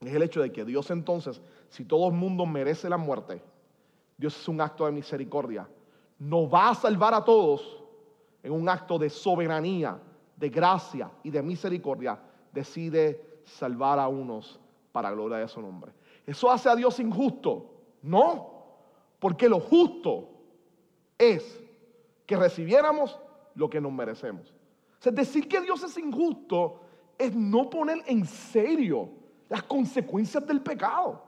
Es 0.02 0.12
el 0.12 0.24
hecho 0.24 0.42
de 0.42 0.52
que 0.52 0.66
Dios 0.66 0.90
entonces, 0.90 1.40
si 1.70 1.86
todo 1.86 2.08
el 2.08 2.16
mundo 2.16 2.48
merece 2.48 2.90
la 2.90 2.98
muerte, 2.98 3.40
Dios 4.18 4.36
es 4.36 4.48
un 4.48 4.60
acto 4.60 4.88
de 4.88 4.92
misericordia. 4.92 5.70
No 6.18 6.50
va 6.50 6.70
a 6.70 6.74
salvar 6.74 7.14
a 7.14 7.24
todos 7.24 7.84
en 8.42 8.54
un 8.54 8.68
acto 8.68 8.98
de 8.98 9.12
soberanía, 9.12 10.00
de 10.36 10.50
gracia 10.50 11.12
y 11.22 11.30
de 11.30 11.44
misericordia. 11.44 12.18
Decide 12.52 13.40
salvar 13.44 14.00
a 14.00 14.08
unos 14.08 14.60
para 14.92 15.12
gloria 15.12 15.38
de 15.38 15.48
su 15.48 15.62
nombre. 15.62 15.92
¿Eso 16.26 16.50
hace 16.52 16.70
a 16.70 16.76
Dios 16.76 17.00
injusto? 17.00 17.74
No, 18.02 18.66
porque 19.20 19.50
lo 19.50 19.60
justo 19.60 20.30
es 21.18 21.62
que 22.26 22.36
recibiéramos 22.36 23.20
lo 23.56 23.70
que 23.70 23.82
nos 23.82 23.92
merecemos 23.92 24.54
es 25.08 25.16
decir 25.16 25.48
que 25.48 25.62
Dios 25.62 25.82
es 25.84 25.98
injusto 25.98 26.82
es 27.18 27.34
no 27.36 27.70
poner 27.70 28.04
en 28.06 28.26
serio 28.26 29.10
las 29.48 29.64
consecuencias 29.64 30.46
del 30.46 30.62
pecado. 30.62 31.24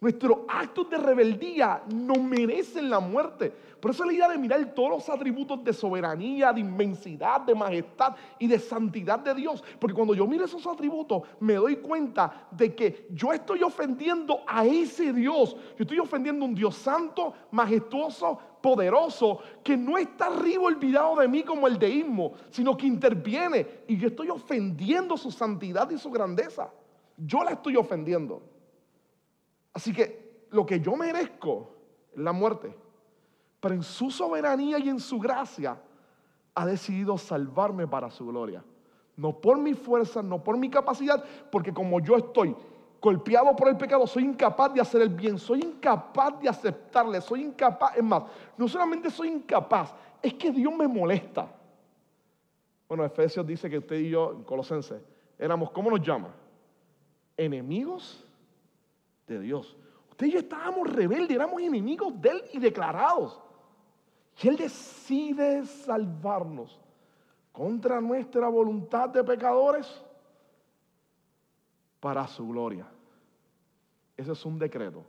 Nuestros 0.00 0.38
actos 0.48 0.88
de 0.88 0.96
rebeldía 0.96 1.82
no 1.94 2.14
merecen 2.14 2.88
la 2.88 3.00
muerte. 3.00 3.52
Por 3.80 3.90
eso 3.90 4.02
es 4.02 4.06
la 4.06 4.12
idea 4.14 4.28
de 4.28 4.38
mirar 4.38 4.74
todos 4.74 4.90
los 4.90 5.08
atributos 5.10 5.62
de 5.62 5.74
soberanía, 5.74 6.54
de 6.54 6.60
inmensidad, 6.60 7.42
de 7.42 7.54
majestad 7.54 8.14
y 8.38 8.46
de 8.46 8.58
santidad 8.58 9.18
de 9.18 9.34
Dios. 9.34 9.62
Porque 9.78 9.94
cuando 9.94 10.14
yo 10.14 10.26
miro 10.26 10.46
esos 10.46 10.66
atributos, 10.66 11.22
me 11.40 11.54
doy 11.54 11.76
cuenta 11.76 12.48
de 12.50 12.74
que 12.74 13.08
yo 13.10 13.30
estoy 13.32 13.62
ofendiendo 13.62 14.40
a 14.46 14.64
ese 14.64 15.12
Dios. 15.12 15.54
Yo 15.76 15.82
estoy 15.82 15.98
ofendiendo 15.98 16.46
a 16.46 16.48
un 16.48 16.54
Dios 16.54 16.76
santo, 16.76 17.34
majestuoso, 17.50 18.38
poderoso, 18.62 19.40
que 19.62 19.76
no 19.76 19.98
está 19.98 20.26
arriba 20.26 20.62
olvidado 20.64 21.16
de 21.16 21.28
mí 21.28 21.42
como 21.42 21.66
el 21.66 21.78
deísmo, 21.78 22.32
sino 22.48 22.74
que 22.74 22.86
interviene. 22.86 23.66
Y 23.86 23.98
yo 23.98 24.08
estoy 24.08 24.30
ofendiendo 24.30 25.18
su 25.18 25.30
santidad 25.30 25.90
y 25.90 25.98
su 25.98 26.10
grandeza. 26.10 26.70
Yo 27.18 27.44
la 27.44 27.50
estoy 27.50 27.76
ofendiendo. 27.76 28.49
Así 29.72 29.92
que 29.92 30.46
lo 30.50 30.66
que 30.66 30.80
yo 30.80 30.96
merezco 30.96 31.70
es 32.12 32.18
la 32.18 32.32
muerte. 32.32 32.74
Pero 33.60 33.74
en 33.74 33.82
su 33.82 34.10
soberanía 34.10 34.78
y 34.78 34.88
en 34.88 35.00
su 35.00 35.18
gracia 35.18 35.80
ha 36.54 36.66
decidido 36.66 37.16
salvarme 37.18 37.86
para 37.86 38.10
su 38.10 38.26
gloria. 38.26 38.64
No 39.16 39.38
por 39.38 39.58
mi 39.58 39.74
fuerza, 39.74 40.22
no 40.22 40.42
por 40.42 40.56
mi 40.56 40.70
capacidad, 40.70 41.22
porque 41.52 41.72
como 41.72 42.00
yo 42.00 42.16
estoy 42.16 42.56
golpeado 43.00 43.54
por 43.56 43.68
el 43.68 43.76
pecado, 43.76 44.06
soy 44.06 44.24
incapaz 44.24 44.74
de 44.74 44.80
hacer 44.80 45.02
el 45.02 45.10
bien, 45.10 45.38
soy 45.38 45.60
incapaz 45.60 46.38
de 46.40 46.48
aceptarle, 46.48 47.20
soy 47.20 47.42
incapaz, 47.42 47.96
es 47.96 48.02
más, 48.02 48.24
no 48.56 48.68
solamente 48.68 49.10
soy 49.10 49.28
incapaz, 49.28 49.94
es 50.22 50.34
que 50.34 50.50
Dios 50.50 50.72
me 50.74 50.86
molesta. 50.86 51.50
Bueno, 52.88 53.04
Efesios 53.04 53.46
dice 53.46 53.70
que 53.70 53.78
usted 53.78 53.96
y 53.96 54.10
yo, 54.10 54.32
en 54.32 54.42
Colosenses, 54.42 55.00
éramos, 55.38 55.70
¿cómo 55.70 55.90
nos 55.90 56.00
llama? 56.00 56.34
Enemigos 57.36 58.26
de 59.30 59.40
Dios. 59.40 59.76
Usted 60.10 60.26
y 60.26 60.32
yo 60.32 60.38
estábamos 60.40 60.92
rebeldes, 60.92 61.30
éramos 61.30 61.62
enemigos 61.62 62.20
de 62.20 62.30
Él 62.30 62.42
y 62.52 62.58
declarados. 62.58 63.40
Y 64.42 64.48
Él 64.48 64.56
decide 64.56 65.64
salvarnos 65.64 66.80
contra 67.52 68.00
nuestra 68.00 68.48
voluntad 68.48 69.08
de 69.08 69.22
pecadores 69.22 70.04
para 72.00 72.26
su 72.26 72.46
gloria. 72.48 72.86
Ese 74.16 74.32
es 74.32 74.44
un 74.44 74.58
decreto 74.58 75.04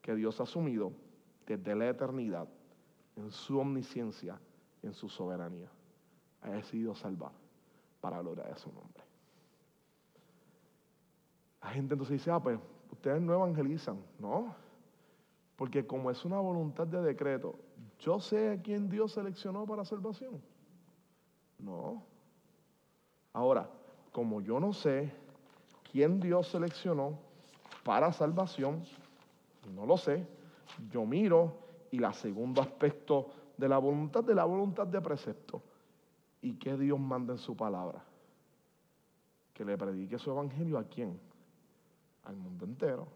que 0.00 0.14
Dios 0.14 0.38
ha 0.40 0.44
asumido 0.44 0.92
desde 1.46 1.74
la 1.74 1.88
eternidad 1.88 2.48
en 3.16 3.30
su 3.30 3.58
omnisciencia, 3.58 4.38
en 4.82 4.92
su 4.94 5.08
soberanía. 5.08 5.68
Ha 6.42 6.50
decidido 6.50 6.94
salvar 6.94 7.32
para 8.00 8.16
la 8.16 8.22
gloria 8.22 8.44
de 8.44 8.56
su 8.56 8.72
nombre. 8.72 9.02
La 11.62 11.70
gente 11.70 11.94
entonces 11.94 12.18
dice, 12.18 12.30
ah, 12.30 12.40
pues 12.40 12.58
ustedes 12.90 13.20
no 13.20 13.34
evangelizan, 13.34 13.98
no. 14.18 14.54
Porque 15.56 15.86
como 15.86 16.10
es 16.10 16.24
una 16.24 16.38
voluntad 16.38 16.86
de 16.86 17.00
decreto, 17.00 17.54
yo 18.00 18.20
sé 18.20 18.52
a 18.52 18.62
quién 18.62 18.88
Dios 18.88 19.12
seleccionó 19.12 19.64
para 19.66 19.84
salvación. 19.84 20.40
No. 21.58 22.02
Ahora, 23.32 23.68
como 24.12 24.40
yo 24.40 24.60
no 24.60 24.72
sé 24.72 25.12
quién 25.90 26.20
Dios 26.20 26.48
seleccionó 26.48 27.18
para 27.84 28.12
salvación, 28.12 28.82
no 29.74 29.86
lo 29.86 29.96
sé. 29.96 30.26
Yo 30.90 31.06
miro 31.06 31.56
y 31.90 31.98
la 31.98 32.12
segundo 32.12 32.60
aspecto 32.60 33.30
de 33.56 33.68
la 33.68 33.78
voluntad, 33.78 34.22
de 34.22 34.34
la 34.34 34.44
voluntad 34.44 34.86
de 34.86 35.00
precepto. 35.00 35.62
¿Y 36.42 36.54
qué 36.54 36.76
Dios 36.76 36.98
manda 36.98 37.32
en 37.32 37.38
su 37.38 37.56
palabra? 37.56 38.04
Que 39.54 39.64
le 39.64 39.78
predique 39.78 40.18
su 40.18 40.30
evangelio 40.30 40.78
a 40.78 40.84
quién? 40.84 41.18
Al 42.26 42.36
mundo 42.36 42.64
entero, 42.64 43.06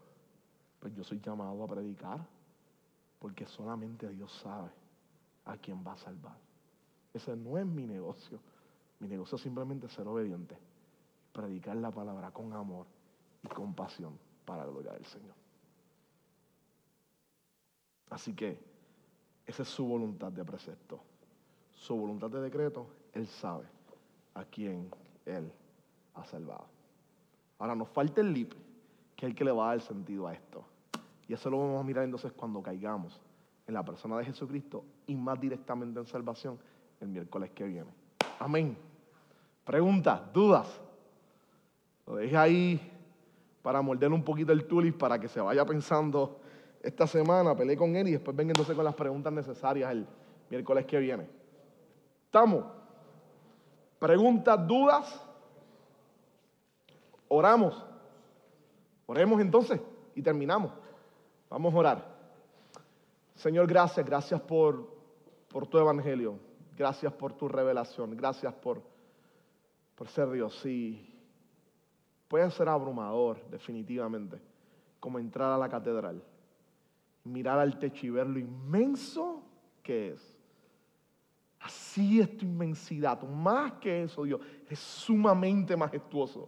pues 0.79 0.93
yo 0.95 1.03
soy 1.03 1.19
llamado 1.19 1.63
a 1.63 1.67
predicar, 1.67 2.25
porque 3.19 3.45
solamente 3.45 4.09
Dios 4.09 4.31
sabe 4.41 4.71
a 5.45 5.57
quién 5.57 5.83
va 5.85 5.93
a 5.93 5.97
salvar. 5.97 6.37
Ese 7.13 7.35
no 7.35 7.57
es 7.57 7.65
mi 7.65 7.85
negocio. 7.85 8.39
Mi 8.99 9.07
negocio 9.07 9.35
es 9.35 9.41
simplemente 9.41 9.87
ser 9.89 10.07
obediente, 10.07 10.57
predicar 11.33 11.75
la 11.75 11.91
palabra 11.91 12.31
con 12.31 12.53
amor 12.53 12.85
y 13.43 13.47
compasión 13.47 14.17
para 14.45 14.65
la 14.65 14.71
gloria 14.71 14.93
del 14.93 15.05
Señor. 15.05 15.35
Así 18.09 18.33
que 18.33 18.59
esa 19.45 19.63
es 19.63 19.69
su 19.69 19.85
voluntad 19.85 20.31
de 20.31 20.45
precepto. 20.45 20.99
Su 21.73 21.95
voluntad 21.95 22.29
de 22.29 22.41
decreto, 22.41 22.87
Él 23.13 23.27
sabe 23.27 23.65
a 24.35 24.45
quién 24.45 24.89
Él 25.25 25.51
ha 26.13 26.23
salvado. 26.25 26.65
Ahora 27.57 27.75
nos 27.75 27.89
falta 27.89 28.21
el 28.21 28.33
lip 28.33 28.53
que 29.21 29.27
es 29.27 29.29
el 29.29 29.35
que 29.35 29.45
le 29.45 29.51
va 29.51 29.65
a 29.65 29.75
dar 29.75 29.81
sentido 29.81 30.25
a 30.25 30.33
esto. 30.33 30.63
Y 31.27 31.33
eso 31.33 31.47
lo 31.51 31.59
vamos 31.59 31.79
a 31.79 31.83
mirar 31.83 32.03
entonces 32.03 32.31
cuando 32.31 32.59
caigamos 32.59 33.21
en 33.67 33.75
la 33.75 33.85
persona 33.85 34.17
de 34.17 34.25
Jesucristo 34.25 34.83
y 35.05 35.15
más 35.15 35.39
directamente 35.39 35.99
en 35.99 36.07
salvación 36.07 36.57
el 36.99 37.09
miércoles 37.09 37.51
que 37.51 37.65
viene. 37.65 37.91
Amén. 38.39 38.75
Preguntas, 39.63 40.21
dudas. 40.33 40.81
Lo 42.07 42.15
dejé 42.15 42.35
ahí 42.35 42.91
para 43.61 43.79
morder 43.83 44.11
un 44.11 44.23
poquito 44.23 44.53
el 44.53 44.65
tulis 44.65 44.95
para 44.95 45.19
que 45.19 45.27
se 45.27 45.39
vaya 45.39 45.63
pensando 45.67 46.39
esta 46.81 47.05
semana, 47.05 47.55
peleé 47.55 47.77
con 47.77 47.95
él 47.95 48.07
y 48.07 48.13
después 48.13 48.35
venga 48.35 48.53
entonces 48.53 48.75
con 48.75 48.83
las 48.83 48.95
preguntas 48.95 49.31
necesarias 49.31 49.91
el 49.91 50.07
miércoles 50.49 50.87
que 50.87 50.97
viene. 50.97 51.27
¿Estamos? 52.25 52.65
Preguntas, 53.99 54.67
dudas. 54.67 55.23
Oramos. 57.27 57.90
Oremos 59.11 59.41
entonces 59.41 59.77
y 60.15 60.21
terminamos. 60.21 60.71
Vamos 61.49 61.73
a 61.73 61.77
orar. 61.77 62.17
Señor, 63.35 63.67
gracias, 63.67 64.05
gracias 64.05 64.39
por, 64.39 64.87
por 65.49 65.67
tu 65.67 65.77
evangelio. 65.77 66.39
Gracias 66.77 67.11
por 67.11 67.33
tu 67.33 67.49
revelación. 67.49 68.15
Gracias 68.15 68.53
por, 68.53 68.81
por 69.95 70.07
ser 70.07 70.31
Dios. 70.31 70.57
Sí, 70.61 71.13
puede 72.29 72.49
ser 72.51 72.69
abrumador, 72.69 73.45
definitivamente, 73.49 74.39
como 75.01 75.19
entrar 75.19 75.51
a 75.51 75.57
la 75.57 75.67
catedral, 75.67 76.23
mirar 77.25 77.59
al 77.59 77.77
techo 77.79 78.05
y 78.05 78.11
ver 78.11 78.27
lo 78.27 78.39
inmenso 78.39 79.43
que 79.83 80.11
es. 80.11 80.37
Así 81.59 82.21
es 82.21 82.37
tu 82.37 82.45
inmensidad, 82.45 83.21
más 83.23 83.73
que 83.73 84.03
eso, 84.03 84.23
Dios, 84.23 84.39
es 84.69 84.79
sumamente 84.79 85.75
majestuoso. 85.75 86.47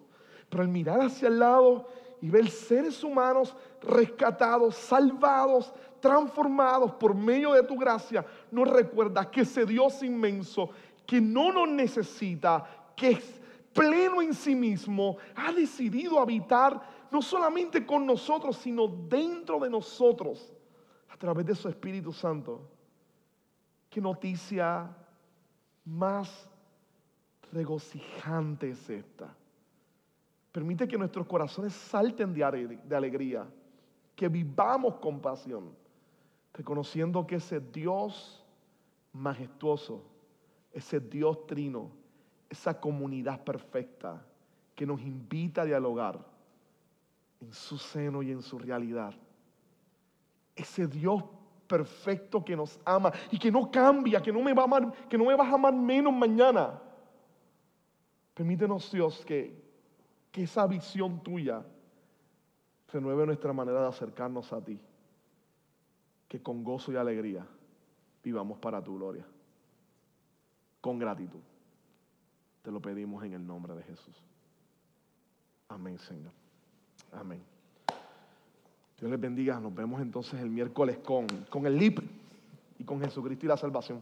Pero 0.49 0.63
al 0.63 0.69
mirar 0.69 1.01
hacia 1.01 1.27
el 1.27 1.39
lado 1.39 1.89
y 2.23 2.29
ver 2.29 2.49
seres 2.49 3.03
humanos 3.03 3.53
rescatados, 3.81 4.75
salvados, 4.75 5.73
transformados 5.99 6.93
por 6.93 7.13
medio 7.13 7.51
de 7.51 7.63
tu 7.63 7.77
gracia, 7.77 8.25
nos 8.49 8.69
recuerda 8.69 9.29
que 9.29 9.41
ese 9.41 9.65
Dios 9.65 10.01
inmenso, 10.03 10.69
que 11.05 11.19
no 11.19 11.51
nos 11.51 11.67
necesita, 11.67 12.93
que 12.95 13.09
es 13.09 13.41
pleno 13.73 14.21
en 14.21 14.33
sí 14.33 14.55
mismo, 14.55 15.17
ha 15.35 15.51
decidido 15.51 16.17
habitar 16.17 16.81
no 17.11 17.21
solamente 17.21 17.85
con 17.85 18.05
nosotros, 18.05 18.55
sino 18.55 18.87
dentro 18.87 19.59
de 19.59 19.69
nosotros, 19.69 20.53
a 21.09 21.17
través 21.17 21.45
de 21.45 21.55
su 21.55 21.67
Espíritu 21.67 22.13
Santo. 22.13 22.61
Qué 23.89 23.99
noticia 23.99 24.95
más 25.83 26.49
regocijante 27.51 28.69
es 28.69 28.89
esta. 28.89 29.35
Permite 30.53 30.87
que 30.87 30.99
nuestros 30.99 31.25
corazones 31.25 31.73
salten 31.73 32.31
de 32.31 32.95
alegría, 32.95 33.49
que 34.15 34.29
vivamos 34.29 34.99
con 34.99 35.19
pasión, 35.19 35.75
reconociendo 36.53 37.25
que 37.25 37.37
ese 37.37 37.59
Dios 37.59 38.45
majestuoso, 39.13 40.03
ese 40.71 40.99
Dios 40.99 41.47
trino, 41.47 41.89
esa 42.47 42.79
comunidad 42.79 43.43
perfecta 43.43 44.23
que 44.75 44.85
nos 44.85 45.01
invita 45.01 45.63
a 45.63 45.65
dialogar 45.65 46.23
en 47.41 47.51
su 47.51 47.79
seno 47.79 48.21
y 48.21 48.29
en 48.29 48.43
su 48.43 48.59
realidad. 48.59 49.15
Ese 50.55 50.85
Dios 50.85 51.23
perfecto 51.67 52.45
que 52.45 52.55
nos 52.55 52.79
ama 52.85 53.11
y 53.31 53.39
que 53.39 53.51
no 53.51 53.71
cambia, 53.71 54.21
que 54.21 54.31
no 54.31 54.43
me, 54.43 54.53
va 54.53 54.61
a 54.61 54.65
amar, 54.65 54.93
que 55.09 55.17
no 55.17 55.25
me 55.25 55.35
vas 55.35 55.51
a 55.51 55.55
amar 55.55 55.73
menos 55.73 56.13
mañana. 56.13 56.79
Permítenos, 58.35 58.91
Dios, 58.91 59.25
que 59.25 59.62
que 60.33 60.43
esa 60.43 60.65
visión 60.65 61.21
tuya 61.21 61.63
renueve 62.91 63.27
nuestra 63.27 63.53
manera 63.53 63.81
de 63.81 63.87
acercarnos 63.87 64.51
a 64.51 64.65
ti. 64.65 64.79
Que 66.27 66.41
con 66.41 66.63
gozo 66.63 66.91
y 66.91 66.95
alegría 66.95 67.45
vivamos 68.23 68.57
para 68.57 68.83
tu 68.83 68.95
gloria. 68.95 69.27
Con 70.81 70.97
gratitud. 70.97 71.39
Te 72.63 72.71
lo 72.71 72.81
pedimos 72.81 73.23
en 73.23 73.33
el 73.33 73.45
nombre 73.45 73.75
de 73.75 73.83
Jesús. 73.83 74.15
Amén, 75.69 75.99
Señor. 75.99 76.31
Amén. 77.11 77.43
Dios 78.99 79.11
les 79.11 79.19
bendiga. 79.19 79.59
Nos 79.59 79.75
vemos 79.75 80.01
entonces 80.01 80.41
el 80.41 80.49
miércoles 80.49 80.97
con, 80.97 81.27
el 81.67 81.77
LIP 81.77 81.99
y 82.79 82.83
con 82.83 82.99
Jesucristo 82.99 83.45
y 83.45 83.49
la 83.49 83.57
salvación. 83.57 84.01